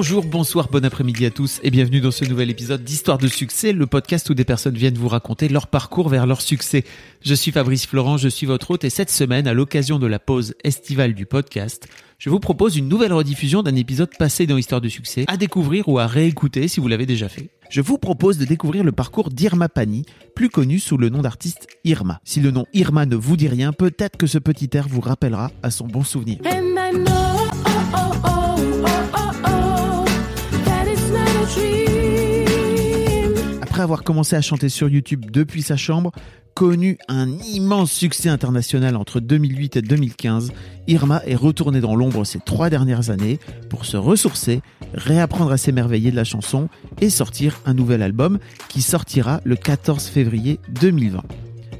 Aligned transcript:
Bonjour, 0.00 0.24
bonsoir, 0.24 0.68
bon 0.68 0.82
après-midi 0.82 1.26
à 1.26 1.30
tous 1.30 1.60
et 1.62 1.70
bienvenue 1.70 2.00
dans 2.00 2.10
ce 2.10 2.24
nouvel 2.24 2.48
épisode 2.48 2.82
d'Histoire 2.82 3.18
de 3.18 3.28
succès, 3.28 3.74
le 3.74 3.86
podcast 3.86 4.30
où 4.30 4.34
des 4.34 4.46
personnes 4.46 4.74
viennent 4.74 4.96
vous 4.96 5.08
raconter 5.08 5.50
leur 5.50 5.66
parcours 5.66 6.08
vers 6.08 6.26
leur 6.26 6.40
succès. 6.40 6.84
Je 7.20 7.34
suis 7.34 7.52
Fabrice 7.52 7.84
Florent, 7.84 8.16
je 8.16 8.30
suis 8.30 8.46
votre 8.46 8.70
hôte 8.70 8.84
et 8.84 8.88
cette 8.88 9.10
semaine, 9.10 9.46
à 9.46 9.52
l'occasion 9.52 9.98
de 9.98 10.06
la 10.06 10.18
pause 10.18 10.54
estivale 10.64 11.12
du 11.12 11.26
podcast, 11.26 11.86
je 12.16 12.30
vous 12.30 12.40
propose 12.40 12.76
une 12.76 12.88
nouvelle 12.88 13.12
rediffusion 13.12 13.62
d'un 13.62 13.74
épisode 13.76 14.08
passé 14.18 14.46
dans 14.46 14.56
Histoire 14.56 14.80
de 14.80 14.88
succès 14.88 15.26
à 15.28 15.36
découvrir 15.36 15.86
ou 15.86 15.98
à 15.98 16.06
réécouter 16.06 16.66
si 16.66 16.80
vous 16.80 16.88
l'avez 16.88 17.04
déjà 17.04 17.28
fait. 17.28 17.50
Je 17.68 17.82
vous 17.82 17.98
propose 17.98 18.38
de 18.38 18.46
découvrir 18.46 18.84
le 18.84 18.92
parcours 18.92 19.28
d'Irma 19.28 19.68
Pani, 19.68 20.06
plus 20.34 20.48
connu 20.48 20.78
sous 20.78 20.96
le 20.96 21.10
nom 21.10 21.20
d'artiste 21.20 21.66
Irma. 21.84 22.22
Si 22.24 22.40
le 22.40 22.52
nom 22.52 22.64
Irma 22.72 23.04
ne 23.04 23.16
vous 23.16 23.36
dit 23.36 23.48
rien, 23.48 23.74
peut-être 23.74 24.16
que 24.16 24.26
ce 24.26 24.38
petit 24.38 24.70
air 24.72 24.88
vous 24.88 25.02
rappellera 25.02 25.50
à 25.62 25.70
son 25.70 25.86
bon 25.86 26.04
souvenir. 26.04 26.38
Après 33.62 33.82
avoir 33.82 34.02
commencé 34.02 34.36
à 34.36 34.42
chanter 34.42 34.68
sur 34.68 34.88
YouTube 34.88 35.26
depuis 35.30 35.62
sa 35.62 35.76
chambre, 35.76 36.12
connu 36.54 36.98
un 37.08 37.30
immense 37.38 37.90
succès 37.90 38.28
international 38.28 38.96
entre 38.96 39.20
2008 39.20 39.76
et 39.76 39.82
2015, 39.82 40.52
Irma 40.88 41.22
est 41.24 41.34
retournée 41.34 41.80
dans 41.80 41.96
l'ombre 41.96 42.24
ces 42.24 42.40
trois 42.40 42.68
dernières 42.68 43.10
années 43.10 43.38
pour 43.70 43.86
se 43.86 43.96
ressourcer, 43.96 44.60
réapprendre 44.92 45.52
à 45.52 45.56
s'émerveiller 45.56 46.10
de 46.10 46.16
la 46.16 46.24
chanson 46.24 46.68
et 47.00 47.08
sortir 47.08 47.60
un 47.64 47.72
nouvel 47.72 48.02
album 48.02 48.38
qui 48.68 48.82
sortira 48.82 49.40
le 49.44 49.56
14 49.56 50.04
février 50.06 50.60
2020. 50.80 51.22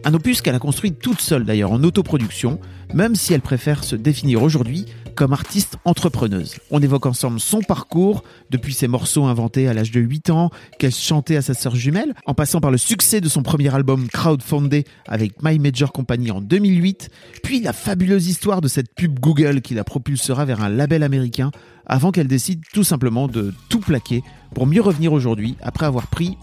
Un 0.04 0.14
opus 0.14 0.40
qu'elle 0.40 0.54
a 0.54 0.60
construit 0.60 0.92
toute 0.92 1.20
seule 1.20 1.44
d'ailleurs 1.44 1.72
en 1.72 1.82
autoproduction, 1.84 2.58
même 2.94 3.14
si 3.14 3.34
elle 3.34 3.42
préfère 3.42 3.84
se 3.84 3.96
définir 3.96 4.42
aujourd'hui 4.42 4.86
comme 5.10 5.32
artiste 5.32 5.76
entrepreneuse. 5.84 6.56
On 6.70 6.80
évoque 6.80 7.06
ensemble 7.06 7.40
son 7.40 7.60
parcours, 7.60 8.22
depuis 8.50 8.74
ses 8.74 8.88
morceaux 8.88 9.24
inventés 9.24 9.68
à 9.68 9.74
l'âge 9.74 9.90
de 9.90 10.00
8 10.00 10.30
ans, 10.30 10.50
qu'elle 10.78 10.94
chantait 10.94 11.36
à 11.36 11.42
sa 11.42 11.54
sœur 11.54 11.74
jumelle, 11.74 12.14
en 12.26 12.34
passant 12.34 12.60
par 12.60 12.70
le 12.70 12.78
succès 12.78 13.20
de 13.20 13.28
son 13.28 13.42
premier 13.42 13.74
album 13.74 14.08
crowdfundé 14.08 14.84
avec 15.06 15.42
My 15.42 15.58
Major 15.58 15.92
Company 15.92 16.30
en 16.30 16.40
2008, 16.40 17.10
puis 17.42 17.60
la 17.60 17.72
fabuleuse 17.72 18.28
histoire 18.28 18.60
de 18.60 18.68
cette 18.68 18.94
pub 18.94 19.18
Google 19.18 19.60
qui 19.60 19.74
la 19.74 19.84
propulsera 19.84 20.44
vers 20.44 20.62
un 20.62 20.68
label 20.68 21.02
américain 21.02 21.50
avant 21.86 22.12
qu'elle 22.12 22.28
décide 22.28 22.62
tout 22.72 22.84
simplement 22.84 23.26
de 23.26 23.52
tout 23.68 23.80
plaquer 23.80 24.22
pour 24.54 24.66
mieux 24.66 24.82
revenir 24.82 25.12
aujourd'hui 25.12 25.56
après 25.62 25.86
avoir 25.86 26.06
pris 26.06 26.36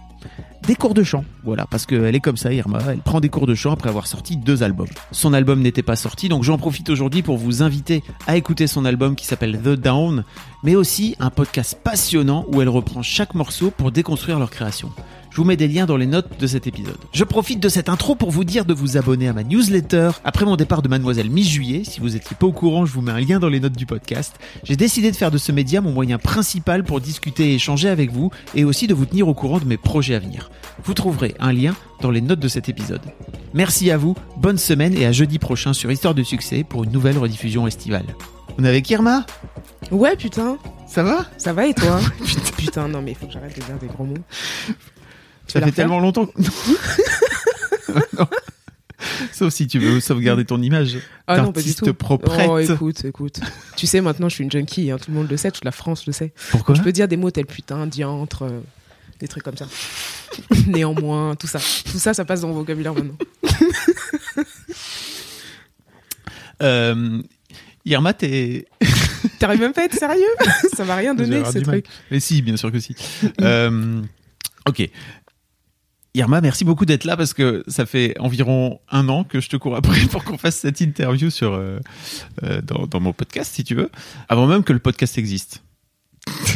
des 0.68 0.76
cours 0.76 0.94
de 0.94 1.04
chant. 1.04 1.24
Voilà, 1.44 1.66
parce 1.66 1.86
qu'elle 1.86 2.16
est 2.16 2.20
comme 2.20 2.38
ça, 2.38 2.52
Irma. 2.52 2.80
Elle 2.90 3.00
prend 3.00 3.20
des 3.20 3.30
cours 3.30 3.48
de 3.48 3.56
chant 3.56 3.72
après 3.72 3.90
avoir 3.90 4.08
sorti 4.08 4.38
deux 4.38 4.64
albums. 4.64 4.88
Son 5.12 5.34
album 5.34 5.62
n'était 5.62 5.84
pas 5.84 5.96
sorti, 5.96 6.30
donc 6.30 6.44
j'en 6.44 6.58
profite 6.58 6.90
aujourd'hui 6.90 7.22
pour 7.22 7.38
vous 7.38 7.64
inviter 7.64 8.04
à 8.28 8.36
écouter 8.36 8.68
son 8.68 8.86
album 8.86 9.16
qui 9.16 9.26
s'appelle 9.26 9.60
The 9.60 9.80
Down, 9.80 10.24
mais 10.64 10.76
aussi 10.76 11.16
un 11.20 11.30
podcast 11.30 11.80
passionnant 11.84 12.46
où 12.50 12.62
elle 12.62 12.70
reprend 12.70 13.02
chaque 13.02 13.34
morceau 13.34 13.72
pour 13.72 13.92
déconstruire 13.92 14.40
leur 14.40 14.50
création. 14.50 14.92
Je 15.38 15.42
vous 15.44 15.48
mets 15.48 15.56
des 15.56 15.68
liens 15.68 15.86
dans 15.86 15.98
les 15.98 16.08
notes 16.08 16.40
de 16.40 16.48
cet 16.48 16.66
épisode. 16.66 16.98
Je 17.14 17.24
profite 17.24 17.60
de 17.60 17.70
cette 17.70 17.90
intro 17.90 18.16
pour 18.16 18.32
vous 18.32 18.44
dire 18.44 18.66
de 18.66 18.74
vous 18.74 18.98
abonner 18.98 19.28
à 19.28 19.34
ma 19.34 19.44
newsletter. 19.44 20.10
Après 20.24 20.46
mon 20.46 20.56
départ 20.56 20.82
de 20.82 20.88
Mademoiselle 20.88 21.30
mi-juillet, 21.30 21.84
si 21.84 22.00
vous 22.00 22.16
étiez 22.16 22.36
pas 22.36 22.48
au 22.48 22.52
courant, 22.52 22.88
je 22.88 22.94
vous 22.94 23.04
mets 23.04 23.12
un 23.12 23.20
lien 23.20 23.38
dans 23.38 23.48
les 23.48 23.60
notes 23.60 23.78
du 23.78 23.86
podcast. 23.86 24.36
J'ai 24.64 24.76
décidé 24.76 25.12
de 25.12 25.16
faire 25.16 25.30
de 25.30 25.38
ce 25.38 25.52
média 25.52 25.80
mon 25.80 25.92
moyen 25.92 26.18
principal 26.18 26.84
pour 26.84 27.02
discuter 27.02 27.52
et 27.52 27.54
échanger 27.54 27.88
avec 27.88 28.12
vous 28.12 28.32
et 28.56 28.64
aussi 28.64 28.88
de 28.88 28.96
vous 28.96 29.06
tenir 29.06 29.28
au 29.28 29.36
courant 29.36 29.60
de 29.60 29.66
mes 29.66 29.78
projets 29.78 30.16
à 30.16 30.20
venir. 30.20 30.50
Vous 30.84 30.96
trouverez 30.96 31.36
un 31.40 31.54
lien 31.54 31.76
dans 32.02 32.10
les 32.10 32.22
notes 32.22 32.40
de 32.40 32.48
cet 32.48 32.68
épisode. 32.68 33.02
Merci 33.54 33.92
à 33.92 33.98
vous, 34.00 34.16
bonne 34.38 34.58
semaine 34.58 34.96
et 34.98 35.06
à 35.06 35.12
jeudi 35.12 35.38
prochain 35.38 35.72
sur 35.72 35.92
Histoire 35.92 36.16
de 36.16 36.24
succès 36.24 36.64
pour 36.64 36.84
une 36.84 36.92
nouvelle 36.92 37.20
rediffusion 37.20 37.68
estivale. 37.68 38.08
On 38.58 38.64
est 38.64 38.70
avec 38.70 38.90
Irma 38.90 39.24
Ouais, 39.92 40.16
putain, 40.16 40.58
Ça 40.88 41.04
va? 41.04 41.28
Ça 41.38 41.54
va 41.54 41.68
et 41.68 41.76
toi? 41.76 42.00
Putain, 42.58 42.88
non, 42.88 43.04
mais 43.04 43.12
il 43.12 43.16
faut 43.16 43.28
que 43.28 43.34
j'arrête 43.34 43.56
de 43.56 43.62
dire 43.62 43.78
des 43.80 43.86
gros 43.86 44.04
mots. 44.04 44.16
Ça 45.48 45.62
fait 45.62 45.72
tellement 45.72 46.00
longtemps 46.00 46.26
que... 46.26 46.42
Non. 48.18 48.28
Sauf 49.32 49.54
si 49.54 49.68
tu 49.68 49.80
veux 49.80 50.00
sauvegarder 50.00 50.46
ton 50.46 50.62
image 50.62 50.98
Ah 51.28 51.40
non, 51.42 51.52
pas 51.52 51.62
du 51.62 51.74
tout. 51.76 51.94
proprette. 51.94 52.50
Oh, 52.50 52.58
écoute, 52.58 53.06
écoute. 53.06 53.40
tu 53.76 53.88
sais, 53.88 54.02
maintenant, 54.02 54.30
je 54.30 54.36
suis 54.36 54.44
une 54.44 54.52
junkie, 54.52 54.92
hein, 54.92 54.98
tout 54.98 55.12
le 55.12 55.18
monde 55.18 55.30
le 55.30 55.38
sait, 55.38 55.52
toute 55.52 55.66
la 55.66 55.72
France 55.72 56.06
le 56.08 56.14
sait. 56.14 56.34
Pourquoi 56.52 56.76
je 56.76 56.82
peux 56.82 56.92
dire 56.92 57.08
des 57.08 57.18
mots 57.18 57.32
tels 57.32 57.46
putain, 57.46 57.88
diantre, 57.88 58.44
euh, 58.44 58.60
des 59.20 59.28
trucs 59.28 59.44
comme 59.44 59.58
ça. 59.58 59.68
Néanmoins, 60.68 61.36
tout 61.36 61.48
ça. 61.48 61.60
Tout 61.60 62.00
ça, 62.00 62.14
ça 62.14 62.26
passe 62.26 62.42
dans 62.42 62.50
mon 62.50 62.56
vocabulaire 62.56 62.94
maintenant. 62.94 63.18
Euh, 66.64 67.22
Irma, 67.86 68.14
t'es... 68.16 68.66
T'arrives 69.38 69.60
même 69.60 69.74
pas 69.74 69.82
à 69.82 69.86
être 69.86 69.94
sérieux? 69.94 70.24
Ça 70.76 70.84
va 70.84 70.96
rien 70.96 71.14
donner, 71.14 71.46
ce 71.46 71.60
du 71.60 71.66
mal. 71.66 71.84
truc. 71.84 71.86
Mais 72.10 72.20
si, 72.20 72.42
bien 72.42 72.58
sûr 72.58 72.72
que 72.72 72.80
si. 72.80 72.96
Euh, 73.42 74.02
ok. 74.68 74.90
Irma, 76.18 76.42
merci 76.42 76.66
beaucoup 76.66 76.86
d'être 76.86 77.04
là 77.04 77.16
parce 77.16 77.36
que 77.36 77.64
ça 77.68 77.86
fait 77.86 78.16
environ 78.20 78.80
un 78.90 79.08
an 79.08 79.24
que 79.24 79.40
je 79.40 79.50
te 79.50 79.56
cours 79.56 79.76
après 79.76 80.00
pour 80.12 80.24
qu'on 80.24 80.40
fasse 80.40 80.56
cette 80.56 80.82
interview 80.82 81.30
sur, 81.30 81.54
euh, 81.54 81.80
euh, 82.44 82.60
dans, 82.62 82.88
dans 82.88 83.00
mon 83.00 83.14
podcast, 83.14 83.54
si 83.54 83.64
tu 83.64 83.76
veux, 83.76 83.92
avant 84.28 84.48
même 84.48 84.64
que 84.64 84.74
le 84.74 84.80
podcast 84.80 85.20
existe. 85.20 85.62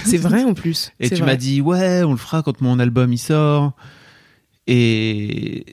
C'est 0.05 0.17
vrai 0.17 0.43
en 0.43 0.55
plus. 0.55 0.91
Et 0.99 1.11
tu 1.11 1.21
m'as 1.21 1.35
dit, 1.35 1.61
ouais, 1.61 2.01
on 2.03 2.11
le 2.11 2.17
fera 2.17 2.41
quand 2.41 2.59
mon 2.61 2.79
album 2.79 3.13
il 3.13 3.19
sort. 3.19 3.73
Et 4.65 5.65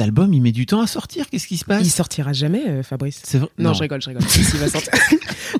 l'album, 0.00 0.34
il 0.34 0.40
met 0.42 0.50
du 0.52 0.66
temps 0.66 0.80
à 0.80 0.86
sortir. 0.88 1.30
Qu'est-ce 1.30 1.46
qui 1.46 1.56
se 1.56 1.64
passe 1.64 1.82
Il 1.86 1.90
sortira 1.90 2.32
jamais, 2.32 2.62
euh, 2.66 2.82
Fabrice. 2.82 3.20
C'est 3.24 3.38
vrai 3.38 3.48
Non, 3.58 3.72
je 3.72 3.80
rigole, 3.82 4.02
je 4.02 4.08
rigole. 4.08 4.22
Si, 4.28 4.42
si, 4.44 4.54
il 4.56 4.60
va 4.60 4.68
sortir. 4.68 4.92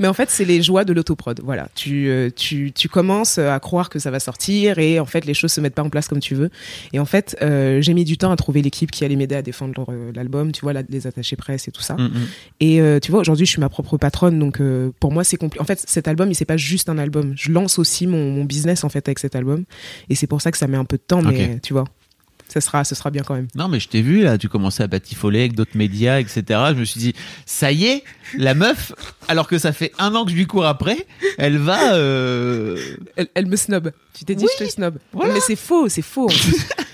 Mais 0.00 0.08
en 0.08 0.12
fait, 0.14 0.30
c'est 0.30 0.44
les 0.44 0.62
joies 0.62 0.84
de 0.84 0.92
l'autoprod. 0.92 1.40
Voilà, 1.44 1.68
tu, 1.74 2.08
euh, 2.08 2.30
tu, 2.34 2.72
tu 2.74 2.88
commences 2.88 3.38
à 3.38 3.58
croire 3.60 3.88
que 3.90 3.98
ça 4.00 4.10
va 4.10 4.18
sortir 4.18 4.78
et 4.78 4.98
en 4.98 5.06
fait, 5.06 5.24
les 5.24 5.34
choses 5.34 5.52
se 5.52 5.60
mettent 5.60 5.74
pas 5.74 5.82
en 5.82 5.90
place 5.90 6.08
comme 6.08 6.20
tu 6.20 6.34
veux. 6.34 6.50
Et 6.92 6.98
en 6.98 7.04
fait, 7.04 7.36
euh, 7.42 7.80
j'ai 7.80 7.94
mis 7.94 8.04
du 8.04 8.18
temps 8.18 8.32
à 8.32 8.36
trouver 8.36 8.62
l'équipe 8.62 8.90
qui 8.90 9.04
allait 9.04 9.16
m'aider 9.16 9.36
à 9.36 9.42
défendre 9.42 9.86
euh, 9.90 10.10
l'album. 10.14 10.50
Tu 10.52 10.62
vois, 10.62 10.72
la- 10.72 10.82
les 10.88 11.06
attachés 11.06 11.36
presse 11.36 11.68
et 11.68 11.70
tout 11.70 11.82
ça. 11.82 11.94
Mm, 11.94 12.06
mm. 12.06 12.26
Et 12.60 13.00
tu 13.00 13.10
vois, 13.12 13.20
aujourd'hui, 13.20 13.46
je 13.46 13.50
suis 13.52 13.60
ma 13.60 13.68
propre 13.68 13.96
patronne, 13.98 14.38
donc 14.38 14.60
pour 14.98 15.12
moi, 15.12 15.22
c'est 15.22 15.36
compliqué. 15.36 15.62
En 15.62 15.66
fait, 15.66 15.82
cet 15.86 16.08
album, 16.08 16.30
il 16.30 16.34
c'est 16.34 16.44
pas 16.44 16.56
juste 16.56 16.88
un 16.88 16.98
album. 16.98 17.34
Je 17.36 17.52
lance 17.52 17.78
aussi 17.78 18.06
mon, 18.06 18.30
mon 18.32 18.44
business 18.44 18.82
en 18.84 18.88
fait 18.88 19.06
avec 19.08 19.18
cet 19.18 19.36
album, 19.36 19.64
et 20.08 20.14
c'est 20.14 20.26
pour 20.26 20.40
ça 20.40 20.50
que 20.50 20.56
ça 20.58 20.66
met 20.66 20.76
un 20.78 20.84
peu 20.84 20.96
de 20.96 21.02
temps, 21.02 21.20
mais 21.22 21.58
tu 21.62 21.72
vois, 21.74 21.84
ça 22.52 22.60
sera, 22.60 22.84
ce 22.84 22.94
sera 22.94 23.10
bien 23.10 23.22
quand 23.22 23.34
même. 23.34 23.48
Non, 23.54 23.68
mais 23.68 23.80
je 23.80 23.88
t'ai 23.88 24.02
vu 24.02 24.22
là, 24.22 24.36
tu 24.38 24.48
commençais 24.48 24.82
à 24.82 24.86
batifoler 24.86 25.40
avec 25.40 25.54
d'autres 25.54 25.76
médias, 25.76 26.18
etc. 26.20 26.42
Je 26.70 26.74
me 26.80 26.84
suis 26.84 26.98
dit, 27.00 27.14
ça 27.46 27.70
y 27.72 27.86
est, 27.86 28.04
la 28.36 28.54
meuf, 28.54 28.92
alors 29.28 29.46
que 29.48 29.58
ça 29.58 29.72
fait 29.72 29.92
un 29.98 30.14
an 30.14 30.24
que 30.24 30.30
je 30.30 30.36
lui 30.36 30.46
cours 30.46 30.66
après, 30.66 31.06
elle 31.38 31.58
va. 31.58 31.94
euh, 31.94 32.76
Elle, 33.16 33.28
elle 33.34 33.46
me 33.46 33.56
snob. 33.56 33.92
Tu 34.14 34.24
t'es 34.24 34.34
dit, 34.34 34.44
Oui, 34.44 34.50
je 34.58 34.64
te 34.64 34.70
snob. 34.70 34.98
voilà. 35.12 35.34
Mais 35.34 35.40
c'est 35.40 35.56
faux, 35.56 35.88
c'est 35.88 36.02
faux. 36.02 36.28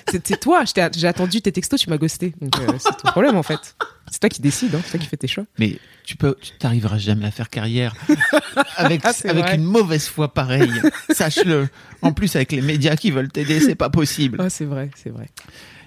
C'est 0.09 0.39
toi. 0.41 0.63
J'ai 0.95 1.07
attendu 1.09 1.43
tes 1.43 1.51
textos, 1.53 1.81
tu 1.81 1.91
m'as 1.91 1.97
ghosté. 1.99 2.33
Donc 2.41 2.57
euh, 2.61 2.73
c'est 2.79 2.97
ton 3.03 3.11
problème 3.11 3.37
en 3.37 3.43
fait. 3.43 3.77
C'est 4.11 4.21
toi 4.21 4.29
qui 4.29 4.41
décides, 4.41 4.75
hein, 4.75 4.81
c'est 4.85 4.93
toi 4.93 5.01
qui 5.01 5.07
fais 5.07 5.17
tes 5.17 5.27
choix. 5.27 5.45
Mais 5.59 5.79
tu 6.05 6.17
peux, 6.17 6.37
tu 6.41 6.53
t'arriveras 6.59 6.99
jamais 6.99 7.27
à 7.27 7.31
faire 7.31 7.51
carrière 7.51 7.95
avec, 8.77 9.01
Ah, 9.05 9.13
avec 9.25 9.45
vrai. 9.45 9.55
une 9.57 9.65
mauvaise 9.65 10.07
foi 10.07 10.33
pareille. 10.33 10.71
Sache-le. 11.11 11.69
En 12.03 12.13
plus, 12.13 12.35
avec 12.37 12.53
les 12.53 12.61
médias 12.63 12.97
qui 12.97 13.11
veulent 13.11 13.31
t'aider, 13.33 13.61
c'est 13.61 13.75
pas 13.75 13.91
possible. 13.91 14.39
Ah, 14.41 14.49
c'est 14.51 14.65
vrai, 14.65 14.91
c'est 14.97 15.11
vrai. 15.11 15.29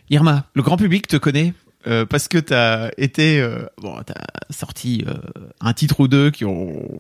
Irma, 0.10 0.46
le 0.54 0.62
grand 0.64 0.76
public 0.78 1.08
te 1.08 1.18
connaît 1.18 1.54
euh, 1.88 2.06
parce 2.06 2.28
que 2.28 2.38
t'as 2.38 2.90
été, 2.98 3.40
euh, 3.40 3.66
bon, 3.78 3.96
t'as 4.06 4.14
sorti 4.50 5.06
euh, 5.08 5.14
un 5.62 5.72
titre 5.74 6.02
ou 6.02 6.08
deux 6.10 6.30
qui 6.32 6.44
ont, 6.46 7.00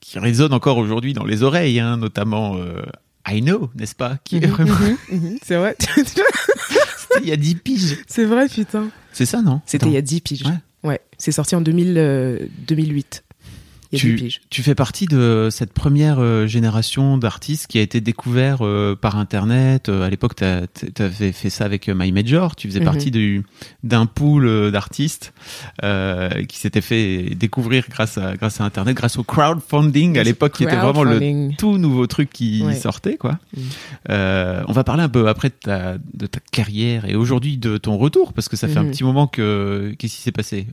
qui 0.00 0.18
résonnent 0.18 0.52
encore 0.54 0.78
aujourd'hui 0.78 1.12
dans 1.12 1.24
les 1.24 1.42
oreilles, 1.44 1.78
hein, 1.78 1.96
notamment 1.96 2.56
I 3.28 3.40
Know, 3.40 3.70
n'est-ce 3.76 3.94
pas 3.94 4.18
Qui 4.24 4.36
est 4.38 4.46
vraiment, 4.46 4.74
Mhm, 5.10 5.18
mhm, 5.20 5.38
c'est 5.44 5.56
vrai. 5.56 5.76
c'était 7.16 7.26
il 7.26 7.30
y 7.30 7.32
a 7.32 7.36
10 7.36 7.54
piges. 7.56 7.98
c'est 8.06 8.24
vrai, 8.24 8.48
putain. 8.48 8.88
C'est 9.12 9.26
ça, 9.26 9.42
non? 9.42 9.60
C'était 9.66 9.86
il 9.86 9.92
y 9.92 9.96
a 9.96 10.02
10 10.02 10.20
piges. 10.20 10.42
Ouais. 10.44 10.90
Ouais. 10.90 11.00
C'est 11.18 11.32
sorti 11.32 11.56
en 11.56 11.60
2000, 11.60 11.94
euh, 11.98 12.38
2008. 12.66 13.24
Tu, 13.92 14.62
fais 14.62 14.74
partie 14.74 15.06
de 15.06 15.48
cette 15.50 15.72
première 15.72 16.18
euh, 16.18 16.46
génération 16.46 17.18
d'artistes 17.18 17.66
qui 17.68 17.78
a 17.78 17.82
été 17.82 18.00
découvert 18.00 18.58
euh, 18.62 18.96
par 18.96 19.16
Internet. 19.16 19.88
Euh, 19.88 20.04
à 20.06 20.10
l'époque, 20.10 20.34
tu 20.36 20.44
avais 21.02 21.32
fait 21.32 21.50
ça 21.50 21.64
avec 21.64 21.88
euh, 21.88 21.94
My 21.96 22.10
Major. 22.12 22.56
Tu 22.56 22.68
faisais 22.68 22.80
Mhm. 22.80 22.84
partie 22.86 23.10
du- 23.10 23.44
d'un 23.84 24.06
pool 24.06 24.70
d'artistes 24.72 25.32
qui 26.48 26.58
s'était 26.58 26.80
fait 26.80 27.34
découvrir 27.36 27.84
grâce 27.88 28.18
à, 28.18 28.36
grâce 28.36 28.60
à 28.60 28.64
Internet, 28.64 28.96
grâce 28.96 29.16
au 29.18 29.24
crowdfunding 29.24 30.18
à 30.18 30.22
l'époque, 30.24 30.52
qui 30.54 30.64
était 30.64 30.76
vraiment 30.76 31.04
le 31.04 31.50
tout 31.56 31.78
nouveau 31.78 32.06
truc 32.06 32.30
qui 32.30 32.62
Ouais. 32.64 32.74
sortait. 32.74 33.16
quoi. 33.16 33.38
Mhm. 33.56 33.62
On 34.68 34.72
va 34.72 34.84
parler 34.84 35.02
un 35.02 35.08
peu 35.08 35.28
après 35.28 35.48
de 35.48 35.54
ta, 35.60 35.96
de 36.14 36.26
ta 36.26 36.40
carrière 36.52 37.04
et 37.06 37.14
aujourd'hui 37.14 37.56
de 37.58 37.76
ton 37.76 37.96
retour, 37.96 38.32
parce 38.32 38.48
que 38.48 38.56
ça 38.56 38.68
fait 38.68 38.78
un 38.78 38.84
Mhm. 38.84 38.90
petit 38.90 39.04
moment 39.04 39.26
que... 39.26 39.94
Qu'est-ce 39.98 40.16
qui 40.16 40.22
s'est 40.22 40.32
passé? 40.32 40.66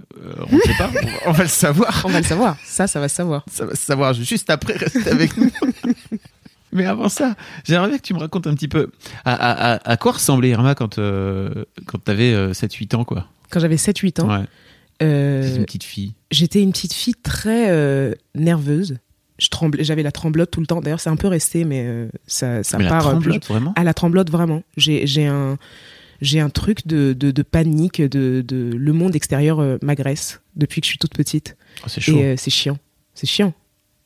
On 0.51 0.55
ne 0.55 0.61
sait 0.61 0.73
pas, 0.77 0.89
on 0.89 0.93
va- 0.93 1.11
on 1.27 1.31
va 1.31 1.43
le 1.43 1.49
savoir. 1.49 2.01
On 2.05 2.09
va 2.09 2.19
le 2.19 2.25
savoir. 2.25 2.57
Ça, 2.65 2.87
ça 2.87 2.99
va 2.99 3.02
se 3.09 3.15
savoir. 3.15 3.45
Ça 3.51 3.65
va 3.65 3.75
se 3.75 3.81
savoir 3.85 4.13
juste 4.13 4.49
après, 4.49 4.73
reste 4.73 5.07
avec 5.07 5.35
nous. 5.37 5.49
Mais 6.71 6.85
avant 6.85 7.07
ça, 7.09 7.35
j'aimerais 7.65 7.89
bien 7.89 7.97
que 7.97 8.03
tu 8.03 8.13
me 8.15 8.19
racontes 8.19 8.47
un 8.47 8.55
petit 8.55 8.67
peu 8.67 8.89
à, 9.25 9.33
à- 9.33 9.73
à- 9.75 9.91
à 9.91 9.97
quoi 9.97 10.13
ressemblait 10.13 10.49
Irma 10.49 10.73
quand, 10.73 10.97
euh, 10.97 11.65
quand 11.85 12.03
tu 12.03 12.09
avais 12.11 12.33
7-8 12.51 12.95
ans, 12.95 13.03
quoi? 13.05 13.27
Quand 13.51 13.59
j'avais 13.59 13.75
7-8 13.77 14.21
ans, 14.21 14.27
Ouais, 14.39 14.45
euh, 15.03 15.43
c'est 15.43 15.57
une 15.57 15.65
petite 15.65 15.83
fille. 15.83 16.13
j'étais 16.31 16.63
une 16.63 16.71
petite 16.71 16.93
fille 16.93 17.13
très 17.21 17.69
euh, 17.69 18.13
nerveuse. 18.33 18.97
Je 19.37 19.49
tremblais, 19.49 19.83
j'avais 19.83 20.01
la 20.03 20.11
tremblote 20.11 20.49
tout 20.49 20.61
le 20.61 20.65
temps. 20.65 20.81
D'ailleurs, 20.81 20.99
c'est 20.99 21.09
un 21.11 21.15
peu 21.15 21.27
resté, 21.27 21.63
mais 21.63 21.83
euh, 21.85 22.07
ça, 22.25 22.63
ça 22.63 22.77
Mais 22.79 22.85
la 22.85 22.89
part. 22.89 23.07
euh, 23.07 23.19
plus- 23.19 23.39
vraiment? 23.47 23.73
À 23.75 23.83
la 23.83 23.93
tremblote, 23.93 24.31
vraiment. 24.31 24.63
J'ai 24.77 25.05
j'ai 25.05 25.27
un, 25.27 25.57
j'ai 26.21 26.39
un 26.39 26.49
truc 26.49 26.87
de, 26.87 27.13
de, 27.13 27.29
de 27.31 27.41
panique, 27.43 28.01
de, 28.01 28.43
de 28.47 28.71
le 28.75 28.93
monde 28.93 29.15
extérieur 29.15 29.59
euh, 29.59 29.77
m'agresse 29.83 30.41
depuis 30.55 30.81
que 30.81 30.85
je 30.85 30.89
suis 30.91 30.99
toute 30.99 31.13
petite. 31.15 31.55
Oh, 31.81 31.85
C'est 31.87 32.01
chaud. 32.01 32.17
Et 32.17 32.23
euh, 32.23 32.35
c'est 32.37 32.51
chiant. 32.51 32.77
C'est 33.15 33.27
chiant. 33.27 33.53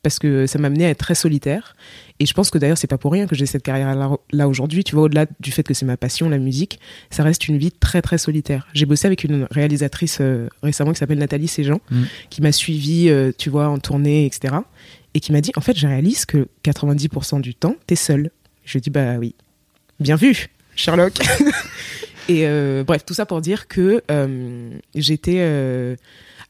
Parce 0.02 0.20
que 0.20 0.46
ça 0.46 0.58
m'a 0.60 0.68
amené 0.68 0.86
à 0.86 0.90
être 0.90 0.98
très 0.98 1.16
solitaire. 1.16 1.74
Et 2.20 2.26
je 2.26 2.32
pense 2.32 2.50
que 2.50 2.56
d'ailleurs, 2.58 2.78
c'est 2.78 2.86
pas 2.86 2.98
pour 2.98 3.12
rien 3.12 3.26
que 3.26 3.34
j'ai 3.34 3.46
cette 3.46 3.64
carrière-là 3.64 4.12
là 4.30 4.48
aujourd'hui. 4.48 4.84
Tu 4.84 4.94
vois, 4.94 5.04
au-delà 5.04 5.26
du 5.40 5.50
fait 5.50 5.64
que 5.64 5.74
c'est 5.74 5.84
ma 5.84 5.96
passion, 5.96 6.28
la 6.28 6.38
musique, 6.38 6.78
ça 7.10 7.24
reste 7.24 7.48
une 7.48 7.58
vie 7.58 7.72
très, 7.72 8.00
très 8.00 8.16
solitaire. 8.16 8.68
J'ai 8.74 8.86
bossé 8.86 9.06
avec 9.06 9.24
une 9.24 9.48
réalisatrice 9.50 10.18
euh, 10.20 10.48
récemment 10.62 10.92
qui 10.92 10.98
s'appelle 10.98 11.18
Nathalie 11.18 11.48
Séjean, 11.48 11.80
Mm. 11.90 12.02
qui 12.30 12.42
m'a 12.42 12.52
suivi, 12.52 13.08
euh, 13.08 13.32
tu 13.36 13.50
vois, 13.50 13.68
en 13.68 13.78
tournée, 13.78 14.24
etc. 14.24 14.54
Et 15.14 15.20
qui 15.20 15.32
m'a 15.32 15.40
dit, 15.40 15.50
en 15.56 15.60
fait, 15.60 15.76
je 15.76 15.86
réalise 15.86 16.26
que 16.26 16.46
90% 16.64 17.40
du 17.40 17.54
temps, 17.56 17.74
t'es 17.86 17.96
seule. 17.96 18.30
Je 18.64 18.72
lui 18.74 18.78
ai 18.78 18.80
dit, 18.82 18.90
bah 18.90 19.16
oui. 19.18 19.34
Bien 19.98 20.14
vu, 20.16 20.48
Sherlock. 20.76 21.14
Et 22.28 22.46
euh, 22.46 22.84
bref, 22.84 23.04
tout 23.04 23.14
ça 23.14 23.26
pour 23.26 23.40
dire 23.40 23.66
que 23.68 24.02
euh, 24.10 24.70
j'étais. 24.94 25.38
euh, 25.38 25.96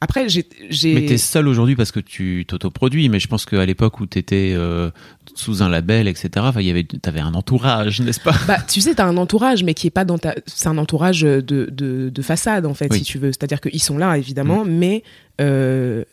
Après, 0.01 0.29
j'ai. 0.29 0.47
Mais 0.93 1.05
t'es 1.05 1.17
seule 1.17 1.47
aujourd'hui 1.47 1.75
parce 1.75 1.91
que 1.91 1.99
tu 1.99 2.45
t'autoproduis, 2.47 3.09
mais 3.09 3.19
je 3.19 3.27
pense 3.27 3.45
qu'à 3.45 3.65
l'époque 3.65 3.99
où 3.99 4.05
t'étais 4.05 4.53
euh, 4.55 4.91
sous 5.35 5.61
un 5.61 5.67
label, 5.69 6.07
etc., 6.07 6.29
il 6.57 6.61
y 6.65 6.69
avait, 6.69 6.83
t'avais 6.85 7.19
un 7.19 7.33
entourage, 7.33 7.99
n'est-ce 8.05 8.21
pas? 8.21 8.33
Bah, 8.47 8.57
tu 8.67 8.79
sais, 8.79 8.95
t'as 8.95 9.05
un 9.05 9.17
entourage, 9.17 9.63
mais 9.63 9.73
qui 9.73 9.87
est 9.87 9.91
pas 9.91 10.05
dans 10.05 10.17
ta. 10.17 10.35
C'est 10.45 10.67
un 10.69 10.77
entourage 10.77 11.21
de, 11.21 11.41
de, 11.41 12.09
de 12.09 12.21
façade, 12.21 12.65
en 12.65 12.73
fait, 12.73 12.87
Oui. 12.91 12.99
si 12.99 13.03
tu 13.03 13.17
veux. 13.17 13.31
C'est-à-dire 13.31 13.59
qu'ils 13.59 13.81
sont 13.83 13.97
là, 13.97 14.17
évidemment, 14.17 14.63
mais. 14.65 15.03
euh, 15.41 16.03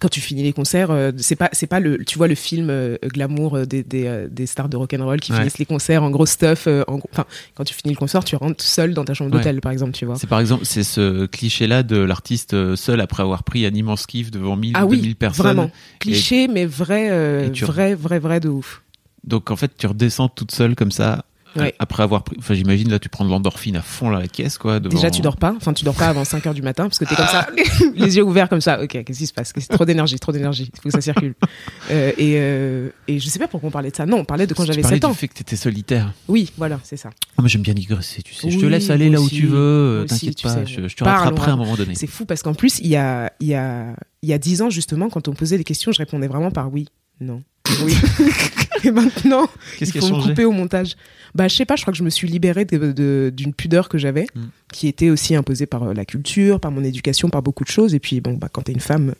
quand 0.00 0.08
tu 0.08 0.20
finis 0.20 0.42
les 0.42 0.52
concerts, 0.52 0.90
euh, 0.90 1.10
c'est 1.18 1.36
pas, 1.36 1.48
c'est 1.52 1.66
pas 1.66 1.80
le, 1.80 2.04
tu 2.04 2.18
vois 2.18 2.28
le 2.28 2.34
film 2.34 2.68
euh, 2.70 2.96
glamour 3.04 3.56
euh, 3.56 3.64
des, 3.66 3.82
des, 3.82 4.26
des 4.30 4.46
stars 4.46 4.68
de 4.68 4.76
rock'n'roll 4.76 5.20
qui 5.20 5.32
Ouais. 5.32 5.38
finissent 5.38 5.58
les 5.58 5.66
concerts 5.66 6.02
en 6.02 6.10
gros 6.10 6.26
stuff. 6.26 6.66
euh, 6.66 6.84
en 6.88 7.00
enfin, 7.12 7.24
quand 7.54 7.64
tu 7.64 7.74
finis 7.74 7.94
le 7.94 7.98
concert, 7.98 8.24
tu 8.24 8.36
rentres 8.36 8.62
seul 8.62 8.94
dans 8.94 9.04
ta 9.04 9.14
chambre 9.14 9.30
Ouais. 9.32 9.38
d'hôtel, 9.38 9.60
par 9.60 9.72
exemple, 9.72 9.92
tu 9.92 10.04
vois. 10.06 10.16
C'est 10.16 10.26
par 10.26 10.40
exemple, 10.40 10.64
c'est 10.64 10.84
ce 10.84 11.26
cliché-là 11.26 11.82
de 11.82 11.96
l'artiste 11.96 12.74
seul 12.76 13.00
après 13.00 13.22
avoir 13.22 13.42
pris 13.44 13.64
un 13.66 13.70
immense 13.74 14.06
kiff 14.06 14.30
devant 14.30 14.56
1000 14.56 14.72
Ah 14.76 14.82
2000 14.86 15.00
oui, 15.00 15.14
personnes. 15.14 15.44
vraiment. 15.46 15.70
Cliché, 16.00 16.48
mais 16.48 16.66
vrai, 16.66 17.48
vrai, 17.50 17.94
vrai, 17.94 18.18
vrai 18.18 18.40
de 18.40 18.48
ouf. 18.48 18.82
Donc 19.24 19.50
en 19.50 19.56
fait, 19.56 19.72
tu 19.76 19.86
redescends 19.86 20.28
toute 20.28 20.52
seule 20.52 20.74
comme 20.76 20.92
ça. 20.92 21.24
Ouais. 21.62 21.74
Après 21.78 22.02
avoir 22.02 22.22
pris, 22.24 22.36
enfin 22.38 22.54
j'imagine 22.54 22.90
là 22.90 22.98
tu 22.98 23.08
prends 23.08 23.24
de 23.24 23.30
l'endorphine 23.30 23.76
à 23.76 23.82
fond 23.82 24.10
là, 24.10 24.20
la 24.20 24.28
caisse 24.28 24.58
quoi. 24.58 24.80
devant- 24.80 24.94
Déjà, 24.94 25.10
tu 25.10 25.22
dors 25.22 25.36
pas. 25.36 25.54
Enfin, 25.56 25.72
tu 25.72 25.84
dors 25.84 25.94
pas 25.94 26.08
avant 26.08 26.24
5 26.24 26.46
heures 26.46 26.54
du 26.54 26.62
matin 26.62 26.84
parce 26.84 26.98
que 26.98 27.04
t'es 27.04 27.14
comme 27.14 27.26
ça, 27.26 27.46
les 27.94 28.16
yeux 28.16 28.22
ouverts 28.22 28.48
comme 28.48 28.60
ça. 28.60 28.82
Ok, 28.82 28.88
qu'est-ce 29.04 29.18
qui 29.18 29.26
se 29.26 29.32
passe? 29.32 29.52
Qu'est-ce- 29.52 29.68
Trop 29.68 29.84
d'énergie, 29.84 30.18
trop 30.18 30.32
d'énergie. 30.32 30.70
Il 30.74 30.80
faut 30.80 30.88
que 30.88 30.94
ça 30.94 31.00
circule. 31.00 31.34
Euh, 31.88 32.10
et, 32.18 32.34
euh, 32.38 32.88
et 33.06 33.20
je 33.20 33.28
sais 33.28 33.38
pas 33.38 33.46
pourquoi 33.46 33.68
on 33.68 33.70
parlait 33.70 33.92
de 33.92 33.96
ça. 33.96 34.06
Non, 34.06 34.16
on 34.18 34.24
parlait 34.24 34.48
de 34.48 34.54
quand 34.54 34.64
Tu 34.64 34.72
j'avais 34.72 34.82
parlais 34.82 34.96
7 34.96 35.04
ans. 35.04 35.10
du 35.12 35.16
fait 35.16 35.28
que 35.28 35.34
t'étais 35.34 35.54
solitaire. 35.54 36.12
Oui, 36.26 36.50
voilà, 36.56 36.80
c'est 36.82 36.96
ça. 36.96 37.10
Ah, 37.36 37.42
moi 37.42 37.48
j'aime 37.48 37.62
bien 37.62 37.74
digresser, 37.74 38.22
tu 38.22 38.34
sais. 38.34 38.50
je 38.50 38.58
te 38.58 38.66
laisse 38.66 38.90
aller 38.90 39.08
là 39.08 39.20
où 39.20 39.28
tu 39.28 39.46
veux. 39.46 39.56
euh, 39.56 40.04
T'inquiète 40.04 40.34
tu 40.34 40.42
pas, 40.48 40.54
sais. 40.54 40.66
je, 40.66 40.88
je 40.88 40.96
te 40.96 41.04
rattraperai 41.04 41.50
à 41.52 41.54
un 41.54 41.56
va- 41.56 41.62
moment 41.62 41.76
donné. 41.76 41.94
C'est 41.94 42.08
fou 42.08 42.24
parce 42.24 42.42
qu'en 42.42 42.54
plus, 42.54 42.80
il 42.80 42.88
y 42.88 42.96
a, 42.96 43.32
il 43.38 43.46
y, 43.46 43.54
a, 43.54 43.94
il 44.22 44.28
y 44.28 44.32
a 44.32 44.38
10 44.38 44.62
ans, 44.62 44.70
justement, 44.70 45.08
quand 45.08 45.28
on 45.28 45.30
me 45.30 45.36
posait 45.36 45.58
des 45.58 45.64
questions, 45.64 45.92
je 45.92 45.98
répondais 45.98 46.26
vraiment 46.26 46.50
par 46.50 46.72
oui, 46.72 46.86
non. 47.20 47.42
Oui. 47.84 47.94
et 48.84 48.90
maintenant, 48.92 49.48
Qu'est-ce 49.78 49.90
il 49.90 49.92
qui 49.92 49.98
a 49.98 50.00
faut 50.00 50.08
me 50.08 50.12
changé 50.14 50.28
couper 50.30 50.44
au 50.44 50.52
montage. 50.52 50.96
Bah, 51.34 51.48
je 51.48 51.56
sais 51.56 51.64
pas, 51.64 51.74
je 51.76 51.82
crois 51.82 51.92
que 51.92 51.98
je 51.98 52.04
me 52.04 52.10
suis 52.10 52.28
libérée 52.28 52.64
de- 52.64 52.92
de- 52.92 53.32
d'une 53.34 53.52
pudeur 53.52 53.88
que 53.88 53.98
j'avais, 53.98 54.26
Mm. 54.34 54.44
qui 54.72 54.86
était 54.88 55.10
aussi 55.10 55.34
imposée 55.34 55.66
par 55.66 55.82
euh, 55.82 55.92
la 55.94 56.04
culture, 56.04 56.60
par 56.60 56.70
mon 56.70 56.84
éducation, 56.84 57.28
par 57.28 57.42
beaucoup 57.42 57.64
de 57.64 57.68
choses. 57.68 57.94
Et 57.94 57.98
puis, 58.00 58.20
bon, 58.20 58.34
bah, 58.34 58.48
quand 58.52 58.62
t'es 58.62 58.72
une 58.72 58.80
femme, 58.80 59.14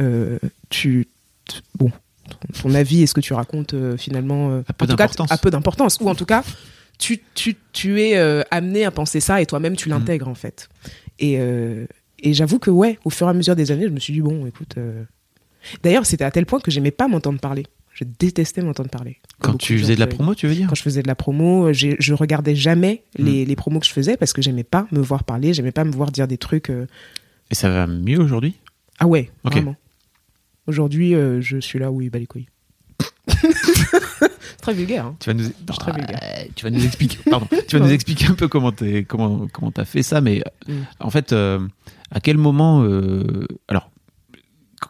euh, 0.00 0.38
tu. 0.70 1.08
t- 1.48 1.56
Bon, 1.76 1.90
ton, 2.30 2.68
ton 2.68 2.74
avis 2.74 3.02
et 3.02 3.06
ce 3.08 3.14
que 3.14 3.20
tu 3.20 3.32
racontes, 3.34 3.74
euh, 3.74 3.96
finalement, 3.96 4.50
euh, 4.52 4.60
A 4.68 4.72
peu 4.72 4.84
en 4.84 4.88
tout 4.88 4.96
cas, 4.96 5.04
d'importance. 5.04 5.32
a 5.32 5.38
peu 5.38 5.50
d'importance. 5.50 5.98
Ou 6.00 6.08
en 6.08 6.14
tout 6.14 6.24
cas, 6.26 6.44
tu, 6.98 7.20
tu, 7.34 7.56
tu 7.72 8.00
es 8.00 8.16
euh, 8.16 8.42
amené 8.52 8.84
à 8.84 8.92
penser 8.92 9.18
ça 9.18 9.42
et 9.42 9.46
toi-même, 9.46 9.72
Mm. 9.72 9.76
tu 9.76 9.88
l'intègres, 9.88 10.28
en 10.28 10.36
fait. 10.36 10.68
Et, 11.18 11.36
euh, 11.40 11.84
et 12.20 12.32
j'avoue 12.32 12.60
que, 12.60 12.70
ouais, 12.70 13.00
au 13.04 13.10
fur 13.10 13.26
et 13.26 13.30
à 13.30 13.34
mesure 13.34 13.56
des 13.56 13.72
années, 13.72 13.84
je 13.88 13.92
me 13.92 13.98
suis 13.98 14.12
dit, 14.12 14.20
bon, 14.20 14.46
écoute. 14.46 14.74
euh, 14.78 15.02
D'ailleurs, 15.82 16.06
c'était 16.06 16.24
à 16.24 16.30
tel 16.30 16.46
point 16.46 16.60
que 16.60 16.70
j'aimais 16.70 16.90
pas 16.90 17.08
m'entendre 17.08 17.38
parler. 17.40 17.64
Je 17.94 18.04
détestais 18.18 18.62
m'entendre 18.62 18.88
parler. 18.88 19.18
Quand 19.40 19.54
tu 19.58 19.78
faisais 19.78 19.94
de 19.94 20.00
la 20.00 20.06
promo, 20.06 20.34
tu 20.34 20.46
veux 20.46 20.54
dire 20.54 20.66
quand 20.68 20.74
je 20.74 20.82
faisais 20.82 21.02
de 21.02 21.08
la 21.08 21.14
promo, 21.14 21.72
j'ai- 21.74 21.96
je 21.98 22.14
regardais 22.14 22.54
jamais 22.54 23.02
Mm. 23.18 23.24
les, 23.24 23.44
les 23.44 23.56
promos 23.56 23.80
que 23.80 23.86
je 23.86 23.92
faisais 23.92 24.16
parce 24.16 24.32
que 24.32 24.40
j'aimais 24.40 24.64
pas 24.64 24.86
me 24.92 25.00
voir 25.00 25.24
parler, 25.24 25.52
j'aimais 25.52 25.72
pas 25.72 25.84
me 25.84 25.92
voir 25.92 26.10
dire 26.10 26.26
des 26.26 26.38
trucs. 26.38 26.70
euh, 26.70 26.86
Et 27.50 27.54
ça 27.54 27.68
va 27.68 27.86
mieux 27.86 28.18
aujourd'hui? 28.18 28.54
Ah 28.98 29.06
ouais, 29.06 29.30
Ok. 29.44 29.52
vraiment. 29.52 29.76
Aujourd'hui, 30.66 31.14
euh, 31.14 31.40
je 31.42 31.58
suis 31.58 31.78
là 31.78 31.90
où 31.90 32.00
il 32.00 32.08
bat 32.08 32.18
les 32.18 32.26
couilles. 32.26 32.46
Très 34.62 34.74
vulgaire. 34.74 35.06
hein. 35.06 35.16
Tu 35.20 35.28
vas 35.28 35.34
nous, 35.34 35.44
suis 35.44 35.52
très 35.78 35.92
vulgaire. 35.92 36.20
Euh, 36.22 36.44
tu 36.54 36.64
vas 36.64 36.70
nous 36.70 36.84
expliquer, 36.84 37.18
pardon, 37.28 37.48
tu 37.68 37.76
vas 37.78 37.84
nous 37.84 37.92
expliquer 37.92 38.26
un 38.26 38.34
peu 38.34 38.46
comment 38.48 38.70
t'es, 38.72 39.04
comment, 39.04 39.46
comment 39.52 39.70
t'as 39.72 39.84
fait 39.84 40.02
ça, 40.02 40.20
mais 40.20 40.42
Mm. 40.68 40.72
en 41.00 41.10
fait, 41.10 41.32
euh, 41.32 41.58
à 42.12 42.20
quel 42.20 42.36
moment, 42.38 42.82
euh, 42.84 43.46
alors, 43.68 43.90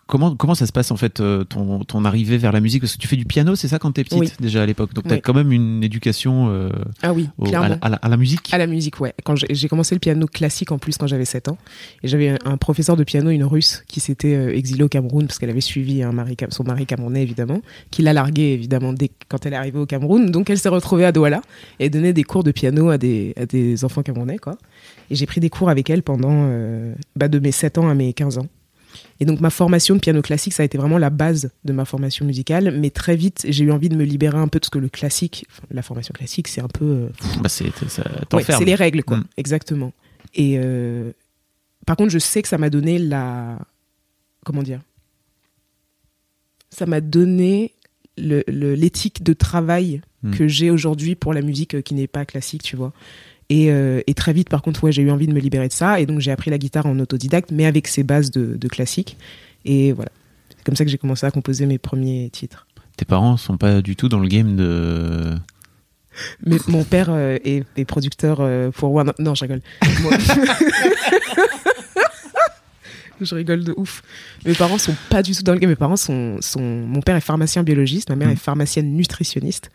comment, 0.06 0.34
comment 0.36 0.54
ça 0.54 0.66
se 0.66 0.72
passe 0.72 0.90
en 0.90 0.96
fait 0.96 1.20
euh, 1.20 1.44
ton, 1.44 1.84
ton 1.84 2.04
arrivée 2.04 2.38
vers 2.38 2.52
la 2.52 2.60
musique? 2.60 2.82
Parce 2.82 2.94
que 2.96 3.00
tu 3.00 3.08
fais 3.08 3.16
du 3.16 3.24
piano, 3.24 3.54
c'est 3.54 3.68
ça 3.68 3.78
quand 3.78 3.92
t'es 3.92 4.04
petite 4.04 4.18
Oui. 4.20 4.28
déjà 4.40 4.62
à 4.62 4.66
l'époque, 4.66 4.94
donc 4.94 5.06
t'as 5.08 5.16
Oui. 5.16 5.20
quand 5.22 5.34
même 5.34 5.52
une 5.52 5.82
éducation 5.84 6.48
euh, 6.50 6.70
Ah 7.02 7.12
oui, 7.12 7.28
au- 7.38 7.46
à, 7.46 7.68
la, 7.68 7.78
à 7.80 7.88
la- 7.88 7.96
à 7.96 8.08
la 8.08 8.16
musique? 8.16 8.52
À 8.52 8.58
la 8.58 8.66
musique, 8.66 9.00
ouais. 9.00 9.12
Quand 9.24 9.34
j'ai 9.36 9.68
commencé 9.68 9.94
le 9.94 9.98
piano 10.00 10.26
classique 10.26 10.72
en 10.72 10.78
plus 10.78 10.96
quand 10.96 11.06
j'avais 11.06 11.24
7 11.24 11.48
ans, 11.48 11.58
et 12.02 12.08
j'avais 12.08 12.36
un, 12.44 12.56
professeur 12.56 12.96
de 12.96 13.04
piano, 13.04 13.30
une 13.30 13.44
russe, 13.44 13.82
qui 13.88 14.00
s'était 14.00 14.34
euh, 14.34 14.54
exilée 14.56 14.84
au 14.84 14.88
Cameroun 14.88 15.26
parce 15.26 15.38
qu'elle 15.38 15.50
avait 15.50 15.60
suivi 15.60 16.02
un 16.02 16.12
mari, 16.12 16.36
son 16.50 16.64
mari 16.64 16.86
camerounais 16.86 17.22
évidemment, 17.22 17.60
qui 17.90 18.02
l'a 18.02 18.12
larguée 18.12 18.52
évidemment 18.52 18.92
dès 18.92 19.10
quand 19.28 19.44
elle 19.46 19.52
est 19.52 19.56
arrivée 19.56 19.78
au 19.78 19.86
Cameroun. 19.86 20.30
Donc 20.30 20.50
elle 20.50 20.58
s'est 20.58 20.68
retrouvée 20.68 21.04
à 21.04 21.12
Douala 21.12 21.42
et 21.80 21.90
donnait 21.90 22.12
des 22.12 22.24
cours 22.24 22.44
de 22.44 22.50
piano 22.52 22.90
à 22.90 22.98
des, 22.98 23.34
à 23.36 23.46
des 23.46 23.84
enfants 23.84 24.02
camerounais, 24.02 24.38
quoi. 24.38 24.56
Et 25.10 25.14
j'ai 25.14 25.26
pris 25.26 25.40
des 25.40 25.50
cours 25.50 25.68
avec 25.70 25.90
elle 25.90 26.02
pendant 26.02 26.30
euh, 26.32 26.94
bah, 27.16 27.28
de 27.28 27.38
mes 27.38 27.52
7 27.52 27.78
ans 27.78 27.88
à 27.88 27.94
mes 27.94 28.12
15 28.12 28.38
ans. 28.38 28.46
Et 29.20 29.24
donc 29.24 29.40
ma 29.40 29.50
formation 29.50 29.94
de 29.94 30.00
piano 30.00 30.22
classique, 30.22 30.52
ça 30.52 30.62
a 30.62 30.66
été 30.66 30.76
vraiment 30.78 30.98
la 30.98 31.10
base 31.10 31.50
de 31.64 31.72
ma 31.72 31.84
formation 31.84 32.24
musicale, 32.26 32.70
mais 32.78 32.90
très 32.90 33.16
vite 33.16 33.44
j'ai 33.48 33.64
eu 33.64 33.72
envie 33.72 33.88
de 33.88 33.96
me 33.96 34.04
libérer 34.04 34.38
un 34.38 34.48
peu 34.48 34.58
de 34.58 34.64
ce 34.64 34.70
que 34.70 34.78
le 34.78 34.88
classique, 34.88 35.46
la 35.70 35.82
formation 35.82 36.12
classique, 36.12 36.48
c'est 36.48 36.60
un 36.60 36.68
peu 36.68 36.84
euh, 36.84 37.08
Bah, 37.40 37.48
c'est, 37.48 37.64
Ouais, 38.32 38.64
les 38.64 38.74
règles, 38.74 39.02
quoi. 39.04 39.18
Mm. 39.18 39.24
Exactement. 39.36 39.92
Et 40.34 40.56
euh, 40.58 41.12
par 41.86 41.96
contre, 41.96 42.10
je 42.10 42.18
sais 42.18 42.42
que 42.42 42.48
ça 42.48 42.58
m'a 42.58 42.70
donné 42.70 42.98
la. 42.98 43.58
Comment 44.44 44.62
dire? 44.62 44.80
Ça 46.70 46.86
m'a 46.86 47.00
donné 47.00 47.72
le- 48.16 48.44
le- 48.48 48.74
l'éthique 48.74 49.22
de 49.22 49.32
travail 49.32 50.00
Mm. 50.22 50.30
que 50.36 50.46
j'ai 50.48 50.70
aujourd'hui 50.70 51.16
pour 51.16 51.34
la 51.34 51.42
musique 51.42 51.82
qui 51.82 51.94
n'est 51.94 52.06
pas 52.06 52.24
classique, 52.24 52.62
tu 52.62 52.76
vois. 52.76 52.92
Et, 53.54 53.70
euh, 53.70 54.00
et 54.06 54.14
très 54.14 54.32
vite, 54.32 54.48
par 54.48 54.62
contre, 54.62 54.82
ouais, 54.84 54.92
j'ai 54.92 55.02
eu 55.02 55.10
envie 55.10 55.26
de 55.26 55.32
me 55.34 55.40
libérer 55.40 55.68
de 55.68 55.72
ça. 55.72 56.00
Et 56.00 56.06
donc, 56.06 56.20
j'ai 56.20 56.30
appris 56.30 56.50
la 56.50 56.56
guitare 56.58 56.86
en 56.86 56.98
autodidacte, 56.98 57.50
mais 57.50 57.66
avec 57.66 57.86
ses 57.86 58.02
bases 58.02 58.30
de, 58.30 58.56
de 58.56 58.68
classique. 58.68 59.16
Et 59.64 59.92
voilà. 59.92 60.10
C'est 60.56 60.64
comme 60.64 60.76
ça 60.76 60.84
que 60.84 60.90
j'ai 60.90 60.96
commencé 60.98 61.26
à 61.26 61.30
composer 61.30 61.66
mes 61.66 61.76
premiers 61.78 62.30
titres. 62.30 62.66
Tes 62.96 63.04
parents 63.04 63.36
sont 63.36 63.56
pas 63.58 63.82
du 63.82 63.94
tout 63.96 64.08
dans 64.08 64.20
le 64.20 64.28
game 64.28 64.56
de. 64.56 65.34
Mais 66.46 66.56
mon 66.68 66.84
père 66.84 67.08
euh, 67.10 67.36
est, 67.44 67.64
est 67.76 67.84
producteur 67.84 68.38
euh, 68.40 68.70
pour 68.70 68.94
One. 68.94 69.12
Non, 69.18 69.34
je 69.34 69.42
rigole. 69.42 69.60
Moi- 70.02 70.12
je 73.20 73.34
rigole 73.34 73.64
de 73.64 73.72
ouf. 73.76 74.02
Mes 74.44 74.54
parents 74.54 74.78
sont 74.78 74.94
pas 75.10 75.22
du 75.22 75.34
tout 75.34 75.42
dans 75.42 75.52
le 75.52 75.58
game. 75.58 75.70
Mes 75.70 75.76
parents 75.76 75.96
sont, 75.96 76.38
sont... 76.40 76.60
Mon 76.62 77.00
père 77.00 77.16
est 77.16 77.20
pharmacien 77.20 77.62
biologiste, 77.62 78.08
ma 78.10 78.16
mère 78.16 78.28
Mm. 78.28 78.32
est 78.32 78.36
pharmacienne 78.36 78.92
nutritionniste. 78.94 79.70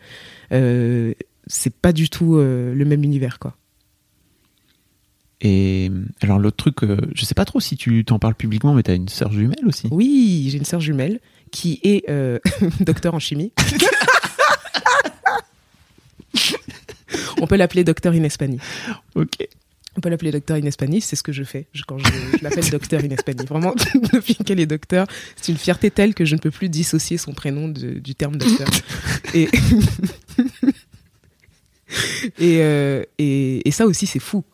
Euh, 0.52 1.14
c'est 1.46 1.72
pas 1.74 1.92
du 1.92 2.10
tout 2.10 2.36
euh, 2.36 2.74
le 2.74 2.84
même 2.84 3.02
univers, 3.04 3.38
quoi. 3.38 3.56
Et 5.40 5.90
alors 6.20 6.38
l'autre 6.38 6.56
truc, 6.56 6.82
euh, 6.82 6.96
je 7.14 7.24
sais 7.24 7.34
pas 7.34 7.44
trop 7.44 7.60
si 7.60 7.76
tu 7.76 8.04
t'en 8.04 8.18
parles 8.18 8.34
publiquement, 8.34 8.74
mais 8.74 8.82
t'as 8.82 8.94
une 8.96 9.08
sœur 9.08 9.30
jumelle 9.32 9.64
aussi. 9.66 9.86
Oui, 9.90 10.48
j'ai 10.50 10.58
une 10.58 10.64
sœur 10.64 10.80
jumelle 10.80 11.20
qui 11.52 11.78
est 11.84 12.08
euh, 12.10 12.38
docteur 12.80 13.14
en 13.14 13.18
chimie. 13.20 13.52
On 17.40 17.46
peut 17.46 17.56
l'appeler 17.56 17.84
docteur 17.84 18.12
in 18.14 18.24
Espani. 18.24 18.58
Ok. 19.14 19.36
On 19.96 20.00
peut 20.00 20.08
l'appeler 20.10 20.30
docteur 20.32 20.56
in 20.56 20.64
Espani, 20.64 21.00
c'est 21.00 21.16
ce 21.16 21.22
que 21.22 21.32
je 21.32 21.42
fais 21.44 21.66
je- 21.72 21.82
quand 21.84 21.98
je, 21.98 22.04
je 22.38 22.42
l'appelle 22.44 22.68
docteur 22.70 23.00
in 23.02 23.10
Espani. 23.10 23.44
Vraiment, 23.46 23.74
depuis 24.12 24.34
qu'elle 24.34 24.60
est 24.60 24.66
docteur, 24.66 25.06
c'est 25.36 25.50
une 25.52 25.58
fierté 25.58 25.90
telle 25.90 26.14
que 26.14 26.24
je 26.24 26.34
ne 26.34 26.40
peux 26.40 26.50
plus 26.50 26.68
dissocier 26.68 27.16
son 27.16 27.32
prénom 27.32 27.68
de- 27.68 27.98
du 27.98 28.14
terme 28.14 28.36
docteur. 28.36 28.68
Et, 29.34 29.48
et, 32.38 32.58
euh, 32.62 33.02
et, 33.18 33.66
et 33.66 33.70
ça 33.72 33.86
aussi, 33.86 34.06
c'est 34.06 34.18
fou. 34.20 34.44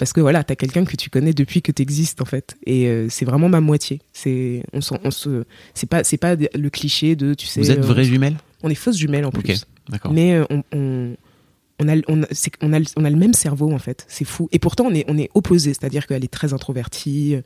Parce 0.00 0.12
que 0.14 0.20
voilà, 0.22 0.42
t'as 0.42 0.56
quelqu'un 0.56 0.84
que 0.86 0.96
tu 0.96 1.10
connais 1.10 1.34
depuis 1.34 1.60
que 1.60 1.70
t'existes 1.70 2.22
en 2.22 2.24
fait, 2.24 2.56
et 2.64 2.88
euh, 2.88 3.08
c'est 3.10 3.26
vraiment 3.26 3.50
ma 3.50 3.60
moitié. 3.60 4.00
C'est, 4.14 4.62
on, 4.72 4.80
se, 4.80 5.44
c'est 5.74 5.86
pas, 5.88 6.04
c'est 6.04 6.16
pas 6.16 6.34
le 6.36 6.70
cliché 6.70 7.16
de, 7.16 7.34
tu 7.34 7.46
sais, 7.46 7.60
Vous 7.60 7.70
êtes 7.70 7.78
euh, 7.80 7.82
vraies 7.82 8.04
jumelles? 8.04 8.38
on 8.62 8.70
est 8.70 8.74
fausses 8.74 8.96
jumelles 8.96 9.26
en 9.26 9.28
Ok, 9.28 9.42
plus. 9.44 9.66
d'accord. 9.90 10.10
Mais 10.12 10.32
euh, 10.32 10.44
on, 10.48 10.62
on, 10.72 11.16
on, 11.80 11.88
a, 11.88 11.96
on, 12.08 12.22
a, 12.22 12.26
on, 12.62 12.72
a, 12.72 12.78
le- 12.78 12.86
on 12.96 13.04
a 13.04 13.10
le 13.10 13.16
même 13.16 13.34
cerveau, 13.34 13.70
en 13.72 13.78
fait. 13.78 14.06
C'est 14.08 14.24
fou. 14.24 14.48
Et 14.52 14.58
pourtant, 14.58 14.84
on 14.86 14.94
est, 14.94 15.04
on 15.06 15.18
est 15.18 15.28
opposés. 15.34 15.74
C'est-à-dire 15.74 16.06
qu'elle 16.06 16.24
est 16.24 16.32
très 16.32 16.54
introvertie. 16.54 17.36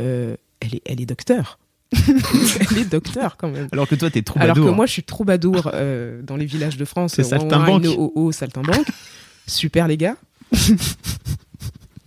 euh, 0.00 0.36
elle, 0.60 0.74
est, 0.76 0.82
elle 0.86 1.00
est 1.00 1.06
docteur. 1.06 1.58
elle 1.92 2.78
est 2.78 2.88
docteur, 2.90 3.36
quand 3.36 3.48
même. 3.50 3.66
Alors 3.72 3.88
que 3.88 3.94
toi, 3.96 4.10
t'es 4.10 4.20
Alors 4.20 4.54
troubadour. 4.54 4.66
que 4.66 4.70
moi, 4.76 4.86
je 4.86 4.92
suis 4.92 5.02
troubadour 5.02 5.70
euh, 5.74 6.22
dans 6.22 6.36
les 6.36 6.46
villages 6.46 6.76
de 6.76 6.84
France. 6.84 7.14
C'est 7.16 7.24
saltimbanque. 7.24 7.84
oh, 7.98 8.12
oh, 8.14 8.30
saltimbanque. 8.32 8.86
Super, 9.48 9.86
les 9.88 9.96
gars. 9.96 10.16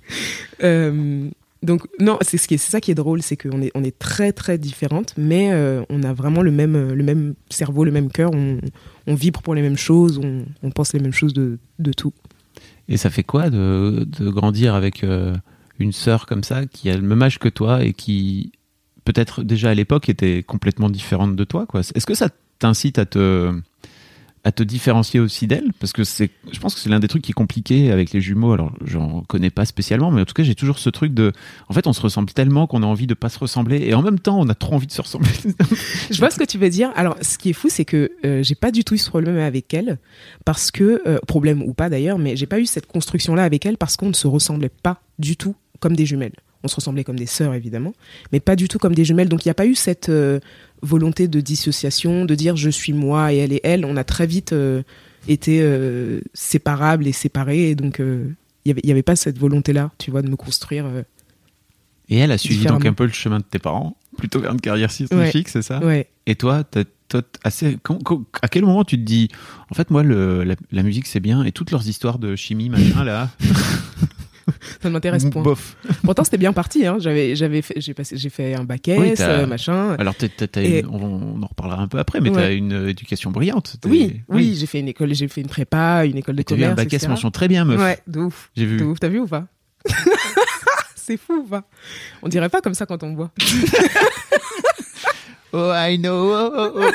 Euh, 0.61 1.29
donc, 1.63 1.87
non, 1.99 2.17
c'est 2.21 2.37
ce 2.37 2.47
qui 2.47 2.55
est- 2.55 2.57
ça 2.57 2.81
qui 2.81 2.91
est 2.91 2.95
drôle, 2.95 3.21
c'est 3.21 3.37
qu'on 3.37 3.61
est, 3.61 3.71
on 3.75 3.83
est 3.83 3.97
très, 3.97 4.31
très 4.33 4.57
différentes, 4.57 5.13
mais 5.17 5.51
euh, 5.53 5.83
on 5.89 6.03
a 6.03 6.13
vraiment 6.13 6.41
le 6.41 6.51
même, 6.51 6.93
le 6.93 7.03
même 7.03 7.33
cerveau, 7.49 7.83
le 7.83 7.91
même 7.91 8.11
cœur. 8.11 8.31
On, 8.33 8.59
vibre 9.07 9.41
pour 9.41 9.55
les 9.55 9.61
mêmes 9.61 9.77
choses, 9.77 10.19
on, 10.19 10.69
pense 10.71 10.93
les 10.93 10.99
mêmes 10.99 11.13
choses 11.13 11.33
de, 11.33 11.57
de 11.79 11.93
tout. 11.93 12.13
Et 12.87 12.97
ça 12.97 13.09
fait 13.09 13.23
quoi 13.23 13.49
de, 13.49 14.05
de 14.05 14.29
grandir 14.29 14.75
avec 14.75 15.03
euh, 15.03 15.35
une 15.79 15.91
sœur 15.91 16.25
comme 16.25 16.43
ça 16.43 16.65
qui 16.65 16.89
a 16.89 16.95
le 16.95 17.01
même 17.01 17.21
âge 17.21 17.39
que 17.39 17.49
toi 17.49 17.83
et 17.83 17.93
qui 17.93 18.51
peut-être 19.05 19.43
déjà 19.43 19.71
à 19.71 19.73
l'époque 19.73 20.09
était 20.09 20.43
complètement 20.43 20.89
différente 20.89 21.35
de 21.35 21.43
toi 21.43 21.65
quoi? 21.65 21.81
Est-ce 21.81 22.05
que 22.05 22.13
ça 22.13 22.29
t'incite 22.59 22.99
à 22.99 23.05
te 23.05 23.51
à 24.43 24.51
te 24.51 24.63
différencier 24.63 25.19
aussi 25.19 25.47
d'elle 25.47 25.71
parce 25.79 25.93
que 25.93 26.03
c'est 26.03 26.29
je 26.51 26.59
pense 26.59 26.73
que 26.73 26.79
c'est 26.79 26.89
l'un 26.89 26.99
des 26.99 27.07
trucs 27.07 27.21
qui 27.21 27.31
est 27.31 27.33
compliqué 27.33 27.91
avec 27.91 28.11
les 28.11 28.21
jumeaux 28.21 28.53
alors 28.53 28.71
j'en 28.85 29.21
connais 29.21 29.49
pas 29.49 29.65
spécialement 29.65 30.11
mais 30.11 30.21
en 30.21 30.25
tout 30.25 30.33
cas 30.33 30.43
j'ai 30.43 30.55
toujours 30.55 30.79
ce 30.79 30.89
truc 30.89 31.13
de 31.13 31.33
en 31.67 31.73
fait 31.73 31.87
on 31.87 31.93
se 31.93 32.01
ressemble 32.01 32.31
tellement 32.31 32.67
qu'on 32.67 32.83
a 32.83 32.85
envie 32.85 33.07
de 33.07 33.13
pas 33.13 33.29
se 33.29 33.39
ressembler 33.39 33.81
et 33.81 33.93
en 33.93 34.01
même 34.01 34.19
temps 34.19 34.39
on 34.39 34.47
a 34.47 34.55
trop 34.55 34.75
envie 34.75 34.87
de 34.87 34.91
se 34.91 35.01
ressembler 35.01 35.29
Je 36.11 36.17
vois 36.17 36.29
ce 36.29 36.37
que 36.37 36.43
tu 36.43 36.57
veux 36.57 36.69
dire. 36.69 36.91
Alors, 36.95 37.15
ce 37.21 37.37
qui 37.37 37.49
est 37.49 37.53
fou, 37.53 37.69
c'est 37.69 37.85
que 37.85 38.11
euh, 38.25 38.43
j'ai 38.43 38.55
pas 38.55 38.71
du 38.71 38.83
tout 38.83 38.95
eu 38.95 38.97
ce 38.97 39.09
problème 39.09 39.37
avec 39.37 39.73
elle, 39.73 39.97
parce 40.45 40.71
que 40.71 41.01
euh, 41.07 41.19
problème 41.27 41.61
ou 41.63 41.73
pas 41.73 41.89
d'ailleurs, 41.89 42.17
mais 42.17 42.35
j'ai 42.35 42.45
pas 42.45 42.59
eu 42.59 42.65
cette 42.65 42.87
construction-là 42.87 43.43
avec 43.43 43.65
elle 43.65 43.77
parce 43.77 43.97
qu'on 43.97 44.09
ne 44.09 44.13
se 44.13 44.27
ressemblait 44.27 44.69
pas 44.69 45.01
du 45.17 45.37
tout 45.37 45.55
comme 45.79 45.95
des 45.95 46.05
jumelles. 46.05 46.35
On 46.61 46.67
se 46.67 46.75
ressemblait 46.75 47.05
comme 47.05 47.17
des 47.17 47.25
sœurs 47.25 47.53
évidemment, 47.53 47.93
mais 48.33 48.41
pas 48.41 48.57
du 48.57 48.67
tout 48.67 48.79
comme 48.79 48.93
des 48.93 49.05
jumelles. 49.05 49.29
Donc 49.29 49.45
il 49.45 49.47
n'y 49.47 49.51
a 49.51 49.55
pas 49.55 49.65
eu 49.65 49.75
cette 49.75 50.09
euh, 50.09 50.39
volonté 50.81 51.27
de 51.27 51.41
dissociation, 51.41 52.25
de 52.25 52.35
dire 52.35 52.55
je 52.55 52.69
suis 52.69 52.93
moi 52.93 53.33
et 53.33 53.37
elle 53.37 53.53
est 53.53 53.61
elle. 53.63 53.85
On 53.85 53.97
a 53.97 54.03
très 54.03 54.27
vite 54.27 54.53
euh, 54.53 54.83
été 55.27 55.59
euh, 55.61 56.21
séparables 56.33 57.07
et 57.07 57.11
séparés, 57.11 57.69
et 57.69 57.75
donc 57.75 57.99
euh, 57.99 58.25
il 58.65 58.69
y 58.69 58.71
avait, 58.71 58.81
il 58.83 58.89
y 58.89 58.91
avait 58.91 59.03
pas 59.03 59.15
cette 59.15 59.37
volonté-là, 59.37 59.91
tu 59.97 60.11
vois, 60.11 60.21
de 60.21 60.29
me 60.29 60.35
construire. 60.35 60.85
euh, 60.85 61.03
et 62.09 62.17
elle 62.17 62.31
a 62.31 62.37
suivi 62.39 62.63
donc 62.73 62.81
un 62.89 62.93
peu 62.93 63.05
le 63.05 63.11
chemin 63.11 63.37
de 63.39 63.43
tes 63.43 63.59
parents 63.59 63.95
plutôt 64.17 64.39
vers 64.41 64.51
une 64.51 64.59
carrière 64.61 64.89
scientifique 64.91 65.47
c'est 65.47 65.61
ça 65.61 65.79
ouais. 65.85 66.09
Et 66.25 66.35
toi, 66.35 66.63
toi, 66.63 67.21
assez, 67.43 67.77
quand- 67.81 68.03
quand- 68.03 68.23
à 68.41 68.47
quel 68.47 68.63
moment 68.65 68.83
tu 68.83 68.97
te 68.97 69.01
dis, 69.03 69.29
en 69.71 69.73
fait, 69.75 69.89
moi, 69.89 70.03
le, 70.03 70.43
la, 70.43 70.55
la 70.71 70.83
musique, 70.83 71.07
c'est 71.07 71.19
bien, 71.19 71.43
et 71.43 71.51
toutes 71.51 71.71
leurs 71.71 71.87
histoires 71.87 72.19
de 72.19 72.35
chimie, 72.35 72.69
machin, 72.69 73.03
là, 73.03 73.29
Ça 74.81 74.89
ne 74.89 74.93
m'intéresse 74.93 75.25
point. 75.25 75.41
bof. 75.43 75.75
Pourtant, 76.03 76.23
c'était 76.23 76.37
bien 76.37 76.53
parti. 76.53 76.85
Hein. 76.85 76.97
J'avais, 76.99 77.35
j'avais 77.35 77.61
j'ai 77.77 77.93
passé, 77.93 78.17
j'ai 78.17 78.29
fait 78.29 78.55
un 78.55 78.63
bac 78.63 78.81
Oui, 78.87 79.13
euh, 79.19 79.45
machin. 79.47 79.95
Alors, 79.99 80.13
Et- 80.57 80.79
une- 80.79 80.87
on, 80.87 81.41
en 81.43 81.47
reparlera 81.47 81.81
un 81.81 81.87
peu 81.87 81.99
après, 81.99 82.21
mais 82.21 82.29
Ouais. 82.29 82.35
t'as 82.35 82.51
une 82.53 82.73
euh, 82.73 82.89
éducation 82.89 83.31
brillante. 83.31 83.77
Oui, 83.85 84.21
oui, 84.29 84.55
j'ai 84.59 84.65
fait 84.65 84.79
une 84.79 84.87
école, 84.87 85.13
j'ai 85.13 85.27
fait 85.27 85.41
une 85.41 85.47
prépa, 85.47 86.05
une 86.05 86.17
école 86.17 86.35
de 86.35 86.43
commerce. 86.43 86.71
un 86.73 86.75
bac 86.75 86.93
S 86.93 87.07
mention 87.07 87.31
très 87.31 87.47
bien, 87.47 87.65
meuf. 87.65 87.79
Ouais, 87.79 87.99
de 88.07 88.19
ouf, 88.19 88.51
J'ai 88.55 88.65
vu. 88.65 88.77
de 88.77 88.85
ouf. 88.85 88.99
T'as 88.99 89.09
vu 89.09 89.19
ou 89.19 89.27
pas? 89.27 89.45
C'est 90.95 91.17
fou 91.17 91.33
ou 91.39 91.43
pas? 91.43 91.63
On 92.21 92.27
dirait 92.29 92.49
pas 92.49 92.61
comme 92.61 92.73
ça 92.75 92.85
quand 92.85 93.01
on 93.03 93.15
voit. 93.15 93.31
Oh, 95.51 95.71
I 95.73 95.97
know. 95.97 96.31
Oh, 96.31 96.51
oh, 96.55 96.71
oh, 96.75 96.91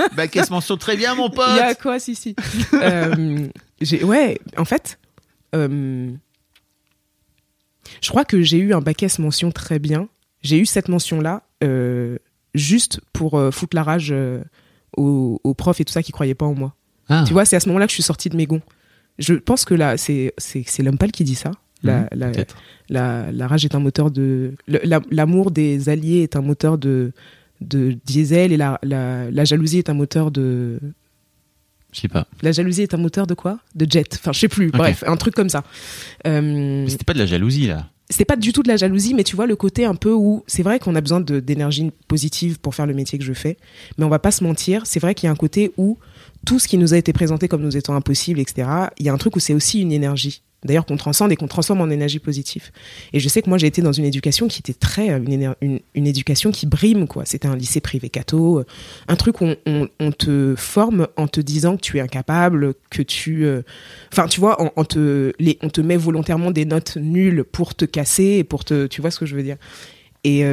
oh. 0.00 0.04
bac 0.16 0.34
S 0.34 0.50
mention 0.50 0.76
très 0.76 0.96
bien, 0.96 1.14
mon 1.14 1.30
pote. 1.30 1.46
Il 1.50 1.56
y 1.58 1.60
a 1.60 1.74
quoi, 1.76 2.00
si, 2.00 2.16
si? 2.16 2.34
Euh, 2.72 3.46
j'ai, 3.80 4.02
ouais, 4.02 4.40
en 4.56 4.64
fait, 4.64 4.98
euh, 5.54 6.10
je 8.04 8.10
crois 8.10 8.24
que 8.26 8.42
j'ai 8.42 8.58
eu 8.58 8.74
un 8.74 8.80
bac 8.80 9.02
S 9.02 9.18
mention 9.18 9.50
très 9.50 9.78
bien. 9.78 10.08
J'ai 10.42 10.58
eu 10.58 10.66
cette 10.66 10.88
mention-là 10.88 11.42
euh, 11.64 12.18
juste 12.54 13.00
pour 13.14 13.38
euh, 13.38 13.50
foutre 13.50 13.74
la 13.74 13.82
rage 13.82 14.10
euh, 14.12 14.42
aux, 14.96 15.40
aux 15.42 15.54
profs 15.54 15.80
et 15.80 15.84
tout 15.86 15.92
ça 15.92 16.02
qui 16.02 16.12
croyaient 16.12 16.34
pas 16.34 16.44
en 16.44 16.54
moi. 16.54 16.74
Ah, 17.08 17.24
Tu 17.26 17.32
vois, 17.32 17.46
c'est 17.46 17.56
à 17.56 17.60
ce 17.60 17.68
moment-là 17.68 17.86
que 17.86 17.90
je 17.90 17.94
suis 17.94 18.02
sortie 18.02 18.28
de 18.28 18.36
mes 18.36 18.46
gonds. 18.46 18.60
Je 19.18 19.34
pense 19.34 19.64
que 19.64 19.74
là, 19.74 19.96
c'est 19.96 20.32
l'homme 20.80 20.98
pâle 20.98 21.12
qui 21.12 21.24
dit 21.24 21.34
ça. 21.34 21.52
La, 21.82 22.00
Mhm, 22.00 22.08
la, 22.12 22.32
la, 22.88 23.32
la 23.32 23.46
rage 23.46 23.64
est 23.64 23.74
un 23.74 23.78
moteur 23.80 24.10
de 24.10 24.54
l'amour 25.10 25.50
des 25.50 25.88
alliés 25.88 26.22
est 26.22 26.36
un 26.36 26.40
moteur 26.42 26.78
de 26.78 27.12
de 27.60 27.96
diesel 28.04 28.52
et 28.52 28.56
la 28.58 29.44
jalousie 29.44 29.78
est 29.78 29.88
un 29.88 29.94
moteur 29.94 30.30
de 30.30 30.78
Je 31.94 32.00
sais 32.00 32.08
pas. 32.08 32.26
la 32.42 32.52
jalousie 32.52 32.82
est 32.82 32.92
un 32.92 32.98
moteur 32.98 33.26
de 33.26 33.34
quoi? 33.34 33.58
De 33.74 33.86
jet. 33.90 34.18
Enfin, 34.18 34.32
je 34.32 34.40
sais 34.40 34.48
plus. 34.48 34.70
Bref, 34.70 35.04
un 35.06 35.16
truc 35.16 35.34
comme 35.34 35.48
ça. 35.48 35.62
Euh, 36.26 36.84
c'était 36.88 37.04
pas 37.04 37.14
de 37.14 37.18
la 37.20 37.26
jalousie, 37.26 37.68
là. 37.68 37.86
c'est 38.10 38.24
pas 38.24 38.36
du 38.36 38.52
tout 38.52 38.62
de 38.62 38.68
la 38.68 38.76
jalousie, 38.76 39.14
mais 39.14 39.22
tu 39.22 39.36
vois 39.36 39.46
le 39.46 39.56
côté 39.56 39.84
un 39.84 39.94
peu 39.94 40.12
où 40.12 40.42
c'est 40.48 40.62
vrai 40.64 40.78
qu'on 40.80 40.94
a 40.96 41.00
besoin 41.00 41.20
d'énergie 41.20 41.92
positive 42.08 42.58
pour 42.58 42.74
faire 42.74 42.86
le 42.86 42.94
métier 42.94 43.18
que 43.18 43.24
je 43.24 43.32
fais, 43.32 43.56
mais 43.96 44.04
on 44.04 44.08
va 44.08 44.18
pas 44.18 44.32
se 44.32 44.42
mentir, 44.42 44.82
c'est 44.84 45.00
vrai 45.00 45.14
qu'il 45.14 45.26
y 45.26 45.28
a 45.28 45.32
un 45.32 45.36
côté 45.36 45.72
où 45.76 45.98
tout 46.44 46.58
ce 46.58 46.68
qui 46.68 46.78
nous 46.78 46.92
a 46.94 46.96
été 46.96 47.12
présenté 47.12 47.48
comme 47.48 47.62
nous 47.62 47.76
étant 47.76 47.94
impossible, 47.94 48.40
etc., 48.40 48.68
il 48.98 49.06
y 49.06 49.08
a 49.08 49.12
un 49.12 49.18
truc 49.18 49.36
où 49.36 49.40
c'est 49.40 49.54
aussi 49.54 49.80
une 49.80 49.92
énergie. 49.92 50.42
D'ailleurs, 50.64 50.86
qu'on 50.86 50.96
transcende 50.96 51.30
et 51.32 51.36
qu'on 51.36 51.46
transforme 51.46 51.80
en 51.80 51.90
énergie 51.90 52.18
positive. 52.18 52.70
Et 53.12 53.20
je 53.20 53.28
sais 53.28 53.42
que 53.42 53.48
moi, 53.48 53.58
j'ai 53.58 53.66
été 53.66 53.82
dans 53.82 53.92
une 53.92 54.04
éducation 54.04 54.48
qui 54.48 54.60
était 54.60 54.74
très, 54.74 55.10
euh, 55.10 55.54
une, 55.60 55.80
une, 55.94 56.06
éducation 56.06 56.50
qui 56.50 56.66
brime, 56.66 57.06
quoi. 57.06 57.24
C'était 57.24 57.48
un 57.48 57.56
lycée 57.56 57.80
privé 57.80 58.08
catho, 58.08 58.60
euh, 58.60 58.66
un 59.08 59.16
truc 59.16 59.40
où 59.40 59.46
on, 59.66 59.88
on- 60.00 60.12
te 60.12 60.54
forme 60.56 61.08
en 61.16 61.26
te 61.26 61.40
disant 61.40 61.76
que 61.76 61.80
tu 61.82 61.98
es 61.98 62.00
incapable, 62.00 62.74
que 62.88 63.02
tu, 63.02 63.44
euh, 63.44 63.62
enfin, 64.12 64.28
tu 64.28 64.38
vois, 64.38 64.72
on, 64.76 64.84
te, 64.84 65.32
les, 65.40 65.58
on 65.62 65.68
te 65.68 65.80
met 65.80 65.96
volontairement 65.96 66.52
des 66.52 66.64
notes 66.64 66.96
nulles 66.96 67.44
pour 67.44 67.74
te 67.74 67.84
casser 67.84 68.36
et 68.38 68.44
pour 68.44 68.64
te, 68.64 68.86
tu 68.86 69.00
vois 69.00 69.10
ce 69.10 69.18
que 69.18 69.26
je 69.26 69.34
veux 69.34 69.42
dire. 69.42 69.56
Et, 70.22 70.44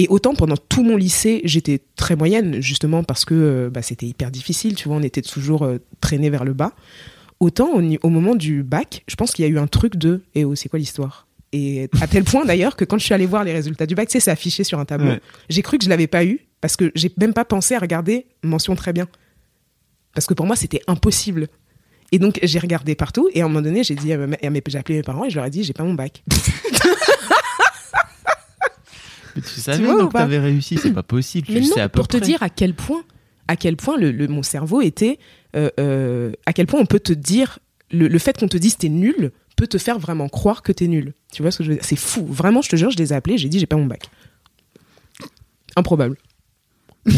et 0.00 0.08
autant 0.08 0.34
pendant 0.34 0.56
tout 0.56 0.82
mon 0.82 0.96
lycée, 0.96 1.42
j'étais 1.44 1.82
très 1.94 2.16
moyenne, 2.16 2.62
justement 2.62 3.04
parce 3.04 3.26
que 3.26 3.70
bah, 3.70 3.82
c'était 3.82 4.06
hyper 4.06 4.30
difficile, 4.30 4.74
tu 4.74 4.88
vois, 4.88 4.96
on 4.96 5.02
était 5.02 5.20
toujours 5.20 5.62
euh, 5.62 5.76
traîné 6.00 6.30
vers 6.30 6.46
le 6.46 6.54
bas. 6.54 6.72
Autant 7.40 7.70
au, 8.02 8.08
moment 8.10 8.34
du 8.34 8.62
bac, 8.62 9.02
je 9.08 9.14
pense 9.16 9.32
qu'il 9.32 9.44
y 9.44 9.48
a 9.48 9.50
eu 9.50 9.58
un 9.58 9.66
truc 9.66 9.96
de 9.96 10.22
Eh 10.34 10.44
oh, 10.44 10.54
c'est 10.54 10.68
quoi 10.68 10.78
l'histoire? 10.78 11.26
Et 11.52 11.88
à 12.00 12.06
tel 12.06 12.22
point 12.22 12.44
d'ailleurs 12.44 12.76
que 12.76 12.84
quand 12.84 12.98
je 12.98 13.04
suis 13.04 13.14
allée 13.14 13.26
voir 13.26 13.42
les 13.44 13.52
résultats 13.52 13.86
du 13.86 13.94
bac, 13.94 14.08
tu 14.08 14.12
sais, 14.12 14.20
c'est 14.20 14.30
affiché 14.30 14.62
sur 14.62 14.78
un 14.78 14.84
tableau. 14.84 15.08
Ouais. 15.12 15.20
J'ai 15.48 15.62
cru 15.62 15.78
que 15.78 15.84
je 15.84 15.88
l'avais 15.88 16.06
pas 16.06 16.24
eu 16.24 16.40
parce 16.60 16.76
que 16.76 16.92
j'ai 16.94 17.10
même 17.18 17.32
pas 17.32 17.44
pensé 17.46 17.74
à 17.74 17.78
regarder 17.78 18.26
mention 18.44 18.76
très 18.76 18.92
bien. 18.92 19.08
Parce 20.14 20.26
que 20.26 20.34
pour 20.34 20.46
moi, 20.46 20.54
c'était 20.54 20.82
impossible. 20.86 21.48
Et 22.12 22.18
donc, 22.18 22.38
j'ai 22.42 22.58
regardé 22.58 22.94
partout 22.94 23.28
et 23.32 23.40
à 23.40 23.44
un 23.46 23.48
moment 23.48 23.62
donné, 23.62 23.84
j'ai 23.84 23.94
dit 23.94 24.12
à 24.12 24.18
mes- 24.18 24.62
j'ai 24.68 24.78
appelé 24.78 24.96
mes 24.98 25.02
parents 25.02 25.24
et 25.24 25.30
je 25.30 25.36
leur 25.36 25.46
ai 25.46 25.50
dit 25.50 25.64
j'ai 25.64 25.72
pas 25.72 25.84
mon 25.84 25.94
bac. 25.94 26.22
Mais 29.36 29.42
tu 29.42 29.60
savais 29.60 29.84
vois 29.84 29.94
ou 29.94 29.98
donc 30.00 30.12
pas? 30.12 30.20
t'avais 30.20 30.38
réussi, 30.40 30.76
c'est 30.76 30.92
pas 30.92 31.02
possible. 31.04 31.46
Tu 31.46 31.52
Mais 31.54 31.60
le 31.60 31.66
non, 31.68 31.74
sais 31.74 31.80
à 31.80 31.88
peu 31.88 31.98
pour 31.98 32.08
te 32.08 32.16
dire 32.16 32.42
à 32.42 32.48
quel 32.50 32.74
point, 32.74 33.02
à 33.48 33.56
quel 33.56 33.76
point 33.76 33.96
le, 33.96 34.10
le- 34.10 34.26
mon 34.28 34.42
cerveau 34.42 34.80
était, 34.82 35.18
euh, 35.56 35.70
euh, 35.78 36.32
à 36.46 36.52
quel 36.52 36.66
point 36.66 36.80
on 36.80 36.86
peut 36.86 37.00
te 37.00 37.12
dire, 37.12 37.58
le, 37.90 38.08
le 38.08 38.18
fait 38.18 38.38
qu'on 38.38 38.48
te 38.48 38.56
dise 38.56 38.76
t'es 38.76 38.88
nul 38.88 39.32
peut 39.56 39.66
te 39.66 39.78
faire 39.78 39.98
vraiment 39.98 40.28
croire 40.28 40.62
que 40.62 40.72
t'es 40.72 40.86
nul. 40.86 41.12
Tu 41.32 41.42
vois 41.42 41.50
ce 41.50 41.58
que 41.58 41.64
je 41.64 41.68
veux 41.70 41.74
dire? 41.76 41.84
C'est 41.84 41.96
fou. 41.96 42.24
Vraiment, 42.26 42.62
je 42.62 42.68
te 42.70 42.76
jure, 42.76 42.90
je 42.90 42.96
les 42.96 43.12
ai 43.12 43.16
appelés, 43.16 43.36
j'ai 43.38 43.48
dit 43.48 43.58
j'ai 43.58 43.66
pas 43.66 43.76
mon 43.76 43.86
bac. 43.86 44.08
Improbable. 45.76 46.16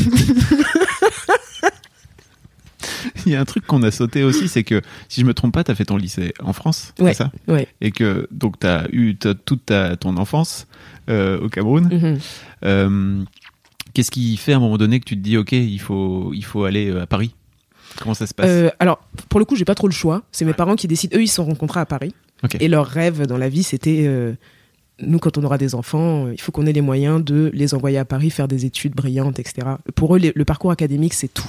Il 3.27 3.33
y 3.33 3.37
a 3.37 3.41
un 3.41 3.45
truc 3.45 3.67
qu'on 3.67 3.83
a 3.85 3.91
sauté 3.91 4.25
aussi, 4.25 4.49
c'est 4.49 4.65
que 4.65 4.81
si 5.09 5.21
je 5.21 5.27
me 5.27 5.35
trompe 5.35 5.55
pas, 5.55 5.63
t'as 5.65 5.75
fait 5.75 5.85
ton 5.85 5.97
lycée 5.97 6.35
en 6.41 6.53
France, 6.53 6.93
Ouais. 6.99 7.13
c'est 7.15 7.19
ça? 7.19 7.33
Ouais. 7.47 7.69
Et 7.81 7.93
que 7.93 8.27
donc 8.33 8.59
t'as 8.59 8.87
eu 8.91 9.15
t'as 9.17 9.35
toute 9.35 9.67
ta, 9.67 9.97
ton 9.97 10.17
enfance 10.17 10.67
euh, 11.09 11.41
au 11.41 11.49
Cameroun. 11.49 11.89
Mhm. 11.93 12.19
Euh, 12.65 13.23
Qu'est-ce 13.95 14.11
qui 14.11 14.37
fait 14.39 14.55
à 14.55 14.57
un 14.57 14.61
moment 14.61 14.79
donné 14.79 14.99
que 15.01 15.05
tu 15.05 15.17
te 15.17 15.21
dis 15.21 15.37
ok, 15.37 15.53
il 15.53 15.79
faut 15.79 16.33
il 16.35 16.45
faut 16.45 16.65
aller 16.65 16.91
à 16.91 17.07
Paris? 17.07 17.35
Comment 18.01 18.15
ça 18.15 18.27
se 18.27 18.35
passe 18.35 18.47
Euh, 18.49 18.71
alors, 18.79 19.01
pour 19.29 19.39
le 19.41 19.45
coup, 19.47 19.57
j'ai 19.57 19.65
pas 19.65 19.75
trop 19.75 19.89
le 19.89 19.93
choix. 19.93 20.23
C'est 20.33 20.45
mes 20.45 20.53
parents 20.55 20.77
qui 20.77 20.89
décident. 20.89 21.17
Eux, 21.17 21.23
ils 21.23 21.29
se 21.29 21.37
sont 21.37 21.45
rencontrés 21.45 21.81
à 21.81 21.87
Paris. 21.87 22.15
Et 22.61 22.69
leur 22.69 22.87
rêve 22.87 23.27
dans 23.27 23.39
la 23.39 23.49
vie, 23.49 23.63
c'était 23.63 24.03
euh, 24.07 24.33
nous, 25.01 25.19
quand 25.19 25.39
on 25.39 25.45
aura 25.45 25.59
des 25.59 25.75
enfants, 25.75 26.27
euh, 26.27 26.33
il 26.33 26.41
faut 26.41 26.51
qu'on 26.53 26.67
ait 26.67 26.73
les 26.73 26.81
moyens 26.81 27.25
de 27.25 27.51
les 27.55 27.75
envoyer 27.75 27.99
à 27.99 28.05
Paris 28.05 28.31
faire 28.31 28.49
des 28.49 28.65
études 28.65 28.95
brillantes, 28.95 29.39
etc. 29.39 29.67
Pour 29.95 30.17
eux, 30.17 30.19
les- 30.19 30.33
le 30.35 30.45
parcours 30.45 30.71
académique, 30.73 31.15
c'est 31.15 31.33
tout. 31.33 31.49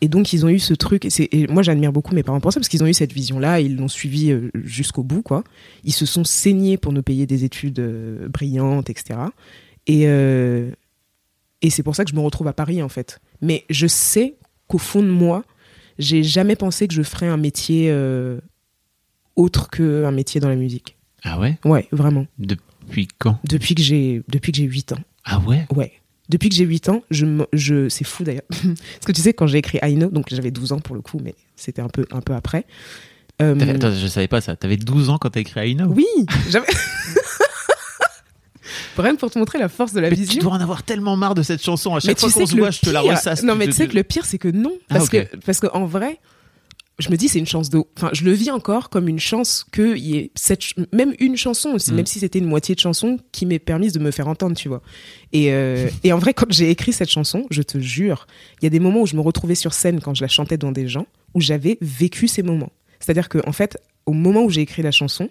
Et 0.00 0.06
donc, 0.08 0.32
ils 0.32 0.46
ont 0.46 0.48
eu 0.48 0.60
ce 0.60 0.74
truc. 0.74 1.04
Et, 1.32 1.46
moi, 1.48 1.62
j'admire 1.62 1.90
beaucoup 1.92 2.14
mes 2.14 2.22
parents 2.22 2.38
pour 2.40 2.52
ça, 2.52 2.60
parce 2.60 2.68
qu'ils 2.68 2.84
ont 2.84 2.86
eu 2.86 2.94
cette 2.94 3.12
vision-là, 3.12 3.60
ils 3.60 3.76
l'ont 3.76 3.88
suivi 3.88 4.30
euh, 4.30 4.48
jusqu'au 4.54 5.02
bout, 5.02 5.22
quoi. 5.22 5.42
Ils 5.82 5.92
se 5.92 6.06
sont 6.06 6.22
saignés 6.22 6.76
pour 6.76 6.92
nous 6.92 7.02
payer 7.02 7.26
des 7.26 7.42
études 7.44 7.80
euh, 7.80 8.28
brillantes, 8.28 8.90
etc. 8.90 9.18
Et, 9.88 10.02
euh, 10.06 10.70
et 11.62 11.70
c'est 11.70 11.82
pour 11.82 11.96
ça 11.96 12.04
que 12.04 12.10
je 12.10 12.14
me 12.16 12.20
retrouve 12.20 12.46
à 12.46 12.52
Paris, 12.52 12.80
en 12.82 12.88
fait. 12.88 13.18
Mais 13.42 13.64
je 13.68 13.86
sais 13.88 14.34
qu'au 14.68 14.78
fond 14.78 15.02
de 15.02 15.08
moi, 15.08 15.42
j'ai 15.98 16.22
jamais 16.22 16.56
pensé 16.56 16.88
que 16.88 16.94
je 16.94 17.02
ferais 17.02 17.26
un 17.26 17.36
métier 17.36 17.88
euh, 17.90 18.38
autre 19.36 19.68
qu'un 19.70 20.10
métier 20.10 20.40
dans 20.40 20.48
la 20.48 20.56
musique. 20.56 20.96
Ah 21.24 21.38
ouais? 21.38 21.58
Ouais, 21.64 21.88
vraiment. 21.92 22.26
Depuis 22.38 23.08
quand? 23.18 23.38
Depuis 23.44 23.74
que 23.74 23.82
j'ai 23.82 24.22
depuis 24.28 24.52
que 24.52 24.58
j'ai 24.58 24.64
8 24.64 24.92
ans. 24.92 24.98
Ah 25.24 25.40
ouais? 25.40 25.66
Ouais. 25.74 25.92
Depuis 26.28 26.48
que 26.48 26.54
j'ai 26.54 26.64
8 26.64 26.88
ans, 26.88 27.02
je, 27.10 27.24
je 27.52 27.88
c'est 27.88 28.04
fou 28.04 28.24
d'ailleurs. 28.24 28.42
Parce 28.50 29.06
que 29.06 29.12
tu 29.12 29.20
sais 29.20 29.32
quand 29.32 29.46
j'ai 29.46 29.58
écrit 29.58 29.78
I 29.82 29.94
Know, 29.94 30.10
donc 30.10 30.26
j'avais 30.30 30.50
12 30.50 30.72
ans 30.72 30.80
pour 30.80 30.96
le 30.96 31.02
coup, 31.02 31.20
mais 31.22 31.34
c'était 31.56 31.82
un 31.82 31.88
peu 31.88 32.04
un 32.10 32.20
peu 32.20 32.34
après. 32.34 32.64
Euh, 33.42 33.58
Attends, 33.60 33.92
je 33.92 34.06
savais 34.06 34.28
pas 34.28 34.40
ça. 34.40 34.56
T'avais 34.56 34.76
12 34.76 35.10
ans 35.10 35.18
quand 35.18 35.30
t'as 35.30 35.40
écrit 35.40 35.74
Know 35.74 35.86
oui, 35.92 36.06
j'avais 36.48 36.66
Que 38.96 39.16
pour 39.16 39.30
te 39.30 39.38
montrer 39.38 39.58
la 39.58 39.68
force 39.68 39.92
de 39.92 40.00
la 40.00 40.10
Mais 40.10 40.16
tu 40.16 40.22
vision. 40.22 40.42
dois 40.42 40.52
en 40.52 40.60
avoir 40.60 40.82
tellement 40.82 41.16
marre 41.16 41.34
de 41.34 41.42
cette 41.42 41.62
chanson. 41.62 41.94
À 41.94 42.00
chaque 42.00 42.18
fois 42.18 42.30
qu'on 42.30 42.40
que 42.40 42.46
se 42.46 42.56
voit, 42.56 42.70
je 42.70 42.80
te 42.80 42.90
la 42.90 43.00
ressasse. 43.00 43.42
Non, 43.42 43.54
mais 43.54 43.66
tu 43.66 43.72
sais 43.72 43.88
que 43.88 43.94
le 43.94 44.02
pire, 44.04 44.24
c'est 44.24 44.38
que 44.38 44.48
non. 44.48 44.72
Ah, 44.90 44.94
Parce 44.96 45.08
que, 45.08 45.26
parce 45.44 45.60
que 45.60 45.66
en 45.72 45.86
vrai, 45.86 46.18
je 46.98 47.10
me 47.10 47.16
dis, 47.16 47.28
c'est 47.28 47.38
une 47.38 47.46
chance 47.46 47.68
de. 47.68 47.82
Enfin, 47.96 48.08
je 48.14 48.24
le 48.24 48.32
vis 48.32 48.50
encore 48.50 48.88
comme 48.88 49.06
une 49.08 49.18
chance 49.20 49.66
qu'il 49.70 49.98
y 49.98 50.16
ait 50.16 50.30
cette, 50.34 50.62
même 50.92 51.12
une 51.18 51.36
chanson 51.36 51.70
aussi, 51.70 51.92
Mm. 51.92 51.96
même 51.96 52.06
si 52.06 52.20
c'était 52.20 52.38
une 52.38 52.46
moitié 52.46 52.74
de 52.74 52.80
chanson 52.80 53.18
qui 53.32 53.44
m'est 53.44 53.58
permise 53.58 53.92
de 53.92 53.98
me 53.98 54.10
faire 54.10 54.28
entendre, 54.28 54.56
tu 54.56 54.68
vois. 54.68 54.80
Et, 55.34 55.52
euh, 55.52 55.88
et 56.04 56.12
en 56.14 56.18
vrai, 56.18 56.32
quand 56.32 56.50
j'ai 56.50 56.70
écrit 56.70 56.94
cette 56.94 57.10
chanson, 57.10 57.44
je 57.50 57.60
te 57.62 57.78
jure, 57.78 58.26
il 58.60 58.64
y 58.64 58.66
a 58.66 58.70
des 58.70 58.80
moments 58.80 59.02
où 59.02 59.06
je 59.06 59.14
me 59.14 59.20
retrouvais 59.20 59.54
sur 59.54 59.74
scène 59.74 60.00
quand 60.00 60.14
je 60.14 60.22
la 60.22 60.28
chantais 60.28 60.56
devant 60.56 60.72
des 60.72 60.88
gens, 60.88 61.06
où 61.34 61.40
j'avais 61.42 61.76
vécu 61.82 62.28
ces 62.28 62.42
moments. 62.42 62.72
C'est-à-dire 62.98 63.28
que, 63.28 63.38
en 63.46 63.52
fait, 63.52 63.76
au 64.06 64.12
moment 64.14 64.42
où 64.44 64.48
j'ai 64.50 64.62
écrit 64.62 64.80
la 64.82 64.90
chanson, 64.92 65.28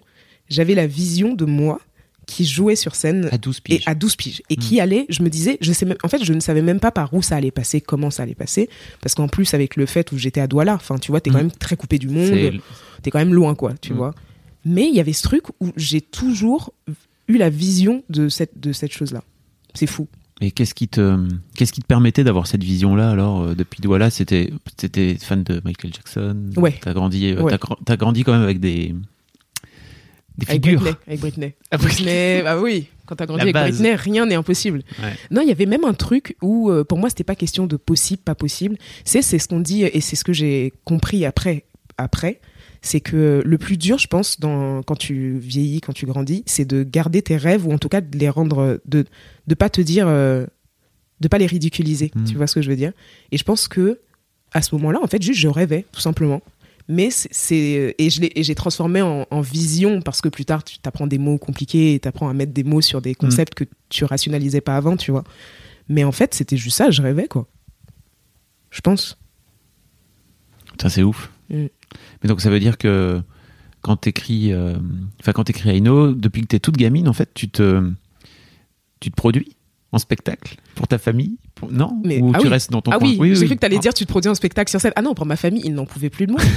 j'avais 0.48 0.76
la 0.76 0.86
vision 0.86 1.34
de 1.34 1.44
moi 1.46 1.80
qui 2.26 2.44
jouait 2.44 2.76
sur 2.76 2.94
scène 2.96 3.28
À 3.32 3.38
12 3.38 3.56
et 3.58 3.60
piges. 3.62 3.82
à 3.86 3.94
12 3.94 4.16
piges 4.16 4.42
et 4.50 4.56
qui 4.56 4.80
allait 4.80 5.06
je 5.08 5.22
me 5.22 5.28
disais 5.30 5.58
je 5.60 5.72
sais 5.72 5.86
même 5.86 5.96
en 6.02 6.08
fait 6.08 6.22
je 6.24 6.32
ne 6.32 6.40
savais 6.40 6.60
même 6.62 6.80
pas 6.80 6.90
par 6.90 7.14
où 7.14 7.22
ça 7.22 7.36
allait 7.36 7.50
passer 7.52 7.80
comment 7.80 8.10
ça 8.10 8.24
allait 8.24 8.34
passer 8.34 8.68
parce 9.00 9.14
qu'en 9.14 9.28
plus 9.28 9.54
avec 9.54 9.76
le 9.76 9.86
fait 9.86 10.10
où 10.12 10.18
j'étais 10.18 10.40
à 10.40 10.46
Douala 10.48 10.74
enfin 10.74 10.98
tu 10.98 11.12
vois 11.12 11.20
t'es 11.20 11.30
quand 11.30 11.38
Mm. 11.38 11.42
même 11.42 11.50
très 11.52 11.76
coupé 11.76 11.98
du 11.98 12.08
monde 12.08 12.60
t'es 13.02 13.10
quand 13.10 13.18
même 13.20 13.32
loin 13.34 13.54
quoi 13.54 13.74
tu 13.80 13.92
Mm. 13.92 13.96
vois 13.96 14.14
mais 14.64 14.88
il 14.88 14.94
y 14.96 15.00
avait 15.00 15.12
ce 15.12 15.22
truc 15.22 15.44
où 15.60 15.70
j'ai 15.76 16.00
toujours 16.00 16.72
eu 17.28 17.36
la 17.38 17.48
vision 17.50 18.02
de 18.10 18.28
cette 18.28 18.58
de 18.58 18.72
cette 18.72 18.92
chose 18.92 19.12
là 19.12 19.22
c'est 19.74 19.86
fou 19.86 20.08
Et 20.40 20.50
qu'est-ce 20.50 20.74
qui 20.74 20.88
te, 20.88 21.16
qu'est-ce 21.54 21.72
qui 21.72 21.80
te 21.80 21.86
permettait 21.86 22.24
d'avoir 22.24 22.46
cette 22.46 22.62
vision-là 22.64 23.08
alors 23.10 23.42
euh, 23.42 23.54
depuis 23.54 23.80
Douala? 23.80 24.10
C'était, 24.10 24.52
c'était 24.78 25.16
fan 25.18 25.42
de 25.44 25.62
Michael 25.64 25.92
Jackson. 25.94 26.50
Ouais. 26.56 26.74
T'as 26.80 26.92
grandi, 26.92 27.28
euh, 27.32 27.40
Ouais. 27.42 27.56
t'as 27.86 27.96
grandi 27.96 28.22
quand 28.24 28.32
même 28.32 28.42
avec 28.42 28.58
des, 28.60 28.94
des 30.38 30.46
avec 30.48 30.64
figures. 30.64 30.80
Britney 30.80 30.98
avec 31.06 31.20
Britney 31.20 31.54
Ah, 31.70 31.76
Britney 31.76 32.42
ah 32.46 32.60
oui 32.60 32.88
quand 33.06 33.16
t'as 33.16 33.26
grandi 33.26 33.42
avec. 33.42 33.54
Britney 33.54 33.94
rien 33.94 34.26
n'est 34.26 34.34
impossible 34.34 34.82
Ouais. 35.02 35.12
Non, 35.30 35.42
il 35.42 35.48
y 35.48 35.52
avait 35.52 35.66
même 35.66 35.84
un 35.84 35.94
truc 35.94 36.36
où, 36.42 36.70
euh, 36.70 36.84
pour 36.84 36.98
moi, 36.98 37.08
c'était 37.08 37.24
pas 37.24 37.36
question 37.36 37.66
de 37.66 37.76
possible, 37.76 38.22
pas 38.22 38.34
possible. 38.34 38.76
C'est, 39.04 39.22
c'est 39.22 39.38
ce 39.38 39.48
qu'on 39.48 39.60
dit, 39.60 39.84
et 39.84 40.00
c'est 40.00 40.16
ce 40.16 40.24
que 40.24 40.32
j'ai 40.32 40.72
compris 40.84 41.24
après. 41.24 41.64
Après, 41.98 42.40
c'est 42.82 43.00
que 43.00 43.42
le 43.44 43.58
plus 43.58 43.76
dur, 43.76 43.98
je 43.98 44.06
pense, 44.06 44.38
dans, 44.40 44.82
quand 44.82 44.96
tu 44.96 45.38
vieillis, 45.38 45.80
quand 45.80 45.92
tu 45.92 46.04
grandis, 46.04 46.42
c'est 46.46 46.64
de 46.64 46.82
garder 46.82 47.22
tes 47.22 47.36
rêves 47.36 47.66
ou 47.66 47.72
en 47.72 47.78
tout 47.78 47.88
cas 47.88 48.00
de 48.00 48.18
les 48.18 48.28
rendre, 48.28 48.80
de, 48.84 49.06
de 49.46 49.54
pas 49.54 49.70
te 49.70 49.80
dire, 49.80 50.06
euh, 50.08 50.46
de 51.20 51.28
pas 51.28 51.38
les 51.38 51.46
ridiculiser. 51.46 52.10
Mm. 52.14 52.24
Tu 52.24 52.36
vois 52.36 52.46
ce 52.46 52.54
que 52.54 52.62
je 52.62 52.68
veux 52.68 52.76
dire? 52.76 52.92
Et 53.32 53.38
je 53.38 53.44
pense 53.44 53.68
que 53.68 54.00
à 54.52 54.62
ce 54.62 54.74
moment-là, 54.76 55.00
en 55.02 55.06
fait, 55.06 55.22
juste 55.22 55.40
je 55.40 55.48
rêvais, 55.48 55.84
tout 55.92 56.00
simplement. 56.00 56.40
Mais 56.88 57.08
c'est- 57.10 57.94
et 57.98 58.10
je 58.10 58.20
l'ai 58.20 58.30
et 58.36 58.42
j'ai 58.44 58.54
transformé 58.54 59.02
en, 59.02 59.26
en 59.30 59.40
vision 59.40 60.00
parce 60.02 60.20
que 60.20 60.28
plus 60.28 60.44
tard 60.44 60.62
tu 60.62 60.76
apprends 60.84 61.06
des 61.08 61.18
mots 61.18 61.36
compliqués 61.36 61.94
et 61.94 61.98
tu 62.00 62.06
apprends 62.06 62.28
à 62.28 62.32
mettre 62.32 62.52
des 62.52 62.62
mots 62.62 62.80
sur 62.80 63.02
des 63.02 63.14
concepts 63.16 63.54
que 63.54 63.64
tu 63.88 64.04
rationalisais 64.04 64.60
pas 64.60 64.76
avant, 64.76 64.96
tu 64.96 65.10
vois. 65.10 65.24
Mais 65.88 66.04
en 66.04 66.12
fait, 66.12 66.34
c'était 66.34 66.56
juste 66.56 66.76
ça, 66.76 66.90
je 66.90 67.02
rêvais 67.02 67.26
quoi. 67.28 67.48
Je 68.70 68.80
pense. 68.80 69.18
Ça 70.80 70.88
c'est 70.90 71.02
ouf. 71.02 71.30
Mm. 71.50 71.66
Mais 72.22 72.28
donc 72.28 72.40
ça 72.40 72.50
veut 72.50 72.60
dire 72.60 72.78
que 72.78 73.20
quand 73.80 73.96
t'écris, 73.96 74.52
euh, 74.52 74.76
enfin 75.20 75.32
quand 75.32 75.44
t'écris 75.44 75.70
Aino, 75.70 76.12
depuis 76.12 76.42
que 76.42 76.46
t'es 76.48 76.60
toute 76.60 76.76
gamine, 76.76 77.08
en 77.08 77.12
fait, 77.12 77.30
tu 77.34 77.48
te, 77.48 77.88
tu 79.00 79.10
te 79.10 79.16
produis 79.16 79.56
en 79.92 79.98
spectacle 79.98 80.56
pour 80.74 80.88
ta 80.88 80.98
famille, 80.98 81.36
pour- 81.54 81.70
non? 81.72 82.00
Mais- 82.04 82.20
Ou 82.20 82.32
ah 82.34 82.38
tu 82.38 82.46
oui. 82.46 82.50
restes 82.52 82.70
dans 82.70 82.82
ton 82.82 82.90
ah 82.90 82.98
coin? 82.98 83.14
oui, 83.18 83.34
j'ai 83.36 83.46
cru 83.46 83.54
que 83.54 83.60
t'allais 83.60 83.76
Ah. 83.78 83.80
dire 83.80 83.94
tu 83.94 84.04
te 84.04 84.10
produis 84.10 84.28
en 84.28 84.34
spectacle 84.34 84.68
sur 84.70 84.80
scène. 84.80 84.92
Ah 84.96 85.02
non, 85.02 85.14
pour 85.14 85.24
ma 85.26 85.36
famille, 85.36 85.62
ils 85.64 85.72
n'en 85.74 85.86
pouvaient 85.86 86.10
plus 86.10 86.26
de 86.26 86.32
moi. 86.32 86.40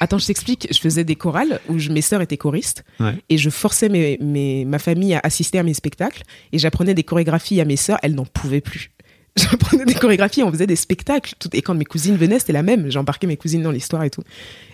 Attends, 0.00 0.18
je 0.18 0.26
t'explique. 0.26 0.68
Je 0.70 0.78
faisais 0.78 1.04
des 1.04 1.16
chorales 1.16 1.60
où 1.68 1.78
je- 1.78 1.90
mes 1.90 2.02
sœurs 2.02 2.20
étaient 2.20 2.36
choristes 2.36 2.84
Ouais. 3.00 3.14
et 3.28 3.38
je 3.38 3.48
forçais 3.50 3.88
mes, 3.88 4.18
mes- 4.20 4.64
ma 4.64 4.78
famille 4.78 5.14
à 5.14 5.20
assister 5.22 5.58
à 5.58 5.62
mes 5.62 5.74
spectacles 5.74 6.22
et 6.52 6.58
j'apprenais 6.58 6.94
des 6.94 7.04
chorégraphies 7.04 7.60
à 7.60 7.64
mes 7.64 7.76
sœurs. 7.76 7.98
Elles 8.02 8.14
n'en 8.14 8.26
pouvaient 8.26 8.60
plus. 8.60 8.90
J'apprenais 9.36 9.84
des 9.84 9.94
chorégraphies, 9.94 10.42
on 10.44 10.50
faisait 10.52 10.66
des 10.66 10.76
spectacles. 10.76 11.34
Tout- 11.40 11.48
Et 11.54 11.62
quand 11.62 11.74
mes 11.74 11.84
cousines 11.84 12.16
venaient, 12.16 12.38
c'était 12.38 12.52
la 12.52 12.62
même. 12.62 12.88
J'ai 12.90 12.98
embarqué 13.00 13.26
mes 13.26 13.36
cousines 13.36 13.62
dans 13.62 13.72
l'histoire 13.72 14.04
et 14.04 14.10
tout. 14.10 14.22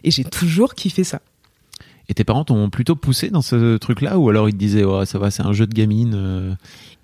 Et 0.04 0.10
j'ai 0.10 0.24
toujours 0.24 0.74
kiffé 0.74 1.02
ça. 1.04 1.20
Et 2.10 2.14
tes 2.14 2.24
parents 2.24 2.44
t'ont 2.44 2.68
plutôt 2.68 2.96
poussé 2.96 3.30
dans 3.30 3.40
ce 3.40 3.76
truc-là, 3.78 4.18
ou 4.18 4.28
alors 4.28 4.48
ils 4.48 4.52
te 4.52 4.58
disaient, 4.58 4.84
oh, 4.84 5.04
ça 5.06 5.18
va, 5.18 5.30
c'est 5.30 5.42
un 5.44 5.52
jeu 5.52 5.66
de 5.66 5.72
gamine. 5.74 6.12
euh, 6.14 6.52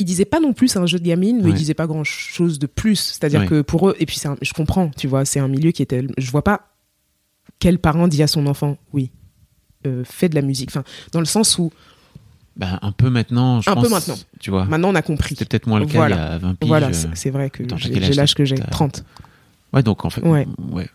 Ils 0.01 0.05
disaient 0.05 0.25
pas 0.27 0.41
non 0.41 0.53
plus 0.53 0.69
c'est 0.69 0.79
un 0.81 0.87
jeu 0.87 0.99
de 0.99 1.05
gamine, 1.07 1.39
mais 1.39 1.45
Ouais. 1.45 1.51
ils 1.53 1.55
disaient 1.55 1.75
pas 1.75 1.87
grand 1.87 2.03
chose 2.05 2.59
de 2.59 2.67
plus. 2.67 2.97
C'est-à-dire 2.97 3.41
Ouais. 3.43 3.47
que 3.47 3.61
pour 3.63 3.89
eux, 3.89 3.97
et 4.01 4.05
puis 4.05 4.21
un- 4.27 4.37
je 4.43 4.53
comprends, 4.53 4.91
tu 4.97 5.07
vois, 5.07 5.25
c'est 5.25 5.39
un 5.41 5.49
milieu 5.49 5.71
qui 5.71 5.81
était. 5.83 6.05
Je 6.19 6.31
vois 6.31 6.43
pas 6.45 6.76
quel 7.59 7.79
parent 7.79 8.09
dit 8.09 8.23
à 8.23 8.27
son 8.27 8.47
enfant, 8.47 8.77
oui, 8.93 9.11
euh, 9.87 10.03
fais 10.05 10.29
de 10.29 10.35
la 10.35 10.43
musique. 10.43 10.71
Enfin, 10.71 10.85
dans 11.13 11.21
le 11.21 11.27
sens 11.27 11.59
où 11.59 11.71
Bah, 12.57 12.79
un 12.83 12.93
peu 12.93 13.11
maintenant, 13.11 13.61
je 13.61 13.71
Un 13.71 13.75
pense. 13.75 13.85
peu 13.85 13.91
maintenant. 13.91 14.15
Tu 14.41 14.51
vois. 14.51 14.65
maintenant 14.65 14.91
on 14.91 14.95
a 14.95 15.03
compris. 15.03 15.31
C'était 15.37 15.45
peut-être 15.45 15.67
moins 15.67 15.81
le 15.81 15.87
cas 15.87 15.93
Voilà. 15.99 16.17
il 16.17 16.19
y 16.19 16.23
a 16.35 16.39
20 16.39 16.55
piges. 16.59 16.69
Voilà, 16.69 16.89
euh. 16.89 17.11
c'est 17.15 17.31
vrai 17.31 17.51
que 17.51 17.65
j'ai 17.77 18.13
l'âge 18.15 18.35
que 18.35 18.45
j'ai, 18.45 18.57
T'as- 18.57 18.67
30. 18.67 19.05
Ouais, 19.73 19.83
donc 19.83 20.05
en 20.05 20.11
fait. 20.11 20.23
Ouais. 20.23 20.47
ouais. 20.73 20.89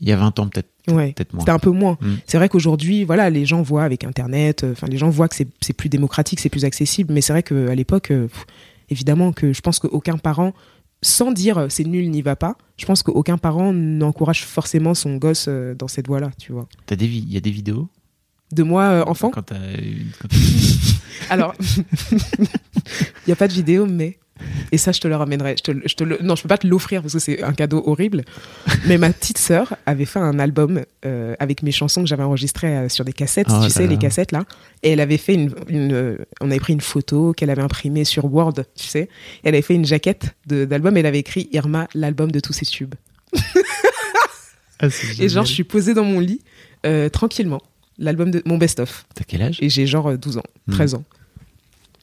Il 0.00 0.08
y 0.08 0.12
a 0.12 0.16
20 0.16 0.38
ans, 0.38 0.46
peut-être. 0.48 0.68
Ouais. 0.88 1.12
Peut-être 1.12 1.32
moins. 1.32 1.40
C'était 1.40 1.50
un 1.52 1.58
peu 1.58 1.70
moins. 1.70 1.98
Mm. 2.00 2.14
C'est 2.26 2.38
vrai 2.38 2.48
qu'aujourd'hui, 2.48 3.04
voilà, 3.04 3.30
les 3.30 3.44
gens 3.46 3.62
voient 3.62 3.82
avec 3.84 4.04
Internet, 4.04 4.62
euh, 4.64 4.72
enfin, 4.72 4.86
les 4.86 4.96
gens 4.96 5.10
voient 5.10 5.28
que 5.28 5.34
c'est 5.36 5.72
plus 5.72 5.88
démocratique, 5.88 6.38
c'est 6.40 6.48
plus 6.48 6.64
accessible. 6.64 7.12
Mais 7.12 7.20
c'est 7.20 7.32
vrai 7.32 7.42
qu'à 7.42 7.74
l'époque, 7.74 8.10
euh, 8.12 8.28
évidemment 8.90 9.32
que 9.32 9.52
je 9.52 9.60
pense 9.60 9.80
qu'aucun 9.80 10.16
parent, 10.16 10.54
sans 11.02 11.32
dire 11.32 11.58
euh, 11.58 11.66
c'est 11.68 11.84
nul, 11.84 12.10
n'y 12.10 12.22
va 12.22 12.36
pas, 12.36 12.56
je 12.76 12.84
pense 12.86 13.02
qu'aucun 13.02 13.38
parent 13.38 13.72
n'encourage 13.72 14.44
forcément 14.44 14.94
son 14.94 15.16
gosse 15.16 15.46
euh, 15.48 15.74
dans 15.74 15.88
cette 15.88 16.06
voie-là, 16.08 16.30
tu 16.38 16.52
vois. 16.52 16.68
T'as 16.86 16.96
des 16.96 17.06
vi- 17.06 17.24
Il 17.26 17.32
y 17.32 17.36
a 17.36 17.40
des 17.40 17.50
vidéos? 17.50 17.88
De 18.52 18.62
moi, 18.62 18.82
euh, 18.84 19.04
enfant? 19.06 19.30
Quand 19.30 19.42
t'as 19.42 19.56
une- 19.78 20.10
Alors, 21.30 21.54
il 22.12 22.48
n'y 23.26 23.32
a 23.32 23.36
pas 23.36 23.48
de 23.48 23.52
vidéo, 23.52 23.86
mais. 23.86 24.18
Et 24.72 24.78
ça, 24.78 24.92
je 24.92 25.00
te 25.00 25.08
le 25.08 25.16
ramènerai. 25.16 25.56
Je 25.58 25.62
te, 25.72 25.88
je 25.88 25.94
te 25.94 26.04
le- 26.04 26.18
non, 26.22 26.36
je 26.36 26.42
peux 26.42 26.48
pas 26.48 26.58
te 26.58 26.66
l'offrir 26.66 27.02
parce 27.02 27.14
que 27.14 27.18
c'est 27.18 27.42
un 27.42 27.52
cadeau 27.52 27.82
horrible. 27.86 28.24
Mais 28.86 28.98
ma 28.98 29.10
petite 29.12 29.38
sœur 29.38 29.74
avait 29.86 30.04
fait 30.04 30.18
un 30.18 30.38
album 30.38 30.82
euh, 31.04 31.34
avec 31.38 31.62
mes 31.62 31.72
chansons 31.72 32.02
que 32.02 32.08
j'avais 32.08 32.22
enregistrées 32.22 32.76
euh, 32.76 32.88
sur 32.88 33.04
des 33.04 33.12
cassettes, 33.12 33.48
Oh 33.50 33.60
tu 33.64 33.70
sais, 33.70 33.82
là. 33.84 33.88
les 33.88 33.98
cassettes 33.98 34.32
là. 34.32 34.44
Et 34.82 34.90
elle 34.90 35.00
avait 35.00 35.16
fait 35.18 35.34
une. 35.34 35.54
une, 35.68 35.92
euh, 35.92 36.16
on 36.40 36.50
avait 36.50 36.60
pris 36.60 36.72
une 36.72 36.80
photo 36.80 37.32
qu'elle 37.32 37.50
avait 37.50 37.62
imprimée 37.62 38.04
sur 38.04 38.24
Word, 38.32 38.54
tu 38.76 38.86
sais. 38.86 39.08
Elle 39.44 39.54
avait 39.54 39.62
fait 39.62 39.74
une 39.74 39.84
jaquette 39.86 40.34
d'album 40.46 40.96
et 40.96 41.00
elle 41.00 41.06
avait 41.06 41.18
écrit 41.18 41.48
Irma, 41.52 41.88
l'album 41.94 42.30
de 42.30 42.40
tous 42.40 42.52
ses 42.52 42.66
tubes. 42.66 42.94
Et 45.18 45.28
genre, 45.28 45.44
je 45.44 45.52
suis 45.52 45.64
posée 45.64 45.94
dans 45.94 46.04
mon 46.04 46.20
lit, 46.20 46.40
tranquillement. 47.12 47.60
L'album 48.00 48.30
de 48.30 48.42
mon 48.46 48.58
best-of. 48.58 49.06
T'as 49.14 49.24
quel 49.26 49.42
âge? 49.42 49.58
Et 49.60 49.68
j'ai 49.68 49.84
genre 49.84 50.06
euh, 50.10 50.16
12 50.16 50.38
ans, 50.38 50.42
Hmm. 50.68 50.72
13 50.72 50.94
ans. 50.94 51.04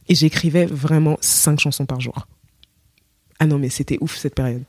Et 0.07 0.15
j'écrivais 0.15 0.65
vraiment 0.65 1.17
5 1.21 1.59
chansons 1.59 1.85
par 1.85 1.99
jour. 2.01 2.27
Ah 3.39 3.45
non, 3.47 3.57
mais 3.59 3.69
c'était 3.69 3.97
ouf 4.01 4.15
cette 4.17 4.35
période. 4.35 4.63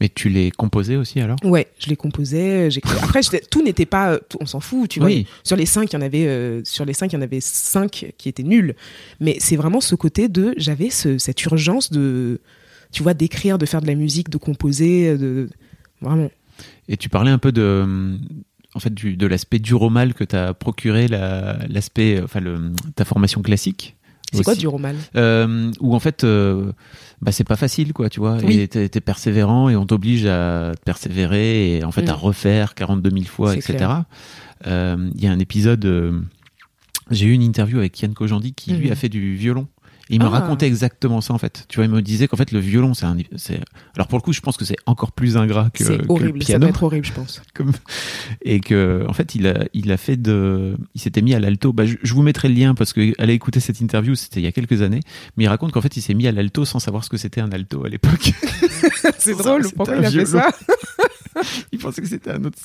Mais 0.00 0.08
tu 0.08 0.28
les 0.28 0.50
composais 0.52 0.94
aussi 0.96 1.20
alors? 1.20 1.36
Ouais, 1.44 1.66
je 1.80 1.88
les 1.88 1.96
composais, 1.96 2.70
j'écrivais. 2.70 3.00
Après, 3.02 3.20
tout 3.50 3.62
n'était 3.64 3.84
pas, 3.86 4.12
euh, 4.12 4.18
tout- 4.28 4.38
on 4.40 4.46
s'en 4.46 4.60
fout, 4.60 4.88
tu 4.88 5.00
vois. 5.00 5.08
Oui. 5.08 5.26
Sur 5.42 5.56
les 5.56 5.66
5, 5.66 5.92
il 5.92 5.96
y 5.96 5.98
en 5.98 6.02
avait, 6.02 6.26
euh, 6.26 6.62
sur 6.64 6.84
les 6.84 6.92
5, 6.94 7.12
il 7.12 7.16
y 7.16 7.18
en 7.18 7.22
avait 7.22 7.40
5 7.40 8.12
qui 8.16 8.28
étaient 8.28 8.44
nuls. 8.44 8.76
Mais 9.18 9.36
c'est 9.40 9.56
vraiment 9.56 9.80
ce 9.80 9.96
côté 9.96 10.28
de, 10.28 10.54
j'avais 10.56 10.90
ce- 10.90 11.18
cette 11.18 11.42
urgence 11.44 11.90
de, 11.90 12.40
tu 12.92 13.02
vois, 13.02 13.12
d'écrire, 13.14 13.58
de 13.58 13.66
faire 13.66 13.80
de 13.82 13.88
la 13.88 13.96
musique, 13.96 14.30
de 14.30 14.38
composer, 14.38 15.18
de, 15.18 15.48
vraiment. 16.00 16.30
Et 16.88 16.96
tu 16.96 17.08
parlais 17.08 17.32
un 17.32 17.38
peu 17.38 17.50
de, 17.50 18.16
en 18.74 18.78
fait, 18.80 18.94
du, 18.94 19.16
de 19.16 19.26
l'aspect 19.26 19.58
dur 19.58 19.82
au 19.82 19.90
mal 19.90 20.14
que 20.14 20.22
t'as 20.24 20.54
procuré 20.54 21.08
la- 21.08 21.58
l'aspect, 21.68 22.20
enfin, 22.22 22.38
le, 22.40 22.70
ta 22.94 23.04
formation 23.04 23.42
classique. 23.42 23.96
C'est 24.32 24.42
quoi 24.44 24.54
du 24.54 24.66
romal 24.68 24.96
Euh, 25.16 25.70
où 25.80 25.94
en 25.94 26.00
fait, 26.00 26.22
euh, 26.24 26.72
bah, 27.22 27.32
c'est 27.32 27.44
pas 27.44 27.56
facile, 27.56 27.92
quoi, 27.92 28.08
tu 28.10 28.20
vois. 28.20 28.36
Oui. 28.44 28.60
Et 28.60 28.68
t'es 28.68 29.00
persévérant 29.00 29.68
et 29.68 29.76
on 29.76 29.86
t'oblige 29.86 30.26
à 30.26 30.72
persévérer 30.84 31.78
et 31.78 31.84
en 31.84 31.92
fait 31.92 32.02
Mm. 32.02 32.08
à 32.10 32.14
refaire 32.14 32.74
42 32.74 33.10
000 33.10 33.24
fois, 33.24 33.56
etc. 33.56 33.86
Euh, 34.66 35.10
Il 35.14 35.22
y 35.22 35.26
a 35.26 35.32
un 35.32 35.38
épisode 35.38 35.84
euh, 35.86 36.20
j'ai 37.10 37.26
eu 37.26 37.32
une 37.32 37.42
interview 37.42 37.78
avec 37.78 37.98
Yann 38.02 38.12
Kojandi 38.12 38.52
qui 38.52 38.72
lui 38.74 38.86
Mhm. 38.86 38.92
a 38.92 38.96
fait 38.96 39.08
du 39.08 39.34
violon. 39.34 39.66
Il 40.10 40.20
me 40.20 40.26
Ah. 40.26 40.30
racontait 40.30 40.66
exactement 40.66 41.20
ça 41.20 41.34
en 41.34 41.38
fait. 41.38 41.64
Tu 41.68 41.76
vois, 41.76 41.84
il 41.84 41.90
me 41.90 42.00
disait 42.02 42.28
qu'en 42.28 42.36
fait 42.36 42.50
le 42.52 42.58
violon 42.60 42.94
c'est 42.94 43.06
un, 43.06 43.16
c'est, 43.36 43.60
alors 43.94 44.08
pour 44.08 44.18
le 44.18 44.22
coup 44.22 44.32
je 44.32 44.40
pense 44.40 44.56
que 44.56 44.64
c'est 44.64 44.76
encore 44.86 45.12
plus 45.12 45.36
ingrat 45.36 45.70
que, 45.72 45.78
que 45.78 45.84
C'est 45.84 45.98
le 45.98 46.04
horrible, 46.08 46.42
ça 46.42 46.46
piano. 46.46 46.60
doit 46.60 46.70
être 46.70 46.82
horrible, 46.82 47.06
je 47.06 47.12
pense. 47.12 47.42
comme 47.54 47.72
et 48.42 48.60
que 48.60 49.04
en 49.08 49.12
fait 49.12 49.34
il 49.34 49.46
a 49.46 49.64
il 49.74 49.90
a 49.92 49.96
fait 49.96 50.16
de 50.16 50.76
il 50.94 51.00
s'était 51.00 51.22
mis 51.22 51.34
à 51.34 51.40
l'alto 51.40 51.72
bah, 51.72 51.84
je, 51.86 51.96
je 52.02 52.14
vous 52.14 52.22
mettrai 52.22 52.48
le 52.48 52.54
lien 52.54 52.74
parce 52.74 52.92
que 52.92 53.12
allez 53.20 53.34
écouter 53.34 53.60
cette 53.60 53.80
interview 53.80 54.14
c'était 54.14 54.40
il 54.40 54.44
y 54.44 54.46
a 54.46 54.52
quelques 54.52 54.82
années 54.82 55.00
mais 55.36 55.44
il 55.44 55.48
raconte 55.48 55.72
qu'en 55.72 55.80
fait 55.82 55.96
il 55.96 56.02
s'est 56.02 56.14
mis 56.14 56.26
à 56.26 56.32
l'alto 56.32 56.64
sans 56.64 56.78
savoir 56.78 57.04
ce 57.04 57.10
que 57.10 57.16
c'était 57.16 57.40
un 57.40 57.50
alto 57.52 57.84
à 57.84 57.88
l'époque 57.88 58.32
C'est 59.18 59.34
Ça, 59.34 59.42
drôle, 59.42 59.66
pourquoi 59.74 59.96
il 59.96 60.04
a 60.04 60.10
fait 60.10 60.26
ça 60.26 60.50
il 61.72 61.78
pensait 61.78 62.00
que 62.02 62.08
c'était 62.08 62.30
un 62.30 62.44
autre 62.44 62.58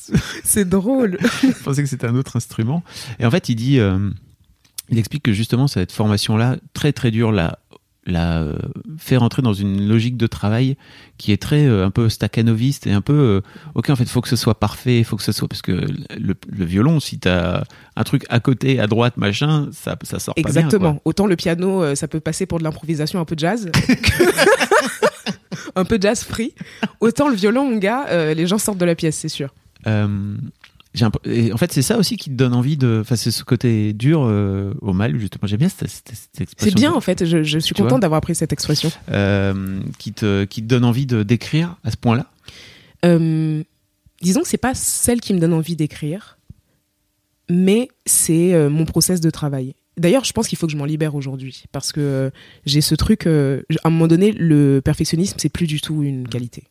C'est 0.43 0.67
drôle. 0.67 1.17
il 1.43 1.53
pensait 1.53 1.84
que 1.84 1.89
c'était 1.89 2.08
un 2.08 2.15
autre 2.15 2.36
instrument 2.38 2.84
et 3.19 3.25
en 3.25 3.32
fait 3.32 3.49
il 3.49 3.56
dit 3.56 3.79
euh, 3.79 4.10
il 4.89 5.00
explique 5.00 5.24
que 5.24 5.34
justement 5.34 5.67
cette 5.67 5.91
formation 5.91 6.38
là 6.38 6.58
très 6.74 6.93
très 6.93 7.12
dure 7.12 7.32
la 7.32 7.60
la 8.06 8.41
euh, 8.41 8.58
fait 8.98 9.17
rentrer 9.17 9.41
dans 9.41 9.54
une 9.54 9.88
logique 9.88 10.17
de 10.17 10.28
travail 10.28 10.76
qui 11.17 11.32
est 11.32 11.41
très 11.41 11.65
euh, 11.65 11.86
un 11.86 11.91
peu 11.91 12.10
staccanoviste 12.10 12.86
et 12.86 12.91
un 12.91 13.02
peu 13.02 13.13
euh, 13.13 13.41
ok 13.76 13.89
en 13.89 13.96
fait 13.96 14.06
faut 14.06 14.22
que 14.22 14.28
ce 14.28 14.36
soit 14.36 14.60
parfait 14.60 15.04
faut 15.04 15.15
que 15.15 15.24
ce 15.24 15.32
soit 15.32 15.48
parce 15.48 15.62
que 15.62 15.72
le, 15.72 16.36
le 16.48 16.65
violon 16.65 17.00
si 17.00 17.19
t'as 17.19 17.63
un 17.96 18.04
truc 18.04 18.26
à 18.30 18.39
côté 18.39 18.80
à 18.80 18.88
droite 18.88 19.15
machin 19.17 19.69
ça 19.72 19.98
ça 20.04 20.19
sort 20.19 20.34
Exactement. 20.38 20.80
pas 20.80 20.91
bien 20.91 21.02
Autant 21.06 21.28
le 21.28 21.36
piano, 21.36 21.96
ça 21.96 22.08
peut 22.08 22.19
passer 22.19 22.46
pour 22.46 22.60
de 22.60 22.63
l'improvisation 22.63 23.19
un 23.19 23.26
peu 23.26 23.36
jazz. 23.38 23.72
un 25.76 25.86
peu 25.86 25.98
jazz 26.00 26.24
free. 26.24 26.54
Autant 27.00 27.30
le 27.30 27.36
violon, 27.36 27.69
mon 27.69 27.78
gars, 27.78 28.34
les 28.34 28.48
gens 28.48 28.58
sortent 28.58 28.78
de 28.78 28.86
la 28.86 28.96
pièce, 28.96 29.15
c'est 29.15 29.30
sûr. 29.30 29.54
Et 31.25 31.51
en 31.51 31.58
fait 31.58 31.71
c'est 31.71 31.82
ça 31.82 31.97
aussi 31.97 32.17
qui 32.17 32.29
te 32.29 32.36
donne 32.36 32.53
envie 32.53 32.77
de 32.77 32.99
enfin 33.01 33.15
c'est 33.15 33.32
ce 33.32 33.43
côté 33.43 33.93
dur 33.93 34.23
euh, 34.25 34.73
au 34.82 34.93
mal 34.93 35.17
justement 35.17 35.47
j'aime 35.47 35.60
bien 35.60 35.69
cette, 35.69 35.88
cette, 35.89 36.08
cette 36.08 36.29
C'est 36.34 36.43
expression 36.43 36.75
bien, 36.75 36.93
en 36.93 37.01
fait. 37.01 37.25
Je, 37.25 37.41
je 37.43 37.58
suis 37.60 37.73
contente 37.73 38.01
d'avoir 38.01 38.19
appris 38.19 38.36
cette 38.36 38.53
expression. 38.53 38.91
euh, 39.10 39.79
qui 39.97 40.13
te 40.13 40.43
qui 40.45 40.62
te 40.62 40.67
donne 40.67 40.86
envie 40.86 41.06
de 41.08 41.23
d'écrire 41.23 41.77
à 41.84 41.89
ce 41.91 41.97
point 41.97 42.15
là 42.15 42.27
Euh, 43.06 43.63
disons 44.21 44.41
que 44.41 44.47
c'est 44.47 44.58
pas 44.58 44.75
celle 44.75 45.19
qui 45.19 45.34
me 45.34 45.39
donne 45.39 45.53
envie 45.53 45.75
d'écrire, 45.75 46.38
mais 47.49 47.88
c'est 48.06 48.69
mon 48.69 48.86
process 48.86 49.19
de 49.19 49.29
travail. 49.29 49.75
D'ailleurs, 49.97 50.23
je 50.23 50.32
pense 50.34 50.47
qu'il 50.47 50.58
faut 50.58 50.65
que 50.67 50.71
je 50.71 50.77
m'en 50.77 50.86
libère 50.86 51.13
aujourd'hui 51.13 51.65
parce 51.71 51.91
que 51.91 52.32
j'ai 52.65 52.82
ce 52.82 52.95
truc. 52.95 53.27
à 53.27 53.60
un 53.84 53.89
moment 53.89 54.08
donné, 54.08 54.32
le 54.32 54.79
perfectionnisme, 54.84 55.38
c'est 55.39 55.49
plus 55.49 55.67
du 55.67 55.82
tout 55.82 56.03
une 56.03 56.27
qualité. 56.27 56.63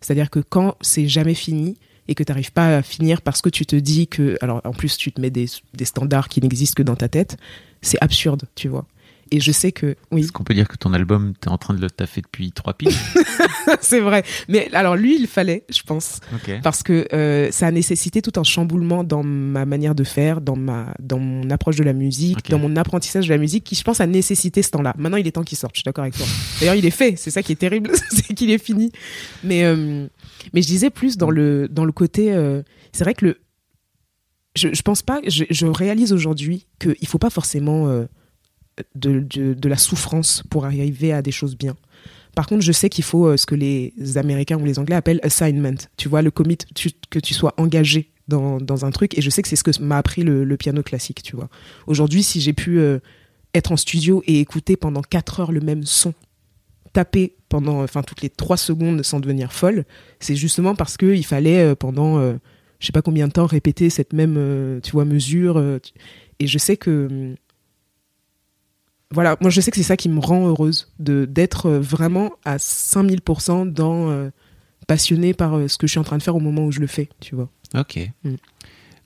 C'est-à-dire 0.00 0.28
que 0.30 0.40
quand 0.40 0.76
c'est 0.80 1.08
jamais 1.08 1.34
fini 1.34 1.76
et 2.08 2.14
que 2.14 2.22
tu 2.22 2.30
n'arrives 2.30 2.52
pas 2.52 2.78
à 2.78 2.82
finir 2.82 3.22
parce 3.22 3.42
que 3.42 3.48
tu 3.48 3.66
te 3.66 3.76
dis 3.76 4.08
que. 4.08 4.36
Alors, 4.40 4.60
en 4.64 4.72
plus, 4.72 4.96
tu 4.96 5.12
te 5.12 5.20
mets 5.20 5.30
des, 5.30 5.46
des 5.74 5.84
standards 5.84 6.28
qui 6.28 6.40
n'existent 6.40 6.74
que 6.76 6.82
dans 6.82 6.96
ta 6.96 7.08
tête, 7.08 7.36
c'est 7.82 7.98
absurde, 8.00 8.44
tu 8.54 8.68
vois. 8.68 8.86
Et 9.32 9.40
je 9.40 9.52
sais 9.52 9.70
que. 9.70 9.96
Oui. 10.10 10.22
est-ce 10.22 10.32
qu'on 10.32 10.42
peut 10.42 10.54
dire 10.54 10.66
que 10.66 10.76
ton 10.76 10.92
album 10.92 11.34
t'es 11.40 11.48
en 11.48 11.58
train 11.58 11.74
de 11.74 11.80
le 11.80 11.88
taffer 11.88 12.20
depuis 12.20 12.50
trois 12.50 12.74
piles 12.74 12.90
c'est 13.80 14.00
vrai. 14.00 14.24
Mais 14.48 14.68
alors, 14.72 14.96
lui, 14.96 15.16
il 15.18 15.26
fallait, 15.26 15.64
je 15.70 15.82
pense. 15.82 16.20
parce 16.62 16.82
que 16.82 17.06
euh, 17.12 17.50
ça 17.52 17.68
a 17.68 17.70
nécessité 17.70 18.22
tout 18.22 18.38
un 18.40 18.44
chamboulement 18.44 19.04
dans 19.04 19.22
ma 19.22 19.66
manière 19.66 19.94
de 19.94 20.04
faire, 20.04 20.40
dans 20.40 20.56
ma 20.56 20.94
dans 20.98 21.18
mon 21.18 21.48
approche 21.50 21.76
de 21.76 21.84
la 21.84 21.92
musique, 21.92 22.50
dans 22.50 22.58
mon 22.58 22.74
apprentissage 22.76 23.28
de 23.28 23.32
la 23.32 23.38
musique, 23.38 23.64
qui 23.64 23.76
je 23.76 23.84
pense 23.84 24.00
a 24.00 24.06
nécessité 24.06 24.62
ce 24.62 24.70
temps-là. 24.70 24.94
Maintenant, 24.98 25.16
il 25.16 25.26
est 25.26 25.32
temps 25.32 25.44
qu'il 25.44 25.58
sorte. 25.58 25.74
Je 25.76 25.80
suis 25.80 25.84
d'accord 25.84 26.02
avec 26.02 26.16
toi. 26.16 26.26
D'ailleurs, 26.58 26.74
il 26.74 26.84
est 26.84 26.90
fait. 26.90 27.14
C'est 27.16 27.30
ça 27.30 27.42
qui 27.42 27.52
est 27.52 27.56
terrible, 27.56 27.90
c'est 28.10 28.34
qu'il 28.34 28.50
est 28.50 28.62
fini. 28.62 28.90
Mais 29.44 29.62
euh, 29.64 30.08
mais 30.52 30.62
je 30.62 30.66
disais 30.66 30.90
plus 30.90 31.16
dans 31.16 31.30
le 31.30 31.68
dans 31.68 31.84
le 31.84 31.92
côté. 31.92 32.32
euh, 32.32 32.62
c'est 32.92 33.04
vrai 33.04 33.14
que 33.14 33.26
le 33.26 33.38
je, 34.56 34.68
je 34.72 34.82
pense 34.82 35.02
pas. 35.02 35.20
Je, 35.26 35.44
je 35.48 35.66
réalise 35.66 36.12
aujourd'hui 36.12 36.66
qu'il 36.80 37.06
faut 37.06 37.18
pas 37.18 37.30
forcément 37.30 37.88
euh, 37.88 38.06
de, 38.94 39.20
de 39.20 39.54
de 39.54 39.68
la 39.68 39.76
souffrance 39.76 40.42
pour 40.50 40.64
arriver 40.66 41.12
à 41.12 41.22
des 41.22 41.30
choses 41.30 41.56
bien. 41.56 41.76
Par 42.34 42.46
contre, 42.46 42.62
je 42.62 42.72
sais 42.72 42.88
qu'il 42.88 43.04
faut 43.04 43.26
euh, 43.26 43.36
ce 43.36 43.46
que 43.46 43.54
les 43.54 43.92
Américains 44.16 44.58
ou 44.58 44.64
les 44.64 44.78
Anglais 44.78 44.96
appellent 44.96 45.20
assignment. 45.22 45.76
Tu 45.96 46.08
vois, 46.08 46.22
le 46.22 46.30
commit, 46.30 46.56
tu- 46.74 46.90
que 47.10 47.18
tu 47.18 47.34
sois 47.34 47.54
engagé 47.58 48.12
dans, 48.28 48.58
dans 48.60 48.84
un 48.84 48.90
truc. 48.90 49.18
Et 49.18 49.22
je 49.22 49.30
sais 49.30 49.42
que 49.42 49.48
c'est 49.48 49.56
ce 49.56 49.64
que 49.64 49.82
m'a 49.82 49.98
appris 49.98 50.22
le, 50.22 50.44
le 50.44 50.56
piano 50.56 50.82
classique, 50.82 51.22
tu 51.22 51.34
vois. 51.36 51.48
Aujourd'hui, 51.88 52.22
si 52.22 52.40
j'ai 52.40 52.52
pu 52.52 52.80
être 53.52 53.72
en 53.72 53.76
studio 53.76 54.22
et 54.26 54.38
écouter 54.38 54.76
pendant 54.76 55.02
4 55.02 55.40
heures 55.40 55.52
le 55.52 55.60
même 55.60 55.84
son, 55.84 56.14
taper 56.92 57.34
pendant, 57.48 57.82
enfin, 57.82 58.02
toutes 58.02 58.22
les 58.22 58.30
3 58.30 58.56
secondes 58.56 59.02
sans 59.02 59.20
devenir 59.20 59.52
folle, 59.52 59.84
c'est 60.20 60.36
justement 60.36 60.74
parce 60.74 60.96
que 60.96 61.06
il 61.14 61.24
fallait 61.24 61.62
euh, 61.62 61.74
pendant, 61.74 62.18
euh, 62.18 62.34
je 62.78 62.86
sais 62.86 62.92
pas 62.92 63.02
combien 63.02 63.28
de 63.28 63.32
temps, 63.32 63.46
répéter 63.46 63.90
cette 63.90 64.12
même, 64.12 64.34
euh, 64.36 64.80
tu 64.80 64.92
vois, 64.92 65.04
mesure. 65.04 65.56
euh, 65.58 65.78
tu- 65.78 65.92
et 66.38 66.46
je 66.46 66.58
sais 66.58 66.76
que 66.76 67.06
hum, 67.10 67.36
voilà, 69.12 69.36
moi 69.40 69.50
je 69.50 69.60
sais 69.60 69.70
que 69.70 69.76
c'est 69.76 69.82
ça 69.82 69.96
qui 69.96 70.08
me 70.08 70.20
rend 70.20 70.46
heureuse, 70.46 70.92
de 71.00 71.24
d'être 71.24 71.66
euh, 71.66 71.80
vraiment 71.80 72.32
à 72.44 72.58
5000% 72.58 73.66
dans 73.72 74.08
euh, 74.10 74.30
passionné 74.86 75.34
par 75.34 75.54
euh, 75.56 75.68
ce 75.68 75.78
que 75.78 75.86
je 75.86 75.92
suis 75.92 75.98
en 76.00 76.04
train 76.04 76.18
de 76.18 76.22
faire 76.22 76.36
au 76.36 76.40
moment 76.40 76.64
où 76.64 76.72
je 76.72 76.80
le 76.80 76.86
fais, 76.86 77.08
tu 77.20 77.34
vois. 77.34 77.48
Ok. 77.76 77.98
Mm. 78.24 78.34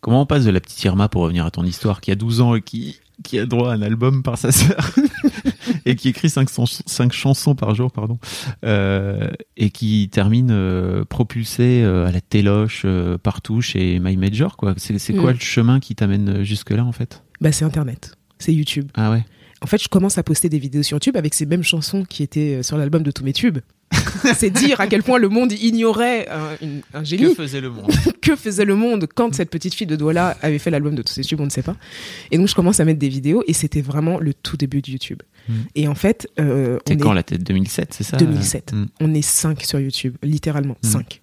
Comment 0.01 0.21
on 0.23 0.27
passe 0.27 0.45
de 0.45 0.51
la 0.51 0.61
petite 0.61 0.83
Irma 0.85 1.09
pour 1.09 1.23
revenir 1.23 1.47
à 1.47 1.51
ton 1.51 1.65
histoire 1.65 2.03
qui 2.03 2.11
a 2.11 2.15
12 2.15 2.43
ans 2.43 2.55
et 2.55 2.61
qui, 2.61 3.01
qui 3.23 3.39
a 3.39 3.47
droit 3.47 3.71
à 3.71 3.75
un 3.75 3.83
album 3.83 4.23
par 4.23 4.37
sa 4.39 4.51
sœur 4.53 4.91
et 5.87 5.97
qui 5.97 6.09
écrit 6.09 6.29
5, 6.29 6.49
chansons 7.13 7.55
par 7.55 7.75
jour, 7.75 7.93
pardon, 7.93 8.19
euh, 8.65 9.31
et 9.57 9.71
qui 9.71 10.09
termine 10.11 10.51
euh, 10.51 11.05
propulsé 11.05 11.83
euh, 11.83 12.07
à 12.07 12.11
la 12.13 12.21
téloche 12.21 12.85
partout 13.23 13.61
chez 13.61 13.99
My 14.01 14.17
Major, 14.17 14.57
quoi. 14.57 14.75
C'est, 14.77 14.99
c'est 14.99 15.15
quoi 15.15 15.31
Mm. 15.33 15.35
le 15.35 15.41
chemin 15.41 15.81
qui 15.81 15.95
t'amène 15.95 16.43
jusque-là, 16.43 16.85
en 16.85 16.93
fait? 16.93 17.23
Bah 17.41 17.53
c'est 17.53 17.65
Internet, 17.65 18.17
c'est 18.39 18.53
YouTube. 18.53 18.89
Ah 18.95 19.11
ouais? 19.11 19.25
En 19.65 19.67
fait, 19.67 19.83
je 19.83 19.89
commence 19.89 20.19
à 20.19 20.23
poster 20.23 20.51
des 20.51 20.59
vidéos 20.59 20.83
sur 20.83 20.97
YouTube 20.97 21.17
avec 21.17 21.33
ces 21.33 21.47
mêmes 21.47 21.63
chansons 21.63 22.05
qui 22.05 22.23
étaient 22.23 22.57
euh, 22.57 22.63
sur 22.63 22.77
l'album 22.77 23.03
de 23.03 23.11
tous 23.11 23.25
mes 23.25 23.33
tubes. 23.33 23.59
c'est 24.37 24.51
dire 24.51 24.79
à 24.81 24.87
quel 24.87 25.03
point 25.03 25.19
le 25.19 25.29
monde 25.31 25.53
ignorait 25.53 26.29
un, 26.29 26.57
une- 26.61 26.83
un 26.93 27.03
génie. 27.03 27.35
faisait 27.35 27.61
le 27.63 27.71
monde? 27.71 27.91
Que 28.21 28.37
faisait 28.37 28.65
le 28.67 28.75
monde 28.75 29.07
quand 29.15 29.35
cette 29.35 29.49
petite 29.51 29.75
fille 29.75 29.87
de 29.87 29.97
Douala 29.97 30.37
avait 30.43 30.59
fait 30.59 30.71
l'album 30.71 30.95
de 30.95 31.03
tous 31.03 31.13
ses 31.15 31.23
tubes, 31.23 31.41
on 31.41 31.45
ne 31.47 31.51
sait 31.51 31.63
pas. 31.63 31.77
Et 32.31 32.37
donc 32.39 32.49
je 32.49 32.55
commence 32.55 32.79
à 32.81 32.85
mettre 32.85 32.99
des 32.99 33.09
vidéos 33.09 33.43
et 33.47 33.53
c'était 33.55 33.81
vraiment 33.83 34.19
le 34.19 34.33
tout 34.35 34.57
début 34.59 34.81
de 34.83 34.91
YouTube. 34.91 35.23
Mm. 35.49 35.53
Et 35.77 35.89
en 35.89 35.95
fait, 35.95 36.29
euh, 36.41 36.77
on 36.77 36.81
C'est 36.87 36.95
est- 36.95 36.97
quand 36.99 37.13
la 37.15 37.23
tête? 37.23 37.43
2007, 37.43 37.95
c'est 37.95 38.05
ça? 38.05 38.17
2007. 38.19 38.73
Mm. 38.73 38.87
on 39.01 39.15
est 39.15 39.23
cinq 39.23 39.63
sur 39.63 39.79
YouTube, 39.81 40.17
littéralement 40.23 40.77
Mm. 40.83 40.87
cinq. 40.87 41.21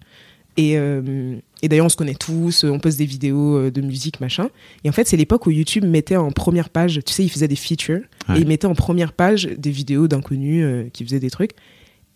Et, 0.56 0.76
euh, 0.78 1.36
et 1.62 1.68
d'ailleurs, 1.68 1.86
on 1.86 1.90
se 1.90 1.96
connaît 1.96 2.14
tous, 2.14 2.64
on 2.64 2.78
poste 2.80 2.98
des 2.98 3.06
vidéos 3.06 3.56
euh, 3.56 3.70
de 3.70 3.80
musique, 3.80 4.20
machin. 4.20 4.48
Et 4.84 4.88
en 4.88 4.92
fait, 4.92 5.06
c'est 5.06 5.16
l'époque 5.16 5.46
où 5.46 5.50
YouTube 5.50 5.84
mettait 5.84 6.16
en 6.16 6.30
première 6.32 6.68
page, 6.70 7.00
tu 7.06 7.12
sais, 7.12 7.24
il 7.24 7.28
faisait 7.30 7.48
des 7.48 7.56
features, 7.56 8.00
Ouais. 8.28 8.38
et 8.38 8.40
il 8.42 8.46
mettait 8.48 8.66
en 8.66 8.74
première 8.74 9.12
page 9.12 9.44
des 9.56 9.70
vidéos 9.70 10.08
d'inconnus 10.08 10.64
euh, 10.64 10.88
qui 10.92 11.04
faisaient 11.04 11.20
des 11.20 11.30
trucs. 11.30 11.52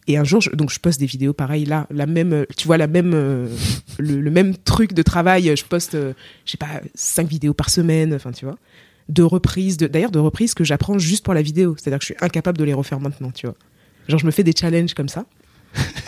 Et 0.09 0.16
un 0.16 0.24
jour, 0.24 0.40
je- 0.40 0.50
donc 0.50 0.70
je 0.70 0.78
poste 0.78 1.00
des 1.00 1.06
vidéos 1.06 1.32
pareil 1.32 1.64
là, 1.64 1.87
la 1.90 2.06
même, 2.06 2.32
euh, 2.32 2.44
tu 2.56 2.66
vois, 2.68 2.76
la 2.78 2.87
même, 2.87 3.12
euh, 3.14 3.48
le, 3.98 4.20
le 4.20 4.30
même 4.30 4.56
truc 4.56 4.92
de 4.92 5.02
travail. 5.02 5.52
Je 5.56 5.64
poste, 5.64 5.94
euh, 5.96 6.12
je 6.44 6.52
sais 6.52 6.56
pas, 6.59 6.80
cinq 6.94 7.26
vidéos 7.28 7.54
par 7.54 7.70
semaine, 7.70 8.14
enfin 8.14 8.30
tu 8.30 8.44
vois, 8.44 8.56
de 9.09 9.22
reprises, 9.24 9.76
de- 9.78 9.88
d'ailleurs 9.88 10.12
de 10.12 10.20
reprises 10.20 10.54
que 10.54 10.62
j'apprends 10.64 10.98
juste 10.98 11.24
pour 11.24 11.35
la 11.35 11.42
vidéo. 11.42 11.74
C'est-à-dire 11.76 11.98
que 11.98 12.04
je 12.04 12.12
suis 12.14 12.24
incapable 12.24 12.56
de 12.59 12.62
les 12.64 12.72
refaire 12.72 13.00
maintenant, 13.00 13.32
tu 13.32 13.46
vois. 13.46 13.56
Genre 14.09 14.20
je 14.20 14.26
me 14.26 14.30
fais 14.30 14.44
des 14.44 14.52
challenges 14.56 14.94
comme 14.94 15.09
ça. 15.09 15.26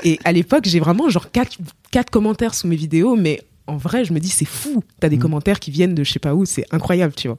Et 0.04 0.18
à 0.24 0.32
l'époque, 0.32 0.64
j'ai 0.66 0.80
vraiment 0.80 1.08
genre 1.08 1.30
quatre, 1.30 1.58
quatre 1.90 2.10
commentaires 2.10 2.54
sous 2.54 2.66
mes 2.68 2.76
vidéos, 2.76 3.16
mais 3.16 3.42
en 3.66 3.76
vrai, 3.76 4.04
je 4.04 4.12
me 4.12 4.20
dis 4.20 4.28
c'est 4.30 4.44
fou. 4.46 4.82
T'as 5.00 5.08
des 5.08 5.16
Mm. 5.16 5.20
commentaires 5.20 5.60
qui 5.60 5.70
viennent 5.70 5.94
de 5.94 6.04
je 6.04 6.12
sais 6.12 6.18
pas 6.18 6.34
où, 6.34 6.44
c'est 6.44 6.64
incroyable, 6.70 7.14
tu 7.14 7.28
vois. 7.28 7.38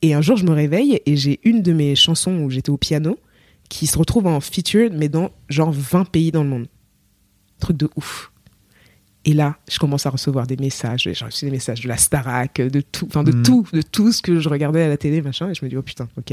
Et 0.00 0.14
un 0.14 0.20
jour, 0.22 0.36
je 0.36 0.44
me 0.44 0.52
réveille 0.52 1.00
et 1.06 1.16
j'ai 1.16 1.40
une 1.44 1.62
de 1.62 1.72
mes 1.72 1.94
chansons 1.94 2.38
où 2.38 2.50
j'étais 2.50 2.70
au 2.70 2.76
piano 2.76 3.18
qui 3.68 3.86
se 3.86 3.96
retrouve 3.98 4.26
en 4.26 4.40
feature, 4.40 4.90
mais 4.92 5.08
dans 5.08 5.30
genre 5.48 5.70
20 5.72 6.04
pays 6.10 6.30
dans 6.32 6.42
le 6.42 6.48
monde. 6.50 6.66
Truc 7.60 7.76
de 7.76 7.88
ouf. 7.96 8.30
Et 9.24 9.34
là, 9.34 9.56
je 9.70 9.78
commence 9.78 10.04
à 10.04 10.10
recevoir 10.10 10.48
des 10.48 10.56
messages. 10.56 11.08
J'ai 11.12 11.24
reçu 11.24 11.44
des 11.44 11.50
messages 11.52 11.80
de 11.80 11.86
la 11.88 11.96
Starac, 11.96 12.56
de 12.60 12.80
tout, 12.80 13.06
enfin 13.06 13.22
de 13.22 13.30
Mm. 13.30 13.42
tout, 13.44 13.66
de 13.72 13.80
tout 13.82 14.10
ce 14.10 14.20
que 14.20 14.40
je 14.40 14.48
regardais 14.48 14.82
à 14.82 14.88
la 14.88 14.96
télé, 14.96 15.22
machin. 15.22 15.48
Et 15.50 15.54
je 15.54 15.64
me 15.64 15.70
dis, 15.70 15.76
oh 15.76 15.82
putain, 15.82 16.08
ok. 16.18 16.32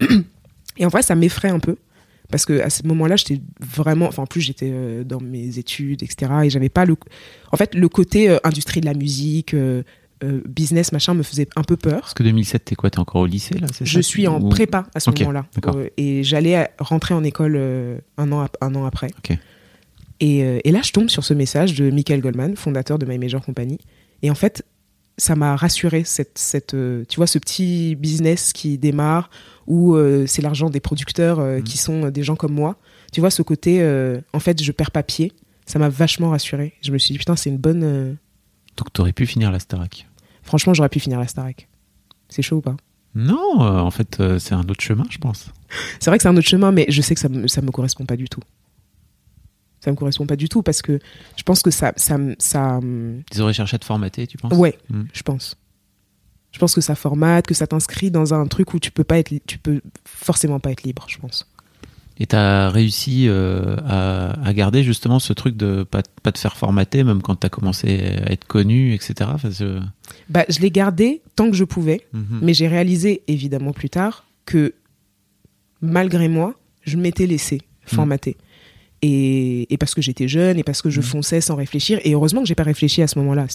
Et 0.76 0.86
en 0.86 0.88
vrai, 0.88 1.02
ça 1.02 1.14
m'effraie 1.16 1.48
un 1.50 1.58
peu. 1.58 1.76
Parce 2.30 2.46
que 2.46 2.60
à 2.60 2.70
ce 2.70 2.86
moment-là, 2.86 3.16
j'étais 3.16 3.40
vraiment. 3.60 4.06
Enfin, 4.06 4.22
en 4.22 4.26
plus, 4.26 4.40
j'étais 4.40 4.70
euh, 4.72 5.04
dans 5.04 5.20
mes 5.20 5.58
études, 5.58 6.02
etc. 6.02 6.30
Et 6.44 6.50
j'avais 6.50 6.68
pas 6.68 6.84
le. 6.84 6.96
En 7.52 7.56
fait, 7.56 7.74
le 7.74 7.88
côté 7.88 8.30
euh, 8.30 8.38
industrie 8.44 8.80
de 8.80 8.86
la 8.86 8.94
musique, 8.94 9.52
euh, 9.54 9.82
business, 10.48 10.92
machin, 10.92 11.14
me 11.14 11.22
faisait 11.22 11.48
un 11.56 11.62
peu 11.62 11.76
peur. 11.76 12.00
Parce 12.00 12.14
que 12.14 12.22
2007, 12.22 12.64
t'es 12.66 12.74
quoi? 12.76 12.90
T'es 12.90 12.98
encore 12.98 13.22
au 13.22 13.26
lycée, 13.26 13.58
là 13.58 13.66
Je 13.80 14.00
suis 14.00 14.28
en 14.28 14.40
Ou- 14.40 14.48
prépa 14.50 14.86
à 14.94 15.00
ce 15.00 15.10
moment-là. 15.10 15.46
et 15.96 16.22
j'allais 16.22 16.68
rentrer 16.78 17.14
en 17.14 17.24
école 17.24 17.56
un, 18.18 18.32
an, 18.32 18.46
un 18.60 18.74
an 18.74 18.84
après. 18.84 19.08
Et, 20.20 20.40
et 20.64 20.70
là, 20.70 20.80
je 20.84 20.92
tombe 20.92 21.08
sur 21.08 21.24
ce 21.24 21.32
message 21.32 21.74
de 21.74 21.90
Michael 21.90 22.20
Goldman, 22.20 22.54
fondateur 22.54 22.98
de 22.98 23.06
My 23.06 23.18
Major 23.18 23.42
Company. 23.42 23.78
Et 24.22 24.30
en 24.30 24.34
fait, 24.34 24.62
ça 25.16 25.34
m'a 25.36 25.56
rassuré, 25.56 26.04
cette, 26.04 26.36
cette, 26.36 26.76
tu 27.08 27.16
vois, 27.16 27.26
ce 27.26 27.38
petit 27.38 27.94
business 27.96 28.52
qui 28.52 28.76
démarre, 28.76 29.30
où 29.70 29.94
euh, 29.94 30.26
c'est 30.26 30.42
l'argent 30.42 30.68
des 30.68 30.80
producteurs 30.80 31.38
euh, 31.38 31.58
Mhm. 31.58 31.62
qui 31.64 31.78
sont 31.78 32.04
euh, 32.06 32.10
des 32.10 32.22
gens 32.22 32.36
comme 32.36 32.52
moi. 32.52 32.76
Tu 33.12 33.20
vois, 33.20 33.30
ce 33.30 33.42
côté, 33.42 33.82
en 34.32 34.40
fait, 34.40 34.62
je 34.62 34.70
perds 34.72 34.90
pas 34.90 35.02
pied. 35.02 35.32
Ça 35.66 35.78
m'a 35.78 35.88
vachement 35.88 36.30
rassuré. 36.30 36.74
Je 36.82 36.92
me 36.92 36.98
suis 36.98 37.12
dit, 37.12 37.18
putain, 37.18 37.36
c'est 37.36 37.50
une 37.50 37.56
bonne. 37.58 38.16
Donc 38.76 38.92
t'aurais 38.92 39.12
pu 39.12 39.26
finir 39.26 39.50
la 39.50 39.58
Starac. 39.58 40.06
Franchement, 40.42 40.74
j'aurais 40.74 40.88
pu 40.88 41.00
finir 41.00 41.18
la 41.18 41.26
Starac. 41.26 41.68
C'est 42.28 42.42
chaud 42.42 42.56
ou 42.58 42.60
pas? 42.60 42.76
Non, 43.16 43.60
euh, 43.62 43.78
en 43.80 43.90
fait, 43.90 44.20
euh, 44.20 44.38
c'est 44.38 44.54
un 44.54 44.60
autre 44.68 44.80
chemin, 44.82 45.04
je 45.10 45.18
pense. 45.18 45.50
C'est 45.98 46.08
vrai 46.10 46.18
que 46.18 46.22
c'est 46.22 46.28
un 46.28 46.36
autre 46.36 46.46
chemin, 46.48 46.70
mais 46.70 46.86
je 46.88 47.02
sais 47.02 47.14
que 47.14 47.20
ça 47.20 47.28
me, 47.28 47.48
ça 47.48 47.60
me 47.62 47.70
correspond 47.72 48.04
pas 48.04 48.16
du 48.16 48.28
tout. 48.28 48.40
Ça 49.80 49.90
me 49.90 49.96
correspond 49.96 50.26
pas 50.26 50.36
du 50.36 50.48
tout 50.48 50.62
parce 50.62 50.82
que 50.82 50.98
je 51.36 51.42
pense 51.42 51.62
que 51.62 51.70
ça, 51.70 51.92
ça, 51.96 52.16
ça, 52.38 52.78
Ils 53.34 53.42
auraient 53.42 53.52
cherché 53.54 53.74
à 53.76 53.78
te 53.78 53.84
formater, 53.84 54.26
tu 54.26 54.36
penses? 54.36 54.52
Ouais, 54.56 54.78
Mm. 54.90 55.02
je 55.12 55.22
pense. 55.22 55.56
Je 56.52 56.58
pense 56.58 56.74
que 56.74 56.80
ça 56.80 56.94
formate, 56.94 57.46
que 57.46 57.54
ça 57.54 57.66
t'inscrit 57.66 58.10
dans 58.10 58.34
un 58.34 58.46
truc 58.46 58.74
où 58.74 58.78
tu 58.80 58.90
peux 58.90 59.04
pas 59.04 59.18
être, 59.18 59.32
tu 59.46 59.58
peux 59.58 59.80
forcément 60.04 60.58
pas 60.60 60.70
être 60.72 60.82
libre, 60.82 61.04
je 61.08 61.18
pense. 61.18 61.46
Et 62.18 62.26
t'as 62.26 62.68
réussi 62.68 63.26
euh, 63.28 63.76
à, 63.86 64.32
à 64.46 64.52
garder 64.52 64.82
justement 64.82 65.18
ce 65.20 65.32
truc 65.32 65.56
de 65.56 65.84
pas, 65.84 66.02
pas 66.22 66.32
te 66.32 66.38
faire 66.38 66.56
formater, 66.56 67.02
même 67.02 67.22
quand 67.22 67.34
t'as 67.36 67.48
commencé 67.48 67.88
à 68.26 68.32
être 68.32 68.46
connu, 68.46 68.92
etc. 68.92 69.30
Enfin, 69.32 69.48
je- 69.50 69.80
Bah, 70.28 70.44
je 70.50 70.58
l'ai 70.60 70.70
gardé 70.70 71.22
tant 71.34 71.48
que 71.50 71.56
je 71.56 71.64
pouvais, 71.64 72.06
Mhm. 72.12 72.40
mais 72.42 72.52
j'ai 72.52 72.68
réalisé 72.68 73.22
évidemment 73.26 73.72
plus 73.72 73.88
tard 73.88 74.26
que 74.44 74.74
malgré 75.80 76.28
moi, 76.28 76.54
je 76.82 76.96
m'étais 76.98 77.26
laissé 77.26 77.62
formater. 77.86 78.36
Et, 79.02 79.72
et 79.72 79.78
parce 79.78 79.94
que 79.94 80.02
j'étais 80.02 80.28
jeune 80.28 80.58
et 80.58 80.62
parce 80.62 80.82
que 80.82 80.90
je 80.90 81.00
fonçais 81.00 81.40
sans 81.40 81.56
réfléchir. 81.56 82.00
Et 82.04 82.12
heureusement 82.12 82.42
que 82.42 82.48
j'ai 82.48 82.54
pas 82.54 82.64
réfléchi 82.64 83.00
à 83.02 83.06
ce 83.06 83.18
moment-là. 83.18 83.46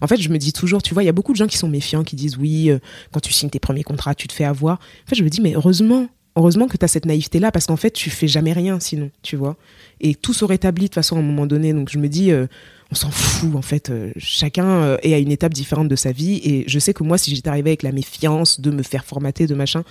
En 0.00 0.06
fait, 0.06 0.16
je 0.16 0.28
me 0.30 0.38
dis 0.38 0.52
toujours, 0.52 0.82
tu 0.82 0.94
vois, 0.94 1.02
il 1.02 1.06
y 1.06 1.10
a 1.10 1.12
beaucoup 1.12 1.32
de 1.32 1.36
gens 1.36 1.46
qui 1.46 1.58
sont 1.58 1.68
méfiants, 1.68 2.02
qui 2.02 2.16
disent 2.16 2.38
oui, 2.38 2.70
euh, 2.70 2.78
quand 3.12 3.20
tu 3.20 3.32
signes 3.32 3.50
tes 3.50 3.60
premiers 3.60 3.82
contrats, 3.82 4.14
tu 4.14 4.26
te 4.26 4.32
fais 4.32 4.44
avoir. 4.44 4.76
En 4.76 5.08
fait, 5.08 5.16
je 5.16 5.22
me 5.22 5.28
dis, 5.28 5.42
mais 5.42 5.54
heureusement, 5.54 6.08
heureusement 6.34 6.66
que 6.66 6.78
tu 6.78 6.84
as 6.84 6.88
cette 6.88 7.04
naïveté-là 7.04 7.52
parce 7.52 7.66
qu'en 7.66 7.76
fait, 7.76 7.90
tu 7.90 8.08
fais 8.08 8.28
jamais 8.28 8.54
rien 8.54 8.80
sinon, 8.80 9.10
tu 9.22 9.36
vois. 9.36 9.56
Et 10.00 10.14
tout 10.14 10.32
se 10.32 10.44
rétablit 10.44 10.84
de 10.84 10.88
toute 10.88 10.94
façon 10.94 11.16
à 11.16 11.18
un 11.18 11.22
moment 11.22 11.46
donné. 11.46 11.74
Donc 11.74 11.90
je 11.90 11.98
me 11.98 12.08
dis, 12.08 12.30
euh, 12.30 12.46
on 12.90 12.94
s'en 12.94 13.10
fout 13.10 13.54
en 13.54 13.62
fait. 13.62 13.90
Euh, 13.90 14.12
chacun 14.16 14.96
est 15.02 15.12
à 15.12 15.18
une 15.18 15.30
étape 15.30 15.52
différente 15.52 15.88
de 15.88 15.96
sa 15.96 16.12
vie. 16.12 16.40
Et 16.42 16.64
je 16.66 16.78
sais 16.78 16.94
que 16.94 17.04
moi, 17.04 17.18
si 17.18 17.34
j'étais 17.34 17.50
arrivée 17.50 17.70
avec 17.70 17.82
la 17.82 17.92
méfiance 17.92 18.60
de 18.60 18.70
me 18.70 18.82
faire 18.82 19.04
formater, 19.04 19.46
de 19.46 19.54
machin, 19.54 19.84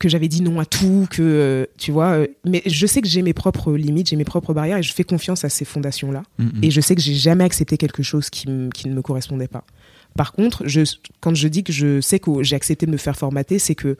que 0.00 0.08
j'avais 0.08 0.28
dit 0.28 0.42
non 0.42 0.58
à 0.58 0.64
tout, 0.64 1.06
que 1.10 1.22
euh, 1.22 1.66
tu 1.76 1.92
vois. 1.92 2.12
euh, 2.12 2.26
mais 2.44 2.62
je 2.66 2.86
sais 2.86 3.02
que 3.02 3.06
j'ai 3.06 3.20
mes 3.22 3.34
propres 3.34 3.74
limites, 3.74 4.08
j'ai 4.08 4.16
mes 4.16 4.24
propres 4.24 4.54
barrières 4.54 4.78
et 4.78 4.82
je 4.82 4.92
fais 4.92 5.04
confiance 5.04 5.44
à 5.44 5.50
ces 5.50 5.66
fondations-là. 5.66 6.22
Mhm. 6.38 6.52
Et 6.62 6.70
je 6.70 6.80
sais 6.80 6.96
que 6.96 7.02
j'ai 7.02 7.14
jamais 7.14 7.44
accepté 7.44 7.76
quelque 7.76 8.02
chose 8.02 8.30
qui, 8.30 8.48
qui 8.74 8.88
ne 8.88 8.94
me 8.94 9.02
correspondait 9.02 9.46
pas. 9.46 9.62
Par 10.16 10.32
contre, 10.32 10.66
je, 10.66 10.80
quand 11.20 11.34
je 11.34 11.46
dis 11.46 11.62
que 11.62 11.72
je 11.72 12.00
sais 12.00 12.18
que 12.18 12.42
j'ai 12.42 12.56
accepté 12.56 12.86
de 12.86 12.90
me 12.90 12.96
faire 12.96 13.14
formater, 13.14 13.58
c'est 13.58 13.74
que 13.74 13.96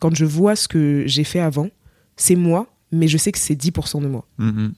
quand 0.00 0.14
je 0.14 0.24
vois 0.24 0.56
ce 0.56 0.66
que 0.68 1.04
j'ai 1.06 1.22
fait 1.22 1.38
avant, 1.38 1.68
c'est 2.16 2.34
moi, 2.34 2.66
mais 2.90 3.06
je 3.06 3.18
sais 3.18 3.30
que 3.30 3.38
c'est 3.38 3.54
10% 3.54 4.00
de 4.02 4.08
moi. 4.08 4.26
Mhm. 4.38 4.72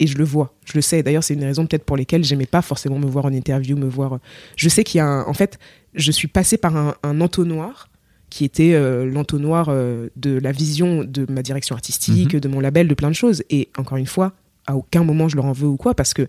Et 0.00 0.06
je 0.06 0.16
le 0.16 0.24
vois, 0.24 0.54
je 0.64 0.72
le 0.76 0.80
sais. 0.80 1.02
D'ailleurs, 1.02 1.22
c'est 1.22 1.34
une 1.34 1.44
raison 1.44 1.66
peut-être 1.66 1.84
pour 1.84 1.98
lesquelles 1.98 2.24
j'aimais 2.24 2.46
pas 2.46 2.62
forcément 2.62 2.98
me 2.98 3.06
voir 3.06 3.26
en 3.26 3.32
interview, 3.34 3.76
me 3.76 3.86
voir. 3.86 4.18
Je 4.56 4.70
sais 4.70 4.82
qu'il 4.82 4.96
y 4.96 5.02
a 5.02 5.06
un... 5.06 5.24
En 5.26 5.34
fait, 5.34 5.58
je 5.92 6.10
suis 6.10 6.26
passée 6.26 6.56
par 6.56 6.74
un, 6.74 6.94
un 7.02 7.20
entonnoir 7.20 7.89
qui 8.30 8.44
était 8.44 8.72
euh, 8.74 9.04
l'entonnoir 9.04 9.66
euh, 9.68 10.08
de 10.16 10.38
la 10.38 10.52
vision 10.52 11.04
de 11.04 11.26
ma 11.30 11.42
direction 11.42 11.74
artistique, 11.74 12.34
de 12.36 12.48
mon 12.48 12.60
label, 12.60 12.88
de 12.88 12.94
plein 12.94 13.10
de 13.10 13.14
choses. 13.14 13.42
Et 13.50 13.68
encore 13.76 13.98
une 13.98 14.06
fois, 14.06 14.32
à 14.66 14.76
aucun 14.76 15.04
moment 15.04 15.28
je 15.28 15.36
leur 15.36 15.44
en 15.46 15.52
veux 15.52 15.66
ou 15.68 15.76
quoi, 15.76 15.94
parce 15.94 16.14
que 16.14 16.22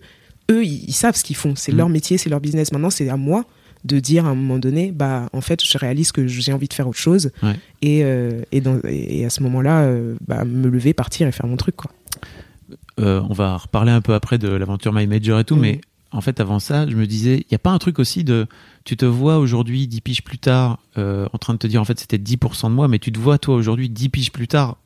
eux, 0.50 0.64
ils, 0.64 0.84
ils 0.88 0.92
savent 0.92 1.14
ce 1.16 1.22
qu'ils 1.24 1.36
font. 1.36 1.54
C'est 1.56 1.72
Mhm. 1.72 1.78
leur 1.78 1.88
métier, 1.88 2.18
c'est 2.18 2.28
leur 2.28 2.40
business. 2.40 2.72
Maintenant, 2.72 2.90
c'est 2.90 3.08
à 3.08 3.16
moi 3.16 3.44
de 3.84 3.98
dire 4.00 4.26
à 4.26 4.30
un 4.30 4.34
moment 4.34 4.58
donné, 4.58 4.92
bah, 4.92 5.28
en 5.32 5.40
fait, 5.40 5.64
je 5.64 5.78
réalise 5.78 6.12
que 6.12 6.26
j'ai 6.26 6.52
envie 6.52 6.68
de 6.68 6.74
faire 6.74 6.86
autre 6.88 6.98
chose. 6.98 7.30
Ouais. 7.42 7.54
Et, 7.82 8.04
euh, 8.04 8.42
et, 8.52 8.60
dans- 8.60 8.80
et 8.88 9.24
à 9.24 9.30
ce 9.30 9.42
moment-là, 9.44 9.88
bah, 10.26 10.44
me 10.44 10.68
lever, 10.68 10.92
partir 10.94 11.26
et 11.26 11.32
faire 11.32 11.46
mon 11.46 11.56
truc, 11.56 11.76
quoi. 11.76 11.90
On 12.98 13.32
va 13.32 13.56
reparler 13.56 13.90
un 13.92 14.00
peu 14.00 14.14
après 14.14 14.38
de 14.38 14.48
l'aventure 14.48 14.92
My 14.92 15.06
Major 15.06 15.40
et 15.40 15.44
tout, 15.44 15.56
Mhm. 15.56 15.60
mais 15.62 15.80
en 16.12 16.20
fait, 16.20 16.40
avant 16.40 16.58
ça, 16.58 16.86
je 16.88 16.94
me 16.96 17.06
disais, 17.06 17.38
il 17.38 17.46
n'y 17.50 17.54
a 17.56 17.58
pas 17.58 17.70
un 17.70 17.78
truc 17.78 17.98
aussi 17.98 18.24
de. 18.24 18.46
Tu 18.84 18.96
te 18.96 19.04
vois 19.04 19.38
aujourd'hui, 19.38 19.86
10 19.88 20.00
piges 20.00 20.22
plus 20.22 20.38
tard, 20.38 20.78
euh, 20.98 21.26
en 21.32 21.38
train 21.38 21.54
de 21.54 21.58
te 21.58 21.66
dire, 21.66 21.80
en 21.80 21.84
fait, 21.84 21.98
c'était 21.98 22.18
10% 22.18 22.68
de 22.68 22.74
moi, 22.74 22.88
mais 22.88 22.98
tu 22.98 23.12
te 23.12 23.18
vois, 23.18 23.38
toi, 23.38 23.54
aujourd'hui, 23.54 23.88
10 23.88 24.08
piges 24.08 24.32
plus 24.32 24.48
tard, 24.48 24.76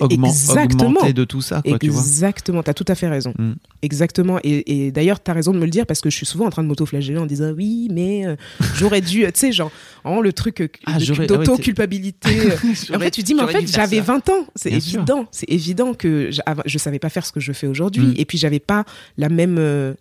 augment- 0.00 0.32
augmenter 0.64 1.12
de 1.12 1.24
tout 1.24 1.40
ça, 1.42 1.62
quoi. 1.62 1.76
Exactement, 1.80 2.62
tu 2.62 2.70
as 2.70 2.74
tout 2.74 2.84
à 2.88 2.94
fait 2.94 3.08
raison. 3.08 3.32
Mm. 3.38 3.52
Exactement. 3.82 4.38
Et, 4.42 4.86
et 4.86 4.90
d'ailleurs, 4.92 5.22
tu 5.22 5.30
as 5.30 5.34
raison 5.34 5.52
de 5.52 5.58
me 5.58 5.64
le 5.64 5.70
dire 5.70 5.86
parce 5.86 6.00
que 6.00 6.10
je 6.10 6.16
suis 6.16 6.26
souvent 6.26 6.46
en 6.46 6.50
train 6.50 6.62
de 6.62 6.68
m'auto-flageller 6.68 7.18
en 7.18 7.26
disant 7.26 7.52
oui, 7.56 7.88
mais 7.92 8.26
euh, 8.26 8.34
j'aurais 8.76 9.00
dû, 9.02 9.20
tu 9.24 9.30
sais, 9.34 9.52
genre, 9.52 9.70
le 10.04 10.32
truc 10.32 10.60
euh, 10.62 10.68
Ah, 10.86 10.96
ah 10.98 11.26
d'auto-culpabilité. 11.26 12.30
en 12.94 12.98
fait, 12.98 13.10
tu 13.10 13.22
dis, 13.22 13.34
mais 13.34 13.42
en 13.42 13.48
fait, 13.48 13.66
j'avais 13.70 14.00
20 14.00 14.28
ans. 14.30 14.46
C'est 14.56 14.72
évident. 14.72 15.26
C'est 15.30 15.48
évident 15.50 15.94
que 15.94 16.30
je 16.64 16.78
savais 16.78 16.98
pas 16.98 17.10
faire 17.10 17.24
ce 17.26 17.32
que 17.32 17.40
je 17.40 17.52
fais 17.52 17.66
aujourd'hui. 17.66 18.06
Mm. 18.06 18.14
Et 18.16 18.24
puis, 18.24 18.38
j'avais 18.38 18.60
pas 18.60 18.84
la 19.18 19.28
même. 19.28 19.56
euh, 19.58 19.94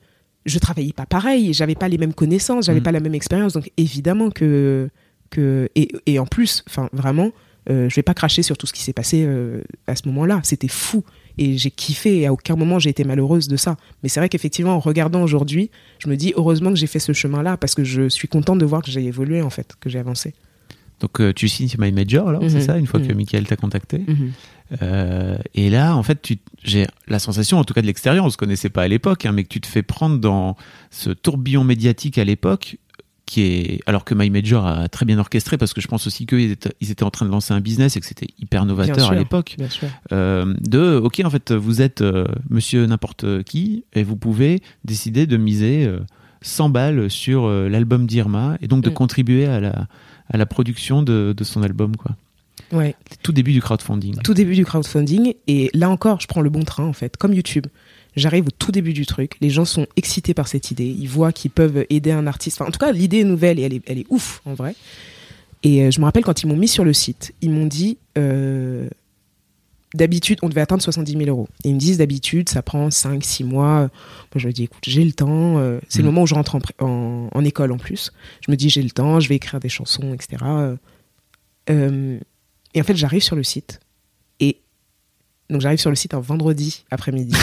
je 0.46 0.60
travaillais 0.60 0.94
pas 0.94 1.06
pareil, 1.06 1.54
j'avais 1.54 1.76
pas 1.76 1.88
les 1.88 1.98
mêmes 1.98 2.14
connaissances, 2.14 2.66
j'avais 2.66 2.80
Mm. 2.80 2.84
pas 2.84 2.92
la 2.92 3.00
même 3.00 3.16
expérience. 3.16 3.54
Donc, 3.54 3.72
évidemment 3.78 4.30
que. 4.30 4.90
que 5.30 5.70
et, 5.76 5.90
et 6.06 6.20
en 6.20 6.26
plus, 6.26 6.64
enfin, 6.68 6.90
vraiment, 6.94 7.32
euh, 7.70 7.90
je 7.90 7.96
vais 7.96 8.04
pas 8.04 8.14
cracher 8.14 8.44
sur 8.44 8.58
tout 8.58 8.68
ce 8.68 8.74
qui 8.74 8.82
s'est 8.82 8.94
passé 8.94 9.24
euh, 9.26 9.62
à 9.88 9.96
ce 9.96 10.08
moment-là. 10.08 10.42
C'était 10.44 10.68
fou. 10.68 11.04
Et 11.40 11.58
j'ai 11.58 11.72
kiffé 11.72 12.20
et 12.20 12.28
à 12.28 12.34
aucun 12.34 12.56
moment 12.56 12.78
j'ai 12.78 12.92
été 12.92 13.04
malheureuse 13.04 13.48
de 13.48 13.58
ça. 13.58 13.76
Mais 14.04 14.10
c'est 14.10 14.20
vrai 14.20 14.30
qu'effectivement, 14.30 14.76
en 14.76 14.80
regardant 14.80 15.24
aujourd'hui, 15.24 15.72
je 15.98 16.08
me 16.08 16.16
dis 16.16 16.32
heureusement 16.38 16.70
que 16.70 16.76
j'ai 16.76 16.86
fait 16.86 17.00
ce 17.00 17.12
chemin-là 17.12 17.58
parce 17.58 17.74
que 17.74 17.84
je 17.84 18.08
suis 18.08 18.28
contente 18.28 18.60
de 18.60 18.66
voir 18.66 18.84
que 18.84 18.92
j'ai 18.92 19.04
évolué 19.04 19.42
en 19.42 19.50
fait, 19.50 19.74
que 19.80 19.90
j'ai 19.90 19.98
avancé. 19.98 20.36
Donc, 21.00 21.20
euh, 21.20 21.34
tu 21.34 21.48
signes 21.50 21.72
My 21.80 21.92
Major, 21.92 22.30
alors, 22.30 22.44
c'est 22.50 22.58
Mhm. 22.58 22.62
ça, 22.62 22.78
une 22.78 22.86
fois 22.86 23.00
que 23.00 23.08
Mhm. 23.08 23.16
Michael 23.18 23.48
t'a 23.48 23.56
contacté? 23.56 24.02
Euh, 24.82 25.38
et 25.54 25.70
là, 25.70 25.96
en 25.96 26.04
fait, 26.04 26.28
j'ai 26.64 26.88
la 27.08 27.20
sensation, 27.20 27.60
en 27.60 27.64
tout 27.64 27.74
cas 27.74 27.82
de 27.82 27.88
l'extérieur, 27.88 28.26
on 28.26 28.30
se 28.30 28.38
connaissait 28.38 28.70
pas 28.70 28.84
à 28.84 28.88
l'époque, 28.88 29.26
hein, 29.26 29.32
mais 29.32 29.44
que 29.44 29.50
tu 29.50 29.62
te 29.62 29.68
fais 29.68 29.84
prendre 29.84 30.18
dans 30.18 30.56
ce 30.92 31.10
tourbillon 31.10 31.64
médiatique 31.64 32.18
à 32.18 32.24
l'époque, 32.24 32.78
qui 33.26 33.42
est, 33.42 33.80
alors 33.86 34.04
que 34.04 34.14
My 34.14 34.30
Major 34.30 34.66
a 34.66 34.90
très 34.90 35.06
bien 35.06 35.18
orchestré, 35.18 35.58
parce 35.58 35.74
que 35.74 35.82
je 35.82 35.88
pense 35.88 36.08
aussi 36.08 36.26
qu'ils 36.26 36.52
étaient, 36.52 36.74
ils 36.82 36.92
étaient 36.92 37.04
en 37.04 37.10
train 37.12 37.26
de 37.26 37.32
lancer 37.32 37.54
un 37.54 37.62
business 37.62 37.96
et 37.96 38.00
que 38.00 38.06
c'était 38.06 38.28
hyper 38.40 38.66
novateur 38.66 38.96
à 39.12 39.16
l'époque. 39.20 39.56
Euh, 40.12 40.54
de, 40.62 40.98
ok, 41.02 41.22
en 41.24 41.30
fait, 41.30 41.52
vous 41.52 41.82
êtes 41.82 42.02
euh, 42.02 42.26
monsieur 42.50 42.86
n'importe 42.86 43.44
qui 43.44 43.86
et 43.94 44.04
vous 44.04 44.18
pouvez 44.18 44.62
décider 44.84 45.26
de 45.26 45.38
miser 45.38 45.86
euh, 45.86 46.00
100 46.42 46.70
balles 46.70 47.10
sur 47.10 47.48
l'album 47.48 48.06
d'Irma 48.06 48.58
et 48.62 48.68
donc 48.68 48.84
de 48.84 48.90
Mm. 48.90 48.94
contribuer 48.94 49.46
à 49.46 49.62
la, 49.62 49.88
à 50.30 50.38
la 50.38 50.46
production 50.46 51.02
de, 51.02 51.34
de 51.36 51.44
son 51.46 51.64
album, 51.64 51.96
quoi. 51.96 52.12
Ouais. 52.74 52.96
Tout 53.22 53.32
début 53.32 53.54
du 53.54 53.62
crowdfunding. 53.62 54.18
Tout 54.24 54.34
début 54.34 54.56
du 54.56 54.66
crowdfunding 54.66 55.36
et 55.48 55.70
là 55.74 55.90
encore, 55.90 56.20
je 56.20 56.28
prends 56.28 56.42
le 56.42 56.50
bon 56.50 56.64
train 56.64 56.84
en 56.86 56.94
fait, 56.94 57.16
comme 57.18 57.34
YouTube. 57.34 57.68
J'arrive 58.16 58.48
au 58.48 58.52
tout 58.52 58.72
début 58.72 58.94
du 58.94 59.06
truc, 59.06 59.38
les 59.42 59.50
gens 59.50 59.66
sont 59.66 59.88
excités 59.96 60.34
par 60.34 60.48
cette 60.48 60.70
idée, 60.72 60.86
ils 60.86 61.08
voient 61.08 61.32
qu'ils 61.32 61.50
peuvent 61.52 61.86
aider 61.90 62.12
un 62.12 62.28
artiste. 62.28 62.60
Enfin, 62.62 62.70
en 62.70 62.72
tout 62.72 62.80
cas, 62.80 62.92
l'idée 62.92 63.20
est 63.20 63.24
nouvelle 63.24 63.58
et 63.60 63.64
elle 63.64 63.74
est, 63.74 63.82
elle 63.88 63.98
est 64.00 64.06
ouf 64.10 64.42
en 64.46 64.54
vrai. 64.54 64.76
Et 65.64 65.84
euh, 65.84 65.92
je 65.92 66.00
me 66.00 66.06
rappelle 66.06 66.24
quand 66.24 66.44
ils 66.44 66.48
m'ont 66.48 66.56
mis 66.58 66.68
sur 66.68 66.84
le 66.84 66.94
site, 66.94 67.34
ils 67.42 67.50
m'ont 67.50 67.66
dit 67.66 67.98
euh, 68.18 68.88
d'habitude, 69.96 70.40
on 70.42 70.50
devait 70.50 70.62
atteindre 70.62 70.82
70 70.84 71.12
000 71.14 71.24
euros. 71.26 71.48
Et 71.64 71.70
ils 71.70 71.74
me 71.76 71.80
disent 71.80 71.98
d'habitude, 72.00 72.50
ça 72.50 72.62
prend 72.62 72.90
5, 72.92 73.24
6 73.24 73.44
mois. 73.44 73.80
Moi, 73.82 73.90
je 74.36 74.48
me 74.48 74.52
dis, 74.54 74.64
écoute, 74.64 74.84
j'ai 74.86 75.04
le 75.06 75.12
temps. 75.14 75.58
euh, 75.60 75.80
c'est 75.90 76.00
le 76.00 76.06
Mhm. 76.06 76.12
moment 76.12 76.24
où 76.24 76.28
je 76.28 76.36
rentre 76.36 76.56
en, 76.56 76.62
en, 76.86 77.30
en 77.32 77.44
école 77.46 77.72
en 77.72 77.78
plus. 77.78 78.12
Je 78.46 78.52
me 78.52 78.56
dis, 78.58 78.70
j'ai 78.70 78.82
le 78.84 78.90
temps, 78.92 79.20
je 79.20 79.30
vais 79.30 79.36
écrire 79.36 79.60
des 79.60 79.70
chansons, 79.70 80.14
etc. 80.14 80.44
Euh, 81.70 82.20
et 82.74 82.82
en 82.82 82.84
fait, 82.84 82.96
j'arrive 82.96 83.22
sur 83.22 83.36
le 83.36 83.44
site. 83.44 83.80
Et 84.40 84.62
donc, 85.50 85.62
j'arrive 85.62 85.80
sur 85.80 85.90
le 85.90 85.96
site 85.96 86.14
un 86.14 86.20
vendredi 86.20 86.86
après-midi. 86.92 87.36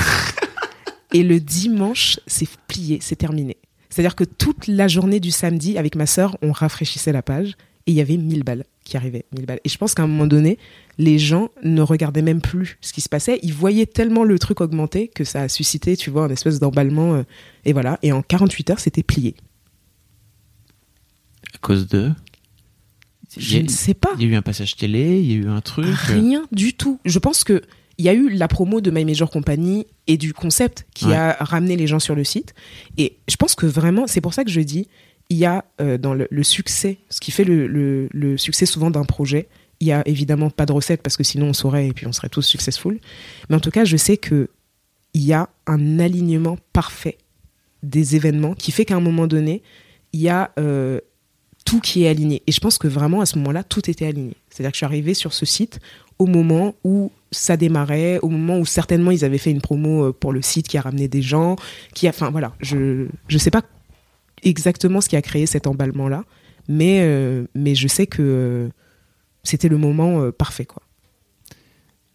et 1.12 1.22
le 1.22 1.40
dimanche, 1.40 2.18
c'est 2.26 2.48
plié, 2.66 2.98
c'est 3.00 3.16
terminé. 3.16 3.56
C'est-à-dire 3.88 4.14
que 4.14 4.24
toute 4.24 4.66
la 4.68 4.88
journée 4.88 5.20
du 5.20 5.30
samedi, 5.30 5.76
avec 5.76 5.96
ma 5.96 6.06
sœur, 6.06 6.36
on 6.42 6.52
rafraîchissait 6.52 7.12
la 7.12 7.22
page 7.22 7.56
et 7.86 7.92
il 7.92 7.94
y 7.94 8.00
avait 8.00 8.16
1000 8.16 8.44
balles 8.44 8.64
qui 8.84 8.96
arrivaient. 8.96 9.24
1000 9.34 9.46
balles. 9.46 9.60
Et 9.64 9.68
je 9.68 9.76
pense 9.78 9.94
qu'à 9.94 10.02
un 10.02 10.06
moment 10.06 10.26
donné, 10.26 10.58
les 10.98 11.18
gens 11.18 11.50
ne 11.62 11.82
regardaient 11.82 12.22
même 12.22 12.40
plus 12.40 12.78
ce 12.80 12.92
qui 12.92 13.00
se 13.00 13.08
passait. 13.08 13.40
Ils 13.42 13.54
voyaient 13.54 13.86
tellement 13.86 14.22
le 14.22 14.38
truc 14.38 14.60
augmenter 14.60 15.08
que 15.08 15.24
ça 15.24 15.42
a 15.42 15.48
suscité, 15.48 15.96
tu 15.96 16.10
vois, 16.10 16.24
un 16.24 16.30
espèce 16.30 16.60
d'emballement. 16.60 17.14
euh, 17.14 17.22
et 17.64 17.72
voilà. 17.72 17.98
Et 18.02 18.12
en 18.12 18.22
48 18.22 18.70
heures, 18.70 18.80
c'était 18.80 19.02
plié. 19.02 19.34
À 21.54 21.58
cause 21.58 21.88
de. 21.88 22.12
Je 23.36 23.58
a, 23.58 23.62
ne 23.62 23.68
sais 23.68 23.94
pas. 23.94 24.10
il 24.18 24.22
y 24.22 24.28
a 24.28 24.32
eu 24.32 24.34
un 24.34 24.42
passage 24.42 24.76
télé, 24.76 25.20
il 25.20 25.30
y 25.30 25.34
a 25.34 25.36
eu 25.36 25.48
un 25.48 25.60
truc. 25.60 25.86
Rien 25.88 26.44
du 26.52 26.74
tout. 26.74 26.98
Je 27.04 27.18
pense 27.18 27.44
que 27.44 27.62
il 27.98 28.04
y 28.04 28.08
a 28.08 28.14
eu 28.14 28.30
la 28.30 28.48
promo 28.48 28.80
de 28.80 28.90
My 28.90 29.04
Major 29.04 29.30
Company 29.30 29.86
et 30.06 30.16
du 30.16 30.32
concept 30.32 30.86
qui 30.94 31.06
Ouais. 31.06 31.14
a 31.14 31.32
ramené 31.40 31.76
les 31.76 31.86
gens 31.86 31.98
sur 32.00 32.14
le 32.14 32.24
site. 32.24 32.54
Et 32.96 33.18
je 33.28 33.36
pense 33.36 33.54
que 33.54 33.66
vraiment, 33.66 34.06
c'est 34.06 34.22
pour 34.22 34.32
ça 34.32 34.42
que 34.42 34.50
je 34.50 34.60
dis, 34.62 34.88
il 35.28 35.36
y 35.36 35.44
a 35.44 35.64
euh, 35.82 35.98
dans 35.98 36.14
le, 36.14 36.26
le 36.30 36.42
succès, 36.42 36.98
ce 37.10 37.20
qui 37.20 37.30
fait 37.30 37.44
le, 37.44 37.66
le- 37.66 38.08
le 38.10 38.38
succès 38.38 38.64
souvent 38.66 38.90
d'un 38.90 39.04
projet, 39.04 39.48
il 39.80 39.86
y 39.88 39.92
a 39.92 40.02
évidemment 40.08 40.48
pas 40.50 40.64
de 40.66 40.72
recette 40.72 41.02
parce 41.02 41.16
que 41.18 41.24
sinon 41.24 41.46
on 41.48 41.52
saurait 41.52 41.88
et 41.88 41.92
puis 41.92 42.06
on 42.06 42.12
serait 42.12 42.28
tous 42.30 42.42
successful. 42.42 42.98
Mais 43.48 43.56
en 43.56 43.60
tout 43.60 43.70
cas, 43.70 43.84
je 43.84 43.96
sais 43.98 44.16
que 44.16 44.48
il 45.12 45.22
y 45.24 45.32
a 45.34 45.48
un 45.66 45.98
alignement 45.98 46.56
parfait 46.72 47.18
des 47.82 48.16
événements 48.16 48.54
qui 48.54 48.72
fait 48.72 48.84
qu'à 48.86 48.96
un 48.96 49.00
moment 49.00 49.26
donné, 49.26 49.62
il 50.12 50.20
y 50.20 50.28
a 50.28 50.52
euh, 50.58 51.00
tout 51.70 51.80
qui 51.80 52.04
est 52.04 52.08
aligné. 52.08 52.42
Et 52.46 52.52
je 52.52 52.60
pense 52.60 52.78
que 52.78 52.88
vraiment 52.88 53.20
à 53.20 53.26
ce 53.26 53.38
moment-là, 53.38 53.62
tout 53.62 53.88
était 53.88 54.06
aligné. 54.06 54.34
C'est-à-dire 54.50 54.70
que 54.72 54.74
je 54.76 54.78
suis 54.78 54.86
arrivée 54.86 55.14
sur 55.14 55.32
ce 55.32 55.46
site 55.46 55.78
au 56.18 56.26
moment 56.26 56.74
où 56.84 57.10
ça 57.30 57.56
démarrait, 57.56 58.18
au 58.22 58.28
moment 58.28 58.58
où 58.58 58.66
certainement 58.66 59.10
ils 59.10 59.24
avaient 59.24 59.38
fait 59.38 59.50
une 59.50 59.60
promo 59.60 60.06
euh, 60.08 60.12
pour 60.12 60.32
le 60.32 60.42
site 60.42 60.68
qui 60.68 60.76
a 60.78 60.80
ramené 60.82 61.08
des 61.08 61.22
gens, 61.22 61.56
qui 61.94 62.06
a, 62.06 62.10
enfin 62.10 62.30
voilà, 62.30 62.52
je 62.60 63.06
je 63.28 63.38
sais 63.38 63.50
pas 63.50 63.62
exactement 64.42 65.00
ce 65.00 65.08
qui 65.08 65.16
a 65.16 65.22
créé 65.22 65.46
cet 65.46 65.66
emballement-là. 65.66 66.24
Mais, 66.68 67.00
euh, 67.02 67.46
mais 67.54 67.74
je 67.74 67.88
sais 67.88 68.06
que 68.06 68.22
euh, 68.22 68.68
c'était 69.44 69.68
le 69.68 69.78
moment 69.78 70.20
euh, 70.20 70.30
parfait, 70.32 70.64
quoi. 70.66 70.82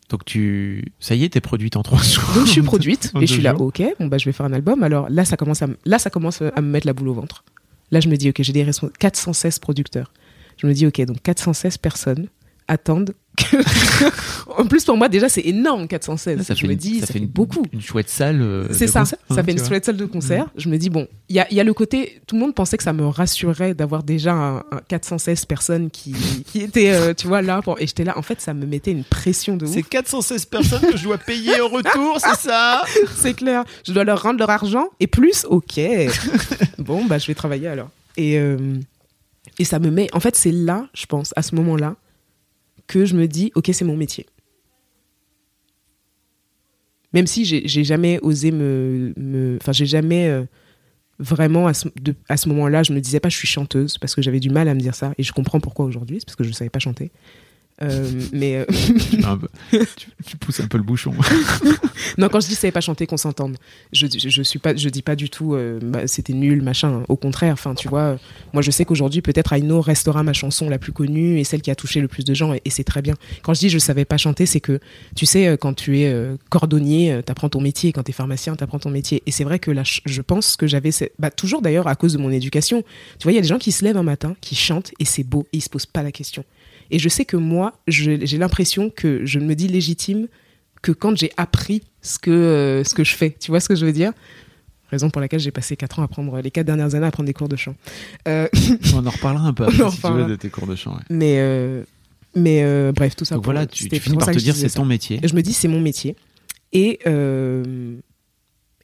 Donc 0.10 0.24
tu, 0.24 0.86
ça 1.00 1.16
y 1.16 1.24
est, 1.24 1.30
t'es 1.30 1.42
produite 1.42 1.76
en 1.78 1.82
trois 1.84 2.02
jours. 2.04 2.24
Donc 2.36 2.46
je 2.46 2.52
suis 2.52 2.62
produite 2.62 3.12
et 3.22 3.26
je 3.28 3.34
suis 3.34 3.42
là, 3.42 3.56
ok, 3.56 3.82
bon 4.00 4.08
bah 4.08 4.18
je 4.20 4.26
vais 4.26 4.34
faire 4.34 4.46
un 4.46 4.54
album. 4.54 4.84
Alors 4.84 5.10
là 5.10 5.26
ça 5.26 5.36
commence 5.36 5.62
à, 5.64 5.66
m- 5.66 5.78
là 5.86 5.98
ça 5.98 6.10
commence 6.12 6.42
à 6.44 6.62
me 6.62 6.68
mettre 6.70 6.86
la 6.86 6.94
boule 6.94 7.08
au 7.10 7.14
ventre. 7.16 7.44
Là 7.92 8.00
je 8.00 8.10
me 8.10 8.16
dis 8.18 8.30
ok, 8.30 8.42
j'ai 8.42 8.54
des 8.54 8.64
respons- 8.64 8.92
416 9.00 9.60
producteurs. 9.60 10.12
Je 10.58 10.68
me 10.68 10.74
dis 10.74 10.86
ok, 10.88 11.02
donc 11.06 11.22
416 11.22 11.78
personnes 11.78 12.28
attendent. 12.68 13.14
que- 13.38 13.58
en 14.62 14.66
plus 14.66 14.86
pour 14.86 14.96
moi 14.96 15.10
déjà 15.10 15.28
c'est 15.28 15.42
énorme 15.42 15.88
416. 15.90 16.42
Ça 16.44 16.54
je 16.54 16.62
fait 16.62 16.68
me 16.68 16.72
une- 16.72 16.78
dis 16.78 17.00
ça, 17.02 17.08
fait 17.08 17.14
fait 17.14 17.20
une, 17.20 17.28
beaucoup. 17.28 17.64
Une 17.74 17.82
chouette 17.82 18.10
salle. 18.10 18.42
euh, 18.42 18.68
C'est 18.72 18.88
ça, 18.88 19.02
concert, 19.02 19.20
ça 19.30 19.36
hein, 19.40 19.44
fait 19.44 19.52
une 19.52 19.58
vois. 19.60 19.68
chouette 19.68 19.86
salle 19.86 19.98
de 19.98 20.06
concert. 20.06 20.48
Je 20.56 20.70
me 20.70 20.78
dis, 20.78 20.90
bon, 20.90 21.08
il 21.30 21.36
y 21.36 21.40
a, 21.40 21.48
il 21.52 21.58
y 21.58 21.60
a 21.60 21.64
le 21.66 21.74
côté, 21.74 22.22
tout 22.28 22.36
le 22.36 22.42
monde 22.42 22.56
pensait 22.56 22.78
que 22.78 22.84
ça 22.84 22.94
me 22.94 23.06
rassurait 23.06 23.74
d'avoir 23.74 24.04
déjà 24.04 24.34
un, 24.34 24.58
un 24.60 24.80
416 24.88 25.46
personnes 25.46 25.90
qui, 25.90 26.14
qui 26.48 26.62
étaient, 26.62 26.92
euh, 26.94 27.14
tu 27.14 27.28
vois, 27.28 27.42
là. 27.42 27.62
Pour... 27.62 27.80
Et 27.82 27.88
j'étais 27.88 28.06
là, 28.06 28.18
en 28.18 28.22
fait, 28.22 28.40
ça 28.40 28.54
me 28.54 28.66
mettait 28.66 28.92
une 28.92 29.04
pression 29.04 29.58
de 29.58 29.66
ouf. 29.66 29.72
C'est 29.74 29.84
416 29.84 30.46
personnes 30.46 30.82
que 30.82 30.96
je 30.98 31.04
dois 31.04 31.18
payer 31.18 31.60
au 31.60 31.68
retour, 31.68 32.18
c'est 32.20 32.48
ça 32.48 32.84
C'est 33.18 33.34
clair. 33.34 33.66
Je 33.86 33.92
dois 33.92 34.06
leur 34.06 34.22
rendre 34.24 34.40
leur 34.40 34.50
argent 34.50 34.88
et 35.02 35.08
plus, 35.08 35.46
ok. 35.50 35.80
bon, 36.78 37.06
bah, 37.06 37.18
je 37.18 37.28
vais 37.28 37.36
travailler 37.36 37.68
alors. 37.68 37.90
Et, 38.18 38.38
euh, 38.40 38.58
et 39.60 39.66
ça 39.66 39.80
me 39.80 39.90
met. 39.92 40.08
En 40.14 40.20
fait, 40.22 40.36
c'est 40.36 40.52
là, 40.52 40.88
je 40.94 41.06
pense, 41.06 41.34
à 41.36 41.42
ce 41.42 41.54
moment-là, 41.56 41.96
que 42.88 43.06
je 43.06 43.16
me 43.16 43.28
dis, 43.28 43.52
ok, 43.56 43.70
c'est 43.74 43.86
mon 43.86 43.98
métier. 43.98 44.26
Même 47.14 47.28
si 47.28 47.46
j'ai 47.46 47.84
jamais 47.84 48.20
osé 48.22 48.52
me. 48.52 49.58
Enfin, 49.62 49.72
j'ai 49.72 49.86
jamais. 49.86 50.28
euh, 50.28 50.46
vraiment, 51.20 51.68
à 51.68 51.74
ce, 51.74 52.50
moment-là, 52.50 52.84
je 52.84 52.94
me 52.94 53.00
disais 53.00 53.20
pas, 53.20 53.30
je 53.30 53.38
suis 53.38 53.48
chanteuse, 53.48 53.98
parce 53.98 54.16
que 54.16 54.22
j'avais 54.22 54.40
du 54.40 54.50
mal 54.50 54.68
à 54.68 54.74
me 54.74 54.80
dire 54.80 54.96
ça. 54.96 55.14
Et 55.18 55.24
je 55.24 55.32
comprends 55.32 55.60
pourquoi 55.60 55.86
aujourd'hui, 55.86 56.18
c'est 56.20 56.26
parce 56.26 56.36
que 56.36 56.44
je 56.44 56.52
savais 56.52 56.70
pas 56.70 56.80
chanter. 56.80 57.12
Euh, 57.82 58.10
mais. 58.34 58.56
euh, 58.58 58.66
tu, 58.70 59.18
tu- 59.98 60.08
tu 60.26 60.38
pousses 60.38 60.60
un 60.62 60.68
peu 60.68 60.78
le 60.78 60.84
bouchon. 60.84 61.14
Non, 62.18 62.30
quand 62.30 62.40
je 62.40 62.48
dis 62.48 62.54
je 62.54 62.60
savais 62.60 62.72
pas 62.72 62.82
chanter, 62.82 63.08
qu'on 63.08 63.18
s'entende. 63.18 63.58
Je, 63.92 64.06
je, 64.08 64.30
je 64.30 64.42
suis 64.44 64.60
pas, 64.60 64.76
je 64.76 64.88
dis 64.90 65.02
pas 65.02 65.16
du 65.16 65.30
tout, 65.30 65.54
euh, 65.56 65.80
bah, 65.82 66.08
c'était 66.08 66.34
nul, 66.34 66.62
machin. 66.62 67.04
Au 67.10 67.16
contraire, 67.18 67.52
enfin, 67.54 67.74
tu 67.74 67.88
vois, 67.90 68.18
moi 68.54 68.62
je 68.62 68.70
sais 68.72 68.86
qu'aujourd'hui 68.86 69.22
peut-être 69.22 69.52
Aino 69.54 69.82
restera 69.82 70.22
ma 70.24 70.32
chanson 70.32 70.70
la 70.70 70.78
plus 70.78 70.92
connue 70.94 71.40
et 71.40 71.44
celle 71.44 71.62
qui 71.62 71.72
a 71.72 71.76
touché 71.76 72.00
le 72.02 72.08
plus 72.08 72.24
de 72.24 72.34
gens, 72.34 72.54
et, 72.54 72.62
et 72.64 72.70
c'est 72.70 72.84
très 72.84 73.02
bien. 73.02 73.16
Quand 73.42 73.54
je 73.54 73.60
dis 73.60 73.70
je 73.70 73.80
savais 73.80 74.06
pas 74.06 74.18
chanter, 74.18 74.46
c'est 74.46 74.60
que 74.62 74.80
tu 75.16 75.26
sais, 75.26 75.48
euh, 75.48 75.58
quand 75.58 75.74
tu 75.74 76.00
es 76.00 76.14
cordonnier, 76.50 77.12
euh, 77.12 77.22
t'apprends 77.22 77.50
ton 77.50 77.60
métier. 77.62 77.92
Quand 77.92 78.04
t'es 78.04 78.14
pharmacien, 78.14 78.56
t'apprends 78.56 78.80
ton 78.80 78.92
métier. 78.92 79.24
Et 79.26 79.32
c'est 79.32 79.44
vrai 79.44 79.60
que 79.60 79.72
là, 79.72 79.82
je- 79.84 80.22
pense 80.22 80.56
que 80.56 80.68
j'avais, 80.68 80.92
bah, 81.20 81.32
toujours 81.32 81.62
d'ailleurs 81.62 81.88
à 81.88 81.96
cause 81.96 82.14
de 82.14 82.18
mon 82.20 82.30
éducation. 82.32 82.84
Tu 83.20 83.24
vois, 83.24 83.32
il 83.32 83.36
y 83.36 83.40
a 83.40 83.42
des 83.42 83.48
gens 83.48 83.58
qui 83.60 83.72
se 83.72 83.84
lèvent 83.84 83.98
un 83.98 84.04
matin, 84.04 84.36
qui 84.42 84.56
chantent 84.56 84.92
et 85.00 85.06
c'est 85.06 85.24
beau 85.24 85.46
et 85.54 85.58
ils 85.58 85.62
se 85.62 85.70
posent 85.70 85.86
pas 85.86 86.04
la 86.04 86.12
question. 86.12 86.44
Et 86.92 87.00
je 87.00 87.10
sais 87.10 87.26
que 87.26 87.38
moi, 87.38 87.74
j'ai 87.88 88.18
l'impression 88.38 88.90
que 88.90 89.26
je 89.26 89.40
me 89.40 89.56
dis 89.56 89.68
légitime 89.68 90.28
que 90.82 90.92
quand 90.92 91.18
j'ai 91.18 91.32
appris 91.38 91.82
ce 92.02 92.20
que, 92.20 92.30
euh, 92.32 92.84
ce 92.84 92.94
que 92.94 93.04
je 93.04 93.16
fais. 93.16 93.36
Tu 93.40 93.50
vois 93.52 93.60
ce 93.60 93.68
que 93.68 93.76
je 93.76 93.86
veux 93.86 93.92
dire? 93.92 94.12
Raison 94.92 95.10
pour 95.10 95.20
laquelle 95.20 95.40
j'ai 95.40 95.50
passé 95.52 95.76
4 95.76 96.00
ans 96.00 96.04
à 96.04 96.08
prendre, 96.08 96.40
les 96.42 96.52
4 96.52 96.66
dernières 96.68 96.94
années 96.94 97.08
à 97.08 97.12
prendre 97.12 97.26
des 97.26 97.34
cours 97.34 97.50
de 97.50 97.56
chant. 97.56 97.76
Euh, 98.28 98.48
On 98.94 99.06
en 99.06 99.10
reparlera 99.10 99.48
un 99.48 99.54
peu 99.54 99.64
après, 99.64 99.90
si 99.90 100.00
tu 100.02 100.12
veux, 100.12 100.26
de 100.26 100.36
tes 100.36 100.50
cours 100.50 100.68
de 100.68 100.76
chant. 100.76 100.92
ouais. 100.94 101.02
mais 101.10 101.38
euh, 101.40 101.84
mais 102.36 102.92
bref, 102.92 103.16
tout 103.16 103.26
ça. 103.26 103.36
Donc 103.36 103.46
pour- 103.46 103.54
voilà, 103.54 103.66
tu, 103.66 103.90
finis 103.90 104.18
par 104.18 104.28
te 104.32 104.38
dire 104.38 104.56
c'est 104.56 104.70
ton 104.70 104.86
métier. 104.86 105.20
Je 105.24 105.34
me 105.34 105.42
dis, 105.42 105.54
c'est 105.54 105.68
mon 105.68 105.80
métier. 105.82 106.16
Et, 106.72 107.00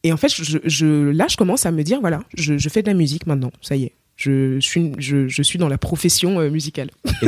et 0.03 0.11
en 0.11 0.17
fait, 0.17 0.29
je, 0.33 0.57
je- 0.63 1.09
là, 1.11 1.27
je 1.29 1.37
commence 1.37 1.65
à 1.65 1.71
me 1.71 1.83
dire, 1.83 1.99
voilà, 2.01 2.23
je, 2.35 2.57
je 2.57 2.69
fais 2.69 2.81
de 2.81 2.87
la 2.87 2.93
musique 2.95 3.27
maintenant. 3.27 3.51
Ça 3.61 3.75
y 3.75 3.83
est. 3.83 3.93
Je 4.23 4.59
suis, 4.59 4.91
je, 4.99 5.27
je 5.27 5.41
suis 5.41 5.57
dans 5.57 5.67
la 5.69 5.79
profession 5.79 6.39
euh, 6.39 6.49
musicale. 6.51 6.91
Et 7.23 7.27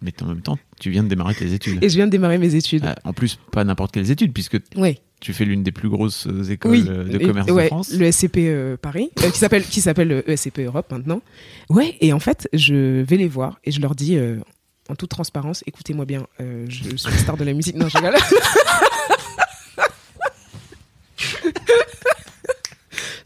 mais 0.00 0.12
en 0.22 0.26
même 0.26 0.40
temps, 0.40 0.58
tu 0.80 0.90
viens 0.90 1.02
de 1.02 1.08
démarrer 1.08 1.34
tes 1.34 1.52
études. 1.52 1.82
Et 1.84 1.88
je 1.90 1.96
viens 1.96 2.06
de 2.06 2.10
démarrer 2.10 2.38
mes 2.38 2.54
études. 2.54 2.84
Ah, 2.86 2.94
en 3.04 3.12
plus, 3.12 3.38
pas 3.52 3.64
n'importe 3.64 3.92
quelles 3.92 4.10
études, 4.10 4.32
puisque 4.32 4.56
ouais. 4.76 4.98
tu 5.20 5.32
fais 5.34 5.44
l'une 5.44 5.62
des 5.62 5.72
plus 5.72 5.88
grosses 5.90 6.26
euh, 6.26 6.42
écoles 6.44 6.70
Oui. 6.72 6.84
euh, 6.88 7.04
de 7.04 7.18
Et- 7.20 7.26
commerce 7.26 7.50
ouais, 7.50 7.64
de 7.64 7.68
France. 7.68 7.92
Le 7.92 8.10
SCP 8.10 8.36
euh, 8.38 8.76
Paris, 8.76 9.10
euh, 9.22 9.30
qui 9.30 9.38
s'appelle 9.38 9.64
qui 9.64 9.80
s'appelle 9.82 10.10
euh, 10.12 10.22
ESCP 10.30 10.60
Europe 10.60 10.90
maintenant. 10.90 11.20
Ouais. 11.68 11.96
Et 12.00 12.12
en 12.14 12.20
fait, 12.20 12.48
je 12.54 13.02
vais 13.02 13.16
les 13.18 13.28
voir 13.28 13.58
et 13.64 13.70
je 13.70 13.80
leur 13.80 13.94
dis. 13.94 14.16
euh, 14.16 14.38
en 14.88 14.94
toute 14.94 15.10
transparence, 15.10 15.64
écoutez-moi 15.66 16.04
bien, 16.04 16.28
euh, 16.40 16.64
je 16.68 16.96
suis 16.96 17.18
star 17.18 17.36
de 17.36 17.42
la 17.42 17.52
musique. 17.54 17.74
Non, 17.74 17.88
je 17.88 17.96
rigole. 17.96 18.14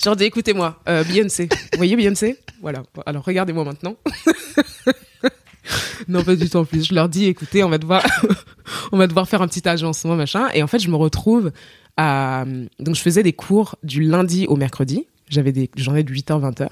Leur 0.06 0.16
dis, 0.16 0.24
écoutez-moi, 0.24 0.80
euh, 0.88 1.04
Beyoncé. 1.04 1.48
Vous 1.72 1.76
voyez 1.76 1.94
Beyoncé? 1.96 2.38
Voilà. 2.62 2.82
Alors 3.04 3.24
regardez-moi 3.24 3.64
maintenant. 3.64 3.96
non, 6.08 6.24
pas 6.24 6.36
du 6.36 6.48
tout 6.48 6.56
en 6.56 6.64
plus. 6.64 6.86
Je 6.86 6.94
leur 6.94 7.08
dis, 7.08 7.26
écoutez, 7.26 7.62
on 7.64 7.68
va 7.68 7.78
devoir, 7.78 8.02
on 8.92 8.98
va 8.98 9.06
devoir 9.06 9.28
faire 9.28 9.42
un 9.42 9.48
petit 9.48 9.68
agencement, 9.68 10.16
machin. 10.16 10.48
Et 10.54 10.62
en 10.62 10.66
fait, 10.66 10.78
je 10.78 10.88
me 10.88 10.96
retrouve 10.96 11.52
à, 11.96 12.44
donc 12.78 12.94
je 12.94 13.00
faisais 13.00 13.22
des 13.22 13.34
cours 13.34 13.76
du 13.82 14.02
lundi 14.02 14.46
au 14.46 14.56
mercredi. 14.56 15.06
J'avais 15.28 15.52
des 15.52 15.70
journées 15.76 16.02
de 16.02 16.12
8h, 16.12 16.40
20h. 16.40 16.68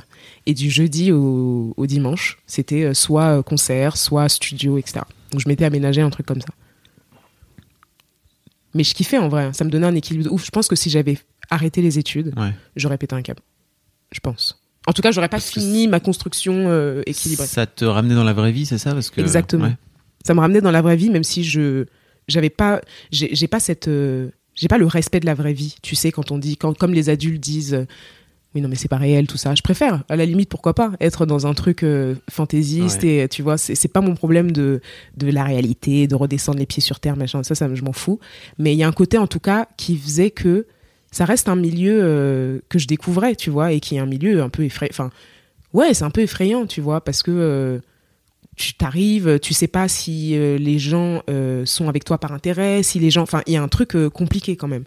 Et 0.47 0.55
du 0.55 0.71
jeudi 0.71 1.13
au, 1.13 1.75
au 1.77 1.87
dimanche, 1.87 2.39
c'était 2.47 2.85
euh, 2.85 2.95
soit 2.95 3.39
euh, 3.39 3.43
concert, 3.43 3.97
soit 3.97 4.29
studio, 4.29 4.79
etc. 4.79 5.01
Donc 5.31 5.41
je 5.41 5.49
m'étais 5.49 5.65
aménagé 5.65 6.01
un 6.01 6.11
truc 6.11 6.27
comme 6.27 6.41
ça. 6.41 6.49
Mais 8.75 8.85
je 8.85 8.95
kiffais 8.95 9.19
en 9.19 9.29
vrai. 9.29 9.53
Ça 9.53 9.65
me 9.65 9.71
donnait 9.71 9.87
un 9.87 9.95
équilibre 9.95 10.25
de 10.25 10.31
ouf. 10.31 10.45
Je 10.45 10.51
pense 10.51 10.67
que 10.67 10.77
si 10.77 10.91
j'avais 10.91 11.19
arrêté 11.51 11.83
les 11.83 11.99
études, 11.99 12.33
Ouais. 12.39 12.53
j'aurais 12.77 12.99
pété 12.99 13.15
un 13.15 13.23
câble. 13.23 13.41
Je 14.13 14.21
pense. 14.21 14.61
En 14.87 14.93
tout 14.93 15.03
cas, 15.03 15.11
j'aurais 15.11 15.29
pas 15.29 15.37
Parce 15.39 15.51
fini 15.51 15.87
ma 15.87 16.01
construction 16.01 16.55
euh, 16.69 17.03
équilibrée. 17.07 17.47
Ça 17.47 17.67
te 17.67 17.85
ramenait 17.85 18.15
dans 18.15 18.25
la 18.25 18.33
vraie 18.33 18.53
vie, 18.53 18.65
c'est 18.65 18.79
ça 18.79 18.93
Parce 18.95 19.11
que, 19.11 19.21
Exactement. 19.21 19.65
ouais. 19.67 19.77
Ça 20.27 20.35
me 20.35 20.41
ramenait 20.41 20.61
dans 20.63 20.71
la 20.71 20.83
vraie 20.83 20.97
vie, 20.97 21.11
même 21.11 21.25
si 21.25 21.45
je 21.45 21.85
j'avais 22.27 22.51
pas 22.51 22.81
j'ai 23.11 23.49
pas 23.49 23.61
cette 23.61 23.89
euh, 23.89 24.29
j'ai 24.55 24.69
pas 24.69 24.77
le 24.79 24.87
respect 24.87 25.21
de 25.21 25.27
la 25.27 25.35
vraie 25.35 25.53
vie. 25.55 25.77
Tu 25.83 25.95
sais 25.95 26.11
quand 26.13 26.31
on 26.31 26.39
dit 26.39 26.57
quand 26.57 26.77
comme 26.77 26.93
les 26.93 27.09
adultes 27.09 27.41
disent 27.41 27.73
euh, 27.75 27.87
oui 28.55 28.61
non 28.61 28.69
mais 28.69 28.75
c'est 28.75 28.89
pas 28.89 28.97
réel 28.99 29.27
tout 29.27 29.39
ça. 29.39 29.55
Je 29.55 29.63
préfère 29.63 30.05
à 30.09 30.17
la 30.17 30.27
limite 30.27 30.49
pourquoi 30.51 30.75
pas 30.75 30.93
être 31.01 31.25
dans 31.25 31.47
un 31.47 31.55
truc 31.55 31.85
fantaisiste 32.31 33.03
Ouais. 33.03 33.25
et 33.25 33.29
tu 33.29 33.43
vois 33.43 33.57
c'est 33.59 33.75
c'est 33.75 33.89
pas 33.89 34.01
mon 34.01 34.15
problème 34.15 34.53
de 34.53 34.81
de 35.17 35.31
la 35.31 35.45
réalité, 35.45 36.07
de 36.07 36.15
redescendre 36.15 36.59
les 36.59 36.67
pieds 36.67 36.83
sur 36.83 37.01
terre 37.01 37.17
machin 37.17 37.43
ça 37.43 37.55
ça 37.55 37.73
je 37.75 37.83
m'en 37.83 37.93
fous. 37.93 38.19
Mais 38.59 38.75
il 38.75 38.79
y 38.79 38.83
a 38.83 38.89
un 38.89 38.93
côté 38.93 39.17
en 39.19 39.27
tout 39.27 39.41
cas 39.41 39.69
qui 39.77 39.97
faisait 39.97 40.31
que 40.31 40.67
ça 41.11 41.25
reste 41.25 41.49
un 41.49 41.57
milieu 41.57 42.01
euh, 42.03 42.61
que 42.69 42.79
je 42.79 42.87
découvrais, 42.87 43.35
tu 43.35 43.51
vois, 43.51 43.73
et 43.73 43.81
qui 43.81 43.97
est 43.97 43.99
un 43.99 44.07
milieu 44.07 44.43
un 44.43 44.49
peu 44.49 44.65
effrayant. 44.65 44.91
Enfin, 44.93 45.11
ouais, 45.73 45.95
c'est 45.95 46.05
un 46.05 46.11
peu 46.11 46.21
effrayant, 46.21 46.67
tu 46.67 46.81
vois, 46.81 47.03
parce 47.03 47.23
que 47.23 47.31
euh, 47.31 47.79
tu 48.57 48.75
t'arrives, 48.75 49.39
tu 49.41 49.55
sais 49.55 49.69
pas 49.69 49.89
si 49.89 50.37
euh, 50.37 50.59
les 50.59 50.79
gens 50.79 51.23
sont 51.65 51.89
avec 51.89 52.05
toi 52.05 52.19
par 52.19 52.33
intérêt, 52.33 52.83
si 52.83 52.99
les 52.99 53.11
gens. 53.11 53.23
Enfin, 53.23 53.43
il 53.47 53.55
y 53.55 53.57
a 53.57 53.63
un 53.63 53.69
truc 53.69 53.97
compliqué 54.13 54.57
quand 54.57 54.69
même. 54.69 54.85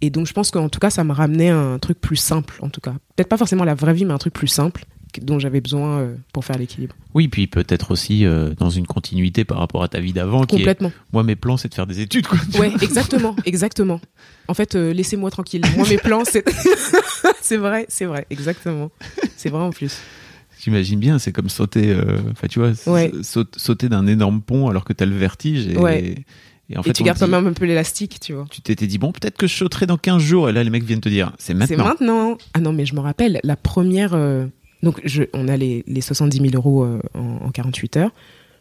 Et 0.00 0.10
donc, 0.10 0.26
je 0.26 0.32
pense 0.32 0.50
qu'en 0.50 0.68
tout 0.68 0.78
cas, 0.78 0.90
ça 0.90 1.02
me 1.02 1.12
ramenait 1.12 1.48
un 1.48 1.78
truc 1.78 2.00
plus 2.00 2.16
simple, 2.16 2.58
en 2.62 2.68
tout 2.68 2.80
cas. 2.80 2.94
Peut-être 3.16 3.28
pas 3.28 3.36
forcément 3.36 3.64
la 3.64 3.74
vraie 3.74 3.94
vie, 3.94 4.04
mais 4.04 4.14
un 4.14 4.18
truc 4.18 4.32
plus 4.32 4.46
simple 4.46 4.84
dont 5.22 5.38
j'avais 5.38 5.60
besoin 5.60 6.00
euh, 6.00 6.14
pour 6.32 6.44
faire 6.44 6.58
l'équilibre. 6.58 6.94
Oui, 7.14 7.28
puis 7.28 7.46
peut-être 7.46 7.90
aussi 7.90 8.24
euh, 8.24 8.50
dans 8.58 8.70
une 8.70 8.86
continuité 8.86 9.44
par 9.44 9.58
rapport 9.58 9.82
à 9.82 9.88
ta 9.88 10.00
vie 10.00 10.12
d'avant. 10.12 10.44
qui 10.44 10.56
est- 10.56 10.58
Complètement. 10.58 10.92
Moi, 11.12 11.22
mes 11.22 11.36
plans, 11.36 11.56
c'est 11.56 11.68
de 11.68 11.74
faire 11.74 11.86
des 11.86 12.00
études. 12.00 12.26
Quoi. 12.26 12.38
Ouais, 12.58 12.72
exactement, 12.82 13.34
exactement. 13.46 14.00
En 14.48 14.54
fait, 14.54 14.74
euh, 14.74 14.92
laissez-moi 14.92 15.30
tranquille. 15.30 15.62
Moi, 15.76 15.86
mes 15.88 15.98
plans, 15.98 16.22
c'est. 16.24 16.44
c'est 17.40 17.56
vrai, 17.56 17.86
c'est 17.88 18.04
vrai, 18.06 18.26
exactement. 18.30 18.90
C'est 19.36 19.48
vrai 19.50 19.62
en 19.62 19.70
plus. 19.70 19.98
J'imagine 20.60 20.98
bien, 20.98 21.18
c'est 21.20 21.32
comme 21.32 21.48
sauter, 21.48 21.96
enfin 22.32 22.48
tu 22.48 22.58
vois, 22.58 22.72
Ouais. 22.86 23.12
sauter 23.22 23.88
d'un 23.88 24.06
énorme 24.08 24.40
pont 24.42 24.68
alors 24.68 24.84
que 24.84 24.92
t'as 24.92 25.06
le 25.06 25.16
vertige. 25.16 25.68
Et, 25.68 25.76
Ouais. 25.78 26.16
et 26.68 26.76
en 26.76 26.80
Et 26.80 26.84
fait, 26.84 26.92
tu 26.94 27.02
on 27.02 27.06
gardes 27.06 27.18
quand 27.20 27.28
même 27.28 27.46
un 27.46 27.52
peu 27.52 27.64
l'élastique, 27.64 28.18
tu 28.20 28.32
vois. 28.32 28.44
tu 28.50 28.60
t'étais 28.60 28.88
dit, 28.88 28.98
bon, 28.98 29.12
peut-être 29.12 29.36
que 29.38 29.46
je 29.46 29.54
sauterai 29.54 29.86
dans 29.86 29.96
15 29.96 30.20
jours. 30.20 30.48
Et 30.48 30.52
là, 30.52 30.64
les 30.64 30.70
mecs 30.70 30.82
viennent 30.82 31.00
te 31.00 31.08
dire, 31.08 31.30
c'est 31.38 31.52
C'est 31.52 31.54
maintenant. 31.54 31.84
maintenant. 31.84 32.38
Ah 32.54 32.60
non, 32.60 32.72
mais 32.72 32.86
je 32.86 32.94
me 32.96 33.00
rappelle, 33.00 33.38
la 33.44 33.54
première. 33.56 34.14
euh, 34.14 34.46
donc, 34.82 35.00
je, 35.04 35.24
on 35.32 35.48
a 35.48 35.56
les, 35.56 35.84
les 35.86 36.00
70 36.00 36.38
000 36.38 36.50
euros 36.54 36.84
euh, 36.84 37.00
en, 37.14 37.46
en 37.46 37.50
48 37.50 37.96
heures. 37.96 38.10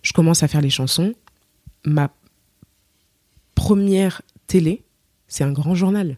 Je 0.01 0.13
commence 0.13 0.43
à 0.43 0.47
faire 0.47 0.61
les 0.61 0.69
chansons. 0.69 1.13
Ma 1.85 2.11
première 3.55 4.21
télé, 4.47 4.83
c'est 5.27 5.43
un 5.43 5.51
grand 5.51 5.75
journal. 5.75 6.17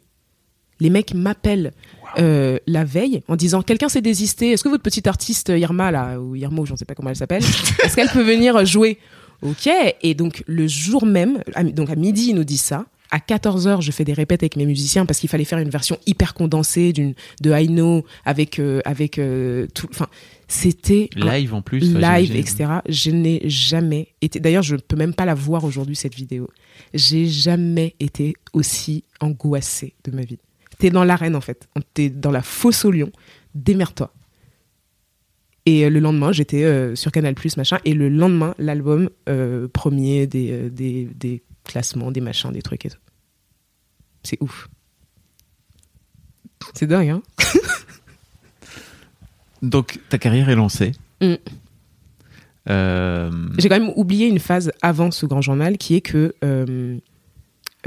Les 0.80 0.89
mecs 0.89 1.14
m'appellent 1.14 1.74
euh, 2.18 2.58
la 2.66 2.86
veille 2.86 3.22
en 3.28 3.36
disant 3.36 3.62
Quelqu'un 3.62 3.89
s'est 3.89 4.02
désisté. 4.02 4.52
Est-ce 4.52 4.64
que 4.64 4.70
votre 4.70 4.84
petite 4.84 5.08
artiste 5.08 5.50
Irma, 5.50 5.91
là, 5.91 6.20
ou 6.20 6.36
Irma, 6.36 6.62
ou 6.62 6.66
je 6.66 6.72
ne 6.72 6.78
sais 6.78 6.86
pas 6.86 6.95
comment 6.95 7.10
elle 7.10 7.16
s'appelle, 7.16 7.43
est-ce 7.84 7.95
qu'elle 7.95 8.10
peut 8.10 8.24
venir 8.24 8.66
jouer? 8.66 8.97
Ok. 9.41 9.70
Et 10.02 10.14
donc, 10.14 10.43
le 10.47 10.68
jour 10.68 11.06
même, 11.06 11.43
à, 11.54 11.64
donc 11.64 11.89
à 11.89 11.95
midi, 11.95 12.28
ils 12.30 12.36
nous 12.36 12.43
disent 12.43 12.62
ça. 12.62 12.86
À 13.12 13.18
14h, 13.18 13.82
je 13.82 13.91
fais 13.91 14.03
des 14.03 14.14
répètes 14.14 14.43
avec 14.43 14.55
mes 14.55 14.66
musiciens 14.66 15.05
parce 15.05 15.20
qu'il 15.20 15.30
fallait 15.30 15.45
faire 15.45 15.57
une 15.60 15.70
version 15.70 15.97
hyper 16.05 16.34
condensée 16.34 16.93
d'une 16.93 17.16
de 17.41 17.51
I 17.51 17.68
Know 17.68 18.05
avec 18.24 18.60
euh, 18.60 18.82
avec 18.86 19.18
euh, 19.18 19.66
tout. 19.74 19.88
Enfin, 19.89 20.07
c'était 20.47 21.10
un 21.16 21.26
Live 21.26 21.53
en 21.53 21.62
plus. 21.62 21.80
live, 21.80 22.36
etc. 22.36 22.66
Je 22.88 23.12
n'ai 23.12 23.41
jamais 23.45 24.10
été. 24.22 24.39
D'ailleurs, 24.39 24.64
je 24.64 24.76
peux 24.76 24.95
même 24.95 25.14
pas 25.14 25.26
la 25.26 25.34
voir 25.34 25.64
aujourd'hui 25.64 25.95
cette 25.95 26.16
vidéo. 26.16 26.49
J'ai 26.93 27.26
jamais 27.28 27.95
été 27.99 28.36
aussi 28.53 29.03
angoissée 29.20 29.95
de 30.03 30.12
ma 30.12 30.22
vie. 30.22 30.39
T'es 30.78 30.91
dans 30.91 31.03
l'arène 31.03 31.36
en 31.36 31.41
fait. 31.41 31.68
T'es 31.93 32.10
dans 32.10 32.32
la 32.32 32.41
fosse 32.41 32.86
au 32.86 32.91
lion. 32.91 33.12
Démerde-toi. 33.55 34.14
Et 35.66 35.86
euh, 35.86 35.89
le 35.89 35.99
lendemain, 35.99 36.32
j'étais 36.32 36.64
euh, 36.64 36.95
sur 36.95 37.12
Canal 37.12 37.36
machin. 37.57 37.78
Et 37.86 37.93
le 37.93 38.10
lendemain, 38.10 38.55
l'album 38.57 39.10
euh, 39.28 39.68
premier 39.68 40.26
des, 40.26 40.70
des, 40.70 41.07
des 41.16 41.43
classements, 41.70 42.11
des 42.11 42.22
machins, 42.22 42.51
des 42.51 42.61
trucs 42.61 42.86
et 42.86 42.89
tout. 42.89 42.97
C'est 44.24 44.38
ouf. 44.41 44.67
C'est 46.74 46.88
dingue, 46.88 47.09
hein 47.09 47.22
Donc, 49.61 49.99
ta 50.09 50.17
carrière 50.17 50.49
est 50.49 50.55
lancée. 50.55 50.93
Mm. 51.22 51.34
Euh, 52.70 53.32
J'ai 53.57 53.70
quand 53.70 53.80
même 53.80 53.91
oublié 53.95 54.28
une 54.28 54.39
phase 54.39 54.72
avant 54.82 55.11
ce 55.11 55.26
grand 55.26 55.41
journal 55.41 55.78
qui 55.78 55.95
est 55.95 56.01
que 56.01 56.36
euh, 56.43 56.97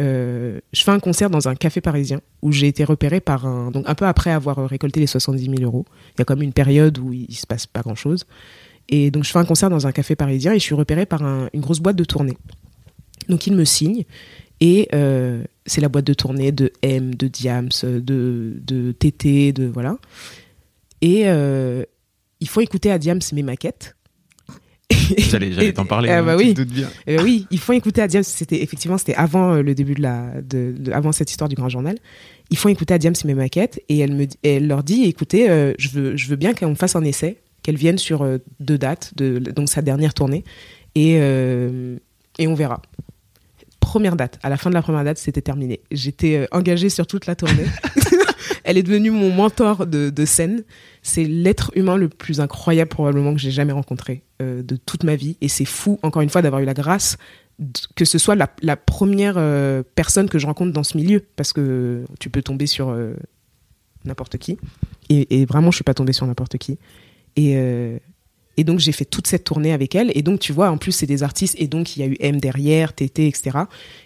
euh, 0.00 0.60
je 0.72 0.82
fais 0.82 0.90
un 0.90 0.98
concert 1.00 1.30
dans 1.30 1.48
un 1.48 1.54
café 1.54 1.80
parisien 1.80 2.20
où 2.40 2.50
j'ai 2.52 2.66
été 2.66 2.84
repéré 2.84 3.20
par 3.20 3.46
un. 3.46 3.70
Donc, 3.70 3.84
un 3.88 3.94
peu 3.94 4.06
après 4.06 4.30
avoir 4.30 4.68
récolté 4.68 5.00
les 5.00 5.06
70 5.06 5.44
000 5.44 5.54
euros. 5.62 5.84
Il 6.14 6.18
y 6.18 6.22
a 6.22 6.24
comme 6.24 6.42
une 6.42 6.52
période 6.52 6.98
où 6.98 7.12
il, 7.12 7.34
se 7.34 7.46
passe 7.46 7.66
pas 7.66 7.80
grand 7.82 7.94
chose. 7.94 8.26
Et 8.88 9.10
donc, 9.10 9.24
je 9.24 9.30
fais 9.30 9.38
un 9.38 9.44
concert 9.44 9.70
dans 9.70 9.86
un 9.86 9.92
café 9.92 10.16
parisien 10.16 10.52
et 10.52 10.58
je 10.58 10.64
suis 10.64 10.74
repéré 10.74 11.06
par 11.06 11.22
un- 11.22 11.48
une 11.54 11.60
grosse 11.60 11.80
boîte 11.80 11.96
de 11.96 12.04
tournée. 12.04 12.36
Donc, 13.28 13.46
il 13.46 13.54
me 13.54 13.64
signe 13.64 14.04
et 14.60 14.88
euh, 14.94 15.42
c'est 15.66 15.80
la 15.80 15.88
boîte 15.88 16.06
de 16.06 16.14
tournée 16.14 16.52
de 16.52 16.72
M, 16.82 17.14
de 17.14 17.26
Diams, 17.26 17.70
de, 17.82 18.54
de 18.64 18.92
TT, 18.92 19.52
de. 19.52 19.66
Voilà. 19.66 19.98
Et 21.00 21.22
euh, 21.26 21.82
il 22.40 22.48
faut 22.48 22.60
écouter 22.60 22.90
à 22.92 22.98
Diams 22.98 23.18
mes 23.32 23.42
maquettes. 23.42 23.96
J'allais 25.18 25.72
t'en 25.74 25.84
parler. 25.84 26.10
Ah 26.10 26.18
hein, 26.18 26.22
bah 26.22 26.36
oui. 26.36 26.54
bien. 26.54 26.88
Euh, 27.08 27.22
oui, 27.24 27.46
il 27.50 27.58
faut 27.58 27.72
écouter 27.72 28.02
à 28.02 28.06
Diams. 28.08 28.22
C'était 28.22 28.62
effectivement 28.62 28.98
c'était 28.98 29.14
avant 29.14 29.54
euh, 29.54 29.62
le 29.62 29.74
début 29.74 29.94
de 29.94 30.02
la, 30.02 30.40
de, 30.42 30.74
de- 30.78 30.92
avant 30.92 31.10
cette 31.12 31.30
histoire 31.30 31.48
du 31.48 31.56
grand 31.56 31.68
journal. 31.68 31.96
Il 32.50 32.56
faut 32.56 32.68
écouter 32.68 32.94
à 32.94 32.98
Diams 32.98 33.14
mes 33.24 33.34
maquettes 33.34 33.82
et 33.88 33.98
elle 33.98 34.12
me, 34.14 34.26
elle 34.44 34.68
leur 34.68 34.84
dit 34.84 35.04
écoutez, 35.04 35.50
euh, 35.50 35.72
je 35.78 35.88
veux, 35.88 36.16
je 36.16 36.28
veux 36.28 36.36
bien 36.36 36.54
qu'on 36.54 36.74
fasse 36.74 36.94
un 36.94 37.02
essai, 37.04 37.38
qu'elle 37.62 37.76
vienne 37.76 37.98
sur 37.98 38.22
euh, 38.22 38.38
deux 38.60 38.78
dates, 38.78 39.12
de, 39.16 39.38
donc 39.38 39.68
sa 39.68 39.82
dernière 39.82 40.14
tournée 40.14 40.44
et 40.94 41.14
et 42.38 42.46
on 42.46 42.54
verra. 42.54 42.80
Première 43.92 44.16
date, 44.16 44.38
à 44.42 44.48
la 44.48 44.56
fin 44.56 44.70
de 44.70 44.74
la 44.74 44.80
première 44.80 45.04
date, 45.04 45.18
c'était 45.18 45.42
terminé. 45.42 45.82
J'étais 45.90 46.38
euh, 46.38 46.46
engagée 46.50 46.88
sur 46.88 47.06
toute 47.06 47.26
la 47.26 47.36
tournée. 47.36 47.66
Elle 48.64 48.78
est 48.78 48.82
devenue 48.82 49.10
mon 49.10 49.28
mentor 49.28 49.86
de, 49.86 50.08
de 50.08 50.24
scène. 50.24 50.64
C'est 51.02 51.24
l'être 51.24 51.72
humain 51.74 51.98
le 51.98 52.08
plus 52.08 52.40
incroyable 52.40 52.88
probablement 52.88 53.34
que 53.34 53.38
j'ai 53.38 53.50
jamais 53.50 53.74
rencontré 53.74 54.22
euh, 54.40 54.62
de 54.62 54.76
toute 54.76 55.04
ma 55.04 55.14
vie. 55.14 55.36
Et 55.42 55.48
c'est 55.48 55.66
fou, 55.66 56.00
encore 56.02 56.22
une 56.22 56.30
fois, 56.30 56.40
d'avoir 56.40 56.62
eu 56.62 56.64
la 56.64 56.72
grâce 56.72 57.18
que 57.94 58.06
ce 58.06 58.16
soit 58.16 58.34
la, 58.34 58.48
la 58.62 58.78
première 58.78 59.34
euh, 59.36 59.82
personne 59.94 60.30
que 60.30 60.38
je 60.38 60.46
rencontre 60.46 60.72
dans 60.72 60.84
ce 60.84 60.96
milieu. 60.96 61.22
Parce 61.36 61.52
que 61.52 62.06
tu 62.18 62.30
peux 62.30 62.40
tomber 62.40 62.64
sur 62.66 62.88
euh, 62.88 63.12
n'importe 64.06 64.38
qui. 64.38 64.56
Et, 65.10 65.42
et 65.42 65.44
vraiment, 65.44 65.70
je 65.70 65.76
suis 65.76 65.84
pas 65.84 65.92
tombée 65.92 66.14
sur 66.14 66.26
n'importe 66.26 66.56
qui. 66.56 66.78
Et, 67.36 68.00
et 68.56 68.64
donc, 68.64 68.78
j'ai 68.78 68.92
fait 68.92 69.04
toute 69.04 69.26
cette 69.26 69.44
tournée 69.44 69.72
avec 69.72 69.94
elle. 69.94 70.12
Et 70.14 70.22
donc, 70.22 70.40
tu 70.40 70.52
vois, 70.52 70.70
en 70.70 70.76
plus, 70.76 70.92
c'est 70.92 71.06
des 71.06 71.22
artistes. 71.22 71.54
Et 71.58 71.68
donc, 71.68 71.96
il 71.96 72.00
y 72.00 72.02
a 72.02 72.06
eu 72.06 72.16
M 72.20 72.40
derrière, 72.40 72.92
TT, 72.92 73.26
etc. 73.26 73.50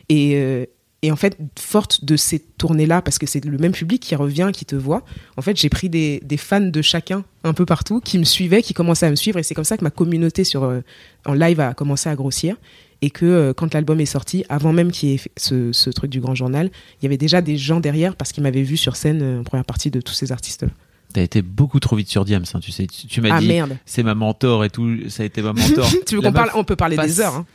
Et, 0.08 0.36
euh, 0.36 0.66
et 1.02 1.10
en 1.10 1.16
fait, 1.16 1.36
forte 1.58 2.04
de 2.04 2.16
ces 2.16 2.38
tournées-là, 2.38 3.02
parce 3.02 3.18
que 3.18 3.26
c'est 3.26 3.44
le 3.44 3.58
même 3.58 3.72
public 3.72 4.00
qui 4.00 4.14
revient, 4.14 4.50
qui 4.52 4.64
te 4.64 4.76
voit, 4.76 5.04
en 5.36 5.42
fait, 5.42 5.56
j'ai 5.56 5.68
pris 5.68 5.88
des, 5.88 6.20
des 6.24 6.36
fans 6.36 6.60
de 6.60 6.82
chacun 6.82 7.24
un 7.44 7.52
peu 7.52 7.66
partout 7.66 8.00
qui 8.00 8.18
me 8.18 8.24
suivaient, 8.24 8.62
qui 8.62 8.74
commençaient 8.74 9.06
à 9.06 9.10
me 9.10 9.16
suivre. 9.16 9.38
Et 9.38 9.42
c'est 9.42 9.54
comme 9.54 9.64
ça 9.64 9.76
que 9.76 9.84
ma 9.84 9.90
communauté 9.90 10.44
sur, 10.44 10.64
euh, 10.64 10.80
en 11.24 11.34
live 11.34 11.60
a 11.60 11.74
commencé 11.74 12.08
à 12.08 12.14
grossir. 12.14 12.56
Et 13.02 13.10
que 13.10 13.26
euh, 13.26 13.52
quand 13.52 13.74
l'album 13.74 14.00
est 14.00 14.06
sorti, 14.06 14.44
avant 14.48 14.72
même 14.72 14.90
qu'il 14.90 15.10
y 15.10 15.14
ait 15.14 15.20
ce, 15.36 15.70
ce 15.70 15.90
truc 15.90 16.10
du 16.10 16.20
grand 16.20 16.34
journal, 16.34 16.70
il 17.00 17.04
y 17.04 17.06
avait 17.06 17.18
déjà 17.18 17.42
des 17.42 17.58
gens 17.58 17.78
derrière 17.78 18.16
parce 18.16 18.32
qu'ils 18.32 18.42
m'avaient 18.42 18.62
vu 18.62 18.78
sur 18.78 18.96
scène 18.96 19.40
en 19.40 19.44
première 19.44 19.66
partie 19.66 19.90
de 19.90 20.00
tous 20.00 20.14
ces 20.14 20.32
artistes-là. 20.32 20.70
T'as 21.16 21.22
été 21.22 21.40
beaucoup 21.40 21.80
trop 21.80 21.96
vite 21.96 22.10
sur 22.10 22.26
Diams, 22.26 22.44
hein, 22.52 22.60
tu 22.60 22.72
sais. 22.72 22.86
Tu, 22.86 23.06
tu 23.06 23.22
m'as 23.22 23.36
Ah 23.36 23.40
dit, 23.40 23.48
merde. 23.48 23.78
c'est 23.86 24.02
ma 24.02 24.14
mentor 24.14 24.66
et 24.66 24.68
tout, 24.70 25.08
ça 25.08 25.22
a 25.22 25.26
été 25.26 25.40
ma 25.40 25.54
mentor. 25.54 25.88
tu 26.06 26.16
veux 26.16 26.20
qu'on 26.20 26.30
parle 26.30 26.50
On 26.54 26.62
peut 26.62 26.76
parler 26.76 26.94
passe- 26.94 27.06
des 27.06 27.20
heures. 27.22 27.36
hein. 27.36 27.46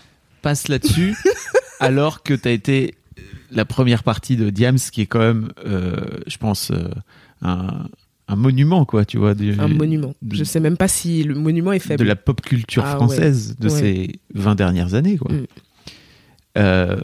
Passe 0.42 0.68
là-dessus, 0.68 1.16
alors 1.80 2.24
que 2.24 2.34
t'as 2.34 2.50
été 2.50 2.96
la 3.52 3.64
première 3.64 4.02
partie 4.02 4.36
de 4.36 4.50
Diams, 4.50 4.80
qui 4.80 5.02
est 5.02 5.06
quand 5.06 5.20
même, 5.20 5.52
euh, 5.68 5.96
je 6.26 6.38
pense, 6.38 6.72
euh, 6.72 6.90
un, 7.44 7.86
un 8.28 8.36
monument, 8.36 8.84
quoi, 8.86 9.06
tu 9.06 9.20
vois. 9.20 9.36
du- 9.36 9.54
Un 9.60 9.68
monument. 9.68 10.16
de- 10.24 10.36
Je 10.36 10.44
sais 10.44 10.60
même 10.60 10.76
pas 10.78 10.88
si 10.88 11.22
le 11.22 11.36
monument 11.36 11.72
est 11.72 11.78
de 11.78 11.84
faible. 11.84 12.04
la 12.06 12.16
pop 12.16 12.42
culture 12.42 12.82
Ah 12.84 12.94
ouais. 12.94 12.96
française 12.96 13.58
de 13.60 13.70
Ouais. 13.70 13.80
ces 13.80 14.20
20 14.34 14.56
dernières 14.56 14.96
années, 14.96 15.18
quoi. 15.18 15.32
Mm. 15.32 15.46
Euh, 16.58 16.98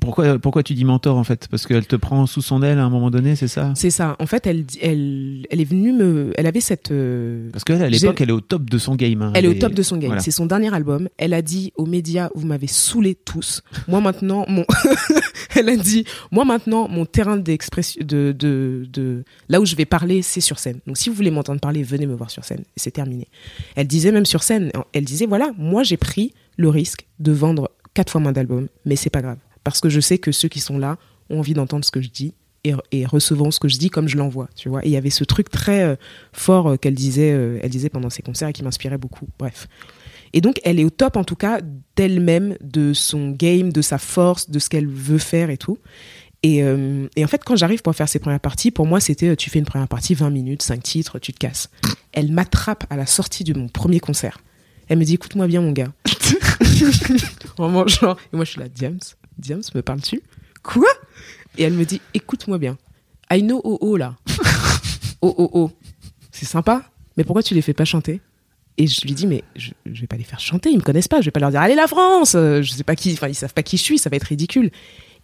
pourquoi, 0.00 0.38
pourquoi 0.38 0.62
tu 0.62 0.74
dis 0.74 0.84
mentor 0.84 1.16
en 1.16 1.24
fait? 1.24 1.48
Parce 1.48 1.66
qu'elle 1.66 1.86
te 1.86 1.96
prend 1.96 2.26
sous 2.26 2.42
son 2.42 2.62
aile 2.62 2.78
à 2.78 2.84
un 2.84 2.90
moment 2.90 3.10
donné, 3.10 3.34
c'est 3.36 3.48
ça? 3.48 3.72
C'est 3.74 3.90
ça. 3.90 4.16
En 4.20 4.26
fait, 4.26 4.46
elle, 4.46 4.64
elle, 4.80 5.46
elle 5.50 5.60
est 5.60 5.64
venue 5.64 5.92
me. 5.92 6.32
Elle 6.36 6.46
avait 6.46 6.60
cette. 6.60 6.90
euh, 6.92 7.50
Parce 7.52 7.64
qu'elle, 7.64 7.82
à 7.82 7.88
l'époque, 7.88 8.20
elle 8.20 8.28
est 8.28 8.32
au 8.32 8.40
top 8.40 8.68
de 8.70 8.78
son 8.78 8.94
game. 8.94 9.22
hein. 9.22 9.32
Elle 9.34 9.46
est 9.46 9.48
au 9.48 9.54
top 9.54 9.72
de 9.74 9.82
son 9.82 9.96
game. 9.96 10.08
voilà. 10.08 10.22
C'est 10.22 10.30
son 10.30 10.46
dernier 10.46 10.72
album. 10.74 11.08
Elle 11.16 11.32
a 11.34 11.42
dit 11.42 11.72
aux 11.76 11.86
médias, 11.86 12.28
vous 12.34 12.46
m'avez 12.46 12.66
saoulé 12.66 13.14
tous. 13.14 13.62
Moi 13.88 14.00
maintenant, 14.00 14.44
mon, 14.48 14.64
elle 15.56 15.68
a 15.68 15.76
dit, 15.76 16.04
moi 16.30 16.44
maintenant, 16.44 16.88
mon 16.88 17.06
terrain 17.06 17.36
d'expression, 17.36 18.00
de, 18.04 18.32
de, 18.38 18.86
de, 18.92 19.24
là 19.48 19.60
où 19.60 19.66
je 19.66 19.74
vais 19.74 19.86
parler, 19.86 20.22
c'est 20.22 20.40
sur 20.40 20.58
scène. 20.58 20.80
Donc 20.86 20.98
si 20.98 21.08
vous 21.08 21.14
voulez 21.16 21.30
m'entendre 21.30 21.60
parler, 21.60 21.82
venez 21.82 22.06
me 22.06 22.14
voir 22.14 22.30
sur 22.30 22.44
scène. 22.44 22.62
C'est 22.76 22.90
terminé. 22.92 23.28
Elle 23.74 23.86
disait 23.86 24.12
même 24.12 24.26
sur 24.26 24.42
scène, 24.42 24.70
elle 24.92 25.04
disait, 25.04 25.26
voilà, 25.26 25.50
moi 25.58 25.82
j'ai 25.82 25.96
pris 25.96 26.32
le 26.58 26.68
risque 26.68 27.06
de 27.18 27.32
vendre 27.32 27.70
quatre 27.96 28.10
fois 28.10 28.20
moins 28.20 28.32
d'albums, 28.32 28.68
mais 28.84 28.94
c'est 28.94 29.10
pas 29.10 29.22
grave. 29.22 29.38
Parce 29.64 29.80
que 29.80 29.88
je 29.88 30.00
sais 30.00 30.18
que 30.18 30.30
ceux 30.30 30.48
qui 30.48 30.60
sont 30.60 30.78
là 30.78 30.98
ont 31.30 31.38
envie 31.38 31.54
d'entendre 31.54 31.84
ce 31.84 31.90
que 31.90 32.02
je 32.02 32.10
dis 32.10 32.34
et, 32.62 32.74
et 32.92 33.06
recevant 33.06 33.50
ce 33.50 33.58
que 33.58 33.68
je 33.68 33.78
dis 33.78 33.88
comme 33.88 34.06
je 34.06 34.18
l'envoie, 34.18 34.48
tu 34.54 34.68
vois. 34.68 34.84
Et 34.84 34.88
il 34.88 34.92
y 34.92 34.98
avait 34.98 35.10
ce 35.10 35.24
truc 35.24 35.50
très 35.50 35.82
euh, 35.82 35.96
fort 36.32 36.68
euh, 36.68 36.76
qu'elle 36.76 36.94
disait, 36.94 37.32
euh, 37.32 37.58
elle 37.62 37.70
disait 37.70 37.88
pendant 37.88 38.10
ses 38.10 38.22
concerts 38.22 38.48
et 38.48 38.52
qui 38.52 38.62
m'inspirait 38.62 38.98
beaucoup. 38.98 39.26
Bref. 39.38 39.66
Et 40.34 40.42
donc, 40.42 40.60
elle 40.62 40.78
est 40.78 40.84
au 40.84 40.90
top, 40.90 41.16
en 41.16 41.24
tout 41.24 41.36
cas, 41.36 41.60
d'elle-même, 41.96 42.56
de 42.60 42.92
son 42.92 43.30
game, 43.30 43.72
de 43.72 43.80
sa 43.80 43.96
force, 43.96 44.50
de 44.50 44.58
ce 44.58 44.68
qu'elle 44.68 44.86
veut 44.86 45.18
faire 45.18 45.48
et 45.48 45.56
tout. 45.56 45.78
Et, 46.42 46.58
et 46.58 47.24
en 47.24 47.28
fait, 47.28 47.42
quand 47.42 47.56
j'arrive 47.56 47.80
pour 47.80 47.94
faire 47.96 48.08
ces 48.08 48.18
premières 48.18 48.40
parties, 48.40 48.70
pour 48.70 48.86
moi, 48.86 49.00
c'était 49.00 49.34
tu 49.34 49.50
fais 49.50 49.58
une 49.58 49.64
première 49.64 49.88
partie, 49.88 50.14
20 50.14 50.30
minutes, 50.30 50.62
5 50.62 50.82
titres, 50.82 51.18
tu 51.18 51.32
te 51.32 51.38
casses. 51.38 51.70
Elle 52.12 52.30
m'attrape 52.30 52.84
à 52.90 52.96
la 52.96 53.06
sortie 53.06 53.42
de 53.44 53.58
mon 53.58 53.68
premier 53.68 53.98
concert. 53.98 54.38
Elle 54.88 54.98
me 54.98 55.04
dit 55.04 55.14
écoute-moi 55.14 55.46
bien, 55.46 55.60
mon 55.60 55.72
gars. 55.72 55.92
Vraiment, 57.58 57.86
genre. 57.86 58.16
Et 58.32 58.36
moi, 58.36 58.44
je 58.44 58.52
suis 58.52 58.60
là, 58.60 58.68
Diams, 58.68 58.98
Diams, 59.38 59.62
me 59.74 59.82
parles-tu? 59.82 60.22
Quoi? 60.62 60.88
Et 61.58 61.62
elle 61.62 61.72
me 61.72 61.84
dit 61.84 62.00
écoute-moi 62.14 62.58
bien. 62.58 62.76
I 63.30 63.42
know 63.42 63.60
oh 63.64 63.78
oh 63.80 63.96
là. 63.96 64.16
oh 65.22 65.34
oh 65.38 65.50
oh. 65.52 65.70
C'est 66.30 66.46
sympa, 66.46 66.90
mais 67.16 67.24
pourquoi 67.24 67.42
tu 67.42 67.54
les 67.54 67.62
fais 67.62 67.72
pas 67.72 67.84
chanter? 67.84 68.20
Et 68.78 68.86
je 68.86 69.00
lui 69.02 69.14
dis, 69.14 69.26
mais 69.26 69.42
je, 69.56 69.70
je 69.86 70.00
vais 70.02 70.06
pas 70.06 70.18
les 70.18 70.24
faire 70.24 70.38
chanter, 70.38 70.70
ils 70.70 70.76
me 70.76 70.82
connaissent 70.82 71.08
pas, 71.08 71.22
je 71.22 71.26
vais 71.26 71.30
pas 71.30 71.40
leur 71.40 71.50
dire, 71.50 71.60
allez 71.60 71.74
la 71.74 71.86
France, 71.86 72.32
je 72.32 72.70
sais 72.70 72.84
pas 72.84 72.94
qui, 72.94 73.14
enfin, 73.14 73.28
ils 73.28 73.34
savent 73.34 73.54
pas 73.54 73.62
qui 73.62 73.78
je 73.78 73.82
suis, 73.82 73.98
ça 73.98 74.10
va 74.10 74.16
être 74.16 74.24
ridicule. 74.24 74.70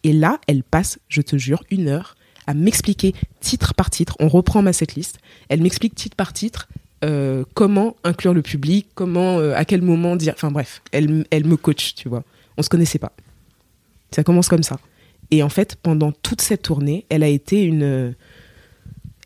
Et 0.04 0.14
là, 0.14 0.40
elle 0.46 0.62
passe, 0.62 0.98
je 1.08 1.20
te 1.20 1.36
jure, 1.36 1.62
une 1.70 1.88
heure 1.88 2.16
à 2.46 2.54
m'expliquer 2.54 3.14
titre 3.40 3.74
par 3.74 3.90
titre, 3.90 4.16
on 4.20 4.28
reprend 4.28 4.62
ma 4.62 4.72
setlist, 4.72 5.18
elle 5.48 5.62
m'explique 5.62 5.94
titre 5.94 6.16
par 6.16 6.32
titre 6.32 6.68
euh, 7.04 7.44
comment 7.54 7.96
inclure 8.04 8.34
le 8.34 8.42
public, 8.42 8.86
comment, 8.94 9.38
euh, 9.38 9.54
à 9.56 9.64
quel 9.64 9.82
moment 9.82 10.16
dire, 10.16 10.34
enfin 10.36 10.50
bref, 10.50 10.82
elle, 10.92 11.24
elle 11.30 11.46
me 11.46 11.56
coach, 11.56 11.94
tu 11.94 12.08
vois. 12.08 12.22
On 12.56 12.62
se 12.62 12.68
connaissait 12.68 12.98
pas. 12.98 13.12
Ça 14.10 14.22
commence 14.22 14.48
comme 14.48 14.62
ça. 14.62 14.78
Et 15.30 15.42
en 15.42 15.48
fait, 15.48 15.76
pendant 15.76 16.12
toute 16.12 16.40
cette 16.42 16.62
tournée, 16.62 17.06
elle 17.08 17.22
a 17.22 17.28
été 17.28 17.62
une. 17.62 17.82
euh, 17.82 18.12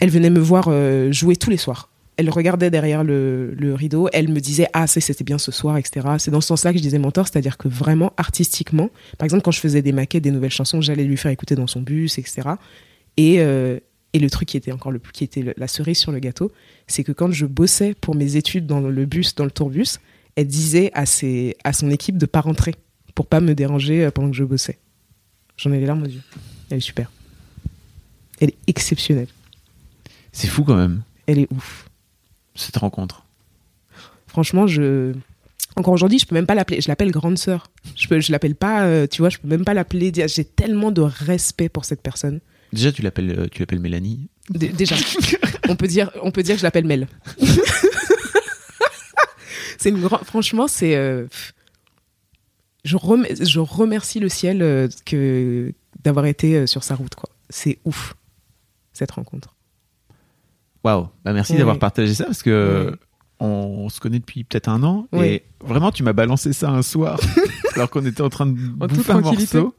Elle 0.00 0.10
venait 0.10 0.30
me 0.30 0.38
voir 0.40 0.70
jouer 1.12 1.36
tous 1.36 1.50
les 1.50 1.56
soirs. 1.56 1.88
Elle 2.18 2.30
regardait 2.30 2.70
derrière 2.70 3.04
le, 3.04 3.52
le 3.58 3.74
rideau, 3.74 4.08
elle 4.12 4.28
me 4.28 4.40
disait 4.40 4.68
Ah, 4.72 4.86
c'était 4.86 5.22
bien 5.24 5.36
ce 5.36 5.52
soir, 5.52 5.76
etc. 5.76 6.06
C'est 6.18 6.30
dans 6.30 6.40
ce 6.40 6.48
sens-là 6.48 6.72
que 6.72 6.78
je 6.78 6.82
disais 6.82 6.98
mentor, 6.98 7.26
c'est-à-dire 7.28 7.58
que 7.58 7.68
vraiment, 7.68 8.12
artistiquement, 8.16 8.88
par 9.18 9.26
exemple, 9.26 9.42
quand 9.42 9.50
je 9.50 9.60
faisais 9.60 9.82
des 9.82 9.92
maquettes, 9.92 10.22
des 10.22 10.30
nouvelles 10.30 10.50
chansons, 10.50 10.80
j'allais 10.80 11.04
lui 11.04 11.18
faire 11.18 11.30
écouter 11.30 11.56
dans 11.56 11.66
son 11.66 11.82
bus, 11.82 12.16
etc. 12.18 12.48
Et, 13.18 13.40
et 14.16 14.18
le 14.18 14.30
truc 14.30 14.48
qui 14.48 14.56
était 14.56 14.72
encore 14.72 14.90
le 14.92 14.98
plus, 14.98 15.12
qui 15.12 15.24
était 15.24 15.44
la 15.58 15.68
cerise 15.68 15.98
sur 15.98 16.10
le 16.10 16.18
gâteau, 16.20 16.50
c'est 16.86 17.04
que 17.04 17.12
quand 17.12 17.30
je 17.32 17.44
bossais 17.44 17.94
pour 18.00 18.14
mes 18.14 18.36
études 18.36 18.66
dans 18.66 18.80
le 18.80 19.04
bus, 19.04 19.34
dans 19.34 19.44
le 19.44 19.50
tourbus, 19.50 19.98
elle 20.36 20.46
disait 20.46 20.90
à, 20.94 21.04
ses, 21.04 21.54
à 21.64 21.74
son 21.74 21.90
équipe 21.90 22.16
de 22.16 22.24
pas 22.24 22.40
rentrer 22.40 22.74
pour 23.14 23.26
pas 23.26 23.40
me 23.40 23.54
déranger 23.54 24.06
euh, 24.06 24.10
pendant 24.10 24.30
que 24.30 24.36
je 24.36 24.44
bossais. 24.44 24.78
J'en 25.58 25.70
ai 25.72 25.80
les 25.80 25.86
larmes 25.86 26.02
aux 26.02 26.06
yeux. 26.06 26.22
Elle 26.70 26.78
est 26.78 26.80
super. 26.80 27.10
Elle 28.40 28.48
est 28.50 28.56
exceptionnelle. 28.66 29.28
C'est 30.32 30.48
fou 30.48 30.64
quand 30.64 30.76
même, 30.76 31.02
Elle 31.26 31.40
est 31.40 31.52
ouf. 31.52 31.88
cette 32.54 32.76
rencontre. 32.78 33.24
Franchement, 34.26 34.66
je. 34.66 35.14
Encore 35.76 35.92
aujourd'hui, 35.94 36.18
je 36.18 36.26
peux 36.26 36.34
même 36.34 36.46
pas 36.46 36.54
l'appeler. 36.54 36.80
Je 36.80 36.88
l'appelle 36.88 37.10
grande 37.10 37.38
sœur. 37.38 37.70
Je 37.96 38.08
peux, 38.08 38.20
je 38.20 38.32
l'appelle 38.32 38.54
pas. 38.54 38.84
euh, 38.84 39.06
tu 39.06 39.20
vois, 39.20 39.28
je 39.30 39.36
peux 39.38 39.48
même 39.48 39.64
pas 39.64 39.74
l'appeler. 39.74 40.10
J'ai 40.26 40.44
tellement 40.44 40.90
de 40.90 41.02
respect 41.02 41.68
pour 41.68 41.84
cette 41.84 42.00
personne. 42.02 42.40
Déjà, 42.76 42.92
tu 42.92 43.02
l'appelles, 43.02 43.34
euh, 43.38 43.46
tu 43.50 43.60
l'appelles 43.60 43.80
Mélanie. 43.80 44.28
Dé- 44.50 44.68
déjà, 44.68 44.94
on 45.68 45.74
peut 45.76 45.88
dire, 45.88 46.10
on 46.22 46.30
peut 46.30 46.42
dire 46.44 46.54
que 46.54 46.60
je 46.60 46.64
l'appelle 46.64 46.84
Mel. 46.86 47.08
c'est 49.78 49.90
une 49.90 50.00
grande. 50.00 50.22
Franchement, 50.24 50.68
c'est. 50.68 50.96
euh, 50.96 51.26
je, 52.84 52.96
rem- 52.96 53.26
je 53.40 53.58
remercie 53.60 54.20
le 54.20 54.28
ciel 54.28 54.62
euh, 54.62 54.88
que 55.04 55.72
d'avoir 56.04 56.26
été 56.26 56.56
euh, 56.56 56.66
sur 56.66 56.84
sa 56.84 56.94
route. 56.94 57.14
quoi. 57.14 57.28
C'est 57.50 57.78
ouf 57.84 58.14
cette 58.92 59.10
rencontre. 59.10 59.54
Waouh, 60.84 61.08
bah 61.24 61.32
merci 61.32 61.52
Ouais. 61.52 61.58
d'avoir 61.58 61.78
partagé 61.78 62.14
ça 62.14 62.24
parce 62.24 62.42
que 62.42 62.90
Ouais. 62.90 62.96
on 63.40 63.88
se 63.88 63.98
connaît 64.00 64.20
depuis 64.20 64.44
peut-être 64.44 64.68
un 64.68 64.82
an. 64.84 65.08
Et 65.14 65.42
vraiment, 65.60 65.90
tu 65.90 66.02
m'as 66.04 66.12
balancé 66.12 66.52
ça 66.52 66.70
un 66.70 66.82
soir, 66.82 67.18
alors 67.74 67.90
qu'on 67.90 68.06
était 68.06 68.22
en 68.22 68.30
train 68.30 68.46
de 68.46 68.58
En 68.80 68.86
bouffer 68.86 69.12
un 69.12 69.20
morceau. 69.20 69.74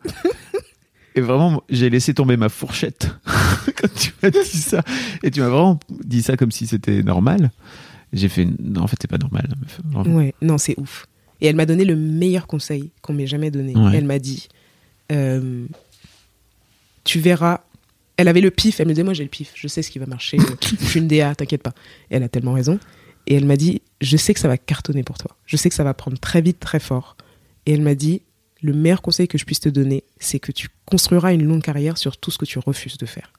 Et 1.18 1.22
vraiment, 1.22 1.63
j'ai 1.68 1.89
laissé 1.89 2.13
tomber 2.13 2.38
ma 2.38 2.47
fourchette 2.47 3.09
quand 3.76 3.91
tu 3.95 4.11
m'as 4.22 4.30
dit 4.30 4.39
ça. 4.43 4.84
Et 5.24 5.32
tu 5.32 5.39
m'as 5.39 5.49
vraiment 5.49 5.80
dit 5.89 6.22
ça 6.22 6.38
comme 6.38 6.51
si 6.51 6.68
c'était 6.68 7.01
normal. 7.01 7.49
J'ai 8.13 8.30
fait, 8.30 8.47
non, 8.59 8.84
en 8.84 8.88
fait, 8.88 8.97
c'est 9.01 9.09
pas 9.09 9.18
normal. 9.18 9.49
Ouais, 10.05 10.36
non, 10.43 10.59
c'est 10.59 10.80
ouf. 10.80 11.07
Et 11.41 11.47
elle 11.47 11.55
m'a 11.55 11.65
donné 11.65 11.86
le 11.86 11.95
meilleur 11.95 12.45
conseil 12.45 12.91
qu'on 13.01 13.13
m'ait 13.13 13.26
jamais 13.26 13.49
donné. 13.49 13.76
Ouais. 13.76 13.97
Elle 13.97 14.05
m'a 14.05 14.20
dit, 14.20 14.47
euh, 15.11 15.65
tu 17.03 17.20
verras. 17.20 17.61
Elle 18.18 18.28
avait 18.28 18.41
le 18.41 18.51
pif. 18.51 18.80
Elle 18.80 18.88
me 18.88 18.93
disait, 18.93 19.03
moi 19.03 19.15
j'ai 19.15 19.24
le 19.24 19.30
pif. 19.30 19.53
Je 19.55 19.68
sais 19.68 19.82
ce 19.82 19.89
qui 19.89 19.97
va 19.97 20.05
marcher. 20.05 20.38
je 20.80 20.86
suis 20.86 20.99
une 20.99 21.07
DA, 21.07 21.34
t'inquiète 21.34 21.63
pas. 21.63 21.74
Et 22.11 22.18
elle 22.18 22.24
a 22.24 22.30
tellement 22.30 22.53
raison. 22.53 22.80
Et 23.26 23.34
elle 23.34 23.45
m'a 23.45 23.57
dit, 23.57 23.82
je 24.01 24.18
sais 24.18 24.36
que 24.36 24.39
ça 24.39 24.47
va 24.47 24.59
cartonner 24.59 25.01
pour 25.01 25.18
toi. 25.18 25.36
Je 25.47 25.57
sais 25.57 25.70
que 25.70 25.76
ça 25.76 25.84
va 25.84 25.95
prendre 25.95 26.20
très 26.20 26.41
vite, 26.41 26.59
très 26.59 26.80
fort. 26.80 27.18
Et 27.65 27.74
elle 27.74 27.82
m'a 27.82 27.95
dit, 27.95 28.22
le 28.62 28.74
meilleur 28.74 29.01
conseil 29.01 29.28
que 29.28 29.38
je 29.38 29.45
puisse 29.45 29.60
te 29.60 29.70
donner, 29.70 30.03
c'est 30.20 30.39
que 30.39 30.51
tu 30.51 30.70
construiras 30.86 31.34
une 31.34 31.43
longue 31.45 31.62
carrière 31.62 31.97
sur 31.97 32.18
tout 32.18 32.32
ce 32.32 32.38
que 32.38 32.45
tu 32.45 32.60
refuses 32.60 32.97
de 32.97 33.05
faire. 33.05 33.32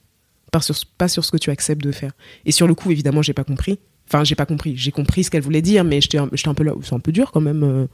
Pas 0.53 0.61
sur, 0.61 0.75
pas 0.97 1.09
sur 1.09 1.25
ce 1.25 1.31
que 1.31 1.37
tu 1.37 1.51
acceptes 1.51 1.83
de 1.83 1.93
faire. 1.93 2.12
Et 2.47 2.53
sur 2.53 2.66
le 2.66 2.75
coup, 2.75 2.91
évidemment, 2.91 3.21
j'ai 3.23 3.35
pas 3.35 3.45
compris. 3.45 3.79
Enfin, 4.09 4.25
j'ai 4.25 4.35
pas 4.35 4.47
compris. 4.47 4.77
J'ai 4.77 4.93
compris 4.93 5.25
ce 5.25 5.31
qu'elle 5.31 5.43
voulait 5.43 5.61
dire, 5.62 5.85
mais 5.85 6.01
j'étais 6.01 6.19
un, 6.19 6.29
peu 6.29 6.64
là. 6.64 6.73
C'est 6.83 6.95
un 6.95 7.01
peu 7.01 7.12
dur 7.12 7.31
quand 7.33 7.41
même. 7.43 7.62
euh, 7.62 7.87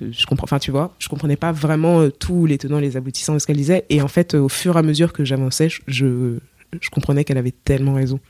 Je 0.00 0.26
comprends. 0.26 0.44
Enfin, 0.44 0.58
tu 0.60 0.70
vois, 0.70 0.94
je 0.98 1.08
comprenais 1.08 1.36
pas 1.36 1.50
vraiment 1.52 2.00
euh, 2.02 2.10
tous 2.10 2.46
les 2.46 2.58
tenants, 2.58 2.78
les 2.78 2.96
aboutissants 2.96 3.34
de 3.34 3.38
ce 3.40 3.46
qu'elle 3.46 3.56
disait. 3.56 3.84
Et 3.88 4.00
en 4.02 4.08
fait, 4.08 4.34
euh, 4.34 4.40
au 4.40 4.48
fur 4.48 4.76
et 4.76 4.78
à 4.78 4.82
mesure 4.82 5.12
que 5.12 5.24
j'avançais, 5.24 5.68
je, 5.68 6.38
je, 6.80 6.90
comprenais 6.90 7.24
qu'elle 7.24 7.38
avait 7.38 7.54
tellement 7.64 7.94
raison. 7.94 8.20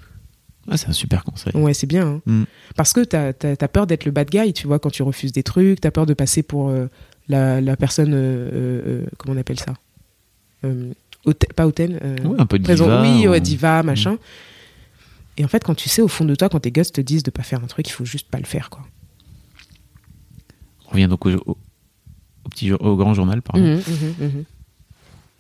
Ah, 0.69 0.77
c'est 0.77 0.89
un 0.89 0.93
super 0.93 1.23
conseil. 1.25 1.53
Ouais, 1.55 1.75
c'est 1.75 1.87
bien. 1.87 2.07
hein. 2.07 2.23
Mm. 2.25 2.45
Parce 2.77 2.93
que 2.95 3.01
t'as 3.05 3.33
as, 3.43 3.69
peur 3.69 3.87
d'être 3.87 4.05
le 4.07 4.11
bad 4.13 4.31
guy, 4.31 4.53
tu 4.55 4.67
vois, 4.67 4.79
quand 4.79 4.91
tu 4.91 5.03
refuses 5.03 5.33
des 5.33 5.43
trucs. 5.43 5.81
T'as 5.81 5.91
peur 5.91 6.07
de 6.07 6.15
passer 6.15 6.43
pour 6.43 6.71
euh, 6.71 6.87
la, 7.29 7.61
la 7.61 7.77
personne. 7.77 8.13
euh, 8.15 8.17
euh, 8.53 8.83
euh, 8.87 9.07
comment 9.19 9.35
on 9.37 9.41
appelle 9.41 9.59
ça 9.61 9.75
haute- 11.25 11.53
Pas 11.55 11.67
hautaine. 11.67 11.95
Ouais, 12.25 12.37
un 12.41 12.47
peu 12.47 12.59
de 12.59 12.65
présent- 12.65 12.85
diva, 12.87 13.03
Oui, 13.03 13.29
ouais, 13.29 13.41
diva, 13.41 13.83
machin. 13.83 14.17
Et 15.37 15.45
en 15.45 15.49
fait, 15.49 15.63
quand 15.63 15.75
tu 15.75 15.89
sais 15.89 16.03
au 16.03 16.09
fond 16.09 16.25
de 16.25 16.35
toi, 16.35 16.49
quand 16.49 16.61
tes 16.61 16.71
gosses 16.73 16.93
te 16.93 17.01
disent 17.01 17.23
de 17.23 17.31
pas 17.31 17.43
faire 17.43 17.63
un 17.63 17.67
truc, 17.67 17.87
il 17.89 17.93
faut 17.93 18.05
juste 18.07 18.29
pas 18.31 18.39
le 18.39 18.47
faire, 18.47 18.71
quoi. 18.71 18.83
On 20.87 20.91
revient 20.93 21.09
donc 21.09 21.27
au, 21.27 21.31
au- 21.31 21.59
au 22.45 22.49
petit, 22.49 22.73
au 22.73 22.97
grand 22.97 23.13
journal, 23.15 23.43
pardon. 23.43 23.63
Mhm, 23.63 23.75
mhm, 24.21 24.27
mhm. 24.29 24.45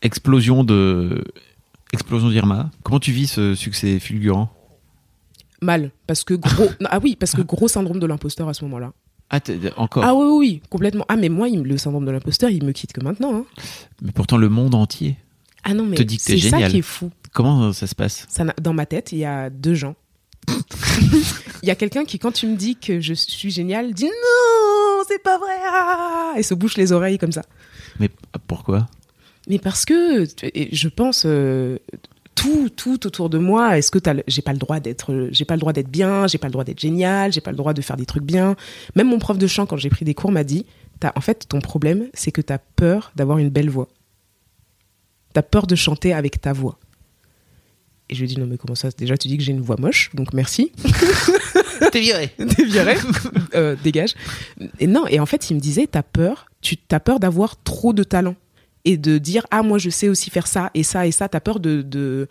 Explosion 0.03 0.65
de, 0.65 1.25
explosion 1.93 2.29
d'Irma. 2.29 2.71
Comment 2.83 3.01
tu 3.01 3.13
vis 3.13 3.27
ce 3.29 3.55
succès 3.55 3.99
fulgurant? 3.99 4.53
Mal, 5.63 5.91
parce 6.07 6.25
que 6.25 6.35
gros. 6.35 6.69
non, 6.81 6.89
ah 6.91 6.99
oui, 7.03 7.17
parce 7.19 7.33
que 7.35 7.41
gros 7.43 7.69
syndrome 7.69 7.99
de 7.99 8.07
l'imposteur 8.07 8.49
à 8.49 8.55
ce 8.55 8.65
moment-là. 8.65 8.93
Ah, 9.31 9.41
encore. 9.77 10.05
Ah 10.05 10.15
oui, 10.15 10.27
oui, 10.39 10.63
complètement. 10.71 11.05
Ah, 11.09 11.17
mais 11.17 11.29
moi, 11.29 11.49
il 11.49 11.61
le 11.63 11.77
syndrome 11.79 12.05
de 12.05 12.11
l'imposteur, 12.13 12.49
il 12.51 12.65
me 12.65 12.73
quitte 12.73 12.93
que 12.93 13.01
maintenant. 13.03 13.35
hein. 13.35 13.45
Mais 14.03 14.13
pourtant, 14.13 14.37
le 14.37 14.49
monde 14.49 14.75
entier. 14.75 15.17
Ah 15.65 15.75
non, 15.75 15.85
mais 15.85 15.97
Te 15.97 16.03
dit 16.03 16.17
que 16.17 16.23
c'est 16.23 16.39
ça 16.39 16.51
génial. 16.51 16.71
qui 16.71 16.79
est 16.79 16.83
fou. 16.83 17.11
Comment 17.33 17.73
ça 17.73 17.87
se 17.89 17.95
passe? 17.95 18.25
Ça 18.29 18.45
dans 18.61 18.73
ma 18.73 18.87
tête, 18.87 19.11
il 19.13 19.19
y 19.19 19.25
a 19.25 19.51
deux 19.51 19.75
gens. 19.75 19.97
Il 21.63 21.69
y 21.69 21.71
a 21.71 21.75
quelqu'un 21.75 22.05
qui, 22.05 22.19
quand 22.21 22.31
tu 22.33 22.47
me 22.47 22.55
dis 22.57 22.77
que 22.77 23.01
je 23.01 23.15
suis 23.15 23.51
génial, 23.51 23.93
dit 23.93 24.05
non, 24.05 25.03
c'est 25.09 25.21
pas 25.23 25.39
vrai, 25.39 25.57
ah 25.69 26.35
et 26.37 26.43
se 26.45 26.55
bouche 26.55 26.77
les 26.77 26.93
oreilles 26.93 27.19
comme 27.19 27.33
ça. 27.33 27.43
Mais 27.99 28.09
pourquoi? 28.47 28.87
Mais 29.49 29.59
parce 29.59 29.85
que 29.85 30.27
je 30.73 30.89
pense 30.89 31.25
euh, 31.27 31.79
tout, 32.37 32.69
tout 32.69 33.05
autour 33.07 33.29
de 33.29 33.39
moi. 33.39 33.77
Est-ce 33.77 33.91
que 33.91 33.99
j'ai 34.29 34.43
pas 34.43 34.53
le 34.53 34.59
droit 34.59 34.79
d'être, 34.79 35.29
j'ai 35.33 35.45
pas 35.45 35.55
le 35.57 35.61
droit 35.61 35.73
d'être 35.73 35.91
bien, 35.91 36.29
j'ai 36.29 36.39
pas 36.39 36.47
le 36.47 36.53
droit 36.53 36.63
d'être 36.63 36.79
génial, 36.79 37.33
j'ai 37.33 37.41
pas 37.41 37.51
le 37.51 37.57
droit 37.57 37.73
de 37.73 37.83
faire 37.83 37.97
des 37.97 38.07
trucs 38.07 38.23
bien. 38.23 38.55
Même 38.95 39.09
mon 39.09 39.19
prof 39.19 39.37
de 39.39 39.47
chant, 39.49 39.67
quand 39.67 39.77
j'ai 39.77 39.91
pris 39.91 40.05
des 40.05 40.15
cours, 40.15 40.31
m'a 40.31 40.45
dit, 40.45 40.65
t'as, 41.01 41.13
en 41.17 41.21
fait, 41.21 41.49
ton 41.49 41.61
problème, 41.61 42.07
c'est 42.15 42.31
que 42.31 42.41
t'as 42.41 42.59
peur 42.59 43.11
d'avoir 43.17 43.39
une 43.39 43.49
belle 43.49 43.71
voix. 43.71 43.89
T'as 45.33 45.43
peur 45.43 45.67
de 45.67 45.75
chanter 45.75 46.13
avec 46.15 46.41
ta 46.41 46.53
voix. 46.53 46.79
Et 48.09 48.15
je 48.15 48.21
lui 48.21 48.31
ai 48.31 48.35
dit 48.35 48.41
non 48.41 48.47
mais 48.47 48.57
comment 48.57 48.77
ça 48.77 48.89
Déjà 48.97 49.17
tu 49.19 49.27
dis 49.27 49.37
que 49.37 49.43
j'ai 49.43 49.51
une 49.51 49.61
voix 49.61 49.75
moche, 49.79 50.11
donc 50.15 50.33
merci. 50.33 50.71
T'es 51.91 52.01
viré. 52.01 52.29
T'es 52.57 52.65
viré, 52.65 52.95
Euh, 53.55 53.75
dégage. 53.83 54.15
Et 54.79 54.87
non, 54.87 55.07
et 55.09 55.19
en 55.19 55.27
fait, 55.27 55.51
il 55.51 55.55
me 55.55 55.61
disait, 55.61 55.89
t'as 55.89 56.05
peur, 56.05 56.47
tu 56.61 56.77
as 56.93 57.01
peur 57.01 57.19
d'avoir 57.19 57.61
trop 57.65 57.93
de 57.93 58.05
talent 58.05 58.37
et 58.87 58.97
de 58.97 59.19
dire 59.19 59.47
ah 59.51 59.63
moi 59.63 59.77
je 59.77 59.91
sais 59.91 60.09
aussi 60.09 60.31
faire 60.31 60.47
ça 60.47 60.71
et 60.73 60.83
ça 60.83 61.07
et 61.07 61.13
ça. 61.13 61.29
T'as 61.29 61.41
peur 61.41 61.61
de 61.61 61.83
de 61.83 62.29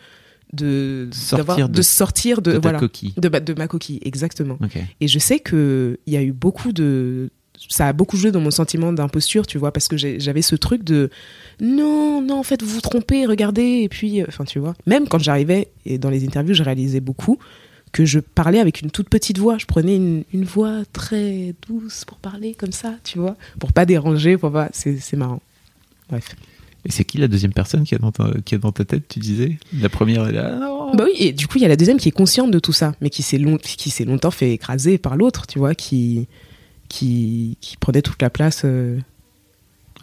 de 0.54 1.10
Sortir 1.12 1.68
de- 1.70 1.74
de 1.74 1.82
sortir 1.82 2.42
de, 2.42 2.52
voilà 2.58 2.80
coquille. 2.80 3.14
de, 3.18 3.30
ma- 3.30 3.40
de 3.40 3.54
ma 3.54 3.68
coquille 3.68 4.00
exactement. 4.04 4.58
Et 5.02 5.08
je 5.08 5.20
sais 5.20 5.40
que 5.40 6.00
il 6.08 6.14
y 6.14 6.18
a 6.18 6.24
eu 6.24 6.32
beaucoup 6.32 6.72
de 6.72 7.30
ça 7.70 7.88
a 7.88 7.94
beaucoup 7.94 8.18
joué 8.18 8.32
dans 8.32 8.42
mon 8.42 8.52
sentiment 8.52 8.92
d'imposture, 8.92 9.48
tu 9.48 9.58
vois, 9.58 9.72
parce 9.72 9.88
que 9.88 9.96
j'avais 9.98 10.42
ce 10.42 10.56
truc 10.56 10.84
de 10.84 11.10
non, 11.62 12.22
non, 12.22 12.40
en 12.40 12.44
fait, 12.44 12.62
vous 12.62 12.70
vous 12.76 12.82
trompez, 12.82 13.26
regardez, 13.26 13.82
et 13.84 13.90
puis, 13.90 14.22
euh, 14.22 14.26
enfin, 14.28 14.44
tu 14.44 14.60
vois, 14.60 14.74
même 14.86 15.08
quand 15.08 15.20
j'arrivais 15.20 15.70
et 15.86 15.98
dans 15.98 16.10
les 16.10 16.26
interviews, 16.26 16.54
je 16.54 16.64
réalisais 16.64 17.00
beaucoup 17.00 17.38
que 17.94 18.04
je 18.04 18.20
parlais 18.20 18.60
avec 18.60 18.82
une 18.82 18.92
toute 18.92 19.08
petite 19.08 19.38
voix. 19.38 19.58
Je 19.58 19.66
prenais 19.66 19.96
une, 19.96 20.26
une 20.34 20.44
voix 20.44 20.84
très 20.92 21.56
douce 21.68 22.04
pour 22.04 22.18
parler 22.18 22.56
comme 22.56 22.74
ça, 22.74 22.94
tu 23.06 23.20
vois, 23.20 23.38
pour 23.58 23.72
pas 23.72 23.86
déranger, 23.86 24.38
pour 24.38 24.52
pas. 24.52 24.68
C'est 24.74 25.14
marrant. 25.14 25.42
Bref. 26.10 26.36
Et 26.88 26.92
c'est 26.92 27.04
qui 27.04 27.18
la 27.18 27.28
deuxième 27.28 27.54
personne 27.54 27.84
qui 27.84 27.96
est 27.96 28.00
dans 28.00 28.12
ta, 28.12 28.30
qui 28.46 28.54
est 28.54 28.60
dans 28.60 28.72
ta 28.72 28.86
tête, 28.86 29.08
tu 29.08 29.18
disais? 29.20 29.58
La 29.82 29.90
première, 29.90 30.28
elle 30.28 30.36
est 30.36 30.38
là, 30.38 30.56
non. 30.56 30.94
Bah 30.96 31.06
oui, 31.08 31.14
et 31.20 31.34
du 31.34 31.48
coup, 31.48 31.58
il 31.58 31.62
y 31.62 31.66
a 31.66 31.68
la 31.68 31.76
deuxième 31.76 31.98
qui 31.98 32.10
est 32.10 32.12
consciente 32.12 32.52
de 32.52 32.60
tout 32.60 32.74
ça, 32.74 32.94
mais 33.02 33.10
qui 33.10 33.24
s'est 33.24 33.40
long, 33.40 33.58
qui 33.58 33.90
s'est 33.90 34.06
longtemps 34.06 34.30
fait 34.32 34.52
écraser 34.52 35.00
par 35.00 35.16
l'autre, 35.18 35.48
tu 35.48 35.58
vois, 35.58 35.74
qui, 35.74 36.28
qui, 36.88 37.58
qui 37.60 37.78
prenait 37.78 38.04
toute 38.04 38.22
la 38.22 38.30
place. 38.30 38.62
euh, 38.66 39.00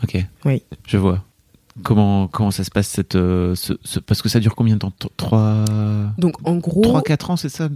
Ok. 0.03 0.17
Oui. 0.45 0.63
Je 0.89 0.97
vois. 0.97 1.23
Comment, 1.85 2.27
comment 2.29 2.51
ça 2.51 2.65
se 2.65 2.71
passe 2.71 2.89
cette, 2.89 3.15
euh, 3.15 3.55
ce- 3.55 3.73
ce- 3.85 4.01
parce 4.01 4.21
que 4.21 4.29
ça 4.29 4.41
dure 4.41 4.55
combien 4.57 4.75
de 4.75 4.81
temps? 4.81 4.93
3 5.17 5.65
Donc, 6.19 6.35
en 6.47 6.57
gros. 6.57 6.83
3 6.83 7.01
4 7.03 7.31
ans, 7.31 7.37
c'est 7.37 7.49
ça? 7.49 7.69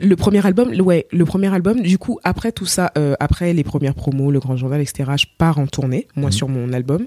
Le- 0.00 0.16
premier 0.16 0.44
album, 0.44 0.70
ouais, 0.80 1.06
le 1.12 1.24
premier 1.26 1.52
album. 1.54 1.80
Du 1.82 1.98
coup, 1.98 2.18
après 2.24 2.50
tout 2.50 2.66
ça, 2.66 2.90
euh, 2.98 3.14
après 3.20 3.52
les 3.52 3.62
premières 3.62 3.94
promos, 3.94 4.30
le 4.32 4.40
grand 4.40 4.56
journal, 4.56 4.80
etc., 4.80 5.12
je 5.18 5.26
pars 5.38 5.58
en 5.58 5.66
tournée, 5.68 6.08
moi, 6.16 6.30
Mhm. 6.30 6.32
sur 6.32 6.48
mon 6.48 6.72
album. 6.72 7.06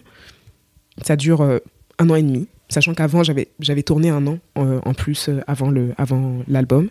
Ça 1.04 1.16
dure 1.16 1.42
euh, 1.42 1.60
un 1.98 2.10
an 2.10 2.16
et 2.16 2.24
demi, 2.24 2.48
sachant 2.68 2.94
qu'avant, 2.94 3.24
j'avais, 3.24 3.84
tourné 3.84 4.10
un 4.10 4.26
an 4.28 4.40
euh, 4.58 4.80
en 4.86 4.94
plus 4.94 5.30
euh, 5.30 5.42
avant, 5.48 5.72
l'album. 6.48 6.90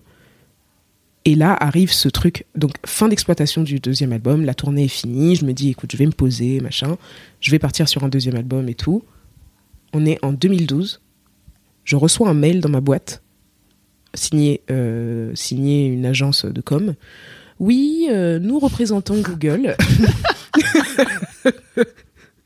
Et 1.24 1.34
là 1.34 1.56
arrive 1.60 1.92
ce 1.92 2.08
truc, 2.08 2.46
donc 2.54 2.72
fin 2.86 3.08
d'exploitation 3.08 3.62
du 3.62 3.80
deuxième 3.80 4.12
album, 4.12 4.44
la 4.44 4.54
tournée 4.54 4.84
est 4.84 4.88
finie, 4.88 5.36
je 5.36 5.44
me 5.44 5.52
dis, 5.52 5.70
écoute, 5.70 5.92
je 5.92 5.98
vais 5.98 6.06
me 6.06 6.12
poser, 6.12 6.60
machin, 6.60 6.96
je 7.40 7.50
vais 7.50 7.58
partir 7.58 7.88
sur 7.88 8.04
un 8.04 8.08
deuxième 8.08 8.36
album 8.36 8.68
et 8.68 8.74
tout. 8.74 9.02
On 9.92 10.06
est 10.06 10.24
en 10.24 10.32
2012, 10.32 11.02
je 11.84 11.96
reçois 11.96 12.30
un 12.30 12.34
mail 12.34 12.60
dans 12.60 12.70
ma 12.70 12.80
boîte 12.80 13.22
signé, 14.14 14.62
une 14.68 16.06
agence 16.06 16.46
de 16.46 16.60
com. 16.62 16.94
Oui, 17.58 18.08
nous 18.10 18.58
représentons 18.58 19.20
Google. 19.20 19.76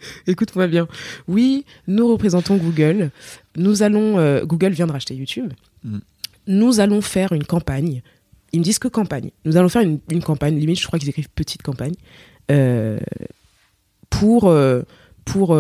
Écoute-moi 0.27 0.67
bien. 0.67 0.89
Oui, 1.29 1.65
nous 1.87 2.09
représentons 2.09 2.57
Google. 2.57 3.11
Nous 3.57 3.83
allons. 3.83 4.19
euh, 4.19 4.45
Google 4.45 4.71
vient 4.73 4.87
de 4.87 4.93
racheter 4.93 5.15
YouTube. 5.15 5.53
Mm. 5.85 5.99
Nous 6.49 6.81
allons 6.81 7.01
faire 7.01 7.33
une 7.33 7.45
campagne. 7.45 8.03
Ils 8.53 8.59
me 8.61 8.65
disent 8.65 8.79
que 8.79 8.89
campagne. 8.89 9.31
Nous 9.45 9.57
allons 9.57 9.69
faire 9.69 9.83
une, 9.83 9.99
une 10.11 10.23
campagne. 10.23 10.59
Limite, 10.59 10.81
je 10.81 10.87
crois 10.87 10.99
qu'ils 10.99 11.09
écrivent 11.09 11.29
petite 11.35 11.63
campagne. 11.63 11.95
euh, 12.51 12.99
pour. 14.11 14.49
euh, 14.49 14.83
pour 15.25 15.57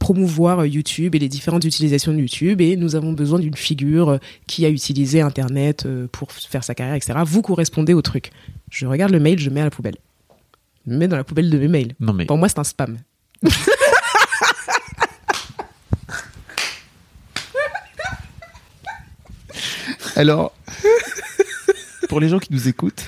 promouvoir 0.00 0.66
YouTube 0.66 1.14
et 1.14 1.20
les 1.20 1.28
différentes 1.28 1.64
utilisations 1.64 2.12
de 2.12 2.18
YouTube 2.18 2.60
et 2.60 2.74
nous 2.76 2.96
avons 2.96 3.12
besoin 3.12 3.38
d'une 3.38 3.54
figure 3.54 4.18
qui 4.48 4.66
a 4.66 4.68
utilisé 4.68 5.20
Internet 5.20 5.86
pour 6.10 6.32
faire 6.32 6.64
sa 6.64 6.74
carrière, 6.74 6.96
etc. 6.96 7.20
Vous 7.24 7.40
correspondez 7.40 7.94
au 7.94 8.02
truc. 8.02 8.32
Je 8.72 8.86
regarde 8.86 9.12
le 9.12 9.20
mail, 9.20 9.38
je 9.38 9.50
mets 9.50 9.60
à 9.60 9.64
la 9.64 9.70
poubelle. 9.70 9.94
Je 10.88 10.94
mets 10.96 11.06
dans 11.06 11.16
la 11.16 11.22
poubelle 11.22 11.48
de 11.48 11.56
mes 11.58 11.68
mails. 11.68 11.94
Non 12.00 12.12
mais 12.12 12.24
Pour 12.24 12.38
moi, 12.38 12.48
c'est 12.48 12.58
un 12.58 12.64
spam. 12.64 12.98
alors 20.16 20.52
pour 22.08 22.20
les 22.20 22.28
gens 22.28 22.38
qui 22.38 22.52
nous 22.52 22.68
écoutent, 22.68 23.04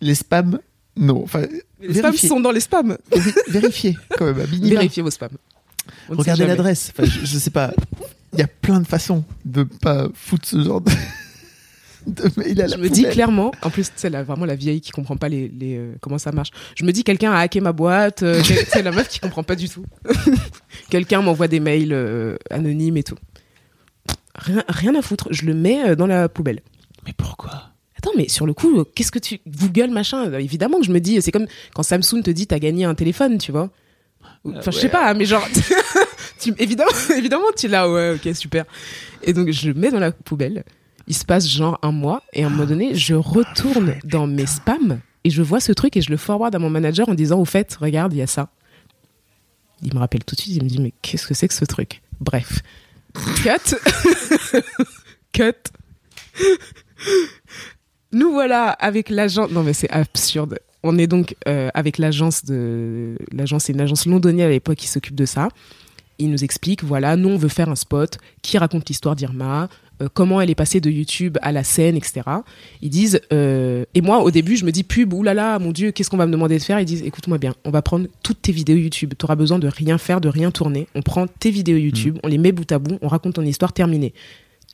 les 0.00 0.14
spams 0.14 0.58
non, 0.96 1.22
enfin 1.22 1.42
Les 1.80 1.94
spams 1.94 2.02
vérifiez, 2.10 2.28
sont 2.28 2.40
dans 2.40 2.50
les 2.50 2.60
spams. 2.60 2.98
Véri- 3.12 3.34
vérifiez 3.48 3.96
quand 4.16 4.24
même 4.26 4.40
à 4.40 4.46
minima. 4.46 4.80
Vérifiez 4.80 5.02
vos 5.02 5.10
spams. 5.12 5.36
On 6.08 6.16
Regardez 6.16 6.44
l'adresse. 6.46 6.92
Enfin, 6.92 7.08
je, 7.08 7.24
je 7.24 7.38
sais 7.38 7.50
pas. 7.50 7.72
Il 8.32 8.40
y 8.40 8.42
a 8.42 8.48
plein 8.48 8.80
de 8.80 8.86
façons 8.86 9.24
de 9.44 9.62
pas 9.62 10.08
foutre 10.12 10.48
ce 10.48 10.60
genre 10.62 10.80
de, 10.80 10.90
de 12.08 12.30
mail 12.36 12.60
à 12.60 12.66
la 12.66 12.76
Je 12.76 12.80
me 12.80 12.88
dis 12.88 13.04
clairement, 13.04 13.52
en 13.62 13.70
plus, 13.70 13.90
c'est 13.96 14.10
vraiment 14.10 14.44
la 14.44 14.54
vieille 14.54 14.80
qui 14.80 14.90
comprend 14.90 15.16
pas 15.16 15.28
les, 15.28 15.48
les, 15.48 15.76
euh, 15.76 15.94
comment 16.00 16.18
ça 16.18 16.32
marche. 16.32 16.50
Je 16.76 16.84
me 16.84 16.92
dis, 16.92 17.04
quelqu'un 17.04 17.32
a 17.32 17.38
hacké 17.38 17.60
ma 17.60 17.72
boîte, 17.72 18.22
euh, 18.22 18.42
c'est 18.42 18.82
la 18.82 18.92
meuf 18.92 19.08
qui 19.08 19.20
comprend 19.20 19.42
pas 19.42 19.56
du 19.56 19.68
tout. 19.68 19.84
quelqu'un 20.90 21.22
m'envoie 21.22 21.48
des 21.48 21.60
mails 21.60 21.92
euh, 21.92 22.36
anonymes 22.50 22.96
et 22.96 23.02
tout. 23.02 23.16
Rien, 24.34 24.64
rien 24.68 24.94
à 24.94 25.02
foutre, 25.02 25.28
je 25.30 25.44
le 25.44 25.54
mets 25.54 25.90
euh, 25.90 25.96
dans 25.96 26.06
la 26.06 26.28
poubelle. 26.28 26.60
Mais 27.06 27.12
pourquoi? 27.16 27.70
Attends, 27.96 28.12
mais 28.16 28.28
sur 28.28 28.46
le 28.46 28.54
coup, 28.54 28.84
qu'est-ce 28.94 29.10
que 29.10 29.18
tu 29.18 29.40
Google 29.46 29.90
machin 29.90 30.32
Évidemment 30.34 30.78
que 30.78 30.86
je 30.86 30.92
me 30.92 31.00
dis, 31.00 31.20
c'est 31.20 31.32
comme 31.32 31.46
quand 31.74 31.82
Samsung 31.82 32.22
te 32.22 32.30
dit 32.30 32.46
t'as 32.46 32.60
gagné 32.60 32.84
un 32.84 32.94
téléphone, 32.94 33.38
tu 33.38 33.50
vois. 33.50 33.70
Enfin, 34.44 34.70
je 34.70 34.78
sais 34.78 34.88
pas, 34.88 35.12
mais 35.14 35.24
genre, 35.24 35.46
tu, 36.40 36.54
évidemment, 36.58 36.90
évidemment, 37.16 37.46
tu 37.56 37.68
là, 37.68 37.90
ouais, 37.90 38.14
ok, 38.14 38.34
super. 38.34 38.64
Et 39.22 39.32
donc, 39.32 39.50
je 39.50 39.68
le 39.68 39.74
mets 39.74 39.90
dans 39.90 39.98
la 39.98 40.12
poubelle. 40.12 40.64
Il 41.08 41.16
se 41.16 41.24
passe 41.24 41.48
genre 41.48 41.78
un 41.82 41.90
mois, 41.90 42.22
et 42.32 42.44
à 42.44 42.46
un 42.46 42.50
moment 42.50 42.66
donné, 42.66 42.94
je 42.94 43.14
retourne 43.14 43.96
dans 44.04 44.26
mes 44.26 44.46
spams, 44.46 45.00
et 45.24 45.30
je 45.30 45.42
vois 45.42 45.60
ce 45.60 45.72
truc, 45.72 45.96
et 45.96 46.02
je 46.02 46.10
le 46.10 46.16
forward 46.16 46.54
à 46.54 46.58
mon 46.58 46.70
manager 46.70 47.08
en 47.08 47.14
disant, 47.14 47.40
au 47.40 47.44
fait, 47.44 47.74
regarde, 47.74 48.12
il 48.12 48.18
y 48.18 48.22
a 48.22 48.26
ça. 48.26 48.50
Il 49.82 49.94
me 49.94 49.98
rappelle 49.98 50.24
tout 50.24 50.34
de 50.34 50.40
suite, 50.40 50.54
il 50.54 50.62
me 50.62 50.68
dit, 50.68 50.80
mais 50.80 50.92
qu'est-ce 51.02 51.26
que 51.26 51.34
c'est 51.34 51.48
que 51.48 51.54
ce 51.54 51.64
truc? 51.64 52.02
Bref. 52.20 52.62
Cut. 53.42 53.76
Cut. 55.32 55.72
Nous 58.12 58.32
voilà 58.32 58.70
avec 58.70 59.10
l'agent. 59.10 59.48
Non 59.48 59.62
mais 59.62 59.72
c'est 59.72 59.90
absurde. 59.90 60.58
On 60.82 60.96
est 60.96 61.06
donc 61.06 61.34
euh, 61.46 61.70
avec 61.74 61.98
l'agence 61.98 62.44
de 62.44 63.16
l'agence, 63.32 63.64
c'est 63.64 63.72
une 63.72 63.80
agence 63.80 64.06
londonienne 64.06 64.46
à 64.46 64.50
l'époque 64.50 64.76
qui 64.76 64.86
s'occupe 64.86 65.14
de 65.14 65.26
ça. 65.26 65.48
Il 66.18 66.30
nous 66.30 66.42
explique, 66.42 66.82
voilà, 66.82 67.16
nous 67.16 67.28
on 67.28 67.36
veut 67.36 67.48
faire 67.48 67.68
un 67.68 67.76
spot 67.76 68.18
qui 68.42 68.58
raconte 68.58 68.88
l'histoire 68.88 69.14
d'Irma, 69.14 69.68
euh, 70.02 70.08
comment 70.12 70.40
elle 70.40 70.50
est 70.50 70.54
passée 70.54 70.80
de 70.80 70.90
YouTube 70.90 71.38
à 71.42 71.52
la 71.52 71.64
scène, 71.64 71.96
etc. 71.96 72.22
Ils 72.82 72.90
disent, 72.90 73.20
euh, 73.32 73.84
et 73.94 74.00
moi 74.00 74.22
au 74.22 74.30
début 74.30 74.56
je 74.56 74.64
me 74.64 74.70
dis 74.72 74.84
pub, 74.84 75.12
oulala, 75.12 75.58
mon 75.58 75.72
dieu, 75.72 75.90
qu'est-ce 75.90 76.10
qu'on 76.10 76.16
va 76.16 76.26
me 76.26 76.32
demander 76.32 76.58
de 76.58 76.62
faire? 76.62 76.78
Ils 76.80 76.84
disent, 76.86 77.02
écoute-moi 77.02 77.38
bien, 77.38 77.54
on 77.64 77.70
va 77.70 77.82
prendre 77.82 78.06
toutes 78.22 78.42
tes 78.42 78.52
vidéos 78.52 78.76
YouTube. 78.76 79.14
Tu 79.18 79.24
auras 79.24 79.36
besoin 79.36 79.58
de 79.58 79.68
rien 79.68 79.98
faire, 79.98 80.20
de 80.20 80.28
rien 80.28 80.50
tourner. 80.50 80.86
On 80.94 81.02
prend 81.02 81.26
tes 81.26 81.50
vidéos 81.50 81.76
YouTube, 81.78 82.18
on 82.22 82.28
les 82.28 82.38
met 82.38 82.52
bout 82.52 82.70
à 82.72 82.78
bout, 82.78 82.98
on 83.02 83.08
raconte 83.08 83.34
ton 83.34 83.42
histoire 83.42 83.72
terminée. 83.72 84.14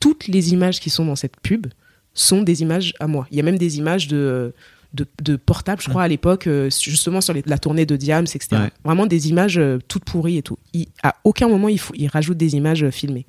Toutes 0.00 0.26
les 0.28 0.52
images 0.52 0.80
qui 0.80 0.90
sont 0.90 1.04
dans 1.06 1.16
cette 1.16 1.36
pub 1.40 1.66
sont 2.12 2.42
des 2.42 2.62
images 2.62 2.92
à 3.00 3.06
moi. 3.06 3.26
Il 3.30 3.36
y 3.36 3.40
a 3.40 3.42
même 3.42 3.58
des 3.58 3.78
images 3.78 4.08
de 4.08 4.52
de, 4.92 5.04
de 5.24 5.34
portable, 5.34 5.82
je 5.82 5.88
crois, 5.88 6.04
à 6.04 6.08
l'époque, 6.08 6.46
euh, 6.46 6.70
justement 6.70 7.20
sur 7.20 7.34
les- 7.34 7.42
la 7.46 7.58
tournée 7.58 7.84
de 7.84 7.96
Diams, 7.96 8.26
etc. 8.32 8.46
Ouais. 8.52 8.70
Vraiment 8.84 9.06
des 9.06 9.28
images 9.28 9.58
euh, 9.58 9.78
toutes 9.88 10.04
pourries 10.04 10.36
et 10.36 10.42
tout. 10.42 10.56
Il, 10.72 10.86
à 11.02 11.16
aucun 11.24 11.48
moment, 11.48 11.68
il, 11.68 11.80
faut, 11.80 11.92
il 11.96 12.06
rajoute 12.06 12.36
des 12.36 12.54
images 12.54 12.84
euh, 12.84 12.92
filmées. 12.92 13.26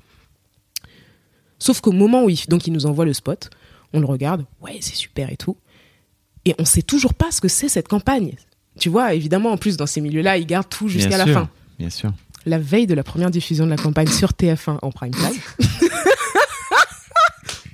Sauf 1.59 1.81
qu'au 1.81 1.91
moment 1.91 2.23
où 2.23 2.29
il, 2.29 2.37
donc 2.47 2.67
il 2.67 2.73
nous 2.73 2.85
envoie 2.85 3.05
le 3.05 3.13
spot, 3.13 3.49
on 3.93 3.99
le 3.99 4.05
regarde, 4.05 4.45
ouais, 4.61 4.77
c'est 4.81 4.95
super 4.95 5.31
et 5.31 5.37
tout. 5.37 5.57
Et 6.45 6.53
on 6.59 6.65
sait 6.65 6.81
toujours 6.81 7.13
pas 7.13 7.31
ce 7.31 7.41
que 7.41 7.47
c'est 7.47 7.69
cette 7.69 7.87
campagne. 7.87 8.35
Tu 8.79 8.89
vois, 8.89 9.13
évidemment, 9.13 9.51
en 9.51 9.57
plus, 9.57 9.77
dans 9.77 9.87
ces 9.87 10.01
milieux-là, 10.01 10.37
ils 10.37 10.45
gardent 10.45 10.69
tout 10.69 10.87
jusqu'à 10.89 11.17
la 11.17 11.25
sûr, 11.25 11.33
fin. 11.33 11.49
Bien 11.79 11.89
sûr. 11.89 12.11
La 12.45 12.59
veille 12.59 12.87
de 12.87 12.93
la 12.93 13.03
première 13.03 13.31
diffusion 13.31 13.65
de 13.65 13.69
la 13.71 13.77
campagne 13.77 14.07
sur 14.07 14.31
TF1 14.31 14.79
en 14.81 14.91
prime 14.91 15.11
time. 15.11 15.69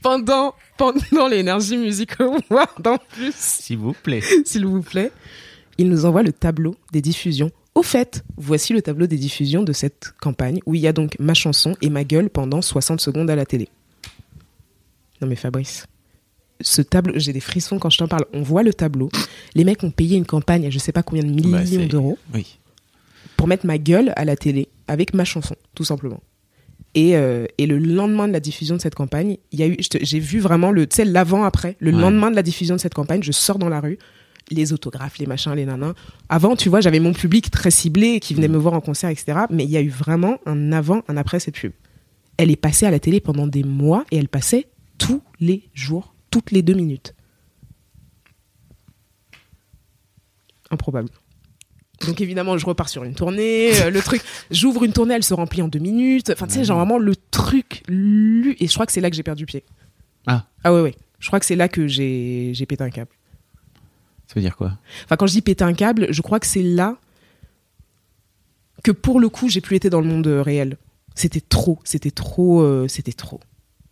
pendant, 0.01 0.55
pendant 0.77 1.27
l'énergie 1.27 1.77
Music 1.77 2.11
Award 2.19 2.39
en 2.87 2.97
plus 2.97 3.33
S'il 3.35 3.77
vous 3.77 3.93
plaît. 3.93 4.21
s'il 4.45 4.65
vous 4.65 4.81
plaît, 4.81 5.11
il 5.77 5.89
nous 5.89 6.05
envoie 6.05 6.23
le 6.23 6.31
tableau 6.31 6.75
des 6.91 7.01
diffusions. 7.01 7.51
Au 7.73 7.83
fait, 7.83 8.23
voici 8.37 8.73
le 8.73 8.81
tableau 8.81 9.07
des 9.07 9.17
diffusions 9.17 9.63
de 9.63 9.71
cette 9.73 10.13
campagne 10.19 10.59
où 10.65 10.75
il 10.75 10.81
y 10.81 10.87
a 10.87 10.93
donc 10.93 11.15
ma 11.19 11.33
chanson 11.33 11.75
et 11.81 11.89
ma 11.89 12.03
gueule 12.03 12.29
pendant 12.29 12.61
60 12.61 12.99
secondes 12.99 13.29
à 13.29 13.35
la 13.35 13.45
télé. 13.45 13.69
Non 15.21 15.27
mais 15.27 15.35
Fabrice, 15.35 15.85
ce 16.59 16.81
tableau, 16.81 17.13
j'ai 17.17 17.31
des 17.33 17.39
frissons 17.39 17.79
quand 17.79 17.89
je 17.89 17.97
t'en 17.97 18.07
parle. 18.07 18.25
On 18.33 18.41
voit 18.41 18.63
le 18.63 18.73
tableau. 18.73 19.09
Les 19.55 19.63
mecs 19.63 19.83
ont 19.83 19.91
payé 19.91 20.17
une 20.17 20.25
campagne 20.25 20.65
à 20.67 20.69
je 20.69 20.79
sais 20.79 20.91
pas 20.91 21.03
combien 21.03 21.23
de 21.23 21.29
millions 21.29 21.51
Bah, 21.51 21.65
c'est- 21.65 21.85
d'euros 21.87 22.17
Oui. 22.33 22.59
pour 23.37 23.47
mettre 23.47 23.65
ma 23.65 23.77
gueule 23.77 24.11
à 24.15 24.25
la 24.25 24.35
télé 24.35 24.67
avec 24.87 25.13
ma 25.13 25.23
chanson, 25.23 25.55
tout 25.73 25.85
simplement. 25.85 26.21
Et, 26.93 27.15
euh, 27.15 27.45
et 27.57 27.67
le 27.67 27.77
lendemain 27.77 28.27
de 28.27 28.33
la 28.33 28.41
diffusion 28.41 28.75
de 28.75 28.81
cette 28.81 28.95
campagne, 28.95 29.37
il 29.53 29.59
y 29.59 29.63
a 29.63 29.67
eu, 29.67 29.77
j'ai 30.01 30.19
vu 30.19 30.39
vraiment 30.39 30.71
le, 30.71 30.85
tu 30.87 30.97
sais, 30.97 31.05
l'avant-après. 31.05 31.77
Le 31.79 31.91
Ouais. 31.93 32.01
lendemain 32.01 32.29
de 32.29 32.35
la 32.35 32.43
diffusion 32.43 32.75
de 32.75 32.81
cette 32.81 32.93
campagne, 32.93 33.23
je 33.23 33.31
sors 33.31 33.57
dans 33.59 33.69
la 33.69 33.79
rue, 33.79 33.97
les 34.51 34.73
autographes, 34.73 35.17
les 35.17 35.25
machins, 35.25 35.53
les 35.53 35.65
nanas. 35.65 35.93
Avant, 36.29 36.55
tu 36.55 36.69
vois, 36.69 36.81
j'avais 36.81 36.99
mon 36.99 37.13
public 37.13 37.49
très 37.49 37.71
ciblé 37.71 38.19
qui 38.19 38.33
venait 38.33 38.47
me 38.47 38.57
voir 38.57 38.73
en 38.73 38.81
concert, 38.81 39.09
etc. 39.09 39.39
Mais 39.49 39.63
il 39.63 39.69
y 39.69 39.77
a 39.77 39.81
eu 39.81 39.89
vraiment 39.89 40.37
un 40.45 40.71
avant, 40.71 41.01
un 41.07 41.17
après 41.17 41.39
cette 41.39 41.55
pub. 41.55 41.71
Elle 42.37 42.51
est 42.51 42.55
passée 42.55 42.85
à 42.85 42.91
la 42.91 42.99
télé 42.99 43.19
pendant 43.19 43.47
des 43.47 43.63
mois 43.63 44.05
et 44.11 44.17
elle 44.17 44.29
passait 44.29 44.67
tous 44.97 45.21
les 45.39 45.69
jours, 45.73 46.13
toutes 46.29 46.51
les 46.51 46.61
deux 46.61 46.73
minutes. 46.73 47.15
Improbable. 50.69 51.09
Donc 52.05 52.19
évidemment, 52.21 52.57
je 52.57 52.65
repars 52.65 52.89
sur 52.89 53.03
une 53.03 53.13
tournée, 53.13 53.79
euh, 53.81 53.89
le 53.91 54.01
truc, 54.01 54.21
j'ouvre 54.51 54.83
une 54.83 54.93
tournée, 54.93 55.13
elle 55.13 55.23
se 55.23 55.33
remplit 55.33 55.61
en 55.61 55.67
deux 55.67 55.79
minutes. 55.79 56.31
Enfin, 56.31 56.47
tu 56.47 56.53
sais, 56.53 56.63
genre 56.63 56.77
vraiment 56.77 56.97
le 56.97 57.15
truc 57.15 57.83
lu. 57.87 58.55
Et 58.59 58.67
je 58.67 58.73
crois 58.73 58.85
que 58.85 58.91
c'est 58.91 59.01
là 59.01 59.09
que 59.09 59.15
j'ai 59.15 59.23
perdu 59.23 59.45
pied. 59.45 59.63
Ah, 60.25 60.45
Ah 60.63 60.73
ouais, 60.73 60.81
ouais. 60.81 60.95
Je 61.19 61.27
crois 61.27 61.39
que 61.39 61.45
c'est 61.45 61.55
là 61.55 61.67
que 61.67 61.87
j'ai 61.87 62.51
j'ai 62.53 62.65
pété 62.65 62.83
un 62.83 62.89
câble. 62.89 63.11
Ça 64.31 64.35
veut 64.35 64.41
dire 64.41 64.55
quoi? 64.55 64.77
Enfin, 65.03 65.17
quand 65.17 65.27
je 65.27 65.33
dis 65.33 65.41
péter 65.41 65.65
un 65.65 65.73
câble, 65.73 66.07
je 66.09 66.21
crois 66.21 66.39
que 66.39 66.47
c'est 66.47 66.63
là 66.63 66.95
que 68.81 68.91
pour 68.91 69.19
le 69.19 69.27
coup, 69.27 69.49
j'ai 69.49 69.59
plus 69.59 69.75
été 69.75 69.89
dans 69.89 69.99
le 69.99 70.07
monde 70.07 70.25
euh, 70.25 70.41
réel. 70.41 70.77
C'était 71.15 71.41
trop, 71.41 71.79
c'était 71.83 72.11
trop, 72.11 72.61
euh, 72.61 72.87
c'était 72.87 73.11
trop. 73.11 73.41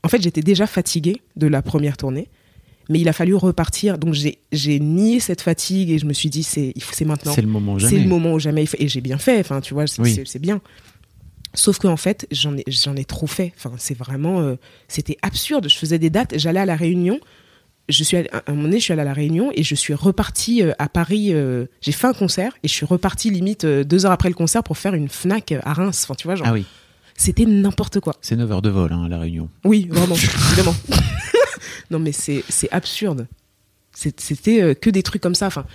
En 0.02 0.08
fait, 0.08 0.22
j'étais 0.22 0.40
déjà 0.40 0.66
fatiguée 0.66 1.22
de 1.36 1.46
la 1.48 1.62
première 1.62 1.98
tournée, 1.98 2.30
mais 2.88 3.02
il 3.02 3.10
a 3.10 3.14
fallu 3.14 3.36
repartir. 3.36 3.98
Donc 3.98 4.14
j'ai 4.14 4.80
nié 4.80 5.20
cette 5.20 5.42
fatigue 5.42 5.90
et 5.92 6.00
je 6.00 6.06
me 6.06 6.14
suis 6.14 6.30
dit 6.30 6.44
c'est 6.44 6.74
maintenant. 7.02 7.34
C'est 7.34 7.42
le 7.42 7.50
moment 7.50 7.78
jamais. 7.78 7.94
C'est 7.98 8.02
le 8.02 8.08
moment 8.08 8.32
où 8.32 8.40
jamais 8.40 8.64
et 8.78 8.88
j'ai 8.88 9.02
bien 9.02 9.18
fait. 9.18 9.42
Enfin, 9.42 9.60
tu 9.60 9.74
vois, 9.74 9.88
c'est 9.88 10.02
Oui. 10.02 10.24
bien. 10.40 10.62
Sauf 11.54 11.80
qu'en 11.80 11.98
fait, 11.98 12.28
j'en 12.32 12.56
ai 12.56 12.64
ai 12.66 13.06
trop 13.06 13.28
fait. 13.28 13.52
Enfin, 13.58 13.74
c'est 13.78 13.98
vraiment 13.98 14.40
euh, 14.40 14.56
c'était 14.88 15.18
absurde. 15.22 15.68
Je 15.68 15.76
faisais 15.76 16.00
des 16.00 16.10
dates, 16.10 16.38
j'allais 16.38 16.62
à 16.62 16.66
la 16.66 16.78
Réunion. 16.78 17.20
Je 17.90 18.04
suis 18.04 18.16
allée- 18.18 18.30
à 18.32 18.44
un 18.48 18.52
moment 18.52 18.64
donné, 18.64 18.78
je 18.80 18.84
suis 18.86 18.94
allée 18.94 19.02
à 19.02 19.06
la 19.06 19.14
Réunion 19.14 19.52
et 19.54 19.64
je 19.64 19.76
suis 19.76 19.94
repartie 19.94 20.62
euh, 20.64 20.72
à 20.80 20.88
Paris. 20.88 21.34
euh, 21.34 21.66
j'ai 21.82 21.92
fait 21.92 22.08
un 22.08 22.14
concert 22.14 22.54
et 22.64 22.68
je 22.68 22.74
suis 22.74 22.86
repartie 22.86 23.30
limite 23.32 23.66
euh, 23.66 23.84
deux 23.84 24.06
heures 24.06 24.12
après 24.12 24.30
le 24.30 24.36
concert 24.36 24.64
pour 24.64 24.78
faire 24.78 24.94
une 24.94 25.10
Fnac 25.10 25.52
à 25.64 25.74
Reims. 25.74 26.04
Enfin, 26.06 26.14
tu 26.16 26.28
vois, 26.28 26.36
genre, 26.36 26.48
Ah 26.48 26.54
oui, 26.54 26.66
c'était 27.18 27.46
n'importe 27.46 28.00
quoi. 28.00 28.14
c'est 28.22 28.36
9 28.36 28.52
heures 28.52 28.62
de 28.62 28.70
vol 28.70 28.94
hein, 28.94 29.04
à 29.06 29.10
La 29.10 29.20
Réunion. 29.20 29.50
Oui, 29.66 29.88
vraiment, 29.92 30.16
évidemment. 30.16 30.76
non, 31.92 32.00
mais 32.00 32.12
c'est 32.12 32.44
c'est 32.48 32.70
absurde. 32.72 33.28
C'était 33.94 34.76
que 34.76 34.90
des 34.90 35.04
trucs 35.04 35.22
comme 35.22 35.36
ça. 35.36 35.48
Enfin, 35.48 35.66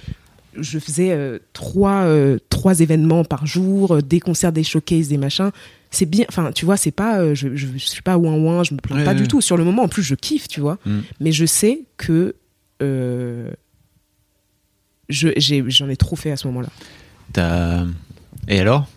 je 0.58 0.78
faisais 0.78 1.10
euh, 1.10 1.38
trois, 1.52 2.04
euh, 2.04 2.38
trois 2.48 2.80
événements 2.80 3.24
par 3.24 3.44
jour, 3.46 4.02
des 4.02 4.20
concerts, 4.20 4.52
des 4.52 4.62
showcases, 4.64 5.08
des 5.08 5.18
machins. 5.18 5.50
C'est 5.94 6.06
bien. 6.06 6.24
Enfin, 6.28 6.50
tu 6.52 6.64
vois, 6.64 6.76
c'est 6.76 6.90
pas. 6.90 7.20
euh, 7.20 7.34
je, 7.34 7.54
je, 7.54 7.66
je 7.74 7.78
suis 7.86 8.02
pas 8.02 8.18
ouin 8.18 8.34
ouin, 8.34 8.62
je 8.64 8.74
me 8.74 8.78
plains 8.80 8.96
Ouais, 8.96 9.04
pas 9.04 9.12
ouais. 9.12 9.16
du 9.20 9.28
tout. 9.28 9.40
Sur 9.40 9.56
le 9.56 9.64
moment, 9.64 9.82
en 9.84 9.88
plus, 9.88 10.02
je 10.02 10.14
kiffe, 10.14 10.48
tu 10.48 10.60
vois. 10.60 10.78
Mm. 10.84 10.98
Mais 11.20 11.32
je 11.32 11.46
sais 11.46 11.84
que. 11.96 12.34
euh, 12.82 13.50
je- 15.08 15.28
J'en 15.68 15.88
ai, 15.88 15.96
trop 15.96 16.16
fait 16.16 16.30
à 16.32 16.36
ce 16.36 16.46
moment-là. 16.48 16.68
T'as- 17.32 17.86
Et 18.48 18.58
alors? 18.60 18.88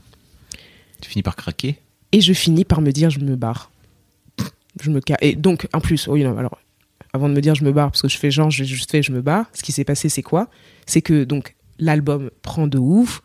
Tu 1.02 1.10
finis 1.10 1.24
par 1.24 1.36
craquer? 1.36 1.78
Et 2.12 2.22
je 2.22 2.34
finis 2.34 2.66
par 2.66 2.82
me 2.82 2.91
dire, 2.91 3.10
je 3.10 3.20
me 3.20 3.36
barre. 3.36 3.72
Je 4.82 4.89
me 4.91 5.00
Et 5.22 5.36
donc, 5.36 5.68
en 5.74 5.80
plus, 5.80 6.08
oui, 6.08 6.24
non, 6.24 6.38
alors, 6.38 6.58
avant 7.14 7.30
de 7.30 7.34
me 7.34 7.41
dire 7.41 7.56
je 7.56 7.64
me 7.64 7.72
barre, 7.72 7.89
parce 7.91 8.02
que 8.04 8.08
je 8.08 8.18
fais 8.18 8.30
genre, 8.32 8.52
j'ai 8.52 8.64
juste 8.66 8.91
fait 8.91 9.02
je 9.02 9.12
me 9.12 9.22
barre, 9.22 9.45
ce 9.54 9.64
qui 9.64 9.72
s'est 9.72 9.84
passé, 9.84 10.08
c'est 10.08 10.22
quoi? 10.22 10.50
C'est 10.86 11.02
que, 11.02 11.24
donc, 11.24 11.56
l'album 11.80 12.30
prend 12.43 12.68
de 12.68 12.78
ouf. 12.78 13.22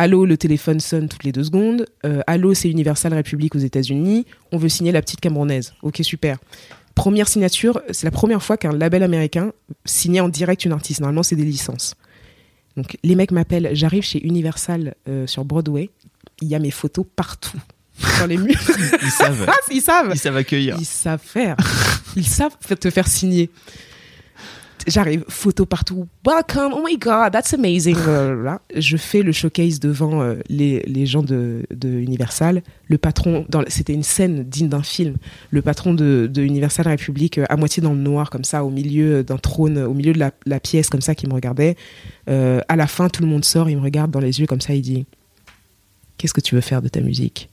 Allô, 0.00 0.24
le 0.24 0.36
téléphone 0.36 0.78
sonne 0.78 1.08
toutes 1.08 1.24
les 1.24 1.32
deux 1.32 1.42
secondes. 1.42 1.84
Euh, 2.06 2.20
Allô, 2.28 2.54
c'est 2.54 2.70
Universal 2.70 3.12
Republic 3.12 3.56
aux 3.56 3.58
États-Unis. 3.58 4.26
On 4.52 4.56
veut 4.56 4.68
signer 4.68 4.92
la 4.92 5.02
petite 5.02 5.18
camerounaise. 5.18 5.74
Ok, 5.82 5.98
super. 6.02 6.38
Première 6.94 7.26
signature, 7.26 7.82
c'est 7.90 8.04
la 8.04 8.12
première 8.12 8.40
fois 8.40 8.56
qu'un 8.56 8.70
label 8.70 9.02
américain 9.02 9.52
signait 9.84 10.20
en 10.20 10.28
direct 10.28 10.64
une 10.64 10.70
artiste. 10.70 11.00
Normalement, 11.00 11.24
c'est 11.24 11.34
des 11.34 11.44
licences. 11.44 11.96
Donc, 12.76 12.96
les 13.02 13.16
mecs 13.16 13.32
m'appellent. 13.32 13.70
J'arrive 13.72 14.04
chez 14.04 14.24
Universal 14.24 14.94
euh, 15.08 15.26
sur 15.26 15.44
Broadway. 15.44 15.90
Il 16.42 16.46
y 16.46 16.54
a 16.54 16.60
mes 16.60 16.70
photos 16.70 17.04
partout. 17.16 17.60
Sur 17.98 18.28
les 18.28 18.36
murs. 18.36 18.54
Ils 19.02 19.10
savent. 19.10 19.50
Ils 19.72 19.80
savent. 19.80 20.10
Ils 20.14 20.18
savent 20.20 20.36
accueillir. 20.36 20.76
Ils 20.78 20.86
savent 20.86 21.20
faire. 21.20 21.56
Ils 22.14 22.24
savent 22.24 22.56
te 22.56 22.90
faire 22.90 23.08
signer. 23.08 23.50
J'arrive, 24.86 25.24
photo 25.28 25.66
partout. 25.66 26.06
Welcome, 26.26 26.72
oh 26.74 26.82
my 26.84 26.96
god, 26.96 27.32
that's 27.32 27.52
amazing. 27.54 27.94
Blablabla. 28.04 28.60
Je 28.74 28.96
fais 28.96 29.22
le 29.22 29.32
showcase 29.32 29.80
devant 29.80 30.22
euh, 30.22 30.36
les, 30.48 30.80
les 30.86 31.06
gens 31.06 31.22
de, 31.22 31.64
de 31.74 31.88
Universal. 31.88 32.62
Le 32.86 32.98
patron, 32.98 33.46
c'était 33.68 33.92
une 33.92 34.02
scène 34.02 34.44
digne 34.44 34.68
d'un 34.68 34.82
film. 34.82 35.16
Le 35.50 35.62
patron 35.62 35.94
de, 35.94 36.28
de 36.32 36.42
Universal 36.42 36.88
République, 36.88 37.38
euh, 37.38 37.46
à 37.48 37.56
moitié 37.56 37.82
dans 37.82 37.92
le 37.92 37.98
noir, 37.98 38.30
comme 38.30 38.44
ça, 38.44 38.64
au 38.64 38.70
milieu 38.70 39.22
d'un 39.22 39.38
trône, 39.38 39.78
au 39.78 39.94
milieu 39.94 40.12
de 40.12 40.18
la, 40.18 40.30
la 40.46 40.60
pièce, 40.60 40.88
comme 40.88 41.02
ça, 41.02 41.14
qui 41.14 41.26
me 41.26 41.34
regardait. 41.34 41.76
Euh, 42.28 42.60
à 42.68 42.76
la 42.76 42.86
fin, 42.86 43.08
tout 43.08 43.22
le 43.22 43.28
monde 43.28 43.44
sort, 43.44 43.68
il 43.68 43.76
me 43.76 43.82
regarde 43.82 44.10
dans 44.10 44.20
les 44.20 44.40
yeux, 44.40 44.46
comme 44.46 44.60
ça, 44.60 44.74
il 44.74 44.82
dit 44.82 45.06
Qu'est-ce 46.16 46.34
que 46.34 46.40
tu 46.40 46.54
veux 46.54 46.60
faire 46.60 46.82
de 46.82 46.88
ta 46.88 47.00
musique? 47.00 47.48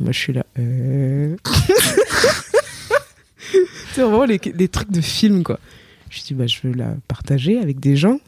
Moi, 0.00 0.12
je 0.12 0.18
suis 0.18 0.32
là. 0.32 0.44
Euh... 0.58 1.36
C'est 3.94 4.02
vraiment 4.02 4.24
les, 4.24 4.38
des 4.38 4.68
trucs 4.68 4.90
de 4.90 5.00
film, 5.00 5.44
quoi. 5.44 5.60
Je 6.14 6.22
dis, 6.22 6.34
bah, 6.34 6.46
je 6.46 6.58
veux 6.62 6.72
la 6.74 6.94
partager 7.08 7.58
avec 7.58 7.80
des 7.80 7.96
gens. 7.96 8.18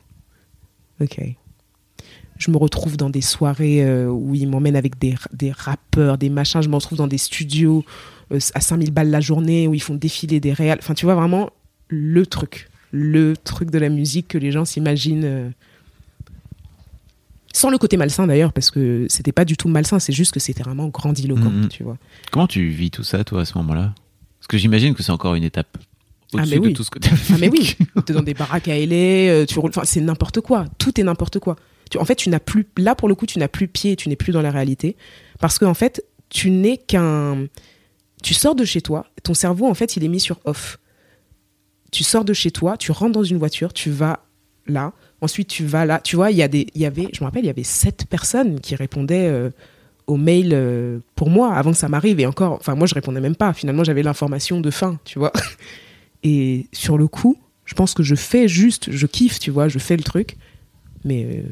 Ok. 1.01 1.21
Je 2.39 2.51
me 2.51 2.57
retrouve 2.59 2.97
dans 2.97 3.09
des 3.11 3.23
soirées 3.23 3.83
euh, 3.85 4.09
où 4.09 4.35
ils 4.35 4.47
m'emmènent 4.49 4.77
avec 4.77 4.99
des, 4.99 5.15
des 5.33 5.53
rappeurs, 5.53 6.19
des 6.19 6.29
machins. 6.29 6.61
Je 6.63 6.69
me 6.69 6.75
retrouve 6.75 6.99
dans 6.99 7.07
des 7.07 7.17
studios 7.19 7.85
euh, 8.33 8.39
à 8.55 8.61
5000 8.61 8.91
balles 8.93 9.11
la 9.11 9.21
journée 9.21 9.69
où 9.69 9.75
ils 9.75 9.81
font 9.83 9.95
défiler 9.95 10.39
des 10.41 10.53
réals. 10.53 10.79
Enfin, 10.83 10.95
tu 10.95 11.07
vois, 11.07 11.15
vraiment 11.15 11.51
le 11.89 12.27
truc. 12.27 12.69
le 12.93 13.35
truc 13.37 13.71
de 13.71 13.79
la 13.79 13.89
musique 13.89 14.29
que 14.29 14.39
les 14.39 14.53
gens 14.53 14.65
s'imaginent. 14.65 15.25
euh, 15.25 15.49
Sans 17.53 17.71
le 17.71 17.79
côté 17.79 17.97
malsain 17.97 18.27
d'ailleurs, 18.27 18.53
parce 18.53 18.71
que 18.71 19.07
c'était 19.09 19.33
pas 19.33 19.45
du 19.47 19.57
tout 19.57 19.69
malsain, 19.69 19.99
c'est 19.99 20.13
juste 20.13 20.33
que 20.33 20.41
c'était 20.41 20.63
vraiment 20.63 20.89
grandiloquent, 20.89 21.49
Mhm. 21.51 21.69
tu 21.69 21.83
vois. 21.85 21.97
Comment 22.31 22.47
tu 22.47 22.69
vis 22.69 22.91
tout 22.91 23.03
ça, 23.03 23.25
toi, 23.25 23.41
à 23.43 23.45
ce 23.47 23.57
moment-là? 23.59 23.95
Parce 24.39 24.47
que 24.49 24.59
j'imagine 24.59 24.95
que 24.95 25.03
c'est 25.03 25.13
encore 25.13 25.35
une 25.37 25.45
étape 25.45 25.79
au-dessus 26.33 26.51
mais 26.51 26.59
oui. 26.59 26.73
de 26.73 26.77
tout 26.77 26.85
ce 26.85 26.91
que 26.91 26.99
tu 26.99 27.09
as 27.09 27.17
Ah 27.33 27.37
mais 27.39 27.49
oui, 27.49 27.77
t'es 28.07 28.13
dans 28.13 28.23
des 28.23 28.35
baraques 28.35 28.69
à 28.69 28.79
LA, 28.79 28.95
euh, 28.95 29.47
tu 29.47 29.59
roules, 29.59 29.71
enfin 29.71 29.83
c'est 29.85 30.01
n'importe 30.01 30.41
quoi, 30.41 30.65
tout 30.79 31.01
est 31.01 31.05
n'importe 31.05 31.39
quoi. 31.39 31.57
Tu, 31.91 31.99
en 31.99 32.05
fait, 32.05 32.17
tu 32.17 32.29
n'as 32.31 32.41
plus, 32.41 32.67
là 32.79 32.95
pour 32.95 33.09
le 33.09 33.15
coup, 33.15 33.27
tu 33.27 33.39
n'as 33.39 33.49
plus 33.49 33.69
pied, 33.69 33.95
tu 33.97 34.09
n'es 34.09 34.17
plus 34.17 34.33
dans 34.33 34.43
la 34.43 34.51
réalité, 34.51 34.97
parce 35.39 35.59
que 35.59 35.65
en 35.65 35.75
fait, 35.75 36.05
tu 36.29 36.51
n'es 36.51 36.79
qu'un, 36.79 37.47
tu 38.23 38.35
sors 38.35 38.55
de 38.55 38.65
chez 38.65 38.81
toi, 38.81 39.07
ton 39.23 39.35
cerveau 39.35 39.67
en 39.67 39.75
fait, 39.75 39.97
il 39.97 40.05
est 40.05 40.09
mis 40.09 40.21
sur 40.21 40.41
off. 40.45 40.79
Tu 41.93 42.03
sors 42.03 42.25
de 42.25 42.33
chez 42.33 42.51
toi, 42.51 42.77
tu 42.77 42.91
rentres 42.91 43.13
dans 43.13 43.25
une 43.25 43.39
voiture, 43.39 43.73
tu 43.73 43.91
vas 43.91 44.25
là, 44.67 44.93
ensuite 45.21 45.49
tu 45.49 45.65
vas 45.65 45.87
là, 45.87 46.01
tu 46.03 46.17
vois, 46.17 46.33
il 46.33 46.37
y 46.37 46.43
a 46.43 46.49
des, 46.49 46.67
il 46.75 46.81
y 46.81 46.87
avait, 46.87 47.09
je 47.13 47.21
me 47.21 47.27
rappelle, 47.27 47.45
il 47.45 47.47
y 47.47 47.51
avait 47.51 47.63
sept 47.63 48.07
personnes 48.07 48.61
qui 48.61 48.75
répondaient. 48.75 49.29
euh, 49.29 49.51
aux 50.07 50.17
mails 50.17 50.53
euh, 50.53 50.99
pour 51.15 51.31
moi 51.31 51.55
avant 51.55 51.73
que 51.73 51.77
ça 51.77 51.89
m'arrive 51.89 52.21
et 52.21 52.27
encore 52.27 52.53
enfin 52.53 52.75
moi 52.75 52.87
je 52.87 52.95
répondais 52.95 53.21
même 53.21 53.35
pas 53.35 53.53
finalement 53.53 53.83
j'avais 53.85 54.03
l'information 54.03 54.61
de 54.61 54.71
fin 54.71 54.99
tu 55.05 55.19
vois 55.19 55.33
et 56.29 56.67
sur 56.73 56.99
le 56.99 57.07
coup, 57.09 57.37
je 57.65 57.75
pense 57.75 57.95
que 57.95 58.03
je 58.03 58.15
fais 58.15 58.49
juste, 58.49 58.91
je 58.91 59.07
kiffe, 59.07 59.39
tu 59.39 59.51
vois, 59.51 59.69
je 59.69 59.79
fais 59.79 59.97
le 59.97 60.03
truc, 60.03 60.37
mais 61.05 61.25
euh, 61.25 61.43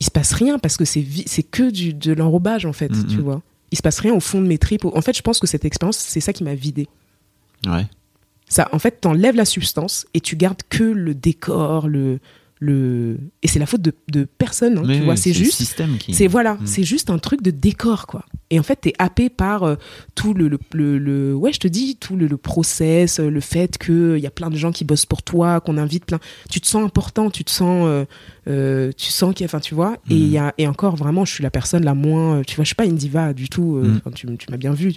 il 0.00 0.04
se 0.06 0.10
passe 0.10 0.32
rien 0.32 0.58
parce 0.58 0.76
que 0.76 0.84
c'est 0.84 1.04
c'est 1.26 1.42
que 1.42 1.70
du, 1.70 1.92
de 1.92 2.12
l'enrobage 2.12 2.64
en 2.66 2.72
fait, 2.72 2.90
Mhm. 2.90 3.06
tu 3.06 3.16
vois. 3.18 3.42
Il 3.72 3.76
se 3.76 3.82
passe 3.82 4.00
rien 4.00 4.14
au 4.14 4.20
fond 4.20 4.40
de 4.40 4.46
mes 4.46 4.58
tripes. 4.58 4.84
En 4.84 5.00
fait, 5.02 5.16
je 5.16 5.22
pense 5.22 5.38
que 5.38 5.46
cette 5.46 5.64
expérience, 5.64 5.96
c'est 5.98 6.20
ça 6.20 6.32
qui 6.32 6.42
m'a 6.42 6.54
vidé. 6.54 6.88
Ouais. 7.66 7.86
Ça, 8.48 8.68
en 8.72 8.78
fait, 8.80 9.00
t'enlèves 9.00 9.36
la 9.36 9.44
substance 9.44 10.06
et 10.14 10.20
tu 10.20 10.34
gardes 10.36 10.62
que 10.68 10.82
le 10.82 11.14
décor, 11.14 11.86
le, 11.86 12.18
le, 12.62 13.18
et 13.42 13.48
c'est 13.48 13.58
la 13.58 13.64
faute 13.66 13.80
de, 13.80 13.92
de 14.12 14.24
personne, 14.24 14.76
hein, 14.78 14.82
tu 14.86 15.00
vois. 15.00 15.14
oui, 15.14 15.18
C'est 15.18 15.32
juste, 15.32 15.54
système 15.56 15.96
qui. 15.98 16.12
c'est 16.14 16.26
voilà, 16.26 16.54
Mm. 16.54 16.66
c'est 16.66 16.82
juste 16.84 17.08
un 17.10 17.18
truc 17.18 17.40
de 17.42 17.50
décor 17.50 18.06
quoi. 18.06 18.24
Et 18.50 18.58
en 18.60 18.62
fait, 18.62 18.76
t'es 18.76 18.92
happé 18.98 19.30
par 19.30 19.62
euh, 19.62 19.76
tout 20.14 20.34
le, 20.34 20.48
le, 20.48 20.58
le, 20.74 20.98
le- 20.98 21.34
ouais, 21.34 21.52
je 21.52 21.58
te 21.60 21.68
dis 21.68 21.96
tout 21.96 22.16
le, 22.16 22.26
le 22.26 22.36
process, 22.36 23.18
euh, 23.18 23.30
le 23.30 23.40
fait 23.40 23.78
que 23.78 24.16
il 24.18 24.22
y 24.22 24.26
a 24.26 24.30
plein 24.30 24.50
de 24.50 24.56
gens 24.56 24.72
qui 24.72 24.84
bossent 24.84 25.06
pour 25.06 25.22
toi, 25.22 25.60
qu'on 25.60 25.78
invite 25.78 26.04
plein. 26.04 26.18
Tu 26.50 26.60
te 26.60 26.66
sens 26.66 26.84
important, 26.84 27.30
tu 27.30 27.44
te 27.44 27.50
sens, 27.50 27.86
euh, 27.86 28.04
euh, 28.48 28.90
tu 28.96 29.10
sens 29.10 29.32
qu'il 29.34 29.44
y 29.44 29.46
a, 29.46 29.48
enfin, 29.48 29.60
tu 29.60 29.74
vois. 29.74 29.94
Et 30.10 30.14
il 30.14 30.28
y 30.28 30.36
a, 30.38 30.52
et 30.58 30.66
encore 30.66 30.96
vraiment, 30.96 31.24
je 31.24 31.32
suis 31.32 31.42
la 31.42 31.50
personne 31.50 31.84
la 31.84 31.94
moins, 31.94 32.38
euh, 32.40 32.42
tu 32.46 32.56
vois, 32.56 32.64
je 32.64 32.68
suis 32.68 32.74
pas 32.76 32.84
une 32.86 32.96
diva 32.96 33.32
du 33.32 33.48
tout. 33.48 33.76
euh, 33.76 34.00
Mm. 34.04 34.12
tu, 34.14 34.26
tu 34.36 34.46
m'as 34.50 34.56
bien 34.58 34.72
vu, 34.72 34.92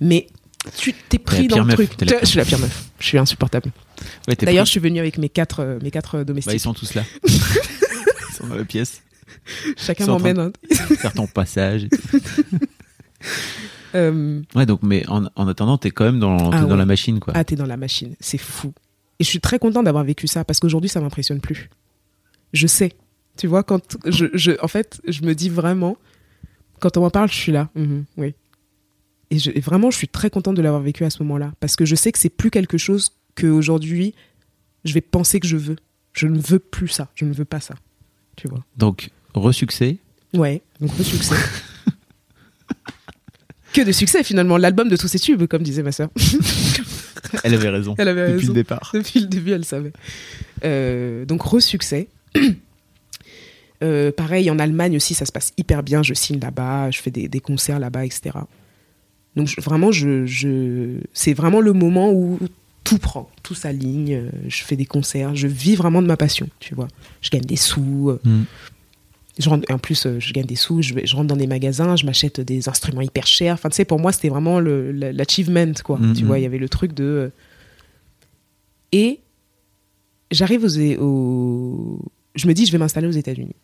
mais 0.00 0.28
tu 0.76 0.92
t'es 1.08 1.18
pris 1.18 1.48
dans 1.48 1.64
le 1.64 1.74
truc. 1.74 1.90
Je 2.20 2.24
suis 2.26 2.38
la 2.38 2.44
pire 2.44 2.58
meuf. 2.58 2.84
Je 3.00 3.06
suis 3.06 3.18
insupportable. 3.18 3.70
Ouais, 4.28 4.34
D'ailleurs, 4.36 4.64
je 4.66 4.70
suis 4.70 4.80
venue 4.80 5.00
avec 5.00 5.18
mes 5.18 5.28
quatre, 5.28 5.60
euh, 5.60 5.78
mes 5.82 5.90
quatre 5.90 6.22
domestiques. 6.24 6.50
Bah, 6.50 6.54
ils 6.54 6.60
sont 6.60 6.74
tous 6.74 6.94
là. 6.94 7.02
ils 7.28 7.30
sont 8.34 8.46
dans 8.48 8.54
la 8.56 8.64
pièce. 8.64 9.02
Chacun 9.76 10.06
m'emmène. 10.06 10.38
hein. 10.38 10.52
Faire 10.98 11.12
ton 11.12 11.26
passage. 11.26 11.84
et 11.84 11.88
tout. 11.88 12.58
Euh, 13.94 14.40
Ouais, 14.54 14.66
donc, 14.66 14.80
mais 14.82 15.06
en, 15.08 15.24
en 15.36 15.48
attendant, 15.48 15.78
t'es 15.78 15.90
quand 15.90 16.04
même 16.04 16.18
dans, 16.20 16.50
Ah 16.50 16.64
ouais. 16.64 16.76
la 16.76 16.86
machine, 16.86 17.20
quoi. 17.20 17.32
Ah, 17.36 17.44
t'es 17.44 17.56
dans 17.56 17.66
la 17.66 17.76
machine. 17.76 18.14
C'est 18.20 18.38
fou. 18.38 18.72
Et 19.18 19.24
je 19.24 19.28
suis 19.28 19.40
très 19.40 19.58
contente 19.58 19.84
d'avoir 19.84 20.04
vécu 20.04 20.26
ça 20.26 20.44
parce 20.44 20.60
qu'aujourd'hui, 20.60 20.88
ça 20.88 21.00
m'impressionne 21.00 21.40
plus. 21.40 21.68
Je 22.52 22.66
sais. 22.66 22.92
Tu 23.36 23.46
vois, 23.46 23.62
quand 23.62 23.96
je, 24.06 24.26
je, 24.34 24.52
en 24.62 24.68
fait, 24.68 25.00
je 25.06 25.22
me 25.22 25.34
dis 25.34 25.48
vraiment, 25.48 25.96
quand 26.80 26.96
on 26.96 27.00
m'en 27.02 27.10
parle, 27.10 27.28
je 27.30 27.34
suis 27.36 27.52
là. 27.52 27.68
Mhm, 27.74 28.04
oui. 28.16 28.34
Et, 29.32 29.38
je, 29.38 29.50
et 29.50 29.60
vraiment, 29.60 29.90
je 29.90 29.96
suis 29.96 30.08
très 30.08 30.28
contente 30.28 30.56
de 30.56 30.62
l'avoir 30.62 30.82
vécu 30.82 31.04
à 31.04 31.10
ce 31.10 31.22
moment-là 31.22 31.52
parce 31.58 31.74
que 31.74 31.86
je 31.86 31.94
sais 31.94 32.12
que 32.12 32.18
c'est 32.18 32.28
plus 32.28 32.50
quelque 32.50 32.76
chose 32.76 33.12
qu'aujourd'hui, 33.34 34.14
je 34.84 34.92
vais 34.92 35.00
penser 35.00 35.40
que 35.40 35.46
je 35.46 35.56
veux. 35.56 35.76
Je 36.12 36.26
ne 36.26 36.38
veux 36.38 36.58
plus 36.58 36.88
ça. 36.88 37.08
Je 37.14 37.24
ne 37.24 37.32
veux 37.32 37.46
pas 37.46 37.60
ça. 37.60 37.74
Tu 38.36 38.46
vois. 38.46 38.62
Donc, 38.76 39.08
resuccès. 39.32 39.96
Ouais, 40.34 40.60
donc 40.80 40.90
le 40.98 41.04
succès. 41.04 41.34
que 43.72 43.80
de 43.80 43.92
succès 43.92 44.22
finalement, 44.22 44.58
l'album 44.58 44.90
de 44.90 44.96
tous 44.96 45.08
ces 45.08 45.18
tubes, 45.18 45.46
comme 45.46 45.62
disait 45.62 45.82
ma 45.82 45.92
sœur. 45.92 46.10
Elle 47.44 47.54
avait 47.54 47.70
raison. 47.70 47.94
Elle 47.96 48.08
avait 48.08 48.26
Depuis 48.26 48.40
raison. 48.40 48.48
le 48.48 48.54
départ. 48.54 48.90
Depuis 48.92 49.20
le 49.20 49.26
début, 49.26 49.52
elle 49.52 49.64
savait. 49.64 49.92
Euh, 50.64 51.24
donc, 51.24 51.42
re-succès. 51.42 52.08
Euh, 53.82 54.12
pareil, 54.12 54.48
en 54.48 54.60
Allemagne 54.60 54.94
aussi, 54.94 55.12
ça 55.12 55.26
se 55.26 55.32
passe 55.32 55.52
hyper 55.58 55.82
bien. 55.82 56.04
Je 56.04 56.14
signe 56.14 56.38
là-bas, 56.38 56.92
je 56.92 57.00
fais 57.00 57.10
des, 57.10 57.26
des 57.26 57.40
concerts 57.40 57.80
là-bas, 57.80 58.04
etc. 58.06 58.30
Donc, 59.36 59.48
je- 59.48 59.60
vraiment, 59.60 59.90
je, 59.92 60.26
je... 60.26 60.98
c'est 61.12 61.32
vraiment 61.34 61.60
le 61.60 61.72
moment 61.72 62.12
où 62.12 62.38
tout 62.84 62.98
prend, 62.98 63.30
tout 63.42 63.54
s'aligne. 63.54 64.14
euh, 64.14 64.30
Je 64.48 64.62
fais 64.64 64.76
des 64.76 64.84
concerts, 64.86 65.34
je 65.34 65.46
vis 65.46 65.74
vraiment 65.76 66.02
de 66.02 66.06
ma 66.06 66.16
passion, 66.16 66.48
tu 66.60 66.74
vois. 66.74 66.88
Je 67.22 67.30
gagne 67.30 67.42
des 67.42 67.56
sous. 67.56 68.10
euh, 68.10 68.20
Mm. 68.24 68.42
Je 69.38 69.48
rentre, 69.48 69.72
en 69.72 69.78
plus, 69.78 70.04
euh, 70.04 70.20
je 70.20 70.30
gagne 70.34 70.44
des 70.44 70.56
sous, 70.56 70.82
je, 70.82 70.92
rentre 71.16 71.28
dans 71.28 71.36
des 71.36 71.46
magasins, 71.46 71.96
je 71.96 72.04
m'achète 72.04 72.42
des 72.42 72.68
instruments 72.68 73.00
hyper 73.00 73.26
chers. 73.26 73.54
Enfin, 73.54 73.70
tu 73.70 73.76
sais, 73.76 73.86
pour 73.86 73.98
moi, 73.98 74.12
c'était 74.12 74.28
vraiment 74.28 74.60
l'achievement, 74.60 75.72
quoi. 75.82 75.98
Mhm. 75.98 76.12
Tu 76.12 76.24
vois, 76.26 76.38
il 76.38 76.42
y 76.42 76.46
avait 76.46 76.58
le 76.58 76.68
truc 76.68 76.92
de. 76.92 77.30
Et 78.92 79.20
j'arrive 80.30 80.64
aux, 80.64 81.02
aux- 81.02 81.98
Je 82.34 82.46
me 82.46 82.52
dis, 82.52 82.66
je 82.66 82.72
vais 82.72 82.78
m'installer 82.78 83.06
aux 83.06 83.10
États-Unis. 83.12 83.54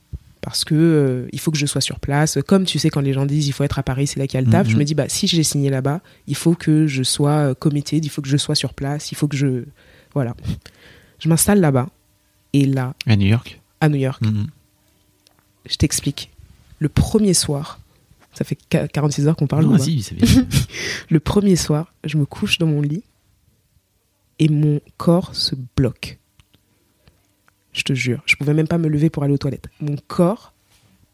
Parce 0.40 0.64
que 0.64 0.74
euh, 0.74 1.28
il 1.32 1.40
faut 1.40 1.50
que 1.50 1.58
je 1.58 1.66
sois 1.66 1.80
sur 1.80 1.98
place. 2.00 2.38
Comme 2.46 2.64
tu 2.64 2.78
sais, 2.78 2.90
quand 2.90 3.00
les 3.00 3.12
gens 3.12 3.26
disent 3.26 3.48
il 3.48 3.52
faut 3.52 3.64
être 3.64 3.78
à 3.78 3.82
Paris, 3.82 4.06
c'est 4.06 4.18
là 4.20 4.26
qu'il 4.26 4.38
y 4.38 4.42
a 4.42 4.44
le 4.46 4.50
taf, 4.50 4.66
Mhm. 4.66 4.72
je 4.72 4.76
me 4.78 4.84
dis, 4.84 4.94
bah, 4.94 5.08
si 5.08 5.26
j'ai 5.26 5.42
signé 5.42 5.68
là-bas, 5.70 6.00
il 6.26 6.36
faut 6.36 6.54
que 6.54 6.86
je 6.86 7.02
sois 7.02 7.30
euh, 7.50 7.54
committed, 7.54 8.04
il 8.04 8.08
faut 8.08 8.22
que 8.22 8.28
je 8.28 8.36
sois 8.36 8.54
sur 8.54 8.72
place, 8.74 9.10
il 9.12 9.16
faut 9.16 9.26
que 9.28 9.36
je. 9.36 9.64
Voilà. 10.14 10.34
Je 11.18 11.28
m'installe 11.28 11.60
là-bas. 11.60 11.88
Et 12.52 12.64
là, 12.66 12.94
À 13.06 13.16
New 13.16 13.26
York. 13.26 13.60
à 13.80 13.88
New 13.88 13.98
York, 13.98 14.22
Mhm. 14.24 14.46
je 15.68 15.76
t'explique. 15.76 16.30
Le 16.78 16.88
premier 16.88 17.34
soir, 17.34 17.80
ça 18.32 18.44
fait 18.44 18.56
qua- 18.70 18.86
46 18.88 19.26
heures 19.26 19.36
qu'on 19.36 19.48
parle. 19.48 19.64
Non, 19.64 19.76
vas-y, 19.76 20.00
ça 20.02 20.14
vient. 20.14 20.46
Le 21.10 21.18
premier 21.20 21.56
soir, 21.56 21.92
je 22.04 22.16
me 22.16 22.24
couche 22.24 22.58
dans 22.58 22.66
mon 22.68 22.80
lit 22.80 23.02
et 24.38 24.48
mon 24.48 24.80
corps 24.96 25.34
se 25.34 25.54
bloque. 25.76 26.18
Je 27.72 27.82
te 27.82 27.92
jure, 27.92 28.22
je 28.26 28.36
pouvais 28.36 28.54
même 28.54 28.66
pas 28.68 28.78
me 28.78 28.88
lever 28.88 29.10
pour 29.10 29.22
aller 29.24 29.34
aux 29.34 29.38
toilettes. 29.38 29.66
Mon 29.80 29.96
corps 30.06 30.52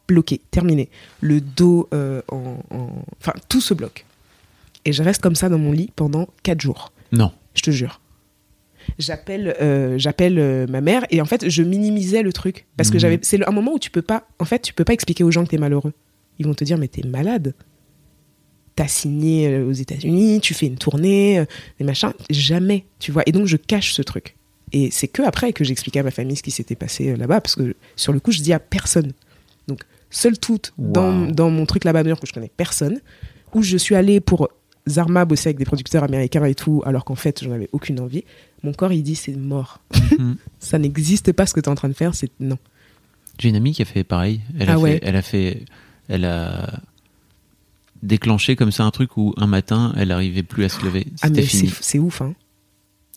bloqué, 0.08 0.40
terminé. 0.50 0.88
Le 1.20 1.40
dos, 1.40 1.88
euh, 1.94 2.20
en, 2.28 2.58
en- 2.70 3.04
enfin 3.20 3.32
tout 3.48 3.60
se 3.60 3.72
bloque. 3.74 4.04
Et 4.84 4.92
je 4.92 5.02
reste 5.02 5.22
comme 5.22 5.34
ça 5.34 5.48
dans 5.48 5.58
mon 5.58 5.72
lit 5.72 5.90
pendant 5.96 6.28
4 6.42 6.60
jours. 6.60 6.92
Non. 7.12 7.32
Je 7.54 7.62
te 7.62 7.70
jure. 7.70 8.00
J'appelle, 8.98 9.56
euh, 9.62 9.96
j'appelle 9.96 10.38
euh, 10.38 10.66
ma 10.66 10.82
mère 10.82 11.06
et 11.10 11.22
en 11.22 11.24
fait 11.24 11.48
je 11.48 11.62
minimisais 11.62 12.22
le 12.22 12.32
truc 12.34 12.66
parce 12.76 12.90
que 12.90 12.96
Mhm. 12.96 13.00
j'avais, 13.00 13.18
c'est 13.22 13.46
un 13.46 13.50
moment 13.50 13.72
où 13.72 13.78
tu 13.78 13.90
peux 13.90 14.02
pas, 14.02 14.26
en 14.38 14.44
fait 14.44 14.60
tu 14.60 14.74
peux 14.74 14.84
pas 14.84 14.92
expliquer 14.92 15.24
aux 15.24 15.30
gens 15.30 15.44
que 15.44 15.50
t'es 15.50 15.58
malheureux. 15.58 15.94
Ils 16.38 16.46
vont 16.46 16.52
te 16.54 16.64
dire 16.64 16.76
mais 16.76 16.88
t'es 16.88 17.06
malade. 17.06 17.54
T'as 18.76 18.88
signé 18.88 19.58
aux 19.60 19.72
États-Unis, 19.72 20.40
tu 20.42 20.52
fais 20.52 20.66
une 20.66 20.76
tournée, 20.76 21.44
des 21.78 21.84
machins, 21.84 22.12
jamais, 22.28 22.84
tu 22.98 23.10
vois. 23.12 23.22
Et 23.26 23.32
donc 23.32 23.46
je 23.46 23.56
cache 23.56 23.92
ce 23.94 24.02
truc. 24.02 24.36
Et 24.72 24.90
c'est 24.90 25.08
que 25.08 25.22
après 25.22 25.52
que 25.52 25.62
j'expliquais 25.64 26.00
à 26.00 26.02
ma 26.02 26.10
famille 26.10 26.36
ce 26.36 26.42
qui 26.42 26.50
s'était 26.50 26.74
passé 26.74 27.10
euh, 27.10 27.16
là-bas 27.16 27.40
parce 27.40 27.54
que 27.54 27.74
sur 27.96 28.12
le 28.12 28.20
coup 28.20 28.32
je 28.32 28.40
dis 28.40 28.52
à 28.52 28.58
personne. 28.58 29.12
Donc 29.68 29.82
seul 30.10 30.38
tout 30.38 30.58
dans, 30.78 31.26
Wow. 31.26 31.32
dans 31.32 31.50
mon 31.50 31.66
truc 31.66 31.84
là-bas 31.84 32.02
York 32.02 32.22
où 32.22 32.26
je 32.26 32.32
connais 32.32 32.50
personne, 32.56 33.00
où 33.54 33.62
je 33.62 33.76
suis 33.76 33.94
allée 33.94 34.20
pour 34.20 34.48
Zarma 34.88 35.24
bosser 35.24 35.48
avec 35.48 35.58
des 35.58 35.64
producteurs 35.64 36.02
américains 36.04 36.44
et 36.44 36.54
tout, 36.54 36.82
alors 36.84 37.04
qu'en 37.06 37.14
fait, 37.14 37.42
j'en 37.42 37.52
avais 37.52 37.70
aucune 37.72 38.00
envie. 38.00 38.22
Mon 38.62 38.72
corps, 38.74 38.92
il 38.92 39.02
dit, 39.02 39.14
c'est 39.14 39.34
mort. 39.34 39.80
Mhm. 40.18 40.36
Ça 40.58 40.78
n'existe 40.78 41.32
pas 41.32 41.46
ce 41.46 41.54
que 41.54 41.60
tu 41.60 41.66
es 41.66 41.68
en 41.70 41.74
train 41.74 41.88
de 41.88 41.94
faire, 41.94 42.14
c'est 42.14 42.30
non. 42.38 42.58
J'ai 43.38 43.48
une 43.48 43.56
amie 43.56 43.72
qui 43.72 43.80
a 43.80 43.86
fait 43.86 44.04
pareil. 44.04 44.40
Elle 44.58 44.68
a 44.68 44.74
Ah 44.74 44.78
fait, 44.80 45.00
elle 45.02 45.16
a 45.16 45.22
fait, 45.22 45.64
elle 46.08 46.24
a 46.26 46.80
déclenché 48.02 48.56
comme 48.56 48.72
ça 48.72 48.84
un 48.84 48.90
truc 48.90 49.16
où 49.16 49.32
un 49.38 49.46
matin, 49.46 49.92
elle 49.96 50.12
arrivait 50.12 50.42
plus 50.42 50.64
à 50.64 50.68
se 50.68 50.84
lever. 50.84 51.06
Ah, 51.22 51.30
mais 51.30 51.42
fini. 51.42 51.68
c'est 51.70 51.82
c'est 51.82 51.98
ouf, 51.98 52.20
hein. 52.20 52.34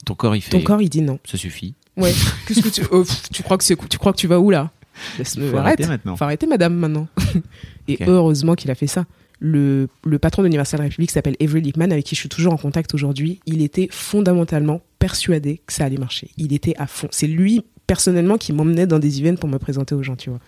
Ton 0.08 0.16
corps, 0.16 0.36
il 0.38 0.42
fait. 0.42 0.52
Ton 0.52 0.62
corps, 0.62 0.82
il 0.82 0.90
dit 0.90 1.02
non. 1.02 1.20
Ça 1.26 1.38
suffit. 1.38 1.74
Ouais. 1.98 2.14
Qu'est-ce 2.48 2.62
que 2.62 2.70
tu. 2.70 2.82
oh, 2.92 3.04
tu, 3.32 3.44
crois 3.44 3.58
que 3.58 3.64
tu 3.66 3.98
crois 3.98 4.14
que 4.14 4.18
tu 4.18 4.28
vas 4.28 4.40
où, 4.40 4.50
là? 4.50 4.72
Laisse-me 5.18 5.52
Faut 5.52 5.58
arrête. 5.58 5.74
arrêter 5.80 5.88
maintenant. 5.88 6.16
Faut 6.16 6.24
arrêter, 6.24 6.48
madame, 6.48 6.76
maintenant. 6.76 7.08
et 7.90 7.98
heureusement 8.08 8.56
qu'il 8.56 8.72
a 8.72 8.76
fait 8.76 8.88
ça. 8.88 9.06
Le, 9.40 9.90
le 10.06 10.18
patron 10.18 10.42
de 10.42 10.48
l'Universal 10.48 10.80
République 10.82 11.12
s'appelle 11.12 11.36
Avery 11.42 11.62
Lickman, 11.62 11.92
avec 11.92 12.06
qui 12.06 12.16
je 12.16 12.22
suis 12.22 12.30
toujours 12.30 12.54
en 12.54 12.58
contact 12.58 12.94
aujourd'hui. 12.94 13.42
Il 13.46 13.62
était 13.62 13.90
fondamentalement 13.92 14.82
persuadé 14.98 15.62
que 15.68 15.74
ça 15.74 15.84
allait 15.84 15.98
marcher. 15.98 16.30
Il 16.38 16.54
était 16.54 16.74
à 16.78 16.88
fond. 16.88 17.10
C'est 17.12 17.28
lui, 17.28 17.64
personnellement, 17.86 18.38
qui 18.38 18.54
m'emmenait 18.54 18.88
dans 18.88 19.00
des 19.00 19.20
events 19.22 19.36
pour 19.36 19.50
me 19.50 19.60
présenter 19.60 19.94
aux 19.94 20.04
gens, 20.04 20.16
tu 20.16 20.30
vois. 20.30 20.40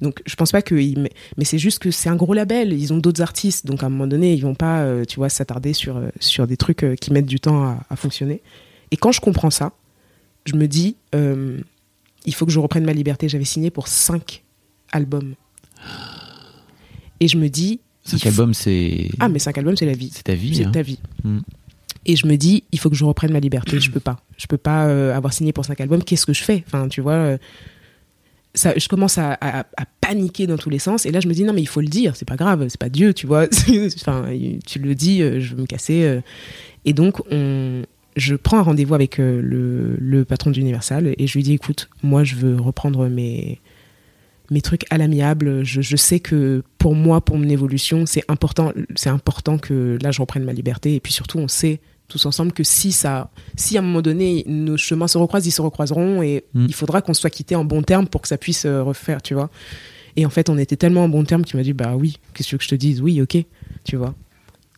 Donc, 0.00 0.22
je 0.24 0.34
pense 0.36 0.52
pas 0.52 0.62
que. 0.62 0.74
Mais, 0.74 1.10
mais 1.36 1.44
c'est 1.44 1.58
juste 1.58 1.80
que 1.80 1.90
c'est 1.90 2.08
un 2.08 2.16
gros 2.16 2.34
label. 2.34 2.72
Ils 2.72 2.92
ont 2.92 2.98
d'autres 2.98 3.20
artistes. 3.20 3.66
Donc, 3.66 3.82
à 3.82 3.86
un 3.86 3.90
moment 3.90 4.06
donné, 4.06 4.32
ils 4.32 4.42
vont 4.42 4.54
pas, 4.54 4.80
euh, 4.80 5.04
tu 5.04 5.16
vois, 5.16 5.28
s'attarder 5.28 5.72
sur, 5.74 5.96
euh, 5.98 6.08
sur 6.18 6.46
des 6.46 6.56
trucs 6.56 6.84
euh, 6.84 6.94
qui 6.94 7.12
mettent 7.12 7.26
du 7.26 7.40
temps 7.40 7.64
à, 7.64 7.80
à 7.90 7.96
fonctionner. 7.96 8.40
Et 8.92 8.96
quand 8.96 9.10
je 9.10 9.20
comprends 9.20 9.50
ça, 9.50 9.72
je 10.44 10.54
me 10.54 10.68
dis, 10.68 10.94
euh, 11.14 11.58
il 12.26 12.34
faut 12.34 12.46
que 12.46 12.52
je 12.52 12.60
reprenne 12.60 12.84
ma 12.84 12.92
liberté. 12.92 13.28
J'avais 13.28 13.44
signé 13.44 13.70
pour 13.70 13.88
cinq 13.88 14.44
albums. 14.92 15.34
Et 17.20 17.26
je 17.28 17.36
me 17.38 17.48
dis. 17.48 17.80
Cinq 18.04 18.20
faut- 18.20 18.28
albums, 18.28 18.54
c'est. 18.54 19.08
Ah, 19.18 19.28
mais 19.28 19.38
cinq 19.38 19.58
albums, 19.58 19.76
c'est 19.76 19.86
la 19.86 19.92
vie. 19.94 20.10
C'est 20.12 20.24
ta 20.24 20.34
vie. 20.34 20.54
C'est 20.56 20.64
hein. 20.66 20.70
ta 20.72 20.82
vie. 20.82 20.98
Mm. 21.24 21.38
Et 22.04 22.16
je 22.16 22.26
me 22.26 22.36
dis, 22.36 22.64
il 22.72 22.78
faut 22.80 22.90
que 22.90 22.96
je 22.96 23.04
reprenne 23.04 23.32
ma 23.32 23.38
liberté. 23.40 23.78
Je 23.80 23.90
peux 23.90 24.00
pas. 24.00 24.20
Je 24.36 24.46
peux 24.46 24.56
pas 24.58 24.86
euh, 24.86 25.14
avoir 25.16 25.32
signé 25.32 25.52
pour 25.52 25.64
cinq 25.64 25.80
albums. 25.80 26.02
Qu'est-ce 26.02 26.26
que 26.26 26.32
je 26.32 26.42
fais? 26.42 26.64
Enfin, 26.66 26.88
tu 26.88 27.00
vois. 27.00 27.12
euh, 27.12 27.38
ça, 28.54 28.74
je 28.76 28.86
commence 28.88 29.16
à, 29.18 29.32
à- 29.40 29.60
à 29.60 29.84
paniquer 30.00 30.46
dans 30.46 30.58
tous 30.58 30.68
les 30.68 30.80
sens. 30.80 31.06
Et 31.06 31.10
là, 31.12 31.20
je 31.20 31.28
me 31.28 31.32
dis, 31.32 31.44
non, 31.44 31.52
mais 31.54 31.62
il 31.62 31.68
faut 31.68 31.80
le 31.80 31.86
dire. 31.86 32.16
C'est 32.16 32.28
pas 32.28 32.36
grave. 32.36 32.66
C'est 32.68 32.78
pas 32.80 32.88
Dieu, 32.90 33.14
tu 33.14 33.26
vois. 33.26 33.46
enfin, 33.96 34.26
tu 34.66 34.78
le 34.80 34.94
dis, 34.94 35.18
je 35.40 35.54
veux 35.54 35.62
me 35.62 35.66
casser. 35.66 36.20
Et 36.84 36.92
donc, 36.92 37.20
on, 37.30 37.84
je 38.16 38.34
prends 38.34 38.58
un 38.58 38.62
rendez-vous 38.62 38.94
avec 38.94 39.18
euh, 39.18 39.40
le, 39.42 39.96
le 39.98 40.24
patron 40.24 40.50
d'Universal 40.50 41.14
et 41.16 41.26
je 41.26 41.34
lui 41.34 41.42
dis, 41.42 41.54
écoute, 41.54 41.88
moi, 42.02 42.24
je 42.24 42.34
veux 42.36 42.60
reprendre 42.60 43.08
mes, 43.08 43.60
mes 44.50 44.60
trucs 44.60 44.84
à 44.90 44.98
l'amiable. 44.98 45.64
Je, 45.64 45.80
je 45.80 45.96
sais 45.96 46.20
que 46.20 46.62
pour 46.78 46.94
moi, 46.94 47.20
pour 47.20 47.38
mon 47.38 47.48
évolution, 47.48 48.04
c'est 48.06 48.24
important, 48.28 48.72
c'est 48.96 49.10
important 49.10 49.58
que 49.58 49.98
là, 50.02 50.10
je 50.10 50.20
reprenne 50.20 50.44
ma 50.44 50.52
liberté. 50.52 50.94
Et 50.94 51.00
puis 51.00 51.12
surtout, 51.12 51.38
on 51.38 51.48
sait 51.48 51.80
tous 52.08 52.26
ensemble 52.26 52.52
que 52.52 52.62
si 52.62 52.92
ça, 52.92 53.30
si 53.56 53.78
à 53.78 53.80
un 53.80 53.84
moment 53.84 54.02
donné 54.02 54.44
nos 54.46 54.76
chemins 54.76 55.08
se 55.08 55.16
recroisent, 55.16 55.46
ils 55.46 55.52
se 55.52 55.62
recroiseront 55.62 56.20
et 56.22 56.44
Mm. 56.52 56.66
il 56.68 56.74
faudra 56.74 57.00
qu'on 57.00 57.14
soit 57.14 57.30
quittés 57.30 57.56
en 57.56 57.64
bon 57.64 57.82
terme 57.82 58.06
pour 58.06 58.20
que 58.20 58.28
ça 58.28 58.36
puisse 58.36 58.66
euh, 58.66 58.82
refaire, 58.82 59.22
tu 59.22 59.32
vois. 59.32 59.48
Et 60.16 60.26
en 60.26 60.30
fait, 60.30 60.50
on 60.50 60.58
était 60.58 60.76
tellement 60.76 61.04
en 61.04 61.08
bon 61.08 61.24
terme 61.24 61.42
qu'il 61.42 61.56
m'a 61.56 61.62
dit, 61.62 61.72
bah 61.72 61.94
oui, 61.96 62.18
qu'est-ce 62.34 62.54
que 62.56 62.62
je 62.62 62.68
te 62.68 62.74
dise? 62.74 63.00
Oui, 63.00 63.22
ok, 63.22 63.38
tu 63.84 63.96
vois. 63.96 64.14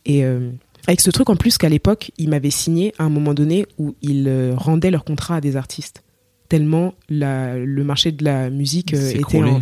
Et 0.07 0.25
euh, 0.25 0.51
avec 0.87 1.01
ce 1.01 1.11
truc 1.11 1.31
en 1.31 1.37
plus 1.37 1.59
qu'à 1.59 1.69
l'époque, 1.69 2.11
ils 2.19 2.29
m'avaient 2.29 2.51
signé 2.51 2.93
à 2.99 3.05
un 3.05 3.09
moment 3.09 3.35
donné 3.35 3.67
où 3.79 3.95
ils 4.03 4.29
euh, 4.29 4.55
rendaient 4.57 4.91
leur 4.91 5.05
contrat 5.05 5.37
à 5.37 5.41
des 5.41 5.57
artistes. 5.57 6.03
Tellement 6.49 6.95
la, 7.09 7.57
le 7.59 7.85
marché 7.85 8.13
de 8.13 8.23
la 8.25 8.51
musique 8.51 8.93
euh, 8.95 9.13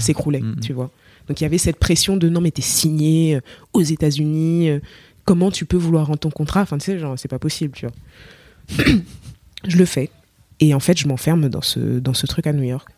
S'écroulait. 0.00 0.40
Mhm. 0.40 0.60
tu 0.60 0.72
vois. 0.72 0.90
Donc 1.28 1.40
il 1.40 1.44
y 1.44 1.46
avait 1.46 1.58
cette 1.58 1.78
pression 1.78 2.16
de 2.16 2.28
non, 2.28 2.40
mais 2.40 2.50
t'es 2.50 2.62
signé 2.62 3.36
euh, 3.36 3.40
aux 3.72 3.82
États-Unis, 3.82 4.70
comment 5.24 5.50
tu 5.50 5.64
peux 5.64 5.76
vouloir 5.76 6.06
rendre 6.06 6.18
ton 6.18 6.30
contrat? 6.30 6.62
Enfin, 6.62 6.78
tu 6.78 6.86
sais, 6.86 6.98
genre, 6.98 7.16
c'est 7.18 7.28
pas 7.28 7.38
possible, 7.38 7.74
tu 7.74 7.86
vois. 7.86 8.84
je 9.66 9.76
le 9.76 9.84
fais. 9.84 10.10
Et 10.60 10.74
en 10.74 10.80
fait, 10.80 10.98
je 10.98 11.06
m'enferme 11.08 11.48
dans 11.48 11.62
ce, 11.62 11.98
dans 11.98 12.14
ce 12.14 12.26
truc 12.26 12.46
à 12.46 12.52
New 12.52 12.64
York. 12.64 12.88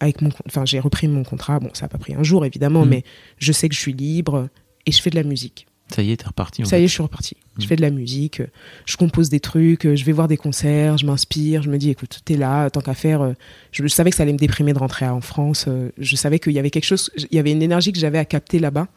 Avec 0.00 0.20
mon, 0.20 0.30
enfin, 0.46 0.64
j'ai 0.64 0.80
repris 0.80 1.08
mon 1.08 1.24
contrat. 1.24 1.60
Bon, 1.60 1.70
ça 1.74 1.86
a 1.86 1.88
pas 1.88 1.98
pris 1.98 2.14
un 2.14 2.22
jour, 2.22 2.44
évidemment, 2.44 2.82
Mhm. 2.84 2.90
mais 2.90 3.04
je 3.38 3.52
sais 3.52 3.68
que 3.68 3.74
je 3.74 3.80
suis 3.80 3.92
libre 3.92 4.48
et 4.84 4.92
je 4.92 5.00
fais 5.00 5.10
de 5.10 5.16
la 5.16 5.22
musique. 5.22 5.66
Ça 5.94 6.02
y 6.02 6.10
est, 6.12 6.16
t'es 6.16 6.26
reparti. 6.26 6.62
Ça 6.64 6.70
fait. 6.70 6.80
y 6.80 6.84
est, 6.84 6.88
je 6.88 6.92
suis 6.92 7.02
reparti. 7.02 7.36
Je 7.58 7.62
Mhm. 7.62 7.68
fais 7.68 7.76
de 7.76 7.82
la 7.82 7.90
musique, 7.90 8.42
je 8.86 8.96
compose 8.96 9.28
des 9.28 9.40
trucs, 9.40 9.82
je 9.94 10.04
vais 10.04 10.12
voir 10.12 10.26
des 10.28 10.36
concerts, 10.38 10.96
je 10.98 11.04
m'inspire, 11.06 11.62
je 11.62 11.70
me 11.70 11.76
dis, 11.78 11.90
écoute, 11.90 12.20
t'es 12.24 12.36
là, 12.36 12.70
tant 12.70 12.80
qu'à 12.80 12.94
faire. 12.94 13.20
euh, 13.22 13.32
Je, 13.72 13.82
je 13.82 13.88
savais 13.88 14.10
que 14.10 14.16
ça 14.16 14.22
allait 14.22 14.32
me 14.32 14.38
déprimer 14.38 14.72
de 14.72 14.78
rentrer 14.78 15.06
en 15.06 15.20
France. 15.20 15.66
euh, 15.68 15.90
Je 15.98 16.16
savais 16.16 16.38
qu'il 16.38 16.52
y 16.52 16.58
avait 16.58 16.70
quelque 16.70 16.84
chose, 16.86 17.10
il 17.16 17.34
y 17.36 17.38
avait 17.38 17.52
une 17.52 17.62
énergie 17.62 17.92
que 17.92 17.98
j'avais 17.98 18.18
à 18.18 18.24
capter 18.24 18.58
là-bas. 18.58 18.88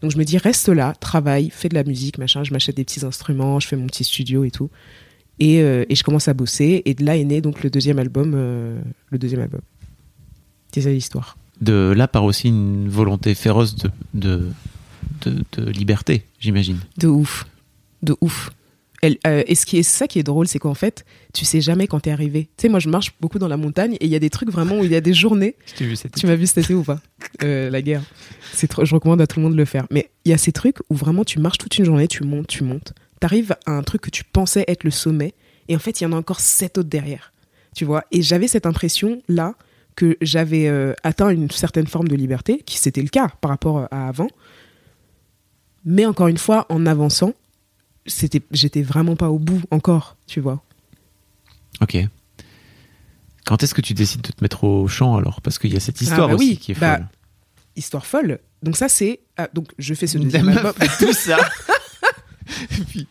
Donc 0.00 0.10
je 0.10 0.18
me 0.18 0.24
dis, 0.24 0.36
reste 0.38 0.68
là, 0.68 0.92
travaille, 1.00 1.50
fais 1.50 1.68
de 1.68 1.74
la 1.74 1.82
musique, 1.84 2.18
machin. 2.18 2.44
Je 2.44 2.52
m'achète 2.52 2.76
des 2.76 2.84
petits 2.84 3.04
instruments, 3.04 3.58
je 3.60 3.66
fais 3.68 3.76
mon 3.76 3.86
petit 3.86 4.04
studio 4.04 4.44
et 4.44 4.50
tout. 4.50 4.70
Et, 5.40 5.60
euh, 5.62 5.84
et 5.88 5.94
je 5.96 6.04
commence 6.04 6.28
à 6.28 6.34
bosser. 6.34 6.82
Et 6.84 6.94
de 6.94 7.04
là 7.04 7.16
est 7.16 7.24
né 7.24 7.40
donc 7.40 7.62
le 7.64 7.70
deuxième 7.70 7.98
album. 7.98 8.32
euh, 8.36 8.78
le 9.10 9.18
deuxième 9.18 9.40
album. 9.40 9.60
C'est 10.72 10.82
ça 10.82 10.90
l'histoire. 10.90 11.36
De 11.60 11.92
là 11.96 12.06
part 12.08 12.24
aussi 12.24 12.48
une 12.48 12.88
volonté 12.88 13.34
féroce 13.34 13.76
de, 13.76 13.90
de, 14.12 14.48
de, 15.22 15.44
de 15.52 15.70
liberté, 15.70 16.24
j'imagine. 16.38 16.78
De 16.98 17.08
ouf. 17.08 17.46
De 18.02 18.16
ouf. 18.20 18.50
Elle, 19.02 19.18
euh, 19.26 19.42
et 19.46 19.54
ce 19.54 19.66
qui 19.66 19.76
est 19.76 19.82
c'est 19.82 19.98
ça 19.98 20.06
qui 20.06 20.18
est 20.18 20.22
drôle, 20.22 20.48
c'est 20.48 20.58
qu'en 20.58 20.72
fait, 20.74 21.04
tu 21.34 21.44
sais 21.44 21.60
jamais 21.60 21.86
quand 21.86 22.00
t'es 22.00 22.10
arrivé. 22.10 22.48
Tu 22.56 22.62
sais, 22.62 22.68
moi, 22.70 22.78
je 22.80 22.88
marche 22.88 23.12
beaucoup 23.20 23.38
dans 23.38 23.48
la 23.48 23.58
montagne 23.58 23.96
et 24.00 24.06
il 24.06 24.10
y 24.10 24.14
a 24.14 24.18
des 24.18 24.30
trucs 24.30 24.50
vraiment 24.50 24.78
où 24.78 24.84
il 24.84 24.90
y 24.90 24.96
a 24.96 25.02
des 25.02 25.12
journées. 25.12 25.56
Vu 25.78 25.94
cette 25.96 26.14
Tu 26.14 26.26
m'as 26.26 26.36
vu 26.36 26.46
cet 26.46 26.64
été 26.64 26.72
ou 26.74 26.82
pas? 26.82 27.00
Euh, 27.42 27.68
La 27.68 27.82
guerre. 27.82 28.02
C'est 28.54 28.66
trop. 28.66 28.84
Je 28.84 28.94
recommande 28.94 29.20
à 29.20 29.26
tout 29.26 29.40
le 29.40 29.44
monde 29.44 29.52
de 29.52 29.58
le 29.58 29.66
faire. 29.66 29.86
Mais 29.90 30.10
il 30.24 30.30
y 30.30 30.32
a 30.32 30.38
ces 30.38 30.52
trucs 30.52 30.78
où 30.88 30.94
vraiment 30.94 31.24
tu 31.24 31.38
marches 31.38 31.58
toute 31.58 31.76
une 31.76 31.84
journée, 31.84 32.08
tu 32.08 32.24
montes, 32.24 32.46
tu 32.46 32.64
montes. 32.64 32.94
T'arrives 33.20 33.54
à 33.66 33.72
un 33.72 33.82
truc 33.82 34.00
que 34.00 34.10
tu 34.10 34.24
pensais 34.24 34.64
être 34.68 34.84
le 34.84 34.90
sommet 34.90 35.34
et 35.68 35.76
en 35.76 35.78
fait, 35.78 36.00
il 36.00 36.04
y 36.04 36.06
en 36.06 36.12
a 36.12 36.16
encore 36.16 36.40
sept 36.40 36.78
autres 36.78 36.88
derrière. 36.88 37.32
Tu 37.74 37.84
vois? 37.84 38.04
Et 38.12 38.22
j'avais 38.22 38.48
cette 38.48 38.66
impression 38.66 39.22
là 39.28 39.54
que 39.96 40.16
j'avais 40.20 40.66
euh, 40.68 40.92
atteint 41.02 41.28
une 41.28 41.50
certaine 41.50 41.86
forme 41.86 42.08
de 42.08 42.16
liberté, 42.16 42.62
qui 42.64 42.78
c'était 42.78 43.02
le 43.02 43.08
cas 43.08 43.28
par 43.40 43.50
rapport 43.50 43.86
à 43.90 44.08
avant. 44.08 44.28
Mais 45.84 46.06
encore 46.06 46.28
une 46.28 46.38
fois, 46.38 46.66
en 46.68 46.86
avançant, 46.86 47.34
c'était, 48.06 48.42
j'étais 48.50 48.82
vraiment 48.82 49.16
pas 49.16 49.30
au 49.30 49.38
bout 49.38 49.60
encore, 49.70 50.16
tu 50.26 50.40
vois. 50.40 50.62
Ok. 51.80 51.96
Quand 53.44 53.62
est-ce 53.62 53.74
que 53.74 53.82
tu 53.82 53.92
décides 53.92 54.22
de 54.22 54.28
te 54.28 54.42
mettre 54.42 54.64
au 54.64 54.88
chant 54.88 55.16
alors? 55.16 55.40
Parce 55.42 55.58
qu'il 55.58 55.72
y 55.72 55.76
a 55.76 55.80
cette 55.80 56.00
histoire 56.00 56.28
bah 56.28 56.34
aussi 56.34 56.50
oui, 56.50 56.56
qui 56.56 56.72
est 56.72 56.80
bah, 56.80 56.96
folle. 56.96 57.06
Histoire 57.76 58.06
folle. 58.06 58.38
Donc 58.62 58.76
ça 58.76 58.88
c'est, 58.88 59.20
ah, 59.36 59.48
donc 59.52 59.68
je 59.78 59.92
fais 59.94 60.06
ce 60.06 60.16
deuxième 60.18 60.48
album. 60.48 60.72
tout 60.98 61.12
ça. 61.12 61.38
Et 62.78 62.84
puis, 62.84 63.06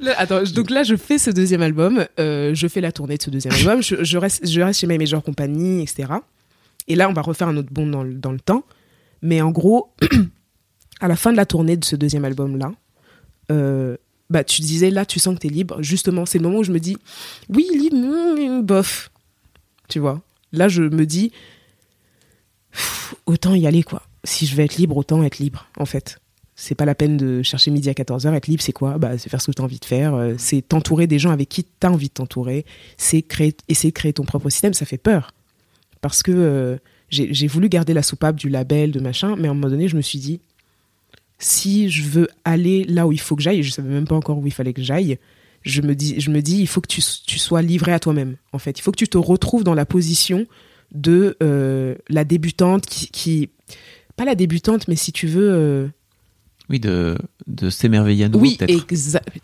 Là, 0.00 0.14
attends, 0.16 0.42
donc 0.54 0.70
là, 0.70 0.84
je 0.84 0.94
fais 0.94 1.18
ce 1.18 1.30
deuxième 1.30 1.62
album, 1.62 2.06
euh, 2.20 2.54
je 2.54 2.68
fais 2.68 2.80
la 2.80 2.92
tournée 2.92 3.16
de 3.16 3.22
ce 3.22 3.30
deuxième 3.30 3.54
album, 3.58 3.82
je, 3.82 4.04
je 4.04 4.18
reste, 4.18 4.48
je 4.48 4.60
reste 4.60 4.80
chez 4.80 4.86
My 4.86 4.98
Major 4.98 5.22
Company, 5.22 5.82
etc. 5.82 6.12
Et 6.86 6.94
là, 6.94 7.08
on 7.08 7.12
va 7.12 7.22
refaire 7.22 7.48
un 7.48 7.56
autre 7.56 7.72
bond 7.72 7.86
dans 7.86 8.04
dans 8.04 8.32
le 8.32 8.40
temps. 8.40 8.64
Mais 9.22 9.42
en 9.42 9.50
gros, 9.50 9.92
à 11.00 11.08
la 11.08 11.16
fin 11.16 11.32
de 11.32 11.36
la 11.36 11.46
tournée 11.46 11.76
de 11.76 11.84
ce 11.84 11.96
deuxième 11.96 12.24
album-là, 12.24 12.72
euh, 13.50 13.96
bah, 14.30 14.44
tu 14.44 14.60
disais, 14.62 14.90
là, 14.90 15.06
tu 15.06 15.18
sens 15.18 15.34
que 15.34 15.40
tu 15.40 15.46
es 15.46 15.50
libre. 15.50 15.80
Justement, 15.82 16.26
c'est 16.26 16.38
le 16.38 16.44
moment 16.44 16.58
où 16.58 16.64
je 16.64 16.72
me 16.72 16.80
dis, 16.80 16.96
oui, 17.48 17.66
libre, 17.72 17.96
mm, 17.96 18.62
bof. 18.62 19.10
Tu 19.88 19.98
vois 20.00 20.20
Là, 20.52 20.68
je 20.68 20.82
me 20.82 21.06
dis, 21.06 21.32
autant 23.26 23.54
y 23.54 23.66
aller, 23.66 23.82
quoi. 23.82 24.02
Si 24.24 24.46
je 24.46 24.54
veux 24.56 24.64
être 24.64 24.76
libre, 24.76 24.96
autant 24.96 25.22
être 25.22 25.38
libre, 25.38 25.66
en 25.78 25.86
fait. 25.86 26.18
C'est 26.56 26.74
pas 26.74 26.84
la 26.84 26.94
peine 26.96 27.16
de 27.16 27.42
chercher 27.42 27.70
midi 27.70 27.88
à 27.88 27.92
14h. 27.92 28.34
Être 28.34 28.48
libre, 28.48 28.62
c'est 28.62 28.72
quoi? 28.72 28.98
Bah, 28.98 29.16
C'est 29.16 29.28
faire 29.28 29.40
ce 29.40 29.46
que 29.46 29.52
tu 29.52 29.62
as 29.62 29.64
envie 29.64 29.78
de 29.78 29.84
faire. 29.84 30.14
euh, 30.14 30.34
C'est 30.38 30.60
t'entourer 30.60 31.06
des 31.06 31.18
gens 31.18 31.30
avec 31.30 31.48
qui 31.48 31.62
tu 31.64 31.86
as 31.86 31.90
envie 31.90 32.08
de 32.08 32.12
t'entourer. 32.14 32.66
C'est 32.96 33.22
créer, 33.22 33.54
essayer 33.68 33.90
de 33.92 33.94
créer 33.94 34.12
ton 34.12 34.24
propre 34.24 34.50
système. 34.50 34.74
Ça 34.74 34.84
fait 34.84 34.98
peur. 34.98 35.32
Parce 36.00 36.22
que 36.22 36.32
euh, 36.32 36.76
j'ai 37.10 37.46
voulu 37.46 37.68
garder 37.68 37.94
la 37.94 38.02
soupape 38.02 38.36
du 38.36 38.48
label, 38.48 38.90
de 38.90 39.00
machin, 39.00 39.36
mais 39.36 39.48
à 39.48 39.52
un 39.52 39.54
moment 39.54 39.68
donné, 39.70 39.88
je 39.88 39.96
me 39.96 40.02
suis 40.02 40.18
dit, 40.18 40.40
si 41.38 41.88
je 41.90 42.02
veux 42.02 42.28
aller 42.44 42.84
là 42.84 43.06
où 43.06 43.12
il 43.12 43.20
faut 43.20 43.36
que 43.36 43.42
j'aille, 43.42 43.60
et 43.60 43.62
je 43.62 43.70
savais 43.70 43.88
même 43.88 44.06
pas 44.06 44.16
encore 44.16 44.38
où 44.38 44.46
il 44.46 44.52
fallait 44.52 44.72
que 44.72 44.82
j'aille, 44.82 45.18
je 45.62 45.82
me 45.82 45.94
dis, 45.94 46.20
je 46.20 46.30
me 46.30 46.40
dis, 46.40 46.58
il 46.60 46.66
faut 46.66 46.80
que 46.80 46.88
tu, 46.88 47.02
tu 47.26 47.38
sois 47.38 47.62
livré 47.62 47.92
à 47.92 47.98
toi-même. 48.00 48.36
En 48.52 48.58
fait, 48.58 48.78
il 48.78 48.82
faut 48.82 48.90
que 48.92 48.96
tu 48.98 49.08
te 49.08 49.18
retrouves 49.18 49.64
dans 49.64 49.74
la 49.74 49.86
position 49.86 50.46
de 50.92 51.36
euh, 51.42 51.94
la 52.08 52.24
débutante 52.24 52.86
qui, 52.86 53.08
qui, 53.08 53.50
pas 54.16 54.24
la 54.24 54.34
débutante, 54.34 54.88
mais 54.88 54.96
si 54.96 55.12
tu 55.12 55.26
veux, 55.26 55.50
euh, 55.52 55.86
oui, 56.70 56.80
de, 56.80 57.16
de 57.46 57.70
s'émerveiller 57.70 58.24
à 58.24 58.28
nouveau, 58.28 58.44
oui, 58.44 58.58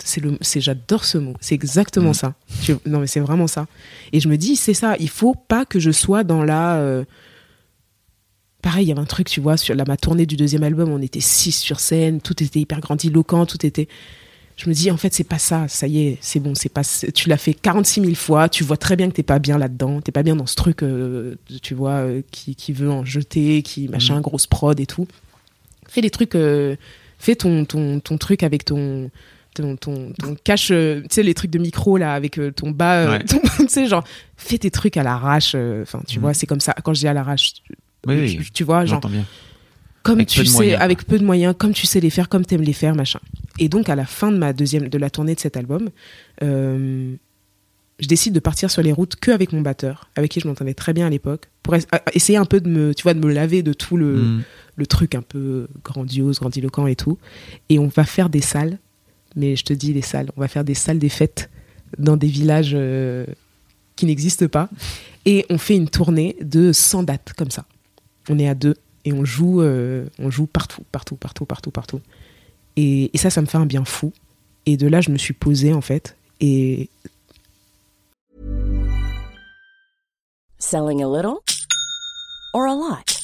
c'est 0.04 0.60
j'adore 0.60 1.04
ce 1.04 1.18
mot. 1.18 1.34
C'est 1.40 1.54
exactement 1.54 2.10
Mm. 2.10 2.14
ça. 2.14 2.34
Non 2.86 2.98
mais 3.00 3.06
c'est 3.06 3.20
vraiment 3.20 3.46
ça. 3.46 3.66
Et 4.12 4.20
je 4.20 4.28
me 4.28 4.36
dis 4.36 4.56
c'est 4.56 4.74
ça. 4.74 4.96
Il 5.00 5.08
faut 5.08 5.34
pas 5.34 5.64
que 5.64 5.78
je 5.78 5.90
sois 5.90 6.24
dans 6.24 6.42
la. 6.44 6.76
euh, 6.76 7.04
Pareil, 8.64 8.86
il 8.86 8.88
y 8.88 8.92
avait 8.92 9.00
un 9.00 9.04
truc, 9.04 9.28
tu 9.28 9.40
vois, 9.40 9.58
sur 9.58 9.74
la 9.74 9.84
ma 9.84 9.98
tournée 9.98 10.24
du 10.24 10.36
deuxième 10.36 10.62
album, 10.62 10.90
on 10.90 11.02
était 11.02 11.20
six 11.20 11.52
sur 11.52 11.80
scène, 11.80 12.20
tout 12.22 12.42
était 12.42 12.60
hyper 12.60 12.80
grandiloquent, 12.80 13.44
tout 13.44 13.64
était. 13.66 13.88
Je 14.56 14.68
me 14.70 14.74
dis 14.74 14.90
en 14.90 14.96
fait 14.96 15.12
c'est 15.12 15.24
pas 15.24 15.38
ça. 15.38 15.66
Ça 15.68 15.86
y 15.86 16.06
est, 16.06 16.18
c'est 16.22 16.40
bon, 16.40 16.54
c'est 16.54 16.68
pas. 16.70 16.82
Tu 17.14 17.28
l'as 17.28 17.36
fait 17.36 17.52
46 17.54 18.00
000 18.00 18.14
fois. 18.14 18.48
Tu 18.48 18.64
vois 18.64 18.76
très 18.78 18.96
bien 18.96 19.08
que 19.10 19.14
t'es 19.14 19.22
pas 19.22 19.38
bien 19.38 19.58
là-dedans. 19.58 20.00
T'es 20.00 20.12
pas 20.12 20.22
bien 20.22 20.34
dans 20.36 20.46
ce 20.46 20.54
truc, 20.54 20.82
euh, 20.82 21.34
tu 21.60 21.74
vois, 21.74 21.96
euh, 22.06 22.22
qui, 22.30 22.54
qui 22.54 22.72
veut 22.72 22.90
en 22.90 23.04
jeter, 23.04 23.60
qui 23.62 23.88
machin, 23.88 24.20
grosse 24.20 24.46
prod 24.46 24.78
et 24.80 24.86
tout. 24.86 25.06
Fais 25.88 26.00
des 26.00 26.10
trucs. 26.10 26.34
euh, 26.34 26.76
fais 27.18 27.34
ton, 27.36 27.64
ton, 27.66 28.00
ton 28.00 28.16
truc 28.16 28.42
avec 28.42 28.64
ton 28.64 29.10
ton, 29.54 29.76
ton, 29.76 30.12
ton 30.18 30.34
cache 30.42 30.70
euh, 30.72 31.00
tu 31.02 31.06
sais 31.10 31.22
les 31.22 31.32
trucs 31.34 31.50
de 31.52 31.60
micro 31.60 31.96
là 31.96 32.14
avec 32.14 32.38
euh, 32.40 32.50
ton 32.50 32.70
bas 32.72 32.94
euh, 33.06 33.10
Ouais. 33.18 33.24
tu 33.58 33.68
sais 33.68 33.86
genre 33.86 34.02
fais 34.36 34.58
tes 34.58 34.70
trucs 34.72 34.96
à 34.96 35.04
l'arrache 35.04 35.54
enfin 35.82 36.00
tu 36.08 36.16
Mhm. 36.18 36.22
vois 36.22 36.34
c'est 36.34 36.46
comme 36.48 36.58
ça 36.60 36.74
quand 36.82 36.92
je 36.92 36.98
dis 37.00 37.06
à 37.06 37.12
l'arrache 37.12 37.52
Oui, 38.06 38.14
oui, 38.20 38.36
tu, 38.44 38.50
tu 38.52 38.64
vois 38.64 38.84
genre 38.84 39.00
bien. 39.00 39.24
comme 40.02 40.16
Avec 40.16 40.28
tu 40.28 40.44
sais 40.44 40.52
moyens, 40.52 40.76
quoi. 40.76 40.84
avec 40.84 41.06
peu 41.06 41.18
de 41.18 41.24
moyens 41.24 41.54
comme 41.58 41.72
tu 41.72 41.86
sais 41.86 42.00
les 42.00 42.10
faire 42.10 42.28
comme 42.28 42.44
t'aimes 42.44 42.62
les 42.62 42.72
faire 42.72 42.94
machin 42.94 43.20
et 43.58 43.68
donc 43.68 43.88
à 43.88 43.94
la 43.96 44.04
fin 44.06 44.30
de 44.32 44.36
ma 44.38 44.52
deuxième 44.52 44.88
de 44.88 44.98
la 44.98 45.10
tournée 45.10 45.34
de 45.34 45.40
cet 45.40 45.56
album 45.56 45.88
euh, 46.42 47.14
je 48.00 48.08
décide 48.08 48.34
de 48.34 48.40
partir 48.40 48.70
sur 48.70 48.82
les 48.82 48.92
routes 48.92 49.16
que 49.16 49.30
avec 49.30 49.52
mon 49.52 49.60
batteur 49.60 50.10
avec 50.16 50.30
qui 50.32 50.40
je 50.40 50.48
m'entendais 50.48 50.74
très 50.74 50.92
bien 50.92 51.06
à 51.06 51.10
l'époque 51.10 51.48
pour 51.62 51.74
essayer 52.12 52.36
un 52.38 52.44
peu 52.44 52.60
de 52.60 52.68
me 52.68 52.92
tu 52.94 53.02
vois 53.04 53.14
de 53.14 53.20
me 53.24 53.32
laver 53.32 53.62
de 53.62 53.72
tout 53.72 53.96
le 53.96 54.14
Mm. 54.16 54.42
le 54.76 54.86
truc 54.86 55.14
un 55.14 55.22
peu 55.22 55.68
grandiose, 55.84 56.40
grandiloquent 56.40 56.88
et 56.88 56.96
tout. 56.96 57.16
Et 57.68 57.78
on 57.78 57.86
va 57.86 58.04
faire 58.04 58.28
des 58.28 58.40
salles, 58.40 58.78
mais 59.36 59.54
je 59.54 59.62
te 59.64 59.72
dis 59.72 59.92
les 59.92 60.02
salles, 60.02 60.30
on 60.36 60.40
va 60.40 60.48
faire 60.48 60.64
des 60.64 60.74
salles 60.74 60.98
des 60.98 61.08
fêtes 61.08 61.48
dans 61.96 62.16
des 62.16 62.26
villages 62.26 62.72
euh, 62.74 63.24
qui 63.94 64.04
n'existent 64.06 64.48
pas. 64.48 64.68
Et 65.26 65.46
on 65.48 65.58
fait 65.58 65.76
une 65.76 65.88
tournée 65.88 66.34
de 66.42 66.72
100 66.72 67.04
dates 67.04 67.32
comme 67.38 67.52
ça. 67.52 67.64
On 68.28 68.38
est 68.38 68.48
à 68.48 68.54
deux 68.54 68.76
et 69.04 69.12
on 69.12 69.24
joue, 69.24 69.60
euh, 69.60 70.06
on 70.18 70.30
joue 70.30 70.46
partout, 70.46 70.82
partout, 70.90 71.16
partout, 71.16 71.44
partout, 71.44 71.70
partout. 71.70 72.00
Et, 72.76 73.10
et 73.14 73.18
ça, 73.18 73.30
ça 73.30 73.40
me 73.40 73.46
fait 73.46 73.58
un 73.58 73.66
bien 73.66 73.84
fou. 73.84 74.12
Et 74.66 74.76
de 74.76 74.86
là, 74.86 75.00
je 75.00 75.10
me 75.10 75.18
suis 75.18 75.34
posée 75.34 75.74
en 75.74 75.80
fait. 75.80 76.16
Et 76.40 76.88
Selling 80.58 81.02
a 81.02 81.08
little 81.08 81.42
or 82.54 82.66
a 82.66 82.74
lot? 82.74 83.23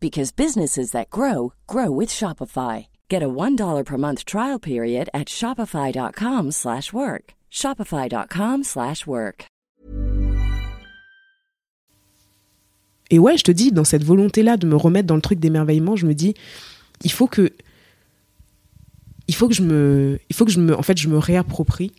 because 0.00 0.32
businesses 0.32 0.90
that 0.92 1.10
grow 1.10 1.52
grow 1.66 1.90
with 1.90 2.10
Shopify. 2.10 2.86
Get 3.08 3.22
a 3.22 3.28
$1 3.28 3.84
per 3.84 3.96
month 3.96 4.24
trial 4.24 4.58
period 4.58 5.08
at 5.14 5.28
shopify.com 5.28 6.50
slash 6.52 6.92
work. 6.92 7.34
shopify.com 7.50 8.64
slash 8.64 9.06
work. 9.06 9.46
Et 13.10 13.18
ouais, 13.18 13.36
je 13.36 13.44
te 13.44 13.52
dis, 13.52 13.72
dans 13.72 13.84
cette 13.84 14.04
volonté-là 14.04 14.56
de 14.56 14.66
me 14.66 14.76
remettre 14.76 15.06
dans 15.06 15.14
le 15.14 15.22
truc 15.22 15.38
d'émerveillement, 15.38 15.96
je 15.96 16.06
me 16.06 16.14
dis, 16.14 16.34
il 17.04 17.12
faut 17.12 17.28
que, 17.28 17.52
il 19.28 19.34
faut 19.34 19.48
que 19.48 19.54
je 19.54 19.62
me, 19.62 20.18
il 20.28 20.34
faut 20.34 20.44
que 20.44 20.50
je 20.50 20.60
me, 20.60 20.76
en 20.76 20.82
fait, 20.82 20.98
je 20.98 21.08
me 21.08 21.18
réapproprie 21.18 21.92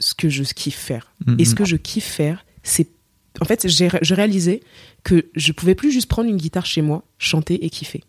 ce 0.00 0.14
que 0.14 0.28
je 0.28 0.42
kiffe 0.42 0.76
faire. 0.76 1.12
Mhm. 1.26 1.36
Et 1.38 1.44
ce 1.44 1.54
que 1.54 1.64
je 1.64 1.76
kiffe 1.76 2.06
faire, 2.06 2.44
c'est, 2.62 2.88
en 3.40 3.44
fait, 3.44 3.66
je 3.68 4.14
réalisais 4.14 4.60
que 5.02 5.26
je 5.34 5.52
pouvais 5.52 5.74
plus 5.74 5.90
juste 5.90 6.08
prendre 6.08 6.28
une 6.28 6.36
guitare 6.36 6.66
chez 6.66 6.82
moi, 6.82 7.02
chanter 7.18 7.64
et 7.64 7.70
kiffer. 7.70 8.02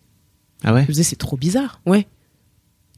Ah 0.64 0.72
ouais 0.72 0.82
Je 0.82 0.86
me 0.86 0.92
disais, 0.92 1.02
c'est 1.02 1.16
trop 1.16 1.36
bizarre. 1.36 1.80
Ouais. 1.86 2.06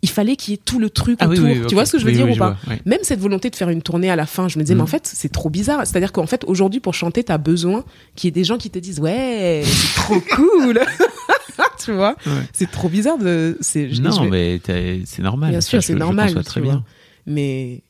Il 0.03 0.09
fallait 0.09 0.37
qu'il 0.37 0.53
y 0.53 0.55
ait 0.55 0.61
tout 0.64 0.79
le 0.79 0.91
truc 0.91 1.16
Ah 1.20 1.26
oui, 1.26 1.37
autour. 1.39 1.49
oui, 1.51 1.55
Tu 1.59 1.64
ok. 1.64 1.72
vois 1.72 1.85
ce 1.87 1.93
que 1.93 1.99
je 1.99 2.05
veux 2.05 2.11
Oui, 2.11 2.16
dire 2.16 2.24
oui, 2.26 2.31
ou 2.31 2.35
je 2.35 2.39
pas 2.39 2.51
vois, 2.64 2.72
ouais. 2.74 2.81
Même 2.87 3.01
cette 3.03 3.18
volonté 3.18 3.51
de 3.51 3.57
faire 3.57 3.68
une 3.68 3.83
tournée 3.83 4.09
à 4.11 4.14
la 4.16 4.26
fin, 4.26 4.47
je 4.47 4.59
me 4.59 4.62
disais, 4.62 4.76
mais 4.76 4.83
en 4.83 4.85
Mhm. 4.85 4.91
fait, 4.91 5.11
c'est 5.12 5.31
trop 5.33 5.51
bizarre. 5.51 5.85
C'est-à-dire 5.87 6.12
qu'en 6.12 6.26
fait, 6.26 6.45
aujourd'hui, 6.47 6.79
pour 6.79 6.95
chanter, 6.95 7.24
t'as 7.24 7.39
besoin 7.39 7.85
qu'il 8.14 8.29
y 8.29 8.31
ait 8.31 8.33
des 8.33 8.45
gens 8.45 8.59
qui 8.59 8.70
te 8.70 8.79
disent, 8.79 9.01
ouais, 9.01 9.62
c'est 9.64 9.95
trop 10.01 10.20
cool. 10.37 10.81
tu 11.85 11.93
vois 11.93 12.14
Ouais. 12.26 12.33
C'est 12.53 12.70
trop 12.70 12.89
bizarre 12.89 13.18
de. 13.18 13.59
je- 13.61 14.01
Non, 14.01 14.11
je 14.12 14.29
mais 14.29 14.61
c'est 15.07 15.22
normal. 15.22 15.51
Bien 15.51 15.61
sûr, 15.61 15.81
je- 15.81 15.87
c'est 15.87 15.93
je 15.95 15.99
normal. 15.99 16.33
tu 16.35 16.43
très 16.45 16.61
bien. 16.61 16.85
Mais 17.26 17.83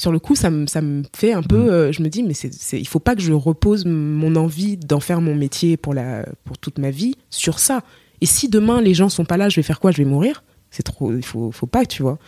sur 0.00 0.12
le 0.12 0.18
coup, 0.18 0.34
ça 0.34 0.48
me, 0.48 0.66
ça 0.66 0.80
me 0.80 1.02
fait 1.14 1.34
un 1.34 1.42
peu. 1.42 1.58
Mhm. 1.58 1.68
euh, 1.68 1.92
je 1.92 2.02
me 2.02 2.08
dis, 2.08 2.22
mais 2.22 2.32
c'est, 2.32 2.54
c'est, 2.54 2.80
il 2.80 2.88
faut 2.88 3.00
pas 3.00 3.14
que 3.14 3.20
je 3.20 3.34
repose 3.34 3.84
mon 3.84 4.34
envie 4.34 4.78
d'en 4.78 4.98
faire 4.98 5.20
mon 5.20 5.34
métier 5.34 5.76
pour, 5.76 5.92
la, 5.92 6.24
pour 6.44 6.56
toute 6.56 6.78
ma 6.78 6.90
vie 6.90 7.16
sur 7.28 7.58
ça. 7.58 7.82
Et 8.22 8.26
si 8.26 8.48
demain 8.48 8.80
les 8.80 8.94
gens 8.94 9.10
sont 9.10 9.26
pas 9.26 9.36
là, 9.36 9.50
je 9.50 9.56
vais 9.56 9.62
faire 9.62 9.78
quoi? 9.78 9.90
Je 9.90 9.98
vais 9.98 10.08
mourir? 10.08 10.42
C'est 10.70 10.84
trop. 10.84 11.12
Il 11.12 11.22
faut, 11.22 11.52
faut 11.52 11.66
pas, 11.66 11.84
tu 11.84 12.02
vois. 12.02 12.18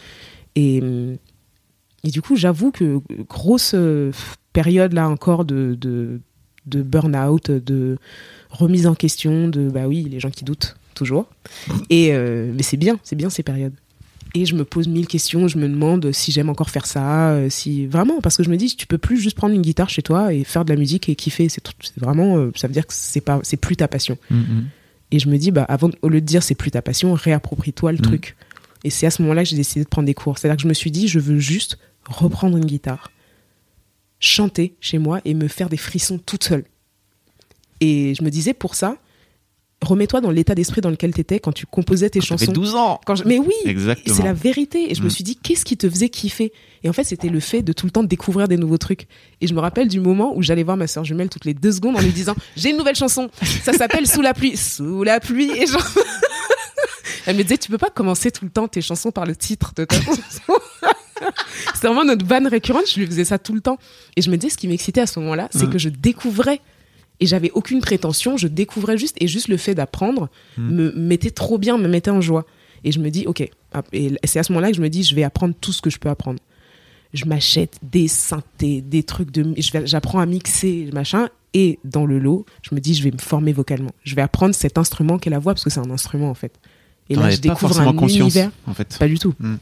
Et, 0.54 0.82
et 2.04 2.10
du 2.10 2.20
coup, 2.20 2.36
j'avoue 2.36 2.72
que 2.72 3.00
grosse 3.26 3.72
euh, 3.74 4.12
période 4.52 4.92
là 4.92 5.08
encore 5.08 5.46
de, 5.46 5.74
de, 5.80 6.20
de 6.66 6.82
burn-out, 6.82 7.50
de 7.50 7.96
remise 8.50 8.86
en 8.86 8.94
question, 8.94 9.48
de 9.48 9.70
bah 9.70 9.86
oui, 9.86 10.06
les 10.10 10.20
gens 10.20 10.30
qui 10.30 10.44
doutent 10.44 10.76
toujours. 10.94 11.26
Et 11.88 12.12
euh, 12.12 12.52
mais 12.54 12.62
c'est 12.62 12.76
bien, 12.76 12.98
c'est 13.02 13.16
bien 13.16 13.30
ces 13.30 13.42
périodes. 13.42 13.72
Et 14.34 14.46
je 14.46 14.54
me 14.54 14.64
pose 14.64 14.88
mille 14.88 15.06
questions, 15.06 15.46
je 15.46 15.58
me 15.58 15.68
demande 15.68 16.10
si 16.12 16.32
j'aime 16.32 16.48
encore 16.48 16.70
faire 16.70 16.86
ça, 16.86 17.32
euh, 17.32 17.50
si 17.50 17.86
vraiment 17.86 18.20
parce 18.22 18.38
que 18.38 18.42
je 18.42 18.48
me 18.48 18.56
dis 18.56 18.74
tu 18.74 18.86
peux 18.86 18.96
plus 18.96 19.18
juste 19.18 19.36
prendre 19.36 19.54
une 19.54 19.60
guitare 19.60 19.90
chez 19.90 20.00
toi 20.02 20.32
et 20.32 20.42
faire 20.44 20.64
de 20.64 20.72
la 20.72 20.78
musique 20.78 21.08
et 21.10 21.14
kiffer, 21.14 21.48
c'est 21.50 21.62
vraiment 21.98 22.38
euh, 22.38 22.50
ça 22.56 22.66
veut 22.66 22.72
dire 22.72 22.86
que 22.86 22.94
c'est 22.94 23.20
pas 23.20 23.40
c'est 23.42 23.58
plus 23.58 23.76
ta 23.76 23.88
passion. 23.88 24.16
Mhm. 24.30 24.68
Et 25.10 25.18
je 25.18 25.28
me 25.28 25.36
dis 25.36 25.50
bah 25.50 25.64
avant 25.64 25.90
au 26.00 26.08
lieu 26.08 26.22
de 26.22 26.26
dire 26.26 26.42
c'est 26.42 26.54
plus 26.54 26.70
ta 26.70 26.80
passion, 26.80 27.12
réapproprie-toi 27.12 27.92
le 27.92 27.98
Mhm. 27.98 28.02
truc. 28.04 28.36
Et 28.84 28.90
c'est 28.90 29.04
à 29.06 29.10
ce 29.10 29.20
moment-là 29.20 29.42
que 29.42 29.50
j'ai 29.50 29.56
décidé 29.56 29.84
de 29.84 29.88
prendre 29.88 30.06
des 30.06 30.14
cours. 30.14 30.38
C'est-à-dire 30.38 30.56
que 30.56 30.62
je 30.62 30.68
me 30.68 30.74
suis 30.74 30.90
dit 30.90 31.08
je 31.08 31.18
veux 31.18 31.38
juste 31.38 31.76
reprendre 32.08 32.56
une 32.56 32.64
guitare, 32.64 33.10
chanter 34.18 34.74
chez 34.80 34.98
moi 34.98 35.20
et 35.26 35.34
me 35.34 35.48
faire 35.48 35.68
des 35.68 35.76
frissons 35.76 36.18
toute 36.18 36.44
seule. 36.44 36.64
Et 37.80 38.14
je 38.18 38.24
me 38.24 38.30
disais 38.30 38.54
pour 38.54 38.74
ça, 38.76 38.96
remets-toi 39.82 40.20
dans 40.20 40.30
l'état 40.30 40.54
d'esprit 40.54 40.80
dans 40.80 40.90
lequel 40.90 41.12
tu 41.12 41.20
étais 41.20 41.38
quand 41.40 41.52
tu 41.52 41.66
composais 41.66 42.08
tes 42.08 42.20
J'avais 42.20 42.38
chansons. 42.46 42.52
12 42.52 42.74
ans. 42.74 43.00
Quand 43.04 43.14
je- 43.16 43.24
Mais 43.24 43.38
oui, 43.38 43.52
Exactement. 43.64 44.16
c'est 44.16 44.22
la 44.22 44.32
vérité. 44.32 44.90
Et 44.90 44.94
je 44.94 45.02
me 45.02 45.06
Mm. 45.06 45.10
suis 45.10 45.24
dit, 45.24 45.36
qu'est-ce 45.36 45.64
qui 45.64 45.76
te 45.76 45.88
faisait 45.90 46.08
kiffer? 46.08 46.52
Et 46.84 46.88
en 46.88 46.92
fait, 46.92 47.04
c'était 47.04 47.28
le 47.28 47.40
fait 47.40 47.62
de 47.62 47.72
tout 47.72 47.86
le 47.86 47.92
temps 47.92 48.02
découvrir 48.02 48.48
des 48.48 48.56
nouveaux 48.56 48.78
trucs. 48.78 49.06
Et 49.40 49.46
je 49.46 49.54
me 49.54 49.60
rappelle 49.60 49.88
du 49.88 50.00
moment 50.00 50.32
où 50.36 50.42
j'allais 50.42 50.62
voir 50.62 50.76
ma 50.76 50.86
soeur 50.86 51.04
jumelle 51.04 51.28
toutes 51.28 51.44
les 51.44 51.54
deux 51.54 51.72
secondes 51.72 51.96
en 51.96 52.00
lui 52.00 52.12
disant, 52.12 52.34
j'ai 52.56 52.70
une 52.70 52.76
nouvelle 52.76 52.96
chanson. 52.96 53.30
Ça 53.64 53.72
s'appelle 53.72 54.06
Sous 54.06 54.22
la 54.22 54.34
pluie. 54.34 54.56
Sous 54.56 55.02
la 55.02 55.20
pluie. 55.20 55.50
Et 55.56 55.66
genre. 55.66 55.86
Elle 57.26 57.36
me 57.36 57.42
disait, 57.42 57.58
tu 57.58 57.70
peux 57.70 57.78
pas 57.78 57.90
commencer 57.90 58.30
tout 58.32 58.44
le 58.44 58.50
temps 58.50 58.66
tes 58.68 58.80
chansons 58.80 59.10
par 59.12 59.26
le 59.26 59.36
titre 59.36 59.72
de 59.76 59.84
ta 59.84 59.96
chanson. 60.00 60.18
C'était 61.74 61.86
vraiment 61.86 62.04
notre 62.04 62.26
vanne 62.26 62.48
récurrente. 62.48 62.82
Je 62.92 62.98
lui 62.98 63.06
faisais 63.06 63.24
ça 63.24 63.38
tout 63.38 63.52
le 63.54 63.60
temps. 63.60 63.78
Et 64.16 64.22
je 64.22 64.30
me 64.30 64.36
disais, 64.36 64.50
ce 64.52 64.56
qui 64.58 64.66
m'excitait 64.66 65.00
à 65.02 65.06
ce 65.06 65.20
moment-là, 65.20 65.48
c'est 65.52 65.66
Mm. 65.66 65.70
que 65.70 65.78
je 65.78 65.88
découvrais. 65.88 66.60
Et 67.22 67.26
j'avais 67.26 67.52
aucune 67.52 67.80
prétention, 67.80 68.36
je 68.36 68.48
découvrais 68.48 68.98
juste, 68.98 69.16
et 69.20 69.28
juste 69.28 69.46
le 69.46 69.56
fait 69.56 69.74
d'apprendre 69.76 70.28
Mm. 70.58 70.70
me 70.74 70.92
mettait 70.92 71.30
trop 71.30 71.56
bien, 71.56 71.78
me 71.78 71.86
mettait 71.86 72.10
en 72.10 72.20
joie. 72.20 72.44
Et 72.84 72.90
je 72.90 72.98
me 72.98 73.10
dis, 73.10 73.26
ok. 73.28 73.40
Et 73.92 74.10
c'est 74.24 74.40
à 74.40 74.42
ce 74.42 74.50
moment-là 74.52 74.70
que 74.70 74.76
je 74.76 74.82
me 74.82 74.88
dis, 74.90 75.04
je 75.04 75.14
vais 75.14 75.22
apprendre 75.22 75.54
tout 75.60 75.72
ce 75.72 75.80
que 75.80 75.88
je 75.88 75.98
peux 75.98 76.08
apprendre. 76.08 76.40
Je 77.14 77.24
m'achète 77.26 77.78
des 77.82 78.08
synthés, 78.08 78.80
des 78.80 79.02
trucs 79.04 79.30
de, 79.30 79.54
j'apprends 79.84 80.18
à 80.18 80.26
mixer, 80.26 80.88
machin. 80.92 81.28
Et 81.54 81.78
dans 81.84 82.06
le 82.06 82.18
lot, 82.18 82.44
je 82.62 82.74
me 82.74 82.80
dis, 82.80 82.94
je 82.94 83.04
vais 83.04 83.10
me 83.12 83.18
former 83.18 83.52
vocalement. 83.52 83.92
Je 84.02 84.14
vais 84.16 84.22
apprendre 84.22 84.54
cet 84.54 84.78
instrument 84.78 85.18
qu'est 85.18 85.30
la 85.30 85.38
voix, 85.38 85.54
parce 85.54 85.62
que 85.62 85.70
c'est 85.70 85.80
un 85.80 85.90
instrument, 85.90 86.28
en 86.30 86.34
fait. 86.34 86.58
Et 87.08 87.14
là, 87.14 87.30
je 87.30 87.36
découvre 87.40 87.78
un 87.80 87.92
univers. 88.08 88.50
en 88.66 88.74
fait. 88.74 88.96
Pas 88.98 89.06
du 89.08 89.18
tout. 89.18 89.34
Mm. 89.38 89.56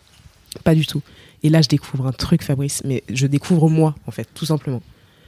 Pas 0.64 0.74
du 0.74 0.86
tout. 0.86 1.02
Et 1.42 1.48
là, 1.50 1.60
je 1.60 1.68
découvre 1.68 2.06
un 2.06 2.12
truc, 2.12 2.42
Fabrice, 2.42 2.82
mais 2.84 3.02
je 3.12 3.26
découvre 3.26 3.68
moi, 3.68 3.94
en 4.06 4.10
fait, 4.12 4.28
tout 4.34 4.46
simplement. 4.46 4.80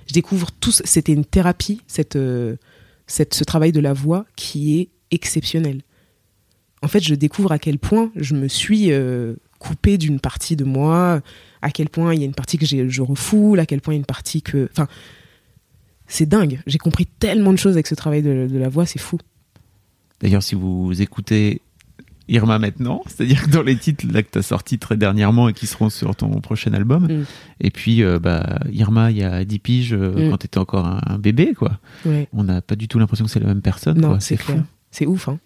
Je 0.06 0.12
découvre 0.12 0.50
tout. 0.52 0.72
ce- 0.72 0.82
C'était 0.84 1.12
une 1.12 1.24
thérapie, 1.24 1.80
cette, 1.86 2.16
euh, 2.16 2.56
cette, 3.06 3.34
ce 3.34 3.44
travail 3.44 3.72
de 3.72 3.80
la 3.80 3.92
voix 3.92 4.24
qui 4.36 4.78
est 4.80 4.88
exceptionnel. 5.10 5.82
En 6.82 6.88
fait, 6.88 7.00
je 7.00 7.14
découvre 7.14 7.52
à 7.52 7.58
quel 7.58 7.78
point 7.78 8.10
je 8.16 8.34
me 8.34 8.48
suis 8.48 8.90
euh, 8.90 9.34
coupée 9.58 9.98
d'une 9.98 10.18
partie 10.18 10.56
de 10.56 10.64
moi, 10.64 11.20
à 11.60 11.70
quel 11.70 11.88
point 11.88 12.12
il 12.14 12.20
y 12.20 12.22
a 12.22 12.26
une 12.26 12.34
partie 12.34 12.58
que 12.58 12.66
je 12.66 13.02
refoule, 13.02 13.60
à 13.60 13.66
quel 13.66 13.80
point 13.80 13.94
il 13.94 13.96
y 13.96 14.00
a 14.00 14.00
une 14.00 14.06
partie 14.06 14.42
que. 14.42 14.68
Enfin, 14.72 14.88
c'est 16.08 16.26
dingue. 16.28 16.60
J'ai 16.66 16.78
compris 16.78 17.06
tellement 17.06 17.52
de 17.52 17.58
choses 17.58 17.74
avec 17.74 17.86
ce 17.86 17.94
travail 17.94 18.22
de 18.22 18.58
la 18.58 18.68
voix, 18.68 18.84
c'est 18.86 18.98
fou. 18.98 19.18
D'ailleurs, 20.20 20.42
si 20.42 20.54
vous 20.54 21.00
écoutez 21.00 21.62
Irma 22.28 22.58
maintenant, 22.58 23.02
c'est-à-dire 23.06 23.44
que 23.44 23.50
dans 23.50 23.62
les 23.62 23.76
titres 23.76 24.04
là 24.12 24.22
que 24.22 24.28
tu 24.30 24.38
as 24.38 24.42
sortis 24.42 24.78
très 24.78 24.96
dernièrement 24.96 25.48
et 25.48 25.52
qui 25.52 25.66
seront 25.66 25.90
sur 25.90 26.14
ton 26.14 26.40
prochain 26.40 26.72
album, 26.72 27.04
Mm. 27.06 27.24
et 27.60 27.70
puis 27.70 28.02
euh, 28.02 28.18
bah, 28.18 28.60
Irma 28.72 29.10
il 29.10 29.18
y 29.18 29.22
a 29.24 29.44
10 29.44 29.58
piges 29.58 29.92
euh, 29.92 30.26
Mm. 30.28 30.30
quand 30.30 30.38
tu 30.38 30.46
étais 30.46 30.58
encore 30.58 30.86
un, 30.86 31.00
un 31.06 31.18
bébé, 31.18 31.54
quoi. 31.54 31.78
Ouais. 32.06 32.28
On 32.32 32.44
n'a 32.44 32.60
pas 32.62 32.76
du 32.76 32.88
tout 32.88 32.98
l'impression 32.98 33.24
que 33.24 33.30
c'est 33.30 33.40
la 33.40 33.46
même 33.46 33.62
personne. 33.62 34.00
Non, 34.00 34.08
quoi. 34.10 34.20
c'est 34.20 34.36
fou. 34.36 34.52
C'est 34.90 35.06
ouf, 35.06 35.28
hein. 35.28 35.38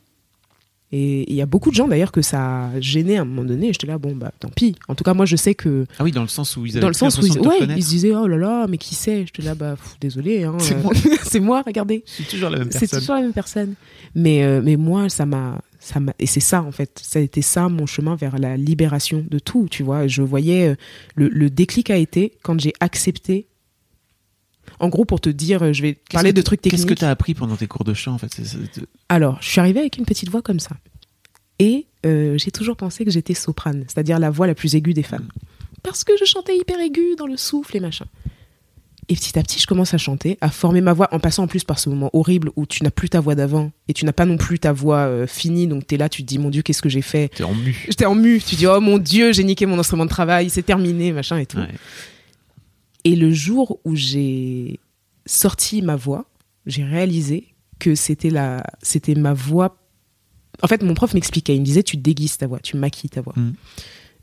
Et 0.93 1.29
il 1.31 1.35
y 1.37 1.43
a 1.43 1.47
beaucoup 1.47 1.71
de 1.71 1.75
gens 1.75 1.89
d'ailleurs 1.89 2.13
que 2.13 2.23
ça 2.23 2.67
a 2.69 2.81
gêné 2.81 3.19
à 3.19 3.23
un 3.23 3.25
moment 3.25 3.43
donné. 3.43 3.73
J'étais 3.73 3.89
là, 3.89 3.99
bon, 3.99 4.15
bah 4.15 4.31
tant 4.39 4.49
pis. 4.51 4.77
En 4.87 4.95
tout 4.95 5.03
cas, 5.03 5.15
moi, 5.15 5.27
je 5.27 5.35
sais 5.35 5.55
que 5.57 5.85
Ah 5.99 6.05
oui, 6.05 6.13
dans 6.13 6.23
le 6.23 6.29
sens 6.29 6.57
où 6.57 6.65
ils 6.65 6.73
avaient 6.73 6.81
dans 6.81 6.87
le 6.89 6.95
sens 6.95 7.19
où 7.19 7.27
ils, 7.27 7.39
ouais, 7.41 7.59
ils 7.77 7.83
se 7.83 7.89
disaient, 7.89 8.15
oh 8.15 8.29
là 8.29 8.37
là, 8.37 8.67
mais 8.69 8.79
qui 8.79 8.95
c'est? 8.95 9.27
J'étais 9.27 9.43
là, 9.43 9.57
bah 9.57 9.75
pff, 9.75 9.97
désolé, 10.01 10.45
hein, 10.45 10.55
C'est 10.61 10.77
euh, 10.77 10.83
moi. 10.83 10.93
c'est 11.25 11.41
moi, 11.41 11.63
regardez. 11.67 12.05
C'est 12.07 12.29
toujours 12.29 12.51
la 12.51 12.59
même 12.59 12.69
C'est 12.71 12.81
personne. 12.81 13.01
toujours 13.01 13.15
la 13.17 13.23
même 13.23 13.33
personne. 13.33 13.75
Mais, 14.15 14.45
euh, 14.45 14.61
mais 14.63 14.77
moi, 14.77 15.09
ça 15.09 15.27
m'a, 15.27 15.61
ça 15.87 16.01
et 16.19 16.27
c'est 16.27 16.41
ça 16.41 16.63
en 16.63 16.73
fait. 16.73 17.01
Ça 17.03 17.19
a 17.19 17.23
été 17.23 17.43
ça 17.43 17.69
mon 17.69 17.87
chemin 17.87 18.17
vers 18.17 18.39
la 18.39 18.57
libération 18.57 19.25
de 19.29 19.39
tout. 19.39 19.69
Tu 19.71 19.83
vois, 19.83 20.07
je 20.07 20.23
voyais 20.23 20.69
euh, 20.69 20.75
le, 21.15 21.29
le 21.29 21.49
déclic 21.51 21.91
a 21.91 21.97
été 21.97 22.37
quand 22.43 22.61
j'ai 22.61 22.73
accepté. 22.81 23.47
En 24.81 24.89
gros, 24.89 25.05
pour 25.05 25.21
te 25.21 25.31
dire, 25.31 25.63
euh, 25.63 25.73
je 25.73 25.83
vais 25.83 25.97
parler 26.13 26.33
de 26.33 26.43
trucs 26.43 26.61
techniques. 26.61 26.81
Qu'est-ce 26.81 26.87
que 26.87 26.99
tu 26.99 27.05
as 27.05 27.11
appris 27.11 27.35
pendant 27.35 27.57
tes 27.57 27.67
cours 27.67 27.85
de 27.85 27.95
chant 27.95 28.15
en 28.15 28.19
fait? 28.19 28.41
Alors, 29.09 29.39
je 29.41 29.49
suis 29.49 29.61
arrivée 29.61 29.81
avec 29.81 29.97
une 29.97 30.05
petite 30.05 30.29
voix 30.29 30.43
comme 30.43 30.61
ça. 30.61 30.77
Et 31.59 31.87
euh, 32.05 32.37
j'ai 32.37 32.51
toujours 32.51 32.77
pensé 32.77 33.05
que 33.05 33.11
j'étais 33.11 33.33
soprane, 33.33 33.85
c'est-à-dire 33.89 34.19
la 34.19 34.31
voix 34.31 34.47
la 34.47 34.55
plus 34.55 34.75
aiguë 34.75 34.93
des 34.93 35.03
femmes. 35.03 35.29
Parce 35.83 36.05
que 36.05 36.13
je 36.19 36.25
chantais 36.25 36.57
hyper 36.57 36.79
aiguë 36.81 37.17
dans 37.17 37.27
le 37.27 37.37
souffle 37.37 37.77
et 37.77 37.81
machin. 37.81 38.07
Et 39.09 39.15
petit 39.15 39.39
à 39.39 39.43
petit, 39.43 39.61
je 39.61 39.67
commence 39.69 39.95
à 39.95 39.99
chanter, 39.99 40.37
à 40.41 40.51
former 40.51 40.81
ma 40.81 40.93
voix, 40.93 41.09
en 41.13 41.21
passant 41.21 41.45
en 41.45 41.47
plus 41.47 41.63
par 41.63 41.79
ce 41.79 41.89
moment 41.89 42.11
horrible 42.13 42.51
où 42.57 42.67
tu 42.67 42.83
n'as 42.83 42.91
plus 42.91 43.09
ta 43.09 43.21
voix 43.21 43.37
d'avant 43.37 43.71
et 43.87 43.93
tu 43.93 44.05
n'as 44.05 44.13
pas 44.13 44.25
non 44.25 44.37
plus 44.37 44.59
ta 44.59 44.73
voix 44.73 45.07
euh, 45.07 45.27
finie. 45.29 45.69
Donc, 45.69 45.87
tu 45.87 45.95
es 45.95 45.99
là, 45.99 46.09
tu 46.09 46.23
te 46.23 46.27
dis, 46.27 46.39
mon 46.39 46.51
Dieu, 46.51 46.63
qu'est-ce 46.63 46.83
que 46.83 46.89
j'ai 46.89 47.03
fait? 47.03 47.29
T'es 47.29 47.45
en 47.45 47.55
mu. 47.55 47.85
J'étais 47.89 48.07
en 48.07 48.17
mu. 48.17 48.41
Tu 48.41 48.57
dis, 48.57 48.67
oh 48.67 48.81
mon 48.81 48.99
Dieu, 48.99 49.33
j'ai 49.33 49.45
niqué 49.45 49.65
mon 49.67 49.79
instrument 49.79 50.05
de 50.05 50.11
travail, 50.11 50.51
c'est 50.51 50.65
terminé, 50.65 51.13
machin 51.13 51.39
et 51.39 51.47
tout. 51.47 51.59
Ouais. 51.59 51.69
Et 53.05 53.15
le 53.15 53.33
jour 53.33 53.79
où 53.85 53.95
j'ai 53.95 54.81
sorti 55.25 55.83
ma 55.83 55.95
voix, 55.95 56.25
j'ai 56.67 56.83
réalisé 56.83 57.55
que 57.79 57.95
c'était 57.95 58.31
la, 58.31 58.65
c'était 58.83 59.15
ma 59.15 59.35
voix. 59.35 59.77
En 60.63 60.67
fait, 60.67 60.83
mon 60.83 60.95
prof 60.95 61.15
m'expliquait, 61.15 61.55
il 61.55 61.61
me 61.61 61.65
disait, 61.65 61.85
tu 61.85 61.97
déguises 61.97 62.39
ta 62.39 62.49
voix, 62.49 62.59
tu 62.59 62.77
maquilles 62.77 63.11
ta 63.11 63.21
voix. 63.21 63.35
Mm. 63.37 63.53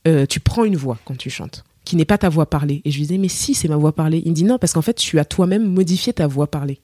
Euh, 0.06 0.26
tu 0.26 0.42
prends 0.42 0.66
une 0.66 0.76
voix 0.76 1.00
quand 1.06 1.18
tu 1.18 1.30
chantes, 1.30 1.64
qui 1.86 1.96
n'est 1.96 2.06
pas 2.06 2.18
ta 2.18 2.30
voix 2.30 2.50
parlée. 2.50 2.82
Et 2.86 2.92
je 2.92 2.98
lui 2.98 3.04
disais, 3.04 3.18
mais 3.18 3.28
si, 3.28 3.54
c'est 3.54 3.68
ma 3.68 3.76
voix 3.76 3.94
parlée. 3.94 4.22
Il 4.26 4.32
me 4.32 4.36
dit, 4.36 4.44
non, 4.44 4.58
parce 4.58 4.74
qu'en 4.74 4.82
fait, 4.82 4.94
tu 4.94 5.20
as 5.20 5.26
toi-même 5.26 5.66
modifié 5.66 6.14
ta 6.14 6.28
voix 6.28 6.48
parlée. 6.48 6.80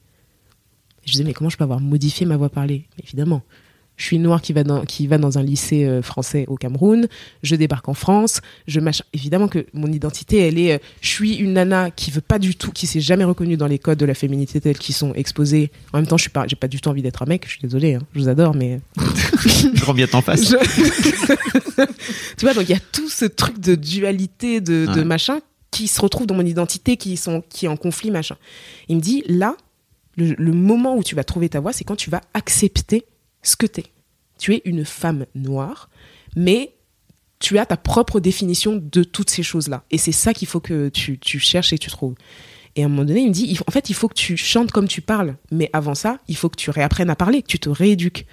Je 1.04 1.12
disais, 1.12 1.24
mais 1.24 1.32
comment 1.32 1.50
je 1.50 1.56
peux 1.56 1.64
avoir 1.64 1.80
modifié 1.80 2.26
ma 2.26 2.36
voix 2.36 2.50
parlée? 2.50 2.86
Évidemment, 3.02 3.42
Je 4.00 4.06
suis 4.06 4.16
une 4.16 4.22
noire 4.22 4.40
qui 4.40 4.54
va 4.54 4.64
dans, 4.64 4.86
qui 4.86 5.06
va 5.06 5.18
dans 5.18 5.36
un 5.36 5.42
lycée 5.42 5.84
euh, 5.84 6.00
français 6.00 6.46
au 6.48 6.56
Cameroun. 6.56 7.06
Je 7.42 7.54
débarque 7.54 7.86
en 7.90 7.92
France. 7.94 8.40
Je 8.66 8.80
machin. 8.80 9.04
Évidemment 9.12 9.46
que 9.46 9.66
mon 9.74 9.88
identité, 9.92 10.38
elle 10.38 10.58
est. 10.58 10.72
euh, 10.72 10.78
je 11.02 11.08
suis 11.10 11.34
une 11.34 11.52
nana 11.52 11.90
qui 11.90 12.10
veut 12.10 12.22
pas 12.22 12.38
du 12.38 12.54
tout, 12.54 12.70
qui 12.72 12.86
s'est 12.86 13.02
jamais 13.02 13.24
reconnue 13.24 13.58
dans 13.58 13.66
les 13.66 13.78
codes 13.78 13.98
de 13.98 14.06
la 14.06 14.14
féminité 14.14 14.58
tels 14.58 14.78
qu'ils 14.78 14.94
sont 14.94 15.12
exposés. 15.12 15.70
En 15.92 15.98
même 15.98 16.06
temps, 16.06 16.16
je 16.16 16.22
suis 16.22 16.30
pas, 16.30 16.46
j'ai 16.46 16.56
pas 16.56 16.66
du 16.68 16.80
tout 16.80 16.88
envie 16.88 17.02
d'être 17.02 17.20
un 17.22 17.26
mec. 17.26 17.44
Je 17.44 17.50
suis 17.50 17.60
désolée. 17.60 17.96
hein. 17.96 18.00
Je 18.14 18.20
vous 18.20 18.28
adore, 18.30 18.54
mais 18.54 18.80
Grand 19.74 19.92
bien 19.92 20.06
t'en 20.06 20.22
face. 20.22 20.48
je- 20.50 20.56
tu 22.38 22.44
vois, 22.46 22.54
donc 22.54 22.64
il 22.68 22.72
y 22.72 22.74
a 22.76 22.80
tout 22.92 23.08
ce 23.10 23.26
truc 23.26 23.60
de 23.60 23.74
dualité, 23.74 24.62
de, 24.62 24.86
machin, 25.02 25.40
qui 25.70 25.88
se 25.88 26.00
retrouve 26.00 26.26
dans 26.26 26.34
mon 26.34 26.46
identité, 26.46 26.96
qui, 26.96 27.16
sont, 27.16 27.42
qui 27.50 27.66
est 27.66 27.68
en 27.68 27.76
conflit, 27.76 28.10
machin. 28.10 28.36
Il 28.88 28.96
me 28.96 29.00
dit, 29.02 29.22
là, 29.26 29.56
le, 30.16 30.34
le 30.38 30.52
moment 30.52 30.96
où 30.96 31.02
tu 31.04 31.14
vas 31.14 31.24
trouver 31.24 31.48
ta 31.48 31.60
voix, 31.60 31.72
c'est 31.72 31.84
quand 31.84 31.96
tu 31.96 32.10
vas 32.10 32.20
accepter 32.34 33.04
ce 33.42 33.56
que 33.56 33.66
t'es. 33.66 33.84
Tu 34.38 34.54
es 34.54 34.62
une 34.64 34.84
femme 34.84 35.26
noire, 35.34 35.90
mais 36.36 36.74
tu 37.38 37.58
as 37.58 37.66
ta 37.66 37.76
propre 37.76 38.20
définition 38.20 38.76
de 38.76 39.02
toutes 39.02 39.30
ces 39.30 39.42
choses-là. 39.42 39.84
Et 39.90 39.98
c'est 39.98 40.12
ça 40.12 40.34
qu'il 40.34 40.48
faut 40.48 40.60
que 40.60 40.88
tu, 40.88 41.18
tu 41.18 41.38
cherches 41.38 41.72
et 41.72 41.78
tu 41.78 41.90
trouves. 41.90 42.14
Et 42.76 42.82
à 42.82 42.86
un 42.86 42.88
moment 42.88 43.04
donné, 43.04 43.20
il 43.22 43.28
me 43.28 43.32
dit, 43.32 43.58
en 43.66 43.70
fait, 43.70 43.90
il 43.90 43.94
faut 43.94 44.08
que 44.08 44.14
tu 44.14 44.36
chantes 44.36 44.70
comme 44.70 44.86
tu 44.88 45.00
parles. 45.00 45.36
Mais 45.50 45.68
avant 45.72 45.94
ça, 45.94 46.18
il 46.28 46.36
faut 46.36 46.48
que 46.48 46.56
tu 46.56 46.70
réapprennes 46.70 47.10
à 47.10 47.16
parler, 47.16 47.42
que 47.42 47.48
tu 47.48 47.58
te 47.58 47.68
rééduques. 47.68 48.26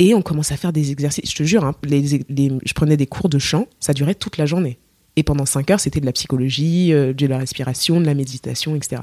Et 0.00 0.14
on 0.14 0.22
commence 0.22 0.52
à 0.52 0.56
faire 0.56 0.72
des 0.72 0.90
exercices. 0.90 1.30
Je 1.30 1.34
te 1.36 1.42
jure, 1.42 1.64
hein, 1.64 1.74
les- 1.82 2.08
je 2.08 2.72
prenais 2.74 2.96
des 2.96 3.06
cours 3.06 3.28
de 3.28 3.38
chant, 3.38 3.66
ça 3.80 3.94
durait 3.94 4.14
toute 4.14 4.36
la 4.36 4.46
journée. 4.46 4.78
Et 5.16 5.22
pendant 5.24 5.46
cinq 5.46 5.70
heures, 5.70 5.80
c'était 5.80 6.00
de 6.00 6.06
la 6.06 6.12
psychologie, 6.12 6.92
euh, 6.92 7.12
de 7.12 7.26
la 7.26 7.38
respiration, 7.38 8.00
de 8.00 8.06
la 8.06 8.14
méditation, 8.14 8.76
etc. 8.76 9.02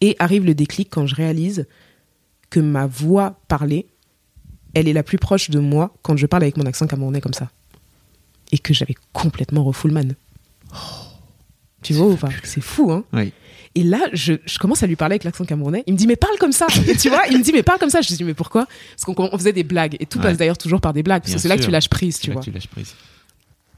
Et 0.00 0.16
arrive 0.18 0.44
le 0.44 0.54
déclic 0.54 0.88
quand 0.90 1.06
je 1.06 1.14
réalise 1.14 1.66
que 2.52 2.60
ma 2.60 2.86
voix 2.86 3.40
parlée, 3.48 3.86
elle 4.74 4.86
est 4.88 4.92
la 4.92 5.02
plus 5.02 5.18
proche 5.18 5.48
de 5.50 5.58
moi 5.58 5.94
quand 6.02 6.16
je 6.18 6.26
parle 6.26 6.42
avec 6.42 6.56
mon 6.58 6.66
accent 6.66 6.86
camerounais 6.86 7.20
comme 7.22 7.32
ça. 7.34 7.50
Et 8.52 8.58
que 8.58 8.74
j'avais 8.74 8.94
complètement 9.14 9.64
refoulman. 9.64 10.14
Tu 11.82 11.94
vois 11.94 12.06
ou 12.06 12.16
pas 12.16 12.28
C'est 12.44 12.60
fou, 12.60 12.92
hein 12.92 13.04
Oui. 13.12 13.32
et 13.74 13.82
là, 13.82 13.98
je, 14.12 14.34
je 14.44 14.58
commence 14.58 14.82
à 14.82 14.86
lui 14.86 14.94
parler 14.96 15.14
avec 15.14 15.24
l'accent 15.24 15.44
camerounais. 15.44 15.82
Il 15.86 15.94
me 15.94 15.98
dit, 15.98 16.06
mais 16.06 16.16
parle 16.16 16.36
comme 16.38 16.52
ça. 16.52 16.66
Et 16.86 16.94
tu 17.02 17.08
vois, 17.08 17.26
il 17.30 17.38
me 17.38 17.42
dit, 17.42 17.52
mais 17.52 17.62
parle 17.62 17.78
comme 17.80 17.90
ça. 17.90 18.00
Je 18.02 18.08
lui 18.10 18.16
dis, 18.16 18.24
mais 18.24 18.34
pourquoi? 18.34 18.66
Parce 18.94 19.04
qu'on 19.04 19.14
on 19.32 19.38
faisait 19.38 19.52
des 19.52 19.64
blagues. 19.64 19.96
Et 19.98 20.06
tout 20.06 20.18
Ouais. 20.18 20.24
passe 20.24 20.36
d'ailleurs 20.36 20.58
toujours 20.58 20.80
par 20.80 20.92
des 20.92 21.02
blagues. 21.02 21.22
Parce 21.22 21.34
que 21.34 21.40
c'est 21.40 21.48
là 21.48 21.56
que 21.56 21.62
tu 21.64 21.70
lâches 21.70 21.88
prise, 21.88 22.20
tu 22.20 22.28
là 22.28 22.34
vois. 22.34 22.40
que 22.42 22.44
tu 22.44 22.52
lâches 22.52 22.68
prise. 22.68 22.94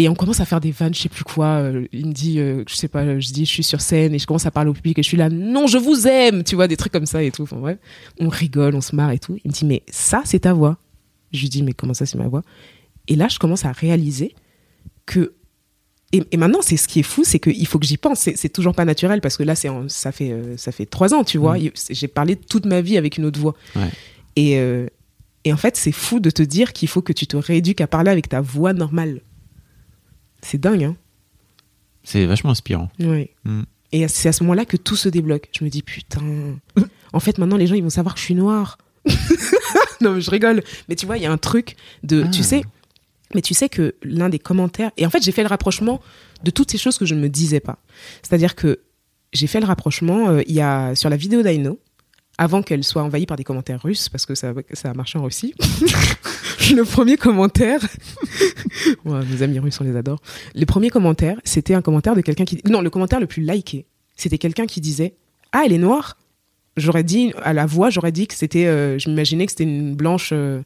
Et 0.00 0.08
on 0.08 0.14
commence 0.16 0.40
à 0.40 0.44
faire 0.44 0.60
des 0.60 0.72
vannes, 0.72 0.92
je 0.92 1.02
sais 1.02 1.08
plus 1.08 1.22
quoi. 1.22 1.46
Euh, 1.60 1.86
Il 1.92 2.06
me 2.08 2.12
dit, 2.12 2.40
euh, 2.40 2.64
je 2.68 2.74
sais 2.74 2.88
pas, 2.88 3.20
je 3.20 3.32
dis, 3.32 3.44
je 3.44 3.50
suis 3.50 3.62
sur 3.62 3.80
scène 3.80 4.12
et 4.12 4.18
je 4.18 4.26
commence 4.26 4.44
à 4.44 4.50
parler 4.50 4.70
au 4.70 4.74
public 4.74 4.98
et 4.98 5.02
je 5.04 5.08
suis 5.08 5.16
là, 5.16 5.28
non, 5.30 5.68
je 5.68 5.78
vous 5.78 6.08
aime, 6.08 6.42
tu 6.42 6.56
vois, 6.56 6.66
des 6.66 6.76
trucs 6.76 6.92
comme 6.92 7.06
ça 7.06 7.22
et 7.22 7.30
tout. 7.30 7.44
Enfin, 7.44 7.56
bref, 7.58 7.78
on 8.18 8.28
rigole, 8.28 8.74
on 8.74 8.80
se 8.80 8.96
marre 8.96 9.12
et 9.12 9.20
tout. 9.20 9.38
Il 9.44 9.48
me 9.50 9.52
dit, 9.54 9.64
mais 9.64 9.82
ça, 9.88 10.22
c'est 10.24 10.40
ta 10.40 10.52
voix. 10.52 10.78
Je 11.32 11.40
lui 11.42 11.48
dis, 11.48 11.62
mais 11.62 11.72
comment 11.74 11.94
ça, 11.94 12.06
c'est 12.06 12.18
ma 12.18 12.26
voix? 12.26 12.42
Et 13.06 13.14
là, 13.14 13.28
je 13.30 13.38
commence 13.38 13.64
à 13.64 13.70
réaliser 13.72 14.34
que. 15.06 15.34
Et, 16.12 16.22
et 16.32 16.36
maintenant, 16.36 16.60
c'est 16.62 16.76
ce 16.76 16.86
qui 16.88 17.00
est 17.00 17.04
fou, 17.04 17.22
c'est 17.24 17.38
qu'il 17.40 17.66
faut 17.66 17.78
que 17.78 17.86
j'y 17.86 17.96
pense. 17.96 18.18
C'est 18.20 18.48
toujours 18.52 18.74
pas 18.74 18.84
naturel 18.84 19.20
parce 19.20 19.36
que 19.36 19.42
là, 19.42 19.54
c'est 19.56 19.68
ça 19.88 20.10
fait 20.12 20.30
euh, 20.32 20.56
ça 20.56 20.70
fait 20.72 20.86
trois 20.86 21.12
ans, 21.12 21.24
tu 21.24 21.38
vois. 21.38 21.58
Mm. 21.58 21.70
C'est- 21.74 21.94
J'ai 21.94 22.06
parlé 22.08 22.36
toute 22.36 22.66
ma 22.66 22.80
vie 22.80 22.96
avec 22.96 23.18
une 23.18 23.24
autre 23.24 23.38
voix. 23.40 23.54
Ouais. 23.74 23.88
Et 24.36 24.58
euh, 24.58 24.86
et 25.44 25.52
en 25.52 25.56
fait, 25.56 25.76
c'est 25.76 25.92
fou 25.92 26.20
de 26.20 26.30
te 26.30 26.42
dire 26.42 26.72
qu'il 26.72 26.88
faut 26.88 27.02
que 27.02 27.12
tu 27.12 27.26
te 27.26 27.36
rééduques 27.36 27.80
à 27.80 27.86
parler 27.88 28.10
avec 28.10 28.28
ta 28.28 28.40
voix 28.40 28.72
normale. 28.72 29.20
C'est 30.44 30.58
dingue, 30.60 30.84
hein. 30.84 30.96
C'est 32.02 32.26
vachement 32.26 32.50
inspirant. 32.50 32.90
Oui. 33.00 33.30
Mm. 33.44 33.62
Et 33.92 34.08
c'est 34.08 34.28
à 34.28 34.32
ce 34.32 34.42
moment-là 34.42 34.64
que 34.64 34.76
tout 34.76 34.96
se 34.96 35.08
débloque. 35.08 35.48
Je 35.58 35.64
me 35.64 35.70
dis, 35.70 35.82
putain. 35.82 36.20
En 37.12 37.20
fait, 37.20 37.38
maintenant, 37.38 37.56
les 37.56 37.66
gens, 37.66 37.74
ils 37.76 37.82
vont 37.82 37.90
savoir 37.90 38.14
que 38.14 38.20
je 38.20 38.24
suis 38.24 38.34
noire. 38.34 38.76
non, 40.00 40.14
mais 40.14 40.20
je 40.20 40.30
rigole. 40.30 40.62
Mais 40.88 40.96
tu 40.96 41.06
vois, 41.06 41.16
il 41.16 41.22
y 41.22 41.26
a 41.26 41.32
un 41.32 41.38
truc 41.38 41.76
de. 42.02 42.24
Ah. 42.26 42.30
Tu 42.30 42.42
sais. 42.42 42.62
Mais 43.34 43.40
tu 43.40 43.54
sais 43.54 43.68
que 43.68 43.94
l'un 44.02 44.28
des 44.28 44.38
commentaires. 44.38 44.90
Et 44.96 45.06
en 45.06 45.10
fait, 45.10 45.22
j'ai 45.22 45.32
fait 45.32 45.42
le 45.42 45.48
rapprochement 45.48 46.00
de 46.42 46.50
toutes 46.50 46.70
ces 46.70 46.78
choses 46.78 46.98
que 46.98 47.06
je 47.06 47.14
ne 47.14 47.20
me 47.20 47.28
disais 47.28 47.60
pas. 47.60 47.78
C'est-à-dire 48.22 48.54
que 48.54 48.80
j'ai 49.32 49.46
fait 49.46 49.60
le 49.60 49.66
rapprochement. 49.66 50.28
euh, 50.28 50.42
Il 50.46 50.54
y 50.54 50.60
a 50.60 50.94
sur 50.94 51.08
la 51.08 51.16
vidéo 51.16 51.42
d'Aino, 51.42 51.78
avant 52.36 52.62
qu'elle 52.62 52.84
soit 52.84 53.02
envahie 53.02 53.26
par 53.26 53.36
des 53.36 53.44
commentaires 53.44 53.82
russes, 53.82 54.08
parce 54.08 54.26
que 54.26 54.34
ça, 54.34 54.52
ça 54.72 54.90
a 54.90 54.94
marché 54.94 55.18
en 55.18 55.22
Russie. 55.24 55.54
le 56.76 56.84
premier 56.84 57.16
commentaire. 57.16 57.80
Ouais, 59.04 59.20
mes 59.30 59.42
amis 59.42 59.58
russes, 59.60 59.80
on 59.80 59.84
les 59.84 59.96
adore. 59.96 60.20
Le 60.54 60.64
premier 60.66 60.90
commentaire, 60.90 61.36
c'était 61.44 61.74
un 61.74 61.82
commentaire 61.82 62.14
de 62.16 62.20
quelqu'un 62.20 62.44
qui. 62.44 62.58
Non, 62.68 62.80
le 62.80 62.90
commentaire 62.90 63.20
le 63.20 63.26
plus 63.26 63.42
liké, 63.42 63.86
c'était 64.16 64.38
quelqu'un 64.38 64.66
qui 64.66 64.80
disait 64.80 65.14
Ah, 65.52 65.62
elle 65.64 65.72
est 65.72 65.78
noire 65.78 66.16
J'aurais 66.76 67.04
dit, 67.04 67.32
à 67.42 67.52
la 67.52 67.66
voix, 67.66 67.88
j'aurais 67.90 68.10
dit 68.12 68.26
que 68.26 68.34
c'était. 68.34 68.66
euh, 68.66 68.98
je 68.98 69.08
m'imaginais 69.08 69.46
que 69.46 69.52
c'était 69.52 69.62
une 69.64 69.94
blanche. 69.94 70.30
euh, 70.32 70.60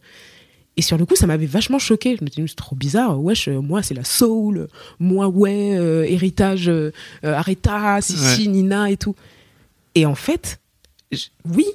Et 0.78 0.82
sur 0.82 0.96
le 0.96 1.04
coup, 1.04 1.16
ça 1.16 1.26
m'avait 1.26 1.44
vachement 1.46 1.78
choqué. 1.78 2.16
Je 2.18 2.24
me 2.24 2.30
dis, 2.30 2.42
c'est 2.48 2.54
trop 2.56 2.74
bizarre. 2.76 3.20
Wesh, 3.22 3.48
euh, 3.48 3.60
moi, 3.60 3.82
c'est 3.82 3.94
la 3.94 4.04
soul. 4.04 4.68
Moi, 5.00 5.28
ouais, 5.28 5.76
euh, 5.78 6.04
héritage 6.04 6.68
euh, 6.70 6.90
Aretha, 7.22 8.00
Sissi, 8.00 8.48
Nina 8.48 8.90
et 8.90 8.96
tout. 8.96 9.14
Et 9.94 10.06
en 10.06 10.14
fait, 10.14 10.60
je- 11.12 11.26
oui, 11.54 11.66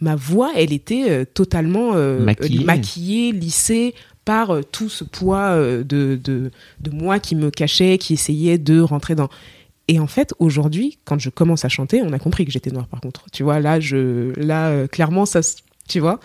ma 0.00 0.14
voix, 0.16 0.52
elle 0.56 0.72
était 0.72 1.10
euh, 1.10 1.24
totalement 1.24 1.92
euh, 1.94 2.24
Maquillée. 2.24 2.60
euh, 2.60 2.64
maquillée, 2.64 3.32
lissée 3.32 3.94
par 4.24 4.56
tout 4.72 4.88
ce 4.88 5.04
poids 5.04 5.56
de, 5.56 5.82
de, 6.22 6.50
de 6.80 6.90
moi 6.90 7.18
qui 7.20 7.36
me 7.36 7.50
cachait, 7.50 7.96
qui 7.98 8.14
essayait 8.14 8.58
de 8.58 8.80
rentrer 8.80 9.14
dans. 9.14 9.28
Et 9.88 10.00
en 10.00 10.08
fait, 10.08 10.34
aujourd'hui, 10.40 10.98
quand 11.04 11.18
je 11.20 11.30
commence 11.30 11.64
à 11.64 11.68
chanter, 11.68 12.02
on 12.02 12.12
a 12.12 12.18
compris 12.18 12.44
que 12.44 12.50
j'étais 12.50 12.70
noire 12.72 12.88
par 12.88 13.00
contre. 13.00 13.26
Tu 13.32 13.44
vois, 13.44 13.60
là, 13.60 13.78
je, 13.78 14.32
là 14.40 14.70
euh, 14.70 14.86
clairement, 14.88 15.26
ça, 15.26 15.42
se- 15.42 15.58
tu 15.88 16.00
vois. 16.00 16.18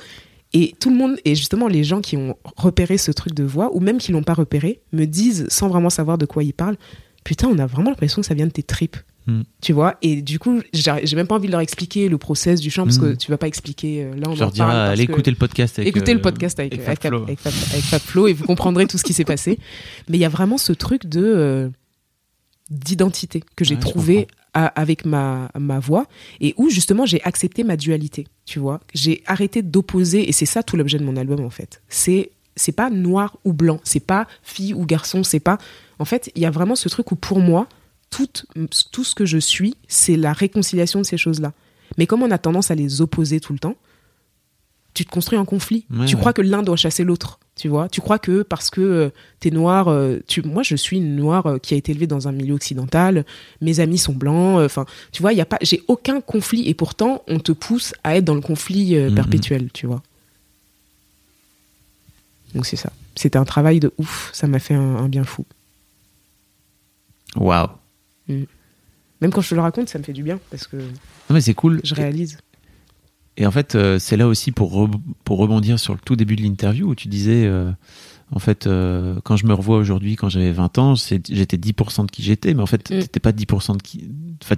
Et 0.53 0.73
tout 0.79 0.89
le 0.89 0.95
monde, 0.95 1.17
et 1.25 1.35
justement, 1.35 1.67
les 1.67 1.83
gens 1.83 2.01
qui 2.01 2.17
ont 2.17 2.35
repéré 2.57 2.97
ce 2.97 3.11
truc 3.11 3.35
de 3.35 3.43
voix, 3.43 3.69
ou 3.75 3.79
même 3.79 3.99
qui 3.99 4.11
l'ont 4.11 4.23
pas 4.23 4.33
repéré, 4.33 4.81
me 4.93 5.05
disent, 5.05 5.45
sans 5.49 5.69
vraiment 5.69 5.91
savoir 5.91 6.17
de 6.17 6.25
quoi 6.25 6.43
ils 6.43 6.53
parlent, 6.53 6.77
putain, 7.23 7.47
on 7.49 7.59
a 7.59 7.67
vraiment 7.67 7.91
l'impression 7.91 8.21
que 8.21 8.27
ça 8.27 8.33
vient 8.33 8.47
de 8.47 8.51
tes 8.51 8.63
tripes. 8.63 8.97
Mm. 9.27 9.41
Tu 9.61 9.71
vois, 9.73 9.97
et 10.01 10.21
du 10.21 10.39
coup, 10.39 10.61
j'ai 10.73 11.15
même 11.15 11.27
pas 11.27 11.35
envie 11.35 11.45
de 11.47 11.51
leur 11.51 11.61
expliquer 11.61 12.09
le 12.09 12.17
process 12.17 12.59
du 12.59 12.71
chant, 12.71 12.85
parce 12.85 12.97
Mm. 12.97 13.01
que 13.01 13.13
tu 13.15 13.29
vas 13.31 13.37
pas 13.37 13.47
expliquer. 13.47 14.03
euh, 14.03 14.15
Là, 14.15 14.23
on 14.29 14.33
Je 14.35 14.39
leur 14.39 14.51
parce 14.53 14.59
allez 14.89 15.03
écouter 15.03 15.29
le 15.31 15.37
podcast 15.37 15.77
avec. 15.77 15.89
Écoutez 15.89 16.11
euh, 16.11 16.15
le 16.15 16.21
podcast 16.21 16.59
avec, 16.59 16.73
avec 16.73 16.87
avec, 16.87 17.01
Fab 17.01 17.11
Flo. 17.11 17.23
avec 17.23 17.39
Fab- 17.39 17.53
avec 17.71 17.83
Fab 17.85 18.01
Flo 18.01 18.27
et 18.27 18.33
vous 18.33 18.45
comprendrez 18.45 18.87
tout 18.87 18.97
ce 18.97 19.03
qui 19.03 19.13
s'est 19.13 19.23
passé. 19.25 19.59
Mais 20.09 20.17
il 20.17 20.21
y 20.21 20.25
a 20.25 20.29
vraiment 20.29 20.57
ce 20.57 20.73
truc 20.73 21.05
de 21.05 21.21
euh, 21.23 21.69
d'identité 22.69 23.43
que 23.55 23.65
j'ai 23.65 23.75
Ouais, 23.75 23.81
trouvé 23.81 24.27
à- 24.53 24.67
avec 24.67 25.05
ma, 25.05 25.49
ma 25.59 25.79
voix 25.79 26.05
et 26.39 26.53
où 26.57 26.69
justement 26.69 27.05
j'ai 27.05 27.21
accepté 27.23 27.63
ma 27.63 27.75
dualité. 27.77 28.27
Tu 28.45 28.59
vois, 28.59 28.79
j'ai 28.93 29.23
arrêté 29.25 29.61
d'opposer 29.61 30.27
et 30.27 30.31
c'est 30.31 30.45
ça 30.45 30.63
tout 30.63 30.77
l'objet 30.77 30.97
de 30.97 31.03
mon 31.03 31.15
album 31.17 31.41
en 31.41 31.49
fait. 31.49 31.81
C'est 31.89 32.31
c'est 32.55 32.71
pas 32.73 32.89
noir 32.89 33.37
ou 33.45 33.53
blanc, 33.53 33.79
c'est 33.83 34.05
pas 34.05 34.27
fille 34.43 34.73
ou 34.73 34.85
garçon, 34.85 35.23
c'est 35.23 35.39
pas. 35.39 35.57
En 35.99 36.05
fait, 36.05 36.31
il 36.35 36.41
y 36.41 36.45
a 36.45 36.51
vraiment 36.51 36.75
ce 36.75 36.89
truc 36.89 37.11
où 37.11 37.15
pour 37.15 37.39
moi 37.39 37.67
tout 38.11 38.27
tout 38.91 39.03
ce 39.03 39.15
que 39.15 39.25
je 39.25 39.39
suis, 39.39 39.75
c'est 39.87 40.17
la 40.17 40.33
réconciliation 40.33 40.99
de 41.01 41.05
ces 41.05 41.17
choses-là. 41.17 41.53
Mais 41.97 42.05
comme 42.05 42.21
on 42.21 42.29
a 42.31 42.37
tendance 42.37 42.69
à 42.69 42.75
les 42.75 43.01
opposer 43.01 43.39
tout 43.39 43.53
le 43.53 43.59
temps, 43.59 43.75
tu 44.93 45.05
te 45.05 45.09
construis 45.09 45.39
un 45.39 45.45
conflit. 45.45 45.85
Ouais, 45.89 46.05
tu 46.05 46.15
ouais. 46.15 46.19
crois 46.19 46.33
que 46.33 46.41
l'un 46.41 46.61
doit 46.63 46.75
chasser 46.75 47.03
l'autre, 47.05 47.39
tu 47.55 47.69
vois. 47.69 47.87
Tu 47.89 48.01
crois 48.01 48.19
que 48.19 48.41
parce 48.43 48.69
que 48.69 48.81
euh, 48.81 49.09
t'es 49.39 49.49
noir, 49.49 49.87
euh, 49.87 50.19
tu... 50.27 50.41
moi 50.43 50.63
je 50.63 50.75
suis 50.75 50.97
une 50.97 51.15
noire 51.15 51.45
euh, 51.47 51.57
qui 51.57 51.73
a 51.73 51.77
été 51.77 51.93
élevée 51.93 52.07
dans 52.07 52.27
un 52.27 52.33
milieu 52.33 52.53
occidental, 52.53 53.25
mes 53.61 53.79
amis 53.79 53.97
sont 53.97 54.13
blancs, 54.13 54.59
euh, 54.59 54.65
enfin, 54.65 54.85
tu 55.13 55.21
vois, 55.21 55.31
il 55.31 55.37
y 55.37 55.41
a 55.41 55.45
pas, 55.45 55.57
j'ai 55.61 55.81
aucun 55.87 56.19
conflit 56.21 56.67
et 56.67 56.73
pourtant 56.73 57.23
on 57.27 57.39
te 57.39 57.53
pousse 57.53 57.93
à 58.03 58.17
être 58.17 58.25
dans 58.25 58.35
le 58.35 58.41
conflit 58.41 58.95
Mhm. 58.95 59.15
perpétuel, 59.15 59.69
tu 59.73 59.87
vois. 59.87 60.03
Donc 62.53 62.65
c'est 62.65 62.75
ça. 62.75 62.91
C'était 63.15 63.37
un 63.37 63.45
travail 63.45 63.79
de 63.79 63.93
ouf, 63.97 64.29
ça 64.33 64.47
m'a 64.47 64.59
fait 64.59 64.73
un, 64.73 64.97
un 64.97 65.07
bien 65.07 65.23
fou. 65.23 65.45
Waouh. 67.37 67.69
Même 68.27 69.31
quand 69.31 69.41
je 69.41 69.49
te 69.49 69.55
le 69.55 69.61
raconte, 69.61 69.89
ça 69.89 69.99
me 69.99 70.03
fait 70.03 70.13
du 70.13 70.23
bien 70.23 70.39
parce 70.49 70.67
que 70.67 70.77
Non, 70.77 70.83
mais 71.31 71.41
c'est 71.41 71.53
cool. 71.53 71.81
je 71.83 71.93
réalise. 71.93 72.37
Et 73.37 73.45
en 73.45 73.51
fait, 73.51 73.75
euh, 73.75 73.97
c'est 73.99 74.17
là 74.17 74.27
aussi 74.27 74.51
pour, 74.51 74.73
re- 74.73 74.99
pour 75.23 75.37
rebondir 75.37 75.79
sur 75.79 75.93
le 75.93 75.99
tout 76.03 76.15
début 76.15 76.35
de 76.35 76.41
l'interview 76.41 76.89
où 76.89 76.95
tu 76.95 77.07
disais, 77.07 77.45
euh, 77.45 77.71
en 78.31 78.39
fait, 78.39 78.67
euh, 78.67 79.19
quand 79.23 79.37
je 79.37 79.45
me 79.45 79.53
revois 79.53 79.77
aujourd'hui, 79.77 80.15
quand 80.15 80.27
j'avais 80.29 80.51
20 80.51 80.77
ans, 80.79 80.95
j'étais 80.95 81.57
10% 81.57 82.05
de 82.05 82.11
qui 82.11 82.23
j'étais, 82.23 82.53
mais 82.53 82.61
en 82.61 82.65
fait, 82.67 82.89
Mm. 82.91 82.99
t'étais 82.99 83.19
pas 83.19 83.31
10% 83.31 83.75
de 83.77 83.81
qui. 83.81 84.09
Enfin, 84.43 84.55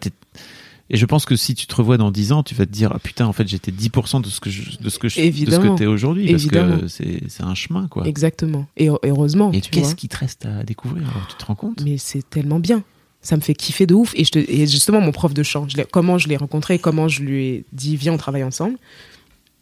et 0.89 0.97
je 0.97 1.05
pense 1.05 1.25
que 1.25 1.35
si 1.35 1.55
tu 1.55 1.65
te 1.67 1.75
revois 1.75 1.97
dans 1.97 2.11
10 2.11 2.31
ans, 2.33 2.43
tu 2.43 2.55
vas 2.55 2.65
te 2.65 2.71
dire, 2.71 2.91
ah 2.93 2.99
putain, 2.99 3.25
en 3.25 3.31
fait, 3.33 3.47
j'étais 3.47 3.71
10% 3.71 4.21
de 4.21 4.27
ce 4.27 4.39
que 4.41 4.49
je, 4.49 4.77
de 4.77 4.89
ce 4.89 4.99
que 4.99 5.07
je, 5.07 5.15
de 5.17 5.21
ce 5.21 5.27
Évidemment. 5.27 5.73
que 5.75 5.79
t'es 5.79 5.85
aujourd'hui, 5.85 6.29
parce 6.31 6.43
Évidemment. 6.43 6.79
que 6.79 6.87
c'est, 6.87 7.21
un 7.41 7.55
chemin, 7.55 7.87
quoi. 7.87 8.05
Exactement. 8.07 8.67
Et 8.75 8.89
heureusement. 9.03 9.51
Et 9.53 9.61
qu'est-ce 9.61 9.95
qui 9.95 10.07
te 10.09 10.17
reste 10.17 10.45
à 10.45 10.63
découvrir 10.63 11.07
alors, 11.09 11.27
Tu 11.27 11.35
te 11.37 11.45
rends 11.45 11.55
compte? 11.55 11.81
Mais 11.83 11.97
c'est 11.97 12.27
tellement 12.29 12.59
bien. 12.59 12.83
Ça 13.23 13.35
me 13.37 13.41
fait 13.41 13.55
kiffer 13.55 13.85
de 13.87 13.95
ouf. 13.95 14.13
Et, 14.15 14.25
je 14.25 14.31
te- 14.31 14.39
et 14.39 14.67
justement, 14.67 14.99
mon 15.01 15.11
prof 15.11 15.33
de 15.33 15.41
chant, 15.43 15.67
je 15.67 15.81
comment 15.83 16.17
je 16.17 16.27
l'ai 16.27 16.37
rencontré, 16.37 16.77
comment 16.77 17.07
je 17.07 17.21
lui 17.23 17.45
ai 17.47 17.65
dit, 17.71 17.95
viens, 17.95 18.13
on 18.13 18.17
travaille 18.17 18.43
ensemble. 18.43 18.77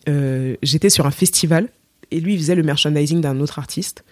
Euh, 0.09 0.55
J'étais 0.63 0.89
sur 0.89 1.05
un 1.05 1.11
festival 1.11 1.69
et 2.09 2.19
lui, 2.19 2.33
il 2.33 2.39
faisait 2.39 2.55
le 2.55 2.63
merchandising 2.63 3.21
d'un 3.21 3.39
autre 3.39 3.59
artiste. 3.59 4.03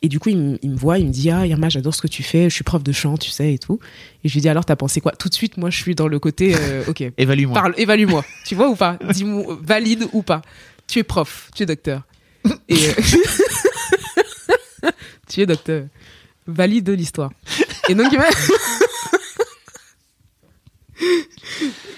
Et 0.00 0.08
du 0.08 0.20
coup, 0.20 0.28
il, 0.30 0.38
me- 0.38 0.58
il 0.62 0.70
me 0.70 0.76
voit, 0.76 0.98
il 0.98 1.06
me 1.06 1.12
dit 1.12 1.28
Ah, 1.30 1.44
Irma, 1.46 1.68
j'adore 1.68 1.94
ce 1.94 2.00
que 2.00 2.06
tu 2.06 2.22
fais, 2.22 2.48
je 2.48 2.54
suis 2.54 2.64
prof 2.64 2.82
de 2.82 2.92
chant, 2.92 3.16
tu 3.18 3.30
sais, 3.30 3.52
et 3.54 3.58
tout. 3.58 3.78
Et 4.24 4.28
je 4.28 4.34
lui 4.34 4.40
dis 4.40 4.48
Alors, 4.48 4.64
t'as 4.64 4.76
pensé 4.76 5.00
quoi? 5.00 5.12
Tout 5.12 5.28
de 5.28 5.34
suite, 5.34 5.56
moi, 5.58 5.70
je 5.70 5.76
suis 5.82 5.94
dans 5.94 6.08
le 6.08 6.18
côté 6.18 6.54
euh, 6.56 6.84
Ok, 6.86 7.02
Évalue-moi. 7.18 7.54
parle, 7.54 7.74
évalue-moi. 7.76 8.24
tu 8.46 8.54
vois 8.54 8.68
ou 8.70 8.76
pas? 8.76 8.96
Dis-moi, 9.12 9.58
valide 9.62 10.06
ou 10.12 10.22
pas 10.22 10.40
Tu 10.86 11.00
es 11.00 11.02
prof, 11.02 11.50
tu 11.54 11.64
es 11.64 11.66
docteur. 11.66 12.02
Et 12.68 12.74
euh, 12.88 12.92
tu 15.28 15.40
es 15.42 15.46
docteur. 15.46 15.86
Valide 16.46 16.88
l'histoire. 16.90 17.30
Et 17.88 17.94
donc 17.94 18.12
il 18.12 18.18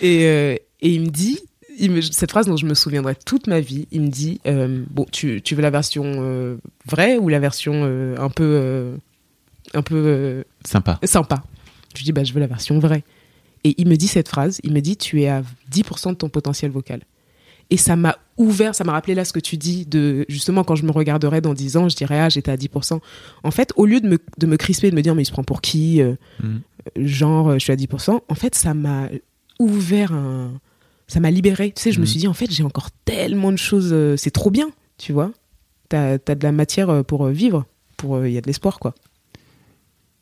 et, 0.02 0.24
euh, 0.26 0.54
et 0.80 0.88
il 0.94 1.00
me 1.02 1.08
dit, 1.08 1.38
il 1.78 1.90
me- 1.90 2.00
cette 2.00 2.30
phrase 2.30 2.46
dont 2.46 2.56
je 2.56 2.66
me 2.66 2.74
souviendrai 2.74 3.14
toute 3.14 3.46
ma 3.46 3.60
vie, 3.60 3.86
il 3.90 4.02
me 4.02 4.08
dit 4.08 4.40
euh, 4.46 4.84
bon, 4.90 5.06
tu, 5.10 5.40
tu 5.42 5.54
veux 5.54 5.62
la 5.62 5.70
version 5.70 6.04
euh, 6.06 6.56
vraie 6.86 7.16
ou 7.18 7.28
la 7.28 7.38
version 7.38 7.84
un 8.18 8.28
peu 8.30 8.96
un 9.74 9.82
peu 9.82 10.44
Sympa. 10.64 10.98
sympa? 11.04 11.42
Je 11.94 11.98
lui 12.00 12.04
dis, 12.04 12.12
bah, 12.12 12.24
je 12.24 12.32
veux 12.32 12.40
la 12.40 12.46
version 12.46 12.78
vraie. 12.78 13.02
Et 13.64 13.74
il 13.78 13.88
me 13.88 13.96
dit 13.96 14.08
cette 14.08 14.28
phrase, 14.28 14.60
il 14.62 14.72
me 14.72 14.80
dit, 14.80 14.96
tu 14.96 15.22
es 15.22 15.28
à 15.28 15.42
10% 15.72 16.10
de 16.10 16.14
ton 16.14 16.28
potentiel 16.28 16.70
vocal. 16.70 17.02
Et 17.68 17.76
ça 17.76 17.94
m'a 17.96 18.16
ouvert, 18.40 18.74
ça 18.74 18.84
m'a 18.84 18.92
rappelé 18.92 19.14
là 19.14 19.24
ce 19.24 19.32
que 19.32 19.40
tu 19.40 19.56
dis 19.56 19.86
de, 19.86 20.24
justement, 20.28 20.64
quand 20.64 20.74
je 20.76 20.84
me 20.84 20.90
regarderai 20.90 21.40
dans 21.40 21.54
10 21.54 21.76
ans, 21.76 21.88
je 21.88 21.96
dirais, 21.96 22.18
ah, 22.20 22.28
j'étais 22.28 22.50
à 22.50 22.56
10%. 22.56 23.00
En 23.44 23.50
fait, 23.50 23.72
au 23.76 23.86
lieu 23.86 24.00
de 24.00 24.08
me, 24.08 24.18
de 24.38 24.46
me 24.46 24.56
crisper, 24.56 24.90
de 24.90 24.96
me 24.96 25.02
dire, 25.02 25.14
mais 25.14 25.22
il 25.22 25.26
se 25.26 25.32
prend 25.32 25.44
pour 25.44 25.60
qui, 25.60 26.00
euh, 26.02 26.14
Mhm. 26.42 26.60
genre, 27.06 27.48
euh, 27.50 27.54
je 27.54 27.58
suis 27.60 27.72
à 27.72 27.76
10%, 27.76 28.22
en 28.28 28.34
fait, 28.34 28.54
ça 28.54 28.74
m'a 28.74 29.08
ouvert 29.58 30.12
un, 30.12 30.52
ça 31.06 31.20
m'a 31.20 31.30
libéré. 31.30 31.72
Tu 31.72 31.82
sais, 31.82 31.92
je 31.92 31.98
me 31.98 32.04
Mhm. 32.04 32.06
suis 32.10 32.18
dit, 32.20 32.28
en 32.28 32.32
fait, 32.34 32.50
j'ai 32.50 32.62
encore 32.64 32.90
tellement 33.04 33.52
de 33.52 33.58
choses, 33.58 33.90
euh, 33.92 34.16
c'est 34.16 34.30
trop 34.30 34.50
bien, 34.50 34.70
tu 34.98 35.12
vois. 35.12 35.30
T'as, 35.88 36.18
t'as 36.18 36.34
de 36.34 36.42
la 36.44 36.52
matière 36.52 37.04
pour 37.04 37.26
vivre, 37.26 37.64
pour, 37.96 38.24
il 38.24 38.32
y 38.32 38.38
a 38.38 38.40
de 38.40 38.46
l'espoir, 38.46 38.78
quoi. 38.78 38.94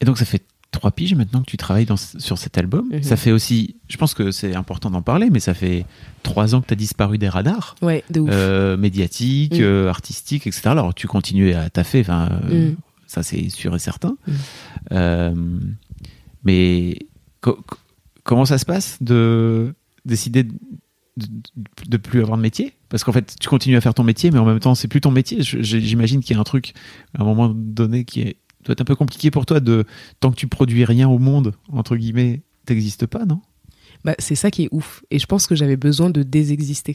Et 0.00 0.04
donc 0.04 0.16
ça 0.18 0.24
fait 0.24 0.42
trois 0.70 0.90
piges 0.90 1.14
maintenant 1.14 1.40
que 1.40 1.46
tu 1.50 1.56
travailles 1.56 1.86
dans, 1.86 1.96
sur 1.96 2.36
cet 2.38 2.58
album. 2.58 2.88
Mhm. 2.92 3.02
Ça 3.02 3.16
fait 3.16 3.32
aussi, 3.32 3.76
je 3.88 3.96
pense 3.96 4.14
que 4.14 4.30
c'est 4.30 4.54
important 4.54 4.90
d'en 4.90 5.02
parler, 5.02 5.30
mais 5.30 5.40
ça 5.40 5.54
fait 5.54 5.84
trois 6.22 6.54
ans 6.54 6.60
que 6.60 6.66
tu 6.66 6.72
as 6.74 6.76
disparu 6.76 7.16
des 7.18 7.28
radars. 7.28 7.74
Ouais, 7.82 8.04
de 8.10 8.20
ouf. 8.20 8.30
euh, 8.32 8.76
médiatiques, 8.76 9.58
Mm. 9.58 9.62
euh, 9.62 9.88
artistiques, 9.88 10.46
etc. 10.46 10.62
Alors 10.66 10.94
tu 10.94 11.06
continues 11.06 11.54
à 11.54 11.70
taffer, 11.70 12.00
enfin, 12.00 12.28
euh, 12.50 12.70
Mm. 12.72 12.76
ça 13.06 13.22
c'est 13.22 13.48
sûr 13.48 13.74
et 13.74 13.78
certain. 13.78 14.16
Mais 16.44 16.98
co- 17.40 17.58
co- 17.66 17.76
comment 18.24 18.44
ça 18.44 18.58
se 18.58 18.64
passe 18.64 18.98
de 19.02 19.74
décider 20.04 20.44
de, 20.44 20.52
de, 21.16 21.26
de 21.88 21.96
plus 21.96 22.20
avoir 22.20 22.36
de 22.36 22.42
métier? 22.42 22.74
Parce 22.88 23.04
qu'en 23.04 23.12
fait, 23.12 23.34
tu 23.38 23.48
continues 23.48 23.76
à 23.76 23.80
faire 23.80 23.94
ton 23.94 24.04
métier, 24.04 24.30
mais 24.30 24.38
en 24.38 24.44
même 24.44 24.60
temps, 24.60 24.74
c'est 24.74 24.88
plus 24.88 25.00
ton 25.00 25.10
métier. 25.10 25.38
J'imagine 25.40 26.20
qu'il 26.20 26.34
y 26.34 26.38
a 26.38 26.40
un 26.40 26.44
truc 26.44 26.72
à 27.18 27.22
un 27.22 27.24
moment 27.24 27.48
donné 27.54 28.04
qui 28.04 28.20
est 28.22 28.36
doit 28.68 28.74
être 28.74 28.80
un 28.82 28.84
peu 28.84 28.96
compliqué 28.96 29.30
pour 29.30 29.46
toi 29.46 29.60
de 29.60 29.84
tant 30.20 30.30
que 30.30 30.36
tu 30.36 30.46
produis 30.46 30.84
rien 30.84 31.08
au 31.08 31.18
monde 31.18 31.54
entre 31.72 31.96
guillemets, 31.96 32.42
t'existes 32.66 33.06
pas, 33.06 33.24
non? 33.24 33.40
Bah, 34.04 34.14
c'est 34.18 34.36
ça 34.36 34.50
qui 34.50 34.64
est 34.64 34.68
ouf. 34.70 35.02
Et 35.10 35.18
je 35.18 35.26
pense 35.26 35.46
que 35.46 35.56
j'avais 35.56 35.76
besoin 35.76 36.10
de 36.10 36.22
désexister. 36.22 36.92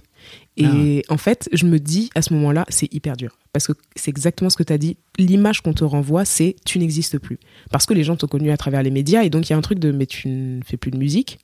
Et 0.56 1.04
en 1.10 1.18
fait, 1.18 1.50
je 1.52 1.66
me 1.66 1.80
dis 1.80 2.10
à 2.16 2.22
ce 2.22 2.34
moment-là, 2.34 2.66
c'est 2.70 2.94
hyper 2.94 3.18
dur. 3.18 3.38
Parce 3.52 3.68
que 3.68 3.74
c'est 3.96 4.10
exactement 4.10 4.50
ce 4.50 4.56
que 4.56 4.64
tu 4.64 4.72
as 4.72 4.78
dit. 4.78 4.98
L'image 5.18 5.62
qu'on 5.62 5.74
te 5.74 5.84
renvoie, 5.84 6.24
c'est 6.24 6.56
tu 6.66 6.80
n'existes 6.80 7.20
plus. 7.20 7.40
Parce 7.72 7.86
que 7.86 7.94
les 7.94 8.04
gens 8.04 8.16
t'ont 8.16 8.28
connu 8.28 8.52
à 8.52 8.58
travers 8.58 8.84
les 8.84 8.92
médias. 8.92 9.24
Et 9.24 9.30
donc, 9.30 9.50
il 9.50 9.52
y 9.52 9.54
a 9.54 9.58
un 9.58 9.62
truc 9.62 9.80
de 9.80 9.92
mais 9.92 10.06
tu 10.06 10.30
ne 10.30 10.62
fais 10.66 10.78
plus 10.78 10.92
de 10.92 10.98
musique. 10.98 11.40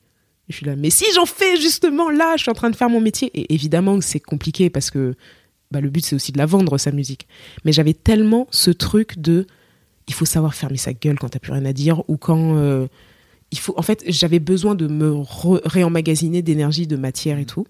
Et 0.48 0.54
je 0.54 0.58
suis 0.58 0.66
là, 0.66 0.76
mais 0.76 0.90
si 0.90 1.06
j'en 1.14 1.26
fais 1.26 1.58
justement 1.58 2.10
là, 2.10 2.36
je 2.38 2.44
suis 2.44 2.52
en 2.52 2.56
train 2.56 2.70
de 2.70 2.76
faire 2.76 2.90
mon 2.90 3.02
métier. 3.02 3.30
Et 3.34 3.54
évidemment 3.54 4.00
que 4.00 4.06
c'est 4.06 4.20
compliqué 4.20 4.70
parce 4.70 4.92
que 4.92 5.16
bah, 5.72 5.82
le 5.82 5.90
but, 5.90 6.06
c'est 6.06 6.16
aussi 6.16 6.32
de 6.32 6.38
la 6.38 6.46
vendre, 6.46 6.78
sa 6.78 6.92
musique. 6.92 7.28
Mais 7.66 7.72
j'avais 7.72 7.94
tellement 7.94 8.48
ce 8.50 8.72
truc 8.72 9.20
de 9.20 9.46
il 10.10 10.14
faut 10.14 10.26
savoir 10.26 10.54
fermer 10.54 10.76
sa 10.78 10.92
gueule 10.92 11.18
quand 11.18 11.30
t'as 11.30 11.40
plus 11.40 11.54
rien 11.54 11.64
à 11.66 11.72
dire 11.74 12.04
ou 12.10 12.18
quand. 12.18 12.58
euh, 12.58 12.88
il 13.52 13.58
faut, 13.60 13.74
en 13.78 13.82
fait, 13.82 14.04
j'avais 14.08 14.40
besoin 14.40 14.76
de 14.76 14.88
me 14.88 15.24
réemmagasiner 15.66 16.42
d'énergie, 16.42 16.86
de 16.86 16.98
matière 16.98 17.40
et 17.40 17.46
tout. 17.46 17.66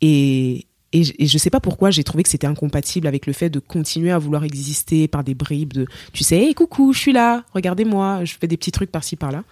Et, 0.00 0.66
et, 0.92 1.04
je- 1.04 1.12
et 1.18 1.26
je 1.26 1.38
sais 1.38 1.50
pas 1.50 1.60
pourquoi 1.60 1.90
j'ai 1.90 2.02
trouvé 2.04 2.22
que 2.24 2.28
c'était 2.28 2.46
incompatible 2.46 3.06
avec 3.06 3.26
le 3.26 3.32
fait 3.32 3.48
de 3.50 3.58
continuer 3.60 4.10
à 4.10 4.18
vouloir 4.18 4.44
exister 4.44 5.06
par 5.08 5.22
des 5.24 5.34
bribes 5.34 5.72
de, 5.72 5.86
tu 6.12 6.24
sais, 6.24 6.36
hey, 6.38 6.54
coucou, 6.54 6.92
je 6.92 6.98
suis 6.98 7.12
là, 7.12 7.44
regardez-moi, 7.52 8.24
je 8.24 8.34
fais 8.40 8.46
des 8.48 8.56
petits 8.56 8.72
trucs 8.72 8.90
par-ci 8.90 9.16
par-là. 9.16 9.44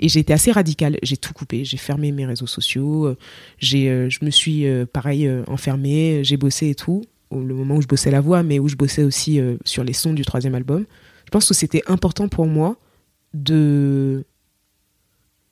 Et 0.00 0.08
j'ai 0.08 0.20
été 0.20 0.32
assez 0.32 0.52
radicale, 0.52 0.98
j'ai 1.02 1.16
tout 1.16 1.32
coupé, 1.32 1.64
j'ai 1.64 1.76
fermé 1.78 2.12
mes 2.12 2.26
réseaux 2.26 2.46
sociaux, 2.46 3.06
euh, 3.06 3.16
j'ai, 3.58 3.88
euh, 3.88 4.10
je 4.10 4.18
me 4.24 4.30
suis 4.30 4.66
euh, 4.66 4.84
pareil 4.86 5.30
enfermée, 5.48 6.20
j'ai 6.24 6.36
bossé 6.36 6.68
et 6.70 6.74
tout, 6.74 7.02
au 7.30 7.40
le 7.40 7.54
moment 7.54 7.76
où 7.76 7.82
je 7.82 7.88
bossais 7.88 8.10
la 8.10 8.20
voix, 8.20 8.42
mais 8.42 8.58
où 8.58 8.68
je 8.68 8.76
bossais 8.76 9.02
aussi 9.02 9.40
sur 9.64 9.82
les 9.82 9.92
sons 9.94 10.12
du 10.12 10.24
troisième 10.24 10.54
album. 10.54 10.84
Je 11.26 11.30
pense 11.30 11.46
que 11.46 11.54
c'était 11.54 11.82
important 11.86 12.28
pour 12.28 12.46
moi 12.46 12.76
de 13.34 14.24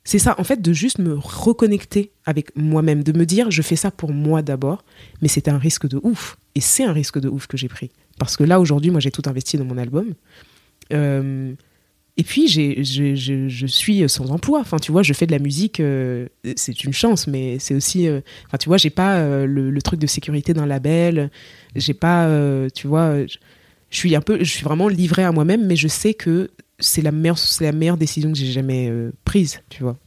c'est 0.05 0.19
ça, 0.19 0.35
en 0.39 0.43
fait, 0.43 0.61
de 0.61 0.71
juste 0.71 0.99
me 0.99 1.15
reconnecter 1.15 2.11
avec 2.25 2.55
moi-même, 2.55 3.03
de 3.03 3.11
me 3.11 3.25
dire, 3.25 3.49
je 3.49 3.63
fais 3.63 3.75
ça 3.75 3.89
pour 3.89 4.13
moi 4.13 4.43
d'abord, 4.43 4.85
mais 5.21 5.27
c'était 5.27 5.49
un 5.49 5.57
risque 5.57 5.87
de 5.87 5.99
ouf. 6.03 6.37
Et 6.53 6.61
c'est 6.61 6.83
un 6.83 6.93
risque 6.93 7.19
de 7.19 7.27
ouf 7.27 7.47
que 7.47 7.57
j'ai 7.57 7.67
pris. 7.67 7.89
Parce 8.19 8.37
que 8.37 8.43
là, 8.43 8.59
aujourd'hui, 8.59 8.91
moi, 8.91 8.99
j'ai 8.99 9.09
tout 9.09 9.23
investi 9.25 9.57
dans 9.57 9.65
mon 9.65 9.79
album. 9.79 10.13
Euh, 10.93 11.53
et 12.17 12.23
puis, 12.23 12.47
je, 12.47 13.65
suis 13.65 14.07
sans 14.07 14.29
emploi. 14.29 14.59
Enfin, 14.59 14.77
tu 14.77 14.91
vois, 14.91 15.01
je 15.01 15.11
fais 15.11 15.25
de 15.25 15.31
la 15.31 15.39
musique, 15.39 15.79
euh, 15.79 16.27
c'est 16.55 16.83
une 16.83 16.93
chance, 16.93 17.25
mais 17.25 17.57
c'est 17.57 17.73
aussi. 17.73 18.07
euh, 18.07 18.21
Enfin, 18.45 18.59
tu 18.59 18.69
vois, 18.69 18.77
j'ai 18.77 18.91
pas 18.91 19.45
le, 19.47 19.81
truc 19.81 19.99
de 19.99 20.07
sécurité 20.07 20.53
d'un 20.53 20.67
label. 20.67 21.31
J'ai 21.75 21.95
pas, 21.95 22.29
tu 22.75 22.85
vois, 22.85 23.17
je 23.89 23.97
suis 23.97 24.15
un 24.15 24.21
peu, 24.21 24.39
je 24.39 24.49
suis 24.49 24.63
vraiment 24.63 24.87
livrée 24.87 25.23
à 25.23 25.31
moi-même, 25.31 25.65
mais 25.65 25.75
je 25.75 25.87
sais 25.87 26.13
que 26.13 26.51
c'est 26.79 27.01
la 27.01 27.11
meilleure, 27.11 27.37
c'est 27.37 27.65
la 27.65 27.71
meilleure 27.71 27.97
décision 27.97 28.31
que 28.31 28.37
j'ai 28.37 28.51
jamais 28.51 28.89
euh, 28.89 29.11
prise, 29.23 29.61
tu 29.69 29.83
vois. 29.83 29.97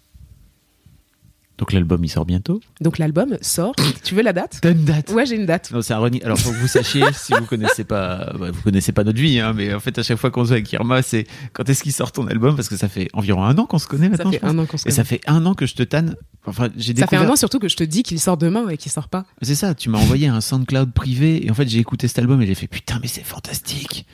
Donc 1.59 1.73
l'album 1.73 2.05
il 2.05 2.09
sort 2.09 2.25
bientôt. 2.25 2.61
Donc 2.81 2.99
l'album 2.99 3.37
sort. 3.41 3.75
tu 4.05 4.15
veux 4.15 4.23
la 4.23 4.33
date 4.33 4.59
T'as 4.63 4.71
une 4.71 4.85
date 4.85 5.11
Ouais, 5.11 5.27
j'ai 5.27 5.35
une 5.35 5.45
date. 5.47 5.71
Non, 5.73 5.83
c'est 5.83 5.93
un 5.93 5.99
running- 5.99 6.23
Alors, 6.25 6.39
faut 6.39 6.53
que 6.53 6.57
vous 6.57 6.69
sachiez, 6.69 7.03
si 7.15 7.33
vous 7.35 7.47
connaissez 7.47 7.83
pas, 7.85 8.33
bah, 8.39 8.51
vous 8.53 8.63
connaissez 8.63 8.93
pas 8.93 9.03
notre 9.05 9.19
vie, 9.21 9.41
hein, 9.41 9.53
mais 9.55 9.75
en 9.75 9.81
fait, 9.81 9.99
à 9.99 10.03
chaque 10.05 10.19
fois 10.19 10.31
qu'on 10.31 10.43
se 10.45 10.49
voit 10.49 10.57
avec 10.59 10.73
Irma, 10.73 11.03
c'est 11.03 11.27
quand 11.53 11.69
est-ce 11.69 11.83
qu'il 11.83 11.93
sort 11.93 12.13
ton 12.13 12.27
album 12.29 12.55
Parce 12.55 12.69
que 12.69 12.77
ça 12.77 12.89
fait 12.89 13.09
environ 13.13 13.43
un 13.45 13.59
an 13.59 13.67
qu'on 13.67 13.79
se 13.79 13.89
connaît 13.89 14.07
Ça 14.07 14.11
maintenant. 14.13 14.31
fait 14.31 14.37
je 14.37 14.41
pense. 14.43 14.51
un 14.51 14.59
an 14.59 14.67
qu'on 14.67 14.77
se 14.77 14.89
Et 14.89 14.93
ça 14.93 15.03
connaît. 15.03 15.09
fait 15.09 15.21
un 15.27 15.45
an 15.47 15.55
que 15.55 15.67
je 15.67 15.75
te 15.75 15.83
tanne. 15.83 16.15
Enfin, 16.47 16.69
j'ai 16.77 16.95
Ça 16.95 17.07
fait 17.07 17.17
découvert. 17.17 17.23
un 17.23 17.33
an 17.33 17.37
surtout 17.37 17.59
que 17.59 17.69
je 17.69 17.77
te 17.77 17.85
dis 17.85 18.03
qu'il 18.05 18.21
sort 18.21 18.37
demain 18.37 18.69
et 18.69 18.77
qu'il 18.77 18.93
sort 18.93 19.09
pas. 19.09 19.27
C'est 19.43 19.55
ça. 19.57 19.75
Tu 19.75 19.89
m'as 19.91 19.99
envoyé 19.99 20.29
un 20.29 20.41
SoundCloud 20.41 20.93
privé 20.93 21.45
et 21.45 21.51
en 21.51 21.55
fait, 21.55 21.69
j'ai 21.69 21.81
écouté 21.81 22.07
cet 22.09 22.21
album 22.21 22.41
et 22.41 22.47
j'ai 22.47 22.55
fait 22.55 22.69
putain, 22.69 23.01
mais 23.03 23.09
c'est 23.09 23.25
fantastique. 23.25 24.07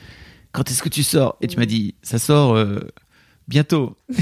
Quand 0.51 0.69
est-ce 0.71 0.81
que 0.81 0.89
tu 0.89 1.03
sors? 1.03 1.37
Et 1.41 1.47
tu 1.47 1.57
m'as 1.57 1.65
dit, 1.67 1.93
ça 2.01 2.17
sort 2.17 2.55
euh, 2.55 2.79
bientôt. 3.47 3.95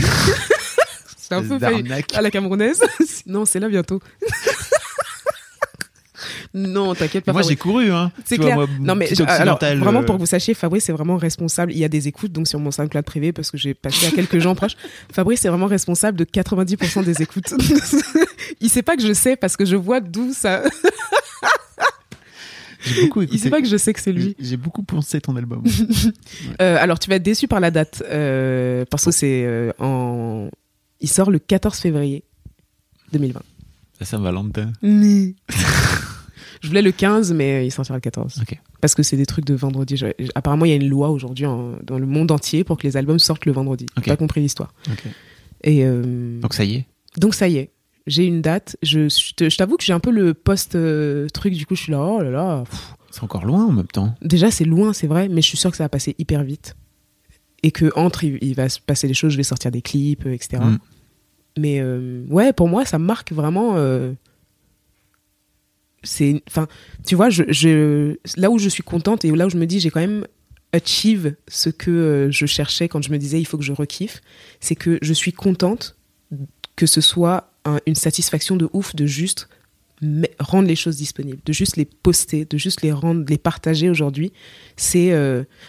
C'est 1.42 1.54
un 1.54 1.60
peu 1.60 1.66
failli- 1.66 2.06
à 2.14 2.22
la 2.22 2.32
camerounaise. 2.32 2.82
non, 3.26 3.46
c'est 3.46 3.60
là 3.60 3.70
bientôt. 3.70 4.02
non, 6.54 6.94
t'inquiète 6.94 7.26
pas. 7.26 7.34
Moi, 7.34 7.42
j'ai 7.42 7.56
couru, 7.56 7.92
hein. 7.92 8.12
C'est 8.26 8.36
vois, 8.38 8.46
clair. 8.46 8.56
moi, 8.58 8.68
non 8.80 8.96
mais 8.96 9.08
je- 9.14 9.24
alors 9.24 9.58
vraiment 9.60 10.02
euh, 10.02 10.04
pour 10.04 10.16
que 10.16 10.20
vous 10.20 10.26
sachiez, 10.28 10.54
Fabrice 10.54 10.88
est 10.88 10.92
vraiment 10.94 11.18
responsable. 11.18 11.72
Il 11.72 11.80
y 11.80 11.84
a 11.84 11.90
des 11.90 12.08
écoutes 12.08 12.32
donc 12.32 12.48
sur 12.48 12.60
mon 12.60 12.70
SoundCloud 12.72 13.04
privé 13.06 13.34
parce 13.34 13.50
que 13.50 13.58
j'ai 13.58 13.74
passé 13.74 14.06
à 14.08 14.12
quelques 14.12 14.38
gens 14.40 14.54
proches. 14.54 14.76
Fabrice 15.12 15.44
est 15.46 15.50
vraiment 15.50 15.66
responsable 15.66 16.18
de 16.18 16.26
90% 16.26 17.04
des 17.04 17.22
écoutes. 17.24 17.54
il 18.62 18.70
sait 18.70 18.84
pas 18.84 18.96
que 18.96 19.02
je 19.02 19.14
sais 19.14 19.36
parce 19.36 19.58
que 19.58 19.66
je 19.66 19.76
vois 19.76 20.00
d'où 20.00 20.32
ça. 20.34 20.62
Beaucoup 23.02 23.22
Il 23.22 23.26
écouté. 23.26 23.38
sait 23.38 23.50
pas 23.50 23.62
que 23.62 23.68
je 23.68 23.78
sais 23.78 23.94
que 23.94 24.02
c'est 24.02 24.12
lui. 24.12 24.36
J'ai 24.40 24.58
beaucoup 24.58 24.84
pensé 24.84 25.22
ton 25.22 25.36
album. 25.38 25.64
Euh, 26.62 26.78
alors, 26.80 27.00
tu 27.00 27.10
vas 27.10 27.16
être 27.16 27.24
déçu 27.24 27.48
par 27.48 27.62
la 27.62 27.72
date, 27.72 28.04
euh, 28.10 28.84
parce 28.92 29.06
que 29.06 29.12
c'est 29.12 29.44
euh, 29.46 29.72
en... 29.80 30.50
Il 31.04 31.10
sort 31.10 31.30
le 31.30 31.38
14 31.40 31.78
février 31.78 32.24
2020. 33.12 33.42
La 34.00 34.06
Saint-Valentin. 34.06 34.72
Je 36.62 36.68
voulais 36.70 36.82
le 36.82 36.92
15, 36.92 37.34
mais 37.34 37.68
il 37.68 37.72
sortira 37.72 37.98
le 37.98 38.02
14. 38.02 38.40
Ok. 38.42 38.58
Parce 38.80 38.96
que 38.96 39.04
c'est 39.04 39.18
des 39.18 39.26
trucs 39.26 39.46
de 39.46 39.54
vendredi. 39.54 39.98
Je- 39.98 40.08
Apparemment, 40.34 40.66
il 40.66 40.70
y 40.70 40.72
a 40.72 40.76
une 40.78 40.88
loi 40.88 41.10
aujourd'hui 41.10 41.46
en- 41.46 41.74
dans 41.84 42.00
le 42.00 42.06
monde 42.06 42.32
entier 42.32 42.64
pour 42.64 42.78
que 42.78 42.88
les 42.88 42.96
albums 42.98 43.20
sortent 43.20 43.46
le 43.46 43.52
vendredi. 43.52 43.86
Ok. 43.98 44.06
J'ai 44.06 44.12
pas 44.12 44.18
compris 44.18 44.40
l'histoire. 44.42 44.74
Ok. 44.90 45.04
Et 45.66 45.84
euh, 45.86 46.40
Donc 46.40 46.54
ça 46.54 46.64
y 46.64 46.76
est. 46.76 46.86
donc, 47.18 47.36
ça 47.36 47.48
y 47.50 47.58
est. 47.58 47.72
J'ai 48.08 48.26
une 48.26 48.42
date. 48.42 48.78
Je, 48.82 49.10
t'avoue 49.56 49.78
que 49.78 49.84
j'ai 49.84 49.94
un 49.94 50.00
peu 50.00 50.12
le 50.12 50.34
post-truc. 50.34 51.54
du 51.54 51.66
coup, 51.66 51.76
je 51.76 51.82
suis 51.84 51.92
là, 51.92 52.02
oh 52.02 52.22
là 52.22 52.30
là. 52.32 52.64
C'est 53.12 53.24
encore 53.24 53.46
loin 53.46 53.66
en 53.66 53.72
même 53.72 53.88
temps. 53.88 54.16
Déjà, 54.22 54.50
c'est 54.52 54.66
loin, 54.66 54.92
c'est 54.94 55.08
vrai, 55.08 55.28
mais 55.30 55.42
je 55.42 55.48
suis 55.48 55.58
sûre 55.58 55.70
que 55.72 55.78
ça 55.78 55.84
va 55.84 55.90
passer 55.90 56.16
hyper 56.18 56.44
vite. 56.44 56.76
Et 57.62 57.72
que 57.72 57.92
entre, 57.98 58.24
il, 58.26 58.56
va 58.56 58.68
se 58.68 58.80
passer 58.82 59.08
des 59.08 59.14
choses, 59.14 59.32
je 59.32 59.38
vais 59.38 59.44
sortir 59.44 59.72
des 59.72 59.82
clips, 59.82 60.26
euh, 60.26 60.34
etc. 60.34 60.62
Mais 61.58 61.80
euh, 61.80 62.24
ouais, 62.30 62.52
pour 62.54 62.68
moi, 62.68 62.86
ça 62.86 63.00
marque 63.00 63.32
vraiment. 63.32 63.76
euh, 63.78 64.14
c'est, 66.04 66.44
enfin, 66.50 66.68
tu 67.06 67.16
vois, 67.16 67.30
je, 67.30 67.44
je, 67.48 68.16
là 68.36 68.50
où 68.50 68.60
je 68.60 68.68
suis 68.70 68.84
contente 68.84 69.24
et 69.24 69.32
là 69.32 69.48
où 69.48 69.50
je 69.50 69.58
me 69.58 69.66
dis, 69.66 69.80
j'ai 69.80 69.90
quand 69.90 70.02
même 70.02 70.26
achieve 70.74 71.36
ce 71.48 71.70
que 71.70 71.92
euh, 71.92 72.32
je 72.32 72.46
cherchais 72.46 72.90
quand 72.90 73.02
je 73.02 73.12
me 73.12 73.18
disais, 73.18 73.40
il 73.40 73.46
faut 73.46 73.58
que 73.58 73.64
je 73.64 73.72
rekiffe, 73.72 74.22
c'est 74.60 74.76
que 74.76 74.98
je 75.02 75.14
suis 75.14 75.32
contente 75.32 75.96
que 76.76 76.86
ce 76.88 77.00
soit 77.00 77.52
un- 77.66 77.80
une 77.86 77.96
satisfaction 77.96 78.56
de 78.58 78.68
ouf 78.74 78.96
de 78.96 79.06
juste 79.06 79.48
rendre 80.40 80.68
les 80.68 80.76
choses 80.76 80.98
disponibles, 80.98 81.40
de 81.46 81.54
juste 81.54 81.78
les 81.78 81.86
poster, 81.86 82.44
de 82.44 82.58
juste 82.58 82.82
les 82.82 82.92
rendre, 82.92 83.24
les 83.30 83.38
partager 83.38 83.90
aujourd'hui. 83.90 84.34
C'est, 84.76 85.14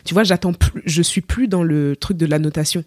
tu 0.04 0.14
vois, 0.14 0.24
j'attends 0.24 0.52
je 0.86 1.02
suis 1.02 1.20
plus 1.20 1.46
dans 1.46 1.62
le 1.62 1.94
truc 1.94 2.16
de 2.16 2.26
l'annotation. 2.26 2.82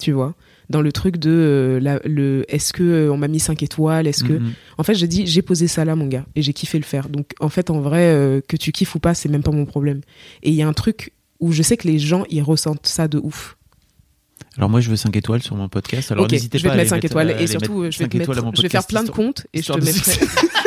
Tu 0.00 0.10
vois, 0.10 0.34
dans 0.68 0.80
le 0.82 0.90
truc 0.92 1.16
de 1.18 1.30
euh, 1.30 1.80
la- 1.80 2.00
le 2.04 2.44
est-ce 2.48 2.72
que 2.72 2.82
euh, 2.82 3.12
on 3.12 3.16
m'a 3.16 3.28
mis 3.28 3.38
5 3.40 3.62
étoiles, 3.62 4.06
est-ce 4.06 4.24
que 4.24 4.32
Mhm. 4.34 4.52
en 4.78 4.82
fait, 4.82 4.94
j'ai 4.94 5.06
dit 5.06 5.26
j'ai 5.26 5.42
posé 5.42 5.68
ça 5.68 5.84
là 5.84 5.94
mon 5.96 6.06
gars 6.06 6.26
et 6.34 6.42
j'ai 6.42 6.52
kiffé 6.52 6.78
le 6.78 6.84
faire. 6.84 7.08
Donc 7.08 7.30
en 7.40 7.48
fait 7.48 7.70
en 7.70 7.80
vrai 7.80 8.02
euh, 8.12 8.40
que 8.48 8.56
tu 8.56 8.72
kiffes 8.72 8.94
ou 8.94 8.98
pas, 8.98 9.14
c'est 9.14 9.28
même 9.28 9.42
pas 9.42 9.52
mon 9.52 9.64
problème. 9.66 10.00
Et 10.42 10.50
il 10.50 10.54
y 10.56 10.62
a 10.62 10.68
un 10.68 10.72
truc 10.72 11.12
où 11.40 11.52
je 11.52 11.62
sais 11.62 11.76
que 11.76 11.86
les 11.86 11.98
gens 11.98 12.24
ils 12.30 12.42
ressentent 12.42 12.86
ça 12.86 13.08
de 13.08 13.18
ouf. 13.18 13.56
Alors 14.56 14.70
moi 14.70 14.80
je 14.80 14.88
veux 14.90 14.96
5 14.96 15.14
étoiles 15.16 15.42
sur 15.42 15.54
mon 15.56 15.68
podcast. 15.68 16.10
Alors 16.12 16.26
n'hésitez 16.30 16.58
je 16.58 16.62
vais 16.64 16.70
pas 16.70 16.74
te 16.74 16.80
à 16.80 16.82
mettre 16.82 16.92
aller 16.94 17.02
5 17.02 17.04
étoiles 17.06 17.30
et 17.42 17.46
surtout 17.46 17.84
je 17.90 17.98
vais 17.98 18.08
te 18.08 18.16
mettre 18.16 18.32
je 18.56 18.62
vais 18.62 18.68
faire 18.68 18.86
plein 18.86 19.02
de 19.04 19.10
comptes 19.10 19.46
et 19.52 19.62
je 19.62 19.72
te 19.72 19.78
mettrai 19.84 20.12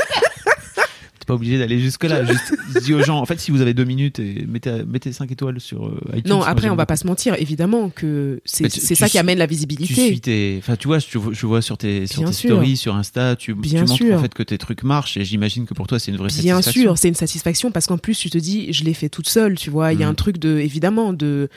pas 1.29 1.35
obligé 1.35 1.57
d'aller 1.57 1.79
jusque 1.79 2.03
là. 2.03 2.25
Juste 2.29 2.53
dis 2.83 2.93
aux 2.93 3.01
gens. 3.03 3.19
En 3.19 3.25
fait, 3.25 3.39
si 3.39 3.51
vous 3.51 3.61
avez 3.61 3.73
deux 3.73 3.85
minutes, 3.85 4.19
et 4.19 4.45
mettez 4.47 4.83
mettez 4.85 5.11
5 5.13 5.31
étoiles 5.31 5.59
sur 5.61 5.85
euh, 5.87 5.99
iTunes. 6.15 6.29
Non, 6.31 6.41
après 6.41 6.69
on 6.69 6.75
va 6.75 6.85
pas 6.85 6.95
se 6.97 7.07
mentir, 7.07 7.35
évidemment 7.39 7.89
que 7.89 8.41
c'est 8.45 8.67
tu- 8.69 8.79
tu 8.81 8.95
ça 8.95 9.07
qui 9.07 9.17
amène 9.17 9.37
la 9.37 9.47
Tu 9.47 9.51
visibilité. 9.53 9.93
suis 10.07 10.19
tes, 10.19 10.55
enfin 10.59 10.75
tu 10.75 10.87
vois, 10.87 10.99
je, 10.99 11.05
je 11.31 11.45
vois 11.45 11.61
sur 11.61 11.77
tes 11.77 12.07
sur 12.07 12.21
Bien 12.21 12.29
tes 12.31 12.35
sûr. 12.35 12.49
stories, 12.49 12.75
sur 12.77 12.95
Insta, 12.95 13.35
tu, 13.35 13.53
tu 13.53 13.59
Bien 13.59 13.81
montres 13.81 13.93
sûr. 13.95 14.17
en 14.17 14.21
fait 14.21 14.33
que 14.33 14.43
tes 14.43 14.57
trucs 14.57 14.83
marchent 14.83 15.17
et 15.17 15.23
j'imagine 15.23 15.65
que 15.65 15.73
pour 15.73 15.87
toi 15.87 15.99
c'est 15.99 16.11
une 16.11 16.17
vraie 16.17 16.27
Bien 16.29 16.55
satisfaction. 16.61 16.81
sûr, 16.81 16.97
c'est 16.97 17.07
une 17.07 17.15
satisfaction 17.15 17.71
parce 17.71 17.87
qu'en 17.87 17.97
plus 17.97 18.17
tu 18.17 18.29
te 18.29 18.37
dis 18.37 18.73
je 18.73 18.83
l'ai 18.83 18.93
fait 18.93 19.09
toute 19.09 19.29
seule, 19.29 19.55
tu 19.55 19.69
vois, 19.69 19.93
il 19.93 19.99
y 19.99 20.03
a 20.03 20.07
un 20.07 20.13
truc 20.15 20.37
de 20.39 20.57
évidemment 20.59 21.13
de 21.13 21.47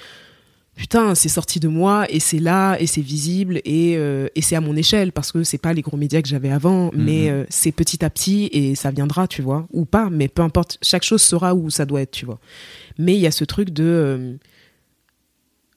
putain, 0.76 1.14
c'est 1.14 1.28
sorti 1.28 1.60
de 1.60 1.68
moi 1.68 2.06
et 2.10 2.18
c'est 2.20 2.38
là 2.38 2.76
et 2.80 2.86
c'est 2.86 3.00
visible 3.02 3.60
et 3.64 3.96
euh, 3.96 4.28
et 4.34 4.42
c'est 4.42 4.56
à 4.56 4.60
mon 4.60 4.74
échelle 4.76 5.12
parce 5.12 5.30
que 5.32 5.42
c'est 5.44 5.58
pas 5.58 5.72
les 5.72 5.82
gros 5.82 5.96
médias 5.96 6.22
que 6.22 6.28
j'avais 6.28 6.50
avant, 6.50 6.90
mais 6.94 7.26
Mhm. 7.30 7.34
euh, 7.34 7.44
c'est 7.50 7.72
petit 7.72 8.04
à 8.04 8.10
petit 8.10 8.48
et 8.52 8.74
ça 8.74 8.90
viendra, 8.90 9.28
tu 9.28 9.42
vois, 9.42 9.66
ou 9.72 9.84
pas, 9.84 10.08
mais 10.10 10.28
peu 10.28 10.42
importe, 10.42 10.78
chaque 10.82 11.02
chose 11.04 11.22
sera 11.22 11.54
où 11.54 11.70
ça 11.70 11.84
doit 11.84 12.00
être, 12.00 12.10
tu 12.12 12.24
vois. 12.26 12.38
Mais 12.98 13.14
il 13.14 13.20
y 13.20 13.26
a 13.26 13.30
ce 13.30 13.44
truc 13.44 13.70
de 13.70 13.84
euh, 13.84 14.34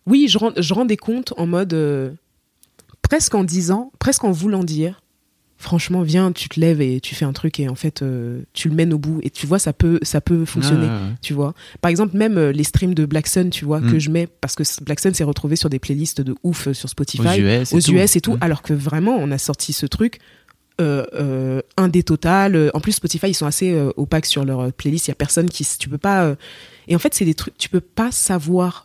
oui, 0.07 0.27
je 0.29 0.37
rends 0.37 0.51
je 0.57 0.73
rends 0.73 0.85
des 0.85 0.97
comptes 0.97 1.33
en 1.37 1.45
mode 1.47 2.17
presque 3.01 3.35
en 3.35 3.43
disant, 3.43 3.91
presque 3.99 4.23
en 4.23 4.31
voulant 4.31 4.63
dire 4.63 5.01
franchement 5.65 6.03
viens 6.03 6.31
tu 6.31 6.47
te 6.47 6.59
lèves 6.59 6.79
et 6.79 6.99
tu 7.01 7.15
fais 7.15 7.25
un 7.25 7.33
truc 7.33 7.59
et 7.59 7.67
en 7.67 7.75
fait 7.75 8.01
euh, 8.03 8.41
tu 8.53 8.69
le 8.69 8.75
mènes 8.75 8.93
au 8.93 8.99
bout 8.99 9.19
et 9.23 9.29
tu 9.29 9.47
vois 9.47 9.59
ça 9.59 9.73
peut 9.73 9.99
ça 10.03 10.21
peut 10.21 10.45
fonctionner 10.45 10.87
tu 11.21 11.33
vois 11.33 11.53
par 11.81 11.89
exemple 11.89 12.15
même 12.15 12.37
euh, 12.37 12.51
les 12.51 12.63
streams 12.63 12.93
de 12.93 13.05
Black 13.05 13.27
Sun 13.27 13.49
tu 13.49 13.65
vois 13.65 13.81
Mm. 13.81 13.91
que 13.91 13.99
je 13.99 14.09
mets 14.11 14.27
parce 14.41 14.55
que 14.55 14.63
Black 14.83 14.99
Sun 14.99 15.13
s'est 15.13 15.23
retrouvé 15.23 15.55
sur 15.55 15.69
des 15.69 15.79
playlists 15.79 16.21
de 16.21 16.35
ouf 16.43 16.67
euh, 16.67 16.73
sur 16.73 16.87
Spotify 16.87 17.27
Aux 17.27 17.45
US 17.45 17.71
et 17.73 17.75
aux 17.75 17.81
tout. 17.81 17.91
US 17.91 18.15
et 18.15 18.21
tout 18.21 18.33
Mm. 18.35 18.39
alors 18.41 18.61
que 18.61 18.73
vraiment 18.73 19.17
on 19.19 19.31
a 19.31 19.37
sorti 19.39 19.73
ce 19.73 19.85
truc 19.87 20.19
euh, 20.81 21.05
euh, 21.13 21.61
indé 21.77 22.03
total 22.03 22.55
Euh, 22.55 22.69
en 22.73 22.79
plus 22.79 22.91
Spotify 22.93 23.27
ils 23.29 23.33
sont 23.33 23.45
assez 23.47 23.73
opaques 23.97 24.25
sur 24.27 24.45
leur 24.45 24.71
playlist 24.73 25.07
il 25.07 25.11
y 25.11 25.13
a 25.13 25.15
personne 25.15 25.49
qui 25.49 25.65
tu 25.79 25.89
peux 25.89 25.97
pas 25.97 26.35
et 26.87 26.95
en 26.95 26.99
fait 26.99 27.13
c'est 27.13 27.25
des 27.25 27.33
trucs 27.33 27.57
tu 27.57 27.69
peux 27.69 27.81
pas 27.81 28.11
savoir 28.11 28.84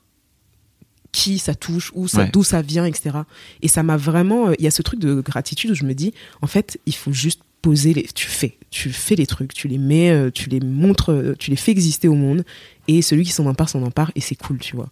qui 1.12 1.38
ça 1.38 1.54
touche 1.54 1.90
où 1.94 2.06
ça 2.08 2.22
Ouais. 2.22 2.30
d'où 2.32 2.42
ça 2.44 2.62
vient 2.62 2.84
etc 2.84 3.18
et 3.62 3.68
ça 3.68 3.82
m'a 3.82 3.96
vraiment 3.96 4.48
euh, 4.48 4.54
il 4.58 4.64
y 4.64 4.68
a 4.68 4.70
ce 4.70 4.82
truc 4.82 5.00
de 5.00 5.20
gratitude 5.20 5.70
où 5.70 5.74
je 5.74 5.84
me 5.84 5.94
dis 5.94 6.12
en 6.42 6.46
fait 6.46 6.78
il 6.86 6.94
faut 6.94 7.12
juste 7.12 7.40
poser 7.62 7.92
les 7.94 8.04
tu 8.14 8.26
fais 8.28 8.56
tu 8.70 8.90
fais 8.90 9.16
les 9.16 9.26
trucs 9.26 9.52
tu 9.52 9.68
les 9.68 9.78
mets 9.78 10.10
euh, 10.10 10.30
tu 10.30 10.48
les 10.48 10.60
montres 10.60 11.10
euh, 11.12 11.34
tu 11.38 11.50
les 11.50 11.56
fais 11.56 11.72
exister 11.72 12.08
au 12.08 12.14
monde 12.14 12.44
et 12.88 13.02
celui 13.02 13.24
qui 13.24 13.32
s'en 13.32 13.46
empare 13.46 13.68
s'en 13.68 13.82
empare 13.82 14.12
et 14.14 14.20
c'est 14.20 14.36
cool 14.36 14.58
tu 14.58 14.76
vois 14.76 14.88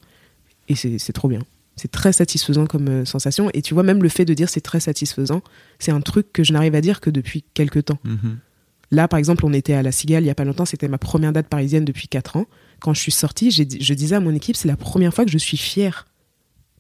et 0.69 0.75
c'est 0.75 1.13
trop 1.13 1.29
bien 1.29 1.41
c'est 1.77 1.91
très 1.91 2.13
satisfaisant 2.13 2.67
comme 2.67 3.07
sensation 3.07 3.51
et 3.55 3.63
tu 3.63 3.73
vois 3.73 3.85
même 3.85 4.03
le 4.03 4.09
fait 4.09 4.25
de 4.25 4.35
dire 4.35 4.49
c'est 4.49 4.61
très 4.61 4.81
satisfaisant 4.81 5.43
c'est 5.79 5.93
un 5.93 6.01
truc 6.01 6.33
que 6.33 6.43
je 6.43 6.53
n'arrive 6.53 6.75
à 6.75 6.81
dire 6.81 7.01
que 7.01 7.11
depuis 7.11 7.45
quelques 7.55 7.85
temps 7.87 7.99
Mhm. 8.05 8.39
Là, 8.91 9.07
par 9.07 9.19
exemple, 9.19 9.45
on 9.45 9.53
était 9.53 9.75
à 9.75 9.83
la 9.83 9.93
Cigale 9.93 10.25
il 10.25 10.29
y 10.29 10.31
a 10.31 10.35
pas 10.35 10.47
longtemps, 10.47 10.65
c'était 10.65 10.89
ma 10.89 10.97
première 10.97 11.31
date 11.35 11.47
parisienne 11.49 11.85
depuis 11.85 12.09
4 12.09 12.37
ans. 12.39 12.47
Quand 12.81 12.95
je 12.95 13.01
suis 13.01 13.13
sortie, 13.13 13.49
dit- 13.49 13.79
je 13.81 13.95
disais 13.95 14.17
à 14.17 14.21
mon 14.21 14.35
équipe, 14.35 14.57
c'est 14.57 14.69
la 14.69 14.77
première 14.77 15.13
fois 15.13 15.25
que 15.25 15.31
je 15.31 15.39
suis 15.39 15.57
fière. 15.57 16.07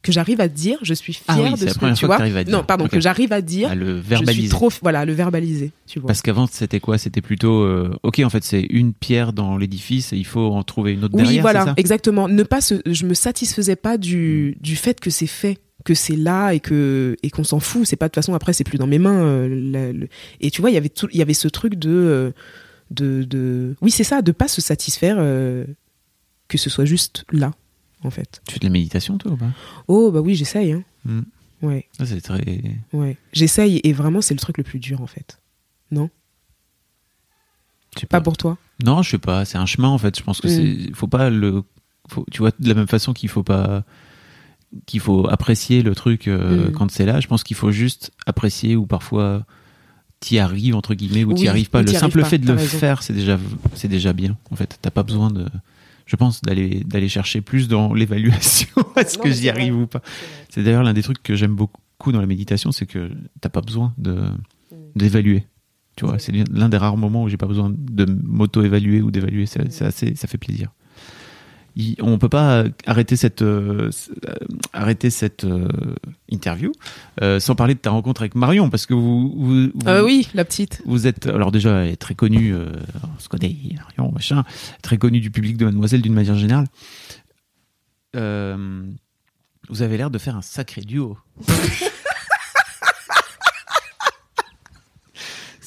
Que 0.01 0.13
j'arrive 0.13 0.41
à 0.41 0.47
dire, 0.47 0.79
je 0.83 0.95
suis 0.95 1.13
fière 1.13 1.25
Ah 1.29 1.41
oui, 1.43 1.51
de 1.53 1.57
c'est 1.57 1.65
la 1.65 1.73
ce 1.73 1.79
première 1.79 1.95
que 1.95 1.99
tu 1.99 2.07
que 2.07 2.07
vois. 2.07 2.23
à 2.23 2.45
dire. 2.45 2.53
Non, 2.57 2.63
pardon, 2.63 2.87
que 2.87 3.01
j'arrive 3.01 3.33
à 3.33 3.41
dire. 3.41 3.69
À 3.71 3.75
le 3.75 3.97
Je 3.97 4.01
suis 4.01 4.09
verbaliser. 4.09 4.49
trop, 4.49 4.71
voilà, 4.81 5.05
le 5.05 5.13
verbaliser, 5.13 5.73
tu 5.89 5.99
vois. 5.99 6.07
Parce 6.07 6.23
qu'avant 6.23 6.47
c'était 6.47 6.79
quoi? 6.79 6.99
C'était 6.99 7.21
plutôt 7.21 7.63
euh, 7.65 7.91
ok 8.05 8.21
en 8.25 8.31
fait 8.31 8.45
c'est 8.45 8.65
une 8.71 8.93
pierre 8.95 9.33
dans 9.33 9.57
l'édifice 9.59 10.13
et 10.13 10.17
il 10.17 10.25
faut 10.25 10.53
en 10.53 10.63
trouver 10.63 10.93
une 10.93 11.03
autre 11.03 11.15
oui, 11.17 11.25
derrière. 11.25 11.43
voilà, 11.43 11.61
c'est 11.63 11.67
ça? 11.67 11.75
exactement. 11.79 12.29
Ne 12.29 12.45
pas 12.45 12.61
se, 12.61 12.77
je 12.87 13.07
me 13.07 13.13
satisfaisais 13.15 13.75
pas 13.75 13.99
du, 13.99 14.57
du 14.61 14.77
fait 14.77 15.01
que 15.01 15.11
c'est 15.11 15.27
fait, 15.27 15.59
que 15.85 15.95
c'est 15.95 16.15
là 16.17 16.53
et 16.53 16.61
que 16.61 17.17
et 17.25 17.31
qu'on 17.31 17.43
s'en 17.45 17.59
fout. 17.59 17.85
C'est 17.85 17.97
pas 17.97 18.07
de 18.07 18.11
toute 18.11 18.23
façon 18.23 18.35
après 18.35 18.53
c'est 18.53 18.63
plus 18.65 18.79
dans 18.79 18.87
mes 18.87 19.01
mains. 19.01 19.21
euh, 19.21 19.49
la- 19.49 19.93
le- 19.93 20.09
et 20.41 20.53
tu 20.53 20.61
vois, 20.61 20.71
il 20.71 20.75
y 20.75 20.79
avait 20.79 20.93
il 21.13 21.19
y 21.19 21.23
avait 21.23 21.35
ce 21.35 21.49
truc 21.49 21.75
de 21.75 21.91
euh, 21.91 22.31
de, 22.93 23.25
de 23.25 23.75
oui 23.83 23.91
c'est 23.91 24.05
ça, 24.05 24.23
de 24.23 24.31
pas 24.31 24.47
se 24.47 24.61
satisfaire 24.61 25.17
euh, 25.19 25.65
que 26.49 26.59
ce 26.59 26.71
soit 26.71 26.85
juste 26.85 27.25
là 27.31 27.53
en 28.05 28.11
fait. 28.11 28.41
Tu 28.47 28.55
fais 28.55 28.59
de 28.61 28.65
la 28.65 28.71
méditation 28.71 29.19
toi 29.19 29.33
ou 29.33 29.37
pas? 29.37 29.51
Oh 29.87 30.11
bah 30.11 30.21
oui 30.21 30.35
j'essaye. 30.35 30.73
Hein. 30.73 30.83
Mm. 31.05 31.21
Ouais, 31.63 31.87
Ça, 31.99 32.07
C'est 32.07 32.21
très. 32.21 32.63
ouais, 32.93 33.17
j'essaye 33.33 33.81
et 33.83 33.93
vraiment 33.93 34.21
c'est 34.21 34.35
le 34.35 34.39
truc 34.41 34.59
le 34.59 34.65
plus 34.65 34.79
dur 34.79 35.01
en 35.01 35.07
fait. 35.09 35.41
Non, 35.91 36.09
sais 37.99 38.07
pas 38.07 38.21
pour 38.21 38.37
toi? 38.37 38.57
Non, 38.85 39.03
je 39.03 39.11
sais 39.11 39.19
pas. 39.19 39.45
C'est 39.45 39.59
un 39.59 39.67
chemin 39.67 39.89
en 39.89 39.99
fait. 39.99 40.17
Je 40.19 40.23
pense 40.23 40.41
que 40.41 40.47
Mm. 40.49 40.51
c'est. 40.87 40.95
Faut 40.95 41.09
pas 41.09 41.31
le. 41.31 41.63
Faut, 42.09 42.25
tu 42.31 42.39
vois 42.39 42.53
de 42.59 42.69
la 42.69 42.75
même 42.75 42.87
façon 42.89 43.13
qu'il 43.13 43.29
faut 43.29 43.43
pas. 43.43 43.85
Qu'il 44.87 45.01
faut 45.01 45.27
apprécier 45.29 45.83
le 45.83 45.95
truc 45.95 46.29
euh, 46.29 46.69
Mm. 46.69 46.73
quand 46.73 46.91
c'est 46.91 47.07
là. 47.07 47.21
Je 47.21 47.27
pense 47.27 47.43
qu'il 47.43 47.57
faut 47.57 47.73
juste 47.73 48.13
apprécier 48.27 48.77
ou 48.77 48.87
parfois 48.87 49.45
t'y 50.21 50.39
arrives 50.39 50.75
entre 50.77 50.95
guillemets 50.95 51.25
ou 51.25 51.33
t'y 51.33 51.43
Oui, 51.43 51.49
arrives 51.49 51.71
pas. 51.71 51.81
Le 51.83 51.89
t'y 51.89 51.97
simple 51.97 52.21
pas, 52.21 52.29
fait 52.29 52.39
de 52.39 52.47
le 52.47 52.53
raison. 52.55 52.79
faire, 52.79 53.03
c'est 53.03 53.15
déjà 53.15 53.39
c'est 53.75 53.89
déjà 53.89 54.13
bien. 54.13 54.37
En 54.51 54.57
fait, 54.57 54.79
t'as 54.81 54.91
pas 54.91 55.03
besoin 55.03 55.31
de. 55.31 55.47
Je 56.09 56.17
pense 56.17 56.41
d'aller 56.41 56.83
d'aller 56.85 57.09
chercher 57.09 57.43
plus 57.43 57.69
dans 57.69 57.93
l'évaluation. 57.95 58.69
Est-ce 58.97 59.19
que 59.19 59.31
j'y 59.31 59.49
arrive 59.51 59.75
vrai. 59.75 59.83
ou 59.83 59.87
pas 59.87 60.01
C'est 60.49 60.63
d'ailleurs 60.65 60.83
l'un 60.83 60.95
des 60.95 61.03
trucs 61.03 61.23
que 61.23 61.37
j'aime 61.37 61.55
beaucoup 61.55 62.13
dans 62.13 62.21
la 62.21 62.27
méditation, 62.27 62.73
c'est 62.73 62.87
que 62.87 63.11
t'as 63.43 63.51
pas 63.51 63.61
besoin 63.61 63.93
de 63.99 64.23
d'évaluer. 64.97 65.45
Tu 65.97 66.07
vois, 66.07 66.15
Mm. 66.15 66.19
c'est 66.19 66.33
l'un 66.51 66.69
des 66.71 66.77
rares 66.79 66.97
moments 66.97 67.25
où 67.25 67.29
j'ai 67.29 67.37
pas 67.37 67.47
besoin 67.47 67.71
de 67.77 68.05
m'auto-évaluer 68.07 69.03
ou 69.03 69.11
d'évaluer. 69.11 69.45
Assez, 69.81 70.15
ça 70.15 70.27
fait 70.29 70.39
plaisir. 70.39 70.71
Il- 71.81 71.95
on 72.03 72.19
peut 72.19 72.29
pas 72.29 72.65
arrêter 72.87 73.15
cette 73.15 73.41
euh, 73.43 73.91
euh, 74.29 74.35
arrêter 74.73 75.11
cette 75.11 75.45
euh, 75.45 75.69
interview 76.29 76.73
sans 77.39 77.55
parler 77.55 77.75
de 77.75 77.79
ta 77.79 77.91
rencontre 77.91 78.23
avec 78.23 78.35
Marion 78.35 78.69
parce 78.69 78.85
que 78.85 78.95
vous 78.95 79.33
vous, 79.37 79.71
vous, 79.73 80.05
oui, 80.05 80.29
la 80.35 80.45
petite. 80.45 80.83
vous 80.87 81.07
êtes 81.07 81.27
alors 81.29 81.53
déjà 81.53 81.85
elle 81.85 81.93
est 81.93 81.97
très 81.97 82.15
connue 82.15 82.55
on 82.55 83.19
se 83.21 83.29
connaît 83.29 83.55
Marion 83.77 84.11
machin 84.13 84.45
très 84.83 84.99
connue 84.99 85.21
du 85.21 85.31
public 85.31 85.57
de 85.57 85.65
Mademoiselle 85.67 86.03
d'une 86.03 86.15
manière 86.15 86.35
générale 86.37 86.67
vous 88.15 89.83
avez 89.83 89.97
l'air 89.99 90.11
de 90.11 90.19
faire 90.19 90.37
un 90.37 90.43
sacré 90.43 90.81
duo 90.81 91.17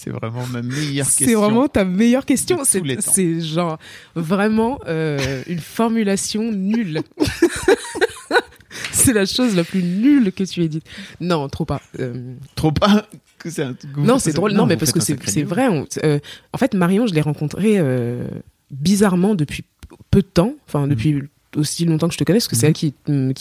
c'est 0.03 0.09
vraiment 0.09 0.47
ma 0.47 0.61
meilleure 0.61 1.05
question 1.05 1.25
C'est 1.27 1.35
vraiment 1.35 1.67
ta 1.67 1.85
meilleure 1.85 2.25
question. 2.25 2.59
C'est 2.63 3.41
genre 3.41 3.77
vraiment 4.15 4.79
euh, 4.87 5.43
une 5.47 5.59
formulation 5.59 6.51
nulle. 6.51 7.01
c'est 8.91 9.13
la 9.13 9.25
chose 9.25 9.55
la 9.55 9.63
plus 9.63 9.83
nulle 9.83 10.31
que 10.31 10.43
tu 10.43 10.63
aies 10.63 10.67
dite. 10.67 10.85
Non, 11.19 11.47
trop 11.49 11.65
pas. 11.65 11.81
Euh, 11.99 12.33
trop 12.55 12.71
pas 12.71 13.05
que 13.39 13.49
c'est 13.49 13.63
un- 13.63 13.75
non, 13.97 14.19
c'est 14.19 14.33
drôle. 14.33 14.53
Non, 14.53 14.65
mais 14.65 14.75
vous 14.75 14.79
parce 14.79 14.91
que 14.91 14.99
c'est 14.99 15.43
vrai. 15.43 15.67
on- 15.67 15.85
euh, 16.03 16.19
en 16.53 16.57
fait, 16.57 16.73
Marion, 16.73 17.07
je 17.07 17.13
l'ai 17.13 17.21
rencontrée 17.21 17.75
euh, 17.77 18.27
bizarrement 18.71 19.35
depuis 19.35 19.63
peu 20.09 20.21
de 20.21 20.27
temps. 20.27 20.53
Enfin, 20.67 20.87
depuis 20.87 21.23
aussi 21.55 21.85
longtemps 21.85 22.07
que 22.07 22.13
je 22.13 22.17
te 22.19 22.23
connais, 22.23 22.39
parce 22.39 22.47
que 22.47 22.55
c'est 22.55 22.67
Mhm. 22.67 22.69
elle 22.69 22.73
qui, 22.73 22.93
mm, 23.07 23.33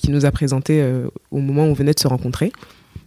qui, 0.00 0.10
nous 0.10 0.24
a 0.24 0.30
présenté 0.30 0.82
au 1.30 1.38
moment 1.40 1.64
où 1.64 1.70
on 1.70 1.72
venait 1.74 1.94
de 1.94 1.98
se 2.00 2.08
rencontrer. 2.08 2.52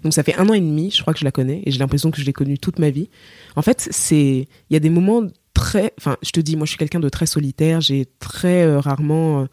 Donc 0.04 0.14
ça 0.14 0.24
fait 0.24 0.36
un 0.36 0.48
an 0.50 0.54
et 0.54 0.60
demi, 0.60 0.92
je 0.92 1.02
crois 1.02 1.14
que 1.14 1.20
je 1.20 1.26
la 1.26 1.32
connais, 1.32 1.62
et 1.66 1.72
j'ai 1.72 1.80
l'impression 1.80 2.12
que 2.12 2.20
je 2.20 2.26
l'ai 2.26 2.34
connue 2.34 2.58
toute 2.60 2.80
ma 2.80 2.90
vie. 2.90 3.10
En 3.56 3.62
fait, 3.62 3.88
c'est 3.92 4.48
il 4.70 4.74
y 4.74 4.76
a 4.76 4.80
des 4.80 4.90
moments 4.90 5.24
très, 5.54 5.94
enfin, 6.00 6.18
je 6.22 6.32
te 6.32 6.40
dis, 6.40 6.56
moi, 6.56 6.66
je 6.66 6.70
suis 6.72 6.78
quelqu'un 6.78 7.00
de 7.00 7.10
très 7.10 7.26
solitaire. 7.26 7.80
J'ai 7.80 8.06
très 8.20 8.64
euh, 8.64 8.80
rarement, 8.80 9.44
euh, 9.44 9.46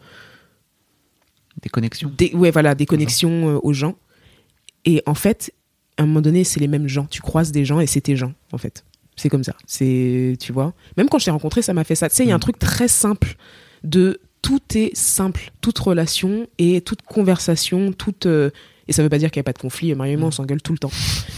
des 1.61 1.69
connexions 1.69 2.11
des, 2.17 2.33
ouais, 2.33 2.51
voilà, 2.51 2.75
des 2.75 2.85
connexions 2.85 3.49
euh, 3.55 3.59
aux 3.63 3.73
gens. 3.73 3.95
Et 4.85 5.03
en 5.05 5.13
fait, 5.13 5.53
à 5.97 6.03
un 6.03 6.05
moment 6.05 6.21
donné, 6.21 6.43
c'est 6.43 6.59
les 6.59 6.67
mêmes 6.67 6.87
gens. 6.87 7.05
Tu 7.05 7.21
croises 7.21 7.51
des 7.51 7.65
gens 7.65 7.79
et 7.79 7.87
c'est 7.87 8.01
tes 8.01 8.15
gens, 8.15 8.33
en 8.51 8.57
fait. 8.57 8.83
C'est 9.15 9.29
comme 9.29 9.43
ça. 9.43 9.55
C'est, 9.67 10.35
tu 10.39 10.51
vois. 10.51 10.73
Même 10.97 11.07
quand 11.07 11.19
je 11.19 11.25
t'ai 11.25 11.31
rencontré, 11.31 11.61
ça 11.61 11.73
m'a 11.73 11.83
fait 11.83 11.95
ça. 11.95 12.09
Tu 12.09 12.15
sais, 12.15 12.23
il 12.23 12.29
y 12.29 12.31
a 12.31 12.35
un 12.35 12.37
Mm. 12.37 12.41
truc 12.41 12.57
très 12.59 12.87
simple 12.87 13.35
de 13.83 14.19
tout 14.41 14.61
est 14.73 14.95
simple, 14.95 15.51
toute 15.61 15.77
relation 15.77 16.47
et 16.57 16.81
toute 16.81 17.03
conversation, 17.03 17.93
toute. 17.93 18.25
euh, 18.25 18.49
et 18.91 18.93
ça 18.93 19.03
veut 19.03 19.09
pas 19.09 19.19
dire 19.19 19.31
qu'il 19.31 19.39
n'y 19.39 19.43
a 19.43 19.45
pas 19.45 19.53
de 19.53 19.57
conflit. 19.57 19.95
Mario 19.95 20.15
et 20.15 20.17
moi, 20.17 20.27
on 20.27 20.31
s'engueule 20.31 20.61
tout 20.61 20.73
le 20.73 20.77
temps. 20.77 20.91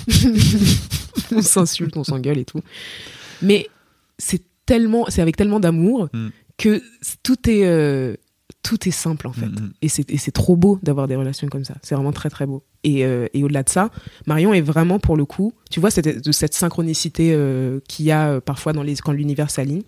on 1.31 1.43
s'insulte, 1.43 1.95
on 1.95 2.03
s'engueule 2.03 2.39
et 2.39 2.45
tout. 2.45 2.61
Mais 3.43 3.69
c'est 4.17 4.41
tellement, 4.65 5.05
c'est 5.09 5.21
avec 5.21 5.37
tellement 5.37 5.59
d'amour 5.59 6.09
Mm. 6.11 6.29
que 6.57 6.81
tout 7.21 7.47
est, 7.47 7.65
euh, 7.65 8.15
tout 8.63 8.87
est 8.87 8.91
simple 8.91 9.27
en 9.27 9.33
fait. 9.33 9.45
Mhm. 9.45 9.73
Et 9.83 9.87
c'est 9.87 10.31
trop 10.31 10.55
beau 10.55 10.79
d'avoir 10.81 11.07
des 11.07 11.15
relations 11.15 11.47
comme 11.47 11.63
ça. 11.63 11.75
C'est 11.83 11.93
vraiment 11.93 12.11
très 12.11 12.31
très 12.31 12.47
beau. 12.47 12.63
Et, 12.83 13.05
euh, 13.05 13.27
et 13.35 13.43
au-delà 13.43 13.61
de 13.61 13.69
ça, 13.69 13.91
Marion 14.25 14.51
est 14.51 14.61
vraiment 14.61 14.97
pour 14.97 15.15
le 15.15 15.25
coup, 15.25 15.53
tu 15.69 15.79
vois, 15.79 15.91
cette, 15.91 16.25
de 16.25 16.31
cette 16.31 16.55
synchronicité 16.55 17.33
euh, 17.33 17.81
qu'il 17.87 18.05
y 18.05 18.11
a 18.11 18.41
parfois 18.41 18.73
dans 18.73 18.81
les, 18.81 18.95
quand 18.95 19.11
l'univers 19.11 19.51
s'aligne. 19.51 19.83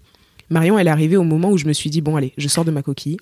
Marion, 0.51 0.77
elle 0.77 0.85
est 0.85 0.91
arrivée 0.91 1.17
au 1.17 1.23
moment 1.23 1.49
où 1.49 1.57
je 1.57 1.65
me 1.65 1.73
suis 1.73 1.89
dit, 1.89 2.01
bon 2.01 2.15
allez, 2.15 2.33
je 2.37 2.47
sors 2.47 2.63
de 2.63 2.69
ma 2.69 2.83
coquille. 2.83 3.17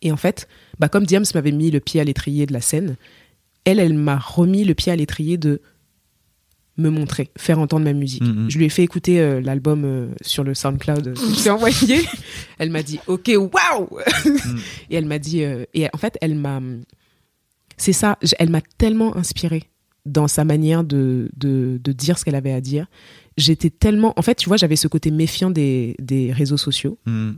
Et 0.00 0.12
en 0.12 0.16
fait, 0.16 0.46
bah, 0.78 0.88
comme 0.88 1.06
Diams 1.06 1.24
m'avait 1.34 1.50
mis 1.50 1.72
le 1.72 1.80
pied 1.80 2.00
à 2.00 2.04
l'étrier 2.04 2.46
de 2.46 2.52
la 2.52 2.60
scène, 2.60 2.96
elle, 3.68 3.78
elle 3.80 3.94
m'a 3.94 4.18
remis 4.18 4.64
le 4.64 4.74
pied 4.74 4.90
à 4.90 4.96
l'étrier 4.96 5.36
de 5.36 5.60
me 6.78 6.90
montrer, 6.90 7.30
faire 7.36 7.58
entendre 7.58 7.84
ma 7.84 7.92
musique. 7.92 8.22
Mhm. 8.22 8.48
Je 8.48 8.56
lui 8.56 8.64
ai 8.64 8.68
fait 8.68 8.84
écouter 8.84 9.20
euh, 9.20 9.40
l'album 9.40 9.84
euh, 9.84 10.08
sur 10.22 10.44
le 10.44 10.54
SoundCloud 10.54 11.08
euh, 11.08 11.12
que 11.14 11.20
je 11.20 11.50
envoyé. 11.50 12.00
Elle 12.58 12.70
m'a 12.70 12.82
dit 12.82 13.00
OK, 13.08 13.30
waouh. 13.36 13.88
Et 14.88 14.96
elle 14.96 15.04
m'a 15.06 15.18
dit 15.18 15.42
euh, 15.42 15.64
et 15.74 15.86
en 15.92 15.98
fait, 15.98 16.16
elle 16.20 16.34
m'a 16.36 16.60
c'est 17.76 17.92
ça, 17.92 18.16
elle 18.38 18.50
m'a 18.50 18.60
tellement 18.78 19.16
inspirée 19.16 19.64
dans 20.06 20.28
sa 20.28 20.44
manière 20.44 20.84
de, 20.84 21.30
de, 21.36 21.78
de 21.82 21.92
dire 21.92 22.18
ce 22.18 22.24
qu'elle 22.24 22.34
avait 22.36 22.52
à 22.52 22.60
dire. 22.60 22.86
J'étais 23.36 23.70
tellement 23.70 24.14
en 24.16 24.22
fait, 24.22 24.36
tu 24.36 24.48
vois, 24.48 24.56
j'avais 24.56 24.76
ce 24.76 24.88
côté 24.88 25.10
méfiant 25.10 25.50
des, 25.50 25.94
des 26.00 26.32
réseaux 26.32 26.56
sociaux 26.56 26.98
Mm. 27.06 27.32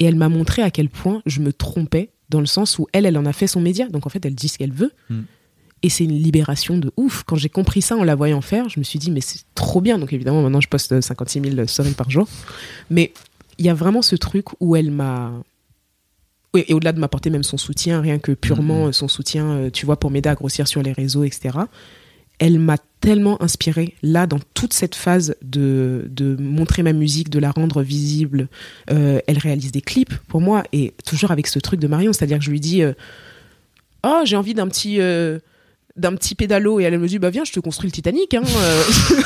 et 0.00 0.04
elle 0.04 0.16
m'a 0.16 0.28
montré 0.28 0.62
à 0.62 0.70
quel 0.70 0.88
point 0.88 1.22
je 1.26 1.40
me 1.40 1.52
trompais 1.52 2.10
dans 2.28 2.40
le 2.40 2.46
sens 2.46 2.78
où 2.78 2.86
elle, 2.92 3.06
elle 3.06 3.18
en 3.18 3.26
a 3.26 3.32
fait 3.32 3.46
son 3.46 3.60
média. 3.60 3.88
Donc 3.88 4.06
en 4.06 4.08
fait, 4.10 4.24
elle 4.26 4.34
dit 4.34 4.48
ce 4.48 4.58
qu'elle 4.58 4.72
veut. 4.72 4.92
Et 5.82 5.88
c'est 5.88 6.04
une 6.04 6.16
libération 6.16 6.78
de 6.78 6.92
ouf. 6.96 7.24
Quand 7.26 7.36
j'ai 7.36 7.48
compris 7.48 7.82
ça 7.82 7.96
en 7.96 8.04
la 8.04 8.14
voyant 8.14 8.40
faire, 8.40 8.68
je 8.68 8.78
me 8.78 8.84
suis 8.84 8.98
dit, 8.98 9.10
mais 9.10 9.20
c'est 9.20 9.40
trop 9.54 9.80
bien. 9.80 9.98
Donc 9.98 10.12
évidemment, 10.12 10.42
maintenant, 10.42 10.60
je 10.60 10.68
poste 10.68 11.00
56 11.00 11.40
000 11.54 11.66
stories 11.66 11.92
par 11.94 12.08
jour. 12.10 12.28
Mais 12.88 13.12
il 13.58 13.66
y 13.66 13.68
a 13.68 13.74
vraiment 13.74 14.02
ce 14.02 14.14
truc 14.16 14.46
où 14.60 14.76
elle 14.76 14.90
m'a... 14.90 15.32
Oui, 16.54 16.64
et 16.68 16.74
au-delà 16.74 16.92
de 16.92 17.00
m'apporter 17.00 17.30
même 17.30 17.42
son 17.42 17.56
soutien, 17.56 18.00
rien 18.00 18.18
que 18.18 18.32
purement 18.32 18.82
Mhm. 18.84 18.88
euh, 18.88 18.92
son 18.92 19.08
soutien, 19.08 19.46
euh, 19.50 19.70
tu 19.70 19.86
vois, 19.86 19.98
pour 19.98 20.10
m'aider 20.10 20.28
à 20.28 20.34
grossir 20.34 20.68
sur 20.68 20.82
les 20.82 20.92
réseaux, 20.92 21.24
etc. 21.24 21.58
Elle 22.38 22.58
m'a 22.58 22.76
tellement 23.00 23.42
inspirée, 23.42 23.94
là, 24.02 24.26
dans 24.26 24.38
toute 24.54 24.72
cette 24.74 24.94
phase 24.94 25.34
de, 25.42 26.06
de 26.10 26.36
montrer 26.36 26.82
ma 26.82 26.92
musique, 26.92 27.30
de 27.30 27.38
la 27.38 27.50
rendre 27.50 27.82
visible. 27.82 28.48
Euh, 28.90 29.18
elle 29.26 29.38
réalise 29.38 29.72
des 29.72 29.80
clips 29.80 30.14
pour 30.28 30.40
moi, 30.40 30.62
et 30.72 30.92
toujours 31.06 31.30
avec 31.30 31.46
ce 31.46 31.58
truc 31.58 31.80
de 31.80 31.86
Marion, 31.88 32.12
c'est-à-dire 32.12 32.38
que 32.38 32.44
je 32.44 32.50
lui 32.50 32.60
dis 32.60 32.82
euh, 32.82 32.92
Oh, 34.04 34.20
j'ai 34.24 34.36
envie 34.36 34.54
d'un 34.54 34.68
petit, 34.68 35.00
euh, 35.00 35.38
d'un 35.96 36.14
petit 36.14 36.34
pédalo, 36.34 36.80
et 36.80 36.84
elle 36.84 36.98
me 36.98 37.06
dit 37.08 37.18
Bah, 37.18 37.30
viens, 37.30 37.44
je 37.44 37.52
te 37.52 37.60
construis 37.60 37.88
le 37.88 37.92
Titanic. 37.92 38.34
Hein, 38.34 38.42
euh. 38.56 38.82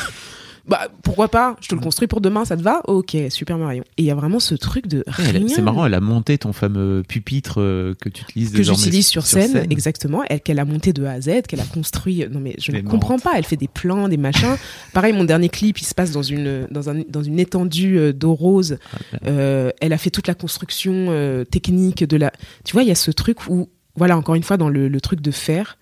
bah, 0.67 0.89
pourquoi 1.01 1.29
pas 1.29 1.55
Je 1.61 1.69
te 1.69 1.75
le 1.75 1.81
construis 1.81 2.07
pour 2.07 2.19
demain, 2.19 2.43
ça 2.43 2.57
te 2.57 2.61
va? 2.61 2.81
Ok, 2.87 3.15
super 3.29 3.57
Marion. 3.57 3.83
Et 3.97 4.01
il 4.03 4.05
y 4.05 4.11
a 4.11 4.15
vraiment 4.15 4.39
ce 4.39 4.53
truc 4.53 4.87
de 4.87 5.03
rien 5.07 5.47
C'est 5.47 5.61
marrant, 5.61 5.85
elle 5.85 5.93
a 5.93 6.01
monté 6.01 6.37
ton 6.37 6.51
fameux 6.51 7.03
pupitre 7.07 7.61
euh, 7.61 7.93
que 8.01 8.09
tu 8.09 8.23
utilises 8.23 8.51
que 8.51 8.63
j'utilise 8.63 9.07
sur 9.07 9.25
scène, 9.25 9.65
exactement, 9.69 10.23
elle 10.29 10.41
qu'elle 10.41 10.59
a 10.59 10.65
monté 10.65 10.91
de 10.91 11.05
A 11.05 11.11
à 11.11 11.21
Z, 11.21 11.43
qu'elle 11.47 11.61
a 11.61 11.65
construit. 11.65 12.25
Non 12.29 12.39
mais 12.41 12.55
je 12.59 12.71
ne 12.73 12.81
comprends 12.81 13.17
pas. 13.19 13.31
Elle 13.35 13.45
fait 13.45 13.55
des 13.55 13.69
plans, 13.69 14.09
des 14.09 14.17
machins. 14.17 14.57
Pareil, 14.93 15.13
mon 15.13 15.23
dernier 15.23 15.49
clip, 15.49 15.79
il 15.79 15.85
se 15.85 15.95
passe 15.95 16.11
dans 16.11 16.23
une 16.23 16.67
dans 16.69 16.89
un 16.89 17.01
dans 17.07 17.23
une 17.23 17.39
étendue 17.39 17.97
euh, 17.97 18.13
d'eau 18.13 18.33
rose. 18.33 18.77
Ah, 18.93 18.97
Euh, 19.27 19.71
elle 19.79 19.93
a 19.93 19.97
fait 19.97 20.09
toute 20.09 20.27
la 20.27 20.33
construction 20.35 21.07
euh, 21.09 21.45
technique 21.45 22.03
de 22.03 22.17
la. 22.17 22.31
Tu 22.65 22.73
vois, 22.73 22.83
il 22.83 22.89
y 22.89 22.91
a 22.91 22.95
ce 22.95 23.11
truc 23.11 23.47
où, 23.47 23.69
voilà, 23.95 24.17
encore 24.17 24.35
une 24.35 24.43
fois, 24.43 24.57
dans 24.57 24.69
le, 24.69 24.87
le 24.89 25.01
truc 25.01 25.21
de 25.21 25.31
faire, 25.31 25.77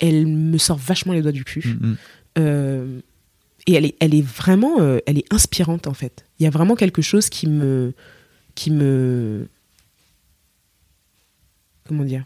elle 0.00 0.26
me 0.26 0.58
sort 0.58 0.76
vachement 0.78 1.12
les 1.12 1.22
doigts 1.22 1.32
du 1.32 1.44
cul. 1.44 1.76
Mm, 1.80 1.86
mm. 1.86 1.96
Euh, 2.38 3.00
et 3.66 3.74
elle 3.74 3.84
est, 3.84 3.96
elle 4.00 4.14
est 4.14 4.22
vraiment, 4.22 4.80
euh, 4.80 4.98
elle 5.06 5.18
est 5.18 5.32
inspirante 5.32 5.86
en 5.86 5.94
fait. 5.94 6.24
Il 6.38 6.44
y 6.44 6.46
a 6.46 6.50
vraiment 6.50 6.74
quelque 6.76 7.02
chose 7.02 7.28
qui 7.28 7.46
me, 7.48 7.92
qui 8.54 8.70
me, 8.70 9.48
comment 11.86 12.04
dire, 12.04 12.24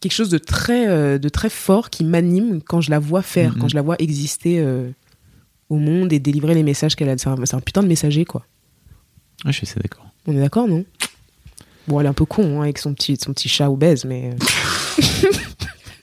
quelque 0.00 0.12
chose 0.12 0.28
de 0.30 0.38
très, 0.38 0.88
euh, 0.88 1.18
de 1.18 1.28
très 1.28 1.50
fort 1.50 1.90
qui 1.90 2.04
m'anime 2.04 2.62
quand 2.62 2.80
je 2.80 2.90
la 2.90 2.98
vois 2.98 3.22
faire, 3.22 3.54
Mhm. 3.54 3.60
quand 3.60 3.68
je 3.68 3.74
la 3.74 3.82
vois 3.82 3.96
exister 3.98 4.64
au 5.68 5.76
monde 5.76 6.12
et 6.12 6.20
délivrer 6.20 6.54
les 6.54 6.62
messages 6.62 6.94
qu'elle 6.94 7.08
a. 7.08 7.18
C'est 7.18 7.28
un, 7.28 7.36
c'est 7.44 7.56
un 7.56 7.60
putain 7.60 7.82
de 7.82 7.88
messager 7.88 8.24
quoi. 8.24 8.46
Je 9.44 9.50
suis 9.52 9.66
assez 9.66 9.80
d'accord. 9.80 10.06
On 10.26 10.32
est 10.36 10.40
d'accord, 10.40 10.68
non? 10.68 10.84
Bon, 11.88 12.00
elle 12.00 12.06
est 12.06 12.08
un 12.08 12.12
peu 12.14 12.24
con 12.24 12.60
hein, 12.60 12.62
avec 12.64 12.78
son 12.78 12.94
petit, 12.94 13.16
son 13.16 13.32
petit 13.32 13.48
chat 13.48 13.70
obèse, 13.70 14.04
mais 14.04 14.30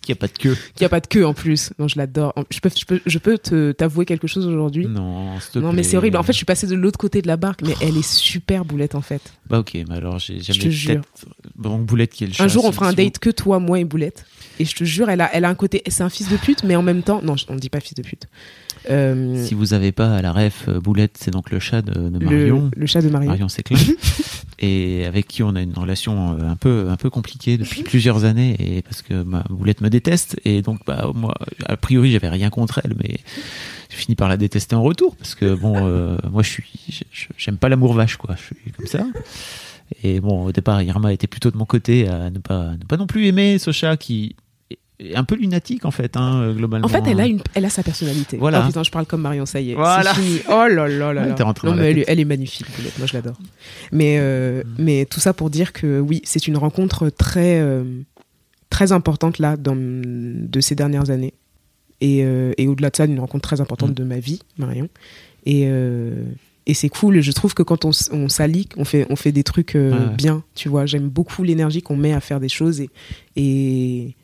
Qu'il 0.04 0.14
n'y 0.14 0.18
a 0.18 0.20
pas 0.20 0.28
de 0.28 0.38
queue. 0.38 0.58
qui 0.76 0.84
a 0.86 0.90
pas 0.90 1.00
de 1.00 1.08
queue 1.08 1.26
en 1.26 1.34
plus. 1.34 1.72
Non, 1.80 1.88
je 1.88 1.98
l'adore. 1.98 2.34
Je 2.52 2.60
peux, 2.60 2.70
je 2.78 2.86
peux, 2.86 3.00
je 3.06 3.18
peux 3.20 3.38
te- 3.38 3.72
t'avouer 3.72 4.06
quelque 4.06 4.28
chose 4.28 4.46
aujourd'hui. 4.46 4.86
Non, 4.86 5.40
s'il 5.40 5.52
te 5.54 5.60
Non, 5.60 5.72
mais 5.72 5.84
c'est 5.84 5.96
horrible. 5.98 6.18
En 6.18 6.24
fait, 6.24 6.34
je 6.34 6.38
suis 6.38 6.46
passée 6.46 6.68
de 6.68 6.76
l'autre 6.76 6.98
côté 7.00 7.22
de 7.22 7.28
la 7.28 7.38
barque, 7.38 7.62
mais 7.66 7.74
elle 7.82 7.98
est 7.98 8.06
super 8.08 8.66
boulette 8.66 8.96
en 8.96 9.02
fait. 9.02 9.22
Bah 9.50 9.60
ok, 9.60 9.74
mais 9.88 9.96
alors 9.96 10.20
j'ai 10.20 10.42
jamais 10.42 10.60
te 10.60 10.70
jure. 10.70 11.02
Bon, 11.56 11.80
Boulette 11.80 12.12
qui 12.12 12.26
est 12.26 12.28
le 12.28 12.34
chat. 12.34 12.44
Un 12.44 12.48
jour, 12.50 12.66
on 12.66 12.72
fera 12.74 12.88
un 12.90 12.94
date 12.94 13.20
que 13.20 13.30
toi, 13.30 13.60
moi 13.60 13.80
et 13.80 13.86
Boulette. 13.86 14.26
Et 14.60 14.66
je 14.66 14.76
te 14.76 14.84
jure, 14.84 15.10
elle 15.10 15.22
a, 15.22 15.30
elle 15.34 15.46
a 15.46 15.50
un 15.50 15.56
côté. 15.56 15.82
C'est 15.88 16.04
un 16.04 16.10
fils 16.10 16.30
de 16.30 16.38
pute, 16.38 16.64
mais 16.64 16.76
en 16.76 16.84
même 16.84 17.02
temps. 17.02 17.22
Non, 17.24 17.36
on 17.48 17.54
ne 17.56 17.60
dit 17.60 17.70
pas 17.70 17.80
fils 17.80 17.96
de 17.96 18.04
pute. 18.04 18.28
Euh, 18.90 19.44
Si 19.46 19.54
vous 19.54 19.74
avez 19.74 19.92
pas 19.92 20.16
à 20.16 20.22
la 20.22 20.32
ref, 20.32 20.66
euh, 20.68 20.80
Boulette, 20.80 21.18
c'est 21.20 21.32
donc 21.32 21.52
le 21.52 21.60
chat 21.60 21.82
de, 21.82 22.10
Marion. 22.20 22.70
le 22.76 22.86
chat 22.86 23.02
de 23.02 23.10
Marion. 23.10 23.30
Marion 23.30 23.50
Séclin, 23.50 23.78
et 24.60 25.06
avec 25.06 25.28
qui 25.28 25.44
on 25.44 25.56
a 25.56 25.62
une 25.62 25.74
relation 25.74 26.38
euh, 26.38 26.50
un 26.50 26.56
peu 26.56 26.88
un 26.90 26.96
peu 26.96 27.10
compliquée 27.10 27.58
depuis 27.58 27.84
plusieurs 27.84 28.24
années 28.24 28.56
et 28.60 28.82
parce 28.82 29.02
que 29.02 29.24
ma 29.24 29.44
Boulette 29.50 29.82
me 29.82 29.90
déteste 29.90 30.40
et 30.46 30.62
donc 30.62 30.80
bah 30.86 31.12
moi 31.14 31.34
a 31.66 31.78
priori 31.78 32.12
j'avais 32.12 32.30
rien 32.30 32.50
contre 32.50 32.82
elle 32.84 32.96
mais 32.98 33.18
j'ai 33.90 33.98
fini 33.98 34.16
par 34.16 34.30
la 34.30 34.38
détester 34.38 34.76
en 34.76 34.84
retour 34.84 35.16
parce 35.16 35.36
que 35.36 35.54
bon 35.54 35.76
euh, 35.78 36.18
moi 36.32 36.44
je 36.44 36.50
suis 36.50 36.66
j'aime 37.38 37.58
pas 37.58 37.70
l'amour 37.70 37.94
vache 37.94 38.18
quoi 38.18 38.36
je 38.38 38.44
suis 38.44 38.72
comme 38.78 38.88
ça 38.88 39.06
et 40.04 40.20
bon 40.20 40.46
au 40.46 40.52
départ 40.52 40.82
Irma 40.82 41.12
était 41.14 41.28
plutôt 41.28 41.52
de 41.52 41.58
mon 41.58 41.66
côté 41.66 42.08
à 42.08 42.30
ne 42.30 42.40
pas 42.40 42.72
ne 42.72 42.86
pas 42.86 42.98
non 42.98 43.08
plus 43.08 43.28
aimer 43.28 43.58
ce 43.60 43.72
chat 43.72 43.98
qui 43.98 44.36
un 45.16 45.24
peu 45.24 45.36
lunatique 45.36 45.86
en 45.86 45.92
fait 45.92 46.16
hein, 46.16 46.54
globalement 46.54 46.86
En 46.86 46.90
fait, 46.90 47.04
elle 47.08 47.20
a, 47.20 47.26
une, 47.28 47.42
elle 47.56 47.66
a 47.66 47.70
sa 47.70 47.84
personnalité. 47.84 48.38
Voilà. 48.38 48.62
Oh 48.64 48.68
putain, 48.68 48.84
je 48.84 48.92
parle 48.92 49.06
comme 49.06 49.22
Marion, 49.22 49.46
ça 49.46 49.60
y 49.60 49.72
est. 49.72 49.76
Voilà. 49.76 50.14
Fini. 50.14 50.40
Oh 50.48 50.52
là 50.52 50.68
là 50.70 50.88
là 50.88 51.22
Ouais, 51.24 51.36
là. 51.38 51.54
non, 51.64 51.76
mais 51.76 51.92
elle, 51.92 52.00
est- 52.00 52.06
elle 52.08 52.20
est 52.20 52.26
magnifique. 52.26 52.68
Moi, 52.98 53.08
je 53.08 53.14
l'adore. 53.14 53.38
Mais, 53.92 54.18
euh, 54.20 54.64
mais 54.78 55.06
tout 55.06 55.20
ça 55.20 55.34
pour 55.34 55.50
dire 55.50 55.74
que 55.74 56.00
oui, 56.00 56.22
c'est 56.24 56.48
une 56.48 56.58
rencontre 56.58 57.10
très, 57.10 57.60
euh, 57.60 57.84
très 58.70 58.92
importante 58.92 59.40
là, 59.40 59.58
dans, 59.58 59.76
de 59.76 60.60
ces 60.62 60.76
dernières 60.76 61.10
années. 61.10 61.34
Et, 62.02 62.24
euh, 62.24 62.54
et 62.58 62.68
au-delà 62.68 62.90
de 62.90 62.96
ça, 62.96 63.06
une 63.06 63.20
rencontre 63.20 63.48
très 63.48 63.62
importante 63.62 63.92
Mm. 63.92 63.96
de 63.96 64.04
ma 64.04 64.20
vie, 64.20 64.42
Marion. 64.58 64.90
Et, 65.46 65.64
et 66.66 66.74
c'est 66.74 66.90
cool. 66.90 67.20
Je 67.22 67.32
trouve 67.34 67.54
que 67.54 67.64
quand 67.64 67.84
on, 67.84 67.92
on 68.12 68.30
s'allie, 68.30 68.70
on 68.78 68.86
fait, 68.86 69.06
on 69.10 69.16
fait 69.18 69.32
des 69.34 69.44
trucs 69.44 69.76
euh, 69.76 69.92
Ouais, 69.92 69.98
ouais. 70.10 70.16
bien. 70.16 70.44
Tu 70.56 70.70
vois, 70.70 70.86
j'aime 70.86 71.10
beaucoup 71.10 71.44
l'énergie 71.44 71.82
qu'on 71.82 71.98
met 71.98 72.14
à 72.14 72.22
faire 72.22 72.40
des 72.40 72.48
choses 72.50 72.80
et, 72.80 72.90
et, 73.36 74.16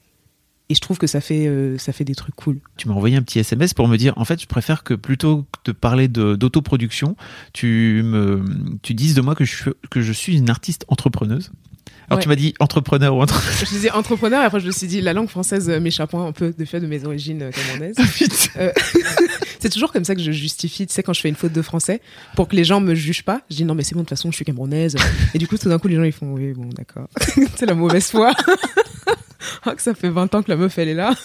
et 0.70 0.76
je 0.76 0.80
trouve 0.82 0.98
que 0.98 1.08
ça 1.08 1.20
fait, 1.20 1.48
euh, 1.48 1.78
ça 1.78 1.91
fait 1.94 2.04
des 2.06 2.16
trucs 2.16 2.36
cool. 2.36 2.60
tu 2.78 2.88
m'as 2.88 2.94
envoyé 2.94 3.18
un 3.18 3.22
petit 3.24 3.40
SMS 3.40 3.74
pour 3.74 3.88
me 3.88 3.98
dire 3.98 4.14
en 4.18 4.26
fait 4.26 4.40
je 4.41 4.48
préfère 4.48 4.84
que 4.84 4.94
plutôt 4.94 5.44
que 5.64 5.72
de 5.72 5.72
parler 5.72 6.08
d'autoproduction 6.08 7.16
tu 7.54 8.02
me 8.06 8.44
tu 8.82 8.94
dises 8.94 9.16
de 9.16 9.22
moi 9.22 9.36
que 9.36 9.46
je 9.46 9.56
suis 9.56 9.72
que 9.90 10.02
je 10.02 10.12
suis 10.14 10.38
une 10.38 10.50
artiste 10.50 10.86
entrepreneuse 10.88 11.52
alors 12.10 12.18
Ouais. 12.18 12.24
tu 12.24 12.30
m'as 12.30 12.36
dit 12.36 12.56
entrepreneur 12.60 13.16
ou 13.16 13.22
entre 13.22 13.40
Je 13.60 13.66
disais 13.66 13.91
entrepreneur, 13.91 14.41
et 14.41 14.46
après 14.46 14.60
je 14.60 14.66
me 14.66 14.72
suis 14.72 14.88
dit 14.88 15.00
la 15.00 15.14
langue 15.14 15.30
française 15.30 15.70
m'échappant 15.70 16.26
un 16.26 16.32
peu 16.32 16.52
de 16.58 16.66
fait 16.66 16.80
de 16.80 16.88
mes 16.88 17.06
origines 17.06 17.52
camerounaises. 17.52 17.96
Euh, 18.58 18.72
c'est 19.60 19.70
toujours 19.70 19.91
comme 19.91 20.04
ça 20.04 20.16
que 20.16 20.22
je 20.22 20.32
justifie, 20.32 20.88
tu 20.88 20.94
sais, 20.94 21.04
quand 21.04 21.14
je 21.14 21.22
fais 21.22 21.30
une 21.30 21.36
faute 21.36 21.54
de 21.54 21.62
français, 21.62 22.02
pour 22.36 22.48
que 22.48 22.56
les 22.56 22.64
gens 22.64 22.82
me 22.82 22.96
jugent 22.96 23.24
pas. 23.24 23.41
Je 23.52 23.58
dis 23.58 23.64
non, 23.66 23.76
mais 23.76 23.84
c'est 23.84 23.94
bon, 23.94 24.00
de 24.02 24.06
toute 24.06 24.10
façon, 24.10 24.32
je 24.32 24.36
suis 24.36 24.44
camerounaise. 24.44 24.96
Et 25.34 25.38
du 25.38 25.48
coup, 25.48 25.58
tout 25.58 25.70
d'un 25.70 25.78
coup, 25.78 25.88
les 25.88 25.96
gens 25.96 26.04
ils 26.04 26.12
font 26.12 26.34
oui, 26.34 26.54
bon, 26.54 26.68
d'accord. 26.76 27.08
c'est 27.56 27.66
la 27.68 27.76
mauvaise 27.76 28.08
foi. 28.08 28.34
Oh, 29.66 29.72
que 29.76 29.82
ça 29.82 29.94
fait 29.94 30.10
20 30.10 30.34
ans 30.36 30.44
que 30.44 30.49
la 30.52 30.57
meuf 30.57 30.78
elle 30.78 30.90
est 30.90 30.94
là. 30.94 31.14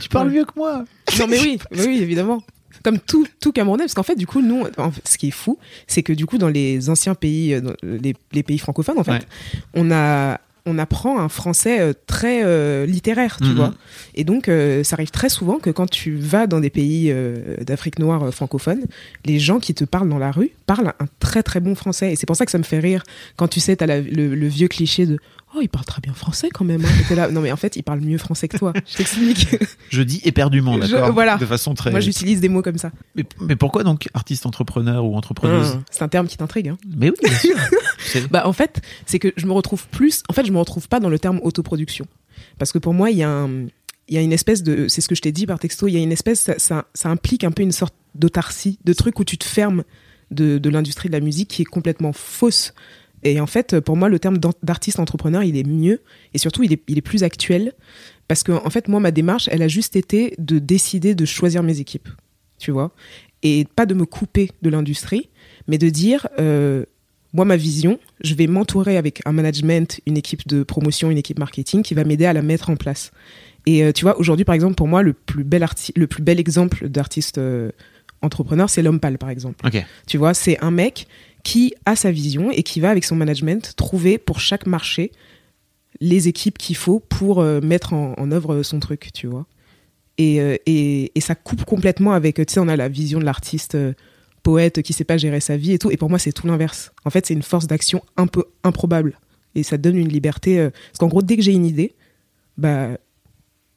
tu 0.00 0.08
parles 0.08 0.28
Ouais. 0.28 0.34
mieux 0.34 0.44
que 0.44 0.52
moi 0.56 0.84
Non, 1.18 1.26
mais 1.26 1.40
oui, 1.40 1.58
mais 1.72 1.86
oui, 1.86 1.98
évidemment. 2.00 2.42
Comme 2.84 2.98
tout, 2.98 3.26
tout 3.40 3.52
Camerounais, 3.52 3.84
parce 3.84 3.94
qu'en 3.94 4.02
fait, 4.02 4.16
du 4.16 4.26
coup, 4.26 4.40
nous, 4.42 4.64
en 4.76 4.90
fait, 4.90 5.02
ce 5.06 5.16
qui 5.18 5.28
est 5.28 5.32
fou, 5.32 5.58
c'est 5.86 6.02
que 6.02 6.12
du 6.12 6.26
coup, 6.26 6.36
dans 6.38 6.48
les 6.48 6.90
anciens 6.90 7.14
pays, 7.14 7.54
euh, 7.54 7.60
dans 7.60 7.74
les, 7.82 8.14
les 8.32 8.42
pays 8.42 8.58
francophones, 8.58 8.98
en 8.98 9.04
fait, 9.04 9.12
Ouais. 9.12 9.20
on 9.74 9.92
a, 9.92 10.40
on 10.66 10.78
apprend 10.78 11.20
un 11.20 11.28
français 11.28 11.80
euh, 11.80 11.92
très 12.08 12.42
euh, 12.44 12.84
littéraire, 12.86 13.36
tu 13.40 13.48
Mhm. 13.50 13.54
vois. 13.54 13.74
Et 14.16 14.24
donc, 14.24 14.48
euh, 14.48 14.82
ça 14.82 14.94
arrive 14.94 15.10
très 15.12 15.28
souvent 15.28 15.58
que 15.58 15.70
quand 15.70 15.88
tu 15.88 16.16
vas 16.16 16.48
dans 16.48 16.58
des 16.58 16.70
pays 16.70 17.10
euh, 17.12 17.56
d'Afrique 17.58 18.00
noire 18.00 18.24
euh, 18.24 18.30
francophone, 18.32 18.84
les 19.26 19.38
gens 19.38 19.60
qui 19.60 19.74
te 19.74 19.84
parlent 19.84 20.08
dans 20.08 20.18
la 20.18 20.32
rue 20.32 20.50
parlent 20.66 20.92
un 20.98 21.06
très 21.20 21.44
très 21.44 21.60
bon 21.60 21.76
français. 21.76 22.12
Et 22.12 22.16
c'est 22.16 22.26
pour 22.26 22.36
ça 22.36 22.44
que 22.46 22.50
ça 22.52 22.58
me 22.58 22.64
fait 22.64 22.80
rire 22.80 23.04
quand 23.36 23.46
tu 23.48 23.60
sais, 23.60 23.76
t'as 23.76 23.86
le, 23.86 24.00
le 24.34 24.46
vieux 24.48 24.68
cliché 24.68 25.06
de 25.06 25.18
Oh, 25.54 25.58
il 25.60 25.68
parle 25.68 25.84
très 25.84 26.00
bien 26.00 26.14
français 26.14 26.48
quand 26.50 26.64
même. 26.64 26.82
Hein. 26.84 27.14
Là, 27.14 27.30
non, 27.30 27.42
mais 27.42 27.52
en 27.52 27.56
fait, 27.56 27.76
il 27.76 27.82
parle 27.82 28.00
mieux 28.00 28.16
français 28.16 28.48
que 28.48 28.56
toi. 28.56 28.72
Je 28.86 28.96
t'explique. 28.96 29.48
je 29.90 30.02
dis 30.02 30.20
éperdument 30.24 30.78
d'accord? 30.78 31.12
voilà. 31.12 31.36
de 31.36 31.44
façon 31.44 31.74
très 31.74 31.90
Moi, 31.90 32.00
j'utilise 32.00 32.40
des 32.40 32.48
mots 32.48 32.62
comme 32.62 32.78
ça. 32.78 32.90
mais, 33.14 33.24
mais 33.40 33.56
pourquoi 33.56 33.84
donc 33.84 34.08
artiste 34.14 34.46
entrepreneur 34.46 35.04
ou 35.04 35.14
entrepreneuse? 35.14 35.78
C'est 35.90 36.02
un 36.02 36.08
terme 36.08 36.26
qui 36.26 36.36
t'intrigue. 36.38 36.68
Hein. 36.68 36.78
mais 36.96 37.10
oui 37.10 37.16
bien 37.22 37.38
sûr 37.38 37.56
Bah, 38.30 38.46
en 38.46 38.52
fait, 38.52 38.80
c'est 39.06 39.18
que 39.18 39.32
je 39.36 39.46
me 39.46 39.52
retrouve 39.52 39.86
plus. 39.88 40.22
En 40.28 40.32
fait, 40.32 40.44
je 40.46 40.52
me 40.52 40.58
retrouve 40.58 40.88
pas 40.88 41.00
dans 41.00 41.08
le 41.10 41.18
terme 41.18 41.38
autoproduction. 41.42 42.06
Parce 42.58 42.72
que 42.72 42.78
pour 42.78 42.94
moi, 42.94 43.10
il 43.10 43.18
y 43.18 43.22
a 43.22 43.30
un. 43.30 43.66
Il 44.08 44.14
y 44.14 44.18
a 44.18 44.20
une 44.20 44.32
espèce 44.32 44.62
de. 44.62 44.88
C'est 44.88 45.00
ce 45.00 45.08
que 45.08 45.14
je 45.14 45.22
t'ai 45.22 45.32
dit 45.32 45.46
par 45.46 45.58
texto. 45.58 45.86
Il 45.86 45.92
y 45.92 45.96
a 45.96 46.00
une 46.00 46.12
espèce. 46.12 46.40
Ça, 46.40 46.54
ça, 46.58 46.86
ça 46.94 47.08
implique 47.10 47.44
un 47.44 47.50
peu 47.50 47.62
une 47.62 47.72
sorte 47.72 47.94
d'autarcie, 48.14 48.78
de 48.84 48.92
truc 48.92 49.18
où 49.20 49.24
tu 49.24 49.38
te 49.38 49.44
fermes 49.44 49.84
de, 50.30 50.58
de 50.58 50.70
l'industrie 50.70 51.08
de 51.08 51.14
la 51.14 51.20
musique 51.20 51.48
qui 51.48 51.62
est 51.62 51.66
complètement 51.66 52.12
fausse. 52.12 52.74
Et 53.24 53.40
en 53.40 53.46
fait, 53.46 53.78
pour 53.80 53.96
moi, 53.96 54.08
le 54.08 54.18
terme 54.18 54.38
d'artiste 54.62 54.98
entrepreneur, 54.98 55.42
il 55.42 55.56
est 55.56 55.66
mieux. 55.66 56.00
Et 56.34 56.38
surtout, 56.38 56.62
il 56.62 56.72
est, 56.72 56.82
il 56.88 56.98
est 56.98 57.02
plus 57.02 57.22
actuel. 57.22 57.72
Parce 58.28 58.42
que, 58.42 58.52
en 58.52 58.70
fait, 58.70 58.88
moi, 58.88 59.00
ma 59.00 59.10
démarche, 59.10 59.48
elle 59.52 59.62
a 59.62 59.68
juste 59.68 59.96
été 59.96 60.34
de 60.38 60.58
décider 60.58 61.14
de 61.14 61.24
choisir 61.24 61.62
mes 61.62 61.78
équipes. 61.80 62.08
Tu 62.58 62.70
vois 62.70 62.92
Et 63.42 63.66
pas 63.76 63.86
de 63.86 63.94
me 63.94 64.04
couper 64.06 64.50
de 64.62 64.70
l'industrie, 64.70 65.28
mais 65.68 65.78
de 65.78 65.88
dire. 65.88 66.28
euh, 66.38 66.84
moi, 67.34 67.46
ma 67.46 67.56
vision, 67.56 67.98
je 68.22 68.34
vais 68.34 68.46
m'entourer 68.46 68.98
avec 68.98 69.22
un 69.24 69.32
management, 69.32 70.00
une 70.04 70.18
équipe 70.18 70.46
de 70.46 70.62
promotion, 70.64 71.10
une 71.10 71.16
équipe 71.16 71.38
marketing 71.38 71.82
qui 71.82 71.94
va 71.94 72.04
m'aider 72.04 72.26
à 72.26 72.34
la 72.34 72.42
mettre 72.42 72.68
en 72.68 72.76
place. 72.76 73.10
Et 73.64 73.82
euh, 73.84 73.92
tu 73.92 74.04
vois, 74.04 74.18
aujourd'hui, 74.18 74.44
par 74.44 74.54
exemple, 74.54 74.74
pour 74.74 74.86
moi, 74.86 75.02
le 75.02 75.14
plus 75.14 75.42
bel, 75.42 75.62
arti- 75.62 75.92
le 75.96 76.06
plus 76.06 76.22
bel 76.22 76.38
exemple 76.38 76.90
d'artiste 76.90 77.38
euh, 77.38 77.70
entrepreneur, 78.20 78.68
c'est 78.68 78.82
l'homme 78.82 79.00
pâle, 79.00 79.16
par 79.16 79.30
exemple. 79.30 79.66
Ok. 79.66 79.82
Tu 80.06 80.18
vois, 80.18 80.34
c'est 80.34 80.58
un 80.62 80.70
mec 80.70 81.06
qui 81.42 81.74
a 81.86 81.96
sa 81.96 82.10
vision 82.10 82.50
et 82.50 82.62
qui 82.62 82.80
va, 82.80 82.90
avec 82.90 83.04
son 83.04 83.16
management, 83.16 83.74
trouver 83.76 84.18
pour 84.18 84.40
chaque 84.40 84.66
marché 84.66 85.12
les 86.00 86.28
équipes 86.28 86.58
qu'il 86.58 86.76
faut 86.76 87.00
pour 87.00 87.40
euh, 87.40 87.60
mettre 87.60 87.92
en, 87.92 88.30
œuvre 88.30 88.62
son 88.62 88.80
truc, 88.80 89.10
tu 89.12 89.26
vois. 89.26 89.46
Et, 90.18 90.40
euh, 90.40 90.56
et, 90.66 91.12
et 91.14 91.20
ça 91.20 91.34
coupe 91.34 91.64
complètement 91.64 92.12
avec, 92.12 92.36
tu 92.36 92.44
sais, 92.48 92.60
on 92.60 92.68
a 92.68 92.76
la 92.76 92.88
vision 92.88 93.18
de 93.18 93.24
l'artiste 93.24 93.74
euh, 93.74 93.92
poète 94.42 94.82
qui 94.82 94.92
sait 94.92 95.04
pas 95.04 95.16
gérer 95.16 95.40
sa 95.40 95.56
vie 95.56 95.72
et 95.72 95.78
tout. 95.78 95.90
Et 95.90 95.96
pour 95.96 96.10
moi, 96.10 96.18
c'est 96.18 96.32
tout 96.32 96.46
l'inverse. 96.46 96.92
En 97.04 97.10
fait, 97.10 97.26
c'est 97.26 97.34
une 97.34 97.42
force 97.42 97.66
d'action 97.66 98.02
un 98.16 98.26
peu 98.26 98.44
improbable. 98.64 99.18
Et 99.54 99.62
ça 99.62 99.78
donne 99.78 99.96
une 99.96 100.08
liberté. 100.08 100.68
parce 100.70 100.98
qu'en 100.98 101.08
gros, 101.08 101.22
dès 101.22 101.36
que 101.36 101.42
j'ai 101.42 101.52
une 101.52 101.66
idée, 101.66 101.94
bah, 102.56 102.88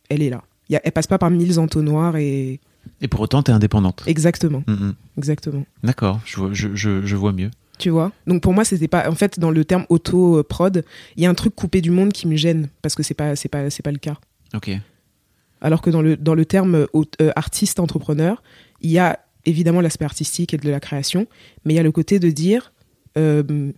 elle 0.09 0.21
est 0.21 0.29
là. 0.29 0.43
Y 0.69 0.77
a- 0.77 0.81
elle 0.83 0.91
passe 0.91 1.07
pas 1.07 1.17
par 1.17 1.29
mille 1.29 1.59
entonnoirs 1.59 2.17
et. 2.17 2.59
Et 3.01 3.07
pour 3.07 3.21
autant, 3.21 3.43
t'es 3.43 3.51
indépendante. 3.51 4.03
Exactement. 4.07 4.63
Mm, 4.67 4.73
mm. 4.73 4.95
Exactement. 5.17 5.65
D'accord, 5.83 6.19
je 6.25 6.37
vois, 6.37 6.49
je, 6.53 6.75
je, 6.75 7.05
je 7.05 7.15
vois 7.15 7.31
mieux. 7.31 7.51
Tu 7.77 7.89
vois? 7.89 8.11
Donc 8.25 8.41
pour 8.41 8.53
moi, 8.53 8.63
c'était 8.63 8.87
pas. 8.87 9.09
En 9.09 9.15
fait, 9.15 9.39
dans 9.39 9.51
le 9.51 9.65
terme 9.65 9.85
auto-prod, 9.89 10.85
il 11.17 11.23
y 11.23 11.25
a 11.25 11.29
un 11.29 11.33
truc 11.33 11.55
coupé 11.55 11.81
du 11.81 11.91
monde 11.91 12.13
qui 12.13 12.27
me 12.27 12.35
gêne 12.35 12.69
parce 12.81 12.95
que 12.95 13.03
c'est 13.03 13.13
pas, 13.13 13.35
c'est 13.35 13.49
pas, 13.49 13.69
c'est 13.69 13.83
pas 13.83 13.91
le 13.91 13.97
cas. 13.97 14.17
Ok. 14.53 14.71
Alors 15.61 15.81
que 15.81 15.89
dans 15.89 16.01
le, 16.01 16.15
dans 16.15 16.35
le 16.35 16.45
terme 16.45 16.85
euh, 16.93 17.31
artiste 17.35 17.79
entrepreneur, 17.79 18.41
il 18.81 18.91
y 18.91 18.99
a 18.99 19.19
évidemment 19.45 19.81
l'aspect 19.81 20.05
artistique 20.05 20.53
et 20.53 20.57
de 20.57 20.69
la 20.69 20.79
création, 20.79 21.27
mais 21.63 21.73
il 21.73 21.77
y 21.77 21.79
a 21.79 21.83
le 21.83 21.91
côté 21.91 22.19
de 22.19 22.29
dire 22.29 22.71
euh, 23.17 23.71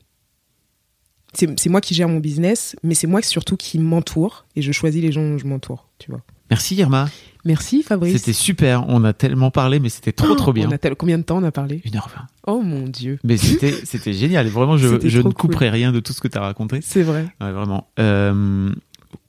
c'est 1.34 1.60
c'est 1.60 1.70
moi 1.70 1.82
qui 1.82 1.94
gère 1.94 2.10
mon 2.10 2.20
business, 2.20 2.76
mais 2.84 2.94
c'est 2.94 3.08
moi 3.08 3.22
surtout 3.22 3.58
qui 3.58 3.80
m'entoure 3.80 4.46
et 4.56 4.62
je 4.62 4.72
choisis 4.72 5.02
les 5.02 5.12
gens 5.12 5.22
dont 5.22 5.38
je 5.38 5.48
m'entoure, 5.48 5.90
tu 6.00 6.12
vois. 6.12 6.22
Merci 6.50 6.76
Irma. 6.76 7.10
Merci 7.48 7.82
Fabrice. 7.84 8.18
C'était 8.18 8.34
super. 8.34 8.86
On 8.90 9.04
a 9.04 9.14
tellement 9.14 9.50
parlé, 9.52 9.80
mais 9.80 9.90
c'était 9.90 10.12
trop 10.12 10.36
trop 10.36 10.54
bien. 10.54 10.68
On 10.70 10.72
a 10.72 10.78
tel- 10.78 10.96
Combien 10.96 11.18
de 11.18 11.24
temps 11.24 11.38
on 11.38 11.44
a 11.44 11.52
parlé? 11.52 11.82
1h20. 11.86 12.02
Oh 12.46 12.62
mon 12.62 12.84
dieu. 12.88 13.18
Mais 13.24 13.38
c'était 13.38 13.74
c'était 13.84 14.14
génial. 14.14 14.48
Vraiment, 14.48 14.78
je, 14.78 14.88
je 15.04 15.18
ne 15.18 15.24
trop 15.24 15.32
cool. 15.32 15.34
couperai 15.52 15.70
rien 15.70 15.92
de 15.92 16.00
tout 16.00 16.14
ce 16.14 16.22
que 16.22 16.28
tu 16.28 16.38
as 16.38 16.42
raconté. 16.42 16.80
C'est 16.84 17.04
vrai. 17.04 17.26
Ouais, 17.42 17.52
vraiment. 17.52 17.88
Euh, 18.00 18.70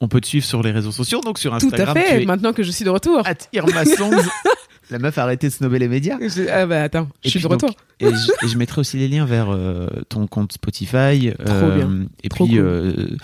on 0.01 0.07
peut 0.07 0.21
te 0.21 0.27
suivre 0.27 0.45
sur 0.45 0.61
les 0.61 0.71
réseaux 0.71 0.91
sociaux, 0.91 1.21
donc 1.21 1.39
sur 1.39 1.51
Tout 1.57 1.65
Instagram. 1.67 1.97
à 1.97 1.99
fait. 2.01 2.25
Maintenant 2.25 2.53
que 2.53 2.63
je 2.63 2.71
suis 2.71 2.85
de 2.85 2.89
retour. 2.89 3.25
at 3.25 3.35
Irma. 3.53 3.83
La 4.91 4.97
meuf 4.97 5.17
a 5.19 5.23
arrêté 5.23 5.47
de 5.47 5.53
snobber 5.53 5.77
les 5.79 5.87
médias. 5.87 6.17
Je- 6.19 6.49
Ah 6.51 6.65
bah 6.65 6.81
attends, 6.83 7.07
je 7.23 7.29
suis 7.29 7.39
de 7.39 7.43
donc, 7.43 7.53
retour. 7.61 7.75
Et 7.99 8.07
je, 8.09 8.45
et 8.45 8.49
je 8.49 8.57
mettrai 8.57 8.81
aussi 8.81 8.97
les 8.97 9.07
liens 9.07 9.25
vers 9.25 9.47
euh, 9.51 9.87
ton 10.09 10.25
compte 10.25 10.53
Spotify. 10.53 11.31
euh, 11.47 11.75
bien. 11.75 12.07
Et 12.23 12.29
Trop 12.29 12.45
puis, 12.45 12.55
cool. 12.55 13.17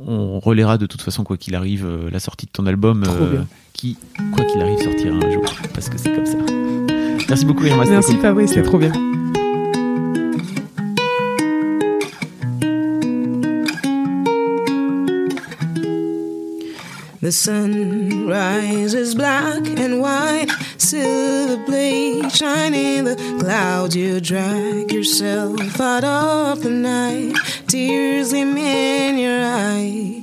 on 0.00 0.40
relaiera 0.40 0.76
de 0.78 0.86
toute 0.86 1.00
façon, 1.02 1.22
quoi 1.24 1.36
qu'il 1.36 1.54
arrive, 1.54 1.86
la 2.10 2.18
sortie 2.20 2.46
de 2.46 2.50
ton 2.50 2.66
album, 2.66 3.02
Trop 3.04 3.26
bien. 3.26 3.46
Qui, 3.78 3.96
quoi 4.34 4.44
qu'il 4.44 4.60
arrive, 4.60 4.82
sortira 4.82 5.14
un 5.14 5.30
jour. 5.30 5.44
Parce 5.72 5.88
que 5.88 5.96
c'est 5.96 6.12
comme 6.12 6.26
ça. 6.26 6.36
Merci 7.28 7.44
beaucoup, 7.44 7.64
Irma. 7.64 7.84
Merci 7.84 8.14
cool. 8.14 8.22
Fabrice, 8.22 8.52
c'est 8.52 8.62
trop 8.62 8.78
bien. 8.78 8.92
The 17.20 17.32
sun 17.32 18.26
rises 18.26 19.14
black 19.14 19.78
and 19.78 20.00
white, 20.00 20.50
silver 20.78 21.58
blade 21.66 22.32
shining 22.32 23.04
the 23.04 23.16
clouds. 23.38 23.94
You 23.94 24.20
drag 24.20 24.90
yourself 24.90 25.78
out 25.78 26.04
of 26.04 26.62
the 26.62 26.70
night, 26.70 27.34
tears 27.66 28.30
gleam 28.30 28.56
in 28.56 29.18
your 29.18 29.44
eyes. 29.44 30.17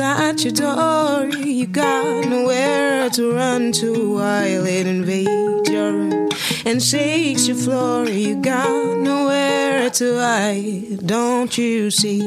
At 0.00 0.44
your 0.44 0.52
door. 0.52 1.26
You 1.44 1.66
got 1.66 2.26
nowhere 2.26 3.10
to 3.10 3.32
run 3.32 3.72
to 3.72 4.14
while 4.14 4.66
it 4.66 4.86
invades 4.86 5.68
your 5.70 5.92
room 5.92 6.28
and 6.64 6.82
shakes 6.82 7.48
your 7.48 7.56
floor. 7.56 8.06
You 8.06 8.36
got 8.36 8.98
nowhere 8.98 9.90
to 9.90 10.18
hide. 10.18 11.06
Don't 11.06 11.56
you 11.56 11.90
see 11.90 12.20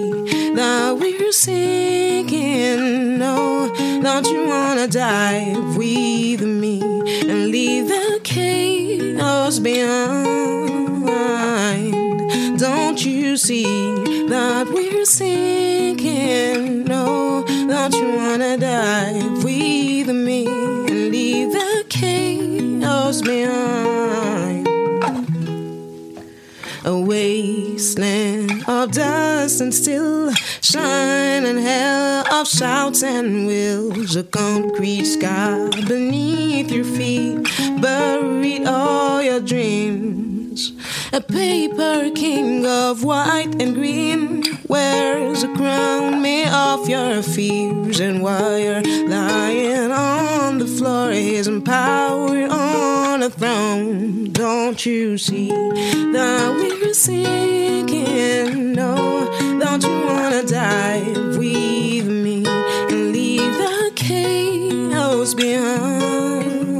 that 0.53 0.98
we're 0.99 1.31
sinking? 1.31 3.18
No, 3.18 3.72
don't 4.02 4.27
you 4.27 4.48
wanna 4.48 4.88
dive 4.88 5.77
with 5.77 6.41
me 6.41 6.81
and 6.81 7.48
leave 7.48 7.88
the 7.88 8.19
chaos 8.23 9.60
behind? 9.60 10.30
Don't 12.60 13.06
you 13.06 13.38
see 13.38 13.64
that 14.27 14.68
we're 14.68 15.06
sinking? 15.06 15.60
Wasteland 27.81 28.63
of 28.67 28.91
dust 28.91 29.59
and 29.59 29.73
still 29.73 30.31
shine 30.61 31.45
and 31.47 31.57
hell 31.57 32.23
of 32.31 32.47
shouts 32.47 33.01
and 33.01 33.47
wills. 33.47 34.15
A 34.15 34.23
concrete 34.23 35.05
sky 35.05 35.67
beneath 35.87 36.71
your 36.71 36.85
feet, 36.85 37.41
buried 37.81 38.67
all 38.67 39.19
your 39.23 39.39
dreams. 39.39 40.40
A 41.13 41.19
paper 41.19 42.09
king 42.15 42.65
of 42.65 43.03
white 43.03 43.53
and 43.59 43.75
green 43.75 44.43
wears 44.69 45.43
a 45.43 45.53
crown 45.55 46.21
made 46.21 46.47
of 46.47 46.88
your 46.88 47.21
fears, 47.21 47.99
and 47.99 48.23
while 48.23 48.57
you're 48.57 48.81
lying 49.09 49.91
on 49.91 50.59
the 50.59 50.65
floor, 50.65 51.11
his 51.11 51.49
power 51.65 52.47
on 52.49 53.23
a 53.23 53.29
throne. 53.29 54.31
Don't 54.31 54.85
you 54.85 55.17
see 55.17 55.49
that 55.49 56.53
we're 56.55 56.93
sinking? 56.93 58.71
No, 58.71 59.27
don't 59.59 59.83
you 59.83 60.05
wanna 60.05 60.43
dive 60.43 61.35
with 61.38 62.07
me 62.07 62.45
and 62.45 63.11
leave 63.11 63.57
the 63.57 63.91
chaos 63.95 65.33
behind? 65.33 66.79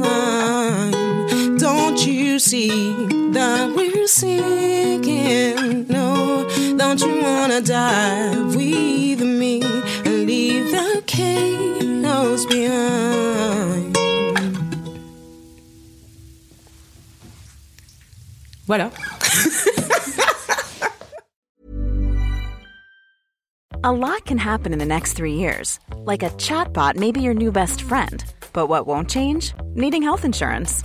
Don't 1.60 2.06
you 2.06 2.38
see 2.38 3.21
that 3.42 3.74
we're 3.74 4.06
sinking? 4.06 5.86
No, 5.88 6.48
don't 6.76 7.00
you 7.00 7.14
wanna 7.22 7.60
dive 7.60 8.54
with 8.54 9.20
me 9.40 9.62
and 10.06 10.26
leave 10.30 10.70
the 10.70 11.02
chaos 11.06 12.46
behind? 12.46 13.96
Voilà. 18.68 18.88
A 23.84 23.90
lot 23.90 24.24
can 24.24 24.38
happen 24.38 24.72
in 24.72 24.78
the 24.78 24.92
next 24.94 25.14
three 25.14 25.34
years. 25.34 25.80
Like 26.10 26.22
a 26.22 26.30
chatbot 26.46 26.94
may 26.94 27.10
be 27.10 27.20
your 27.20 27.34
new 27.34 27.50
best 27.50 27.82
friend. 27.82 28.24
But 28.52 28.68
what 28.68 28.86
won't 28.86 29.10
change? 29.10 29.54
Needing 29.74 30.02
health 30.04 30.24
insurance. 30.24 30.84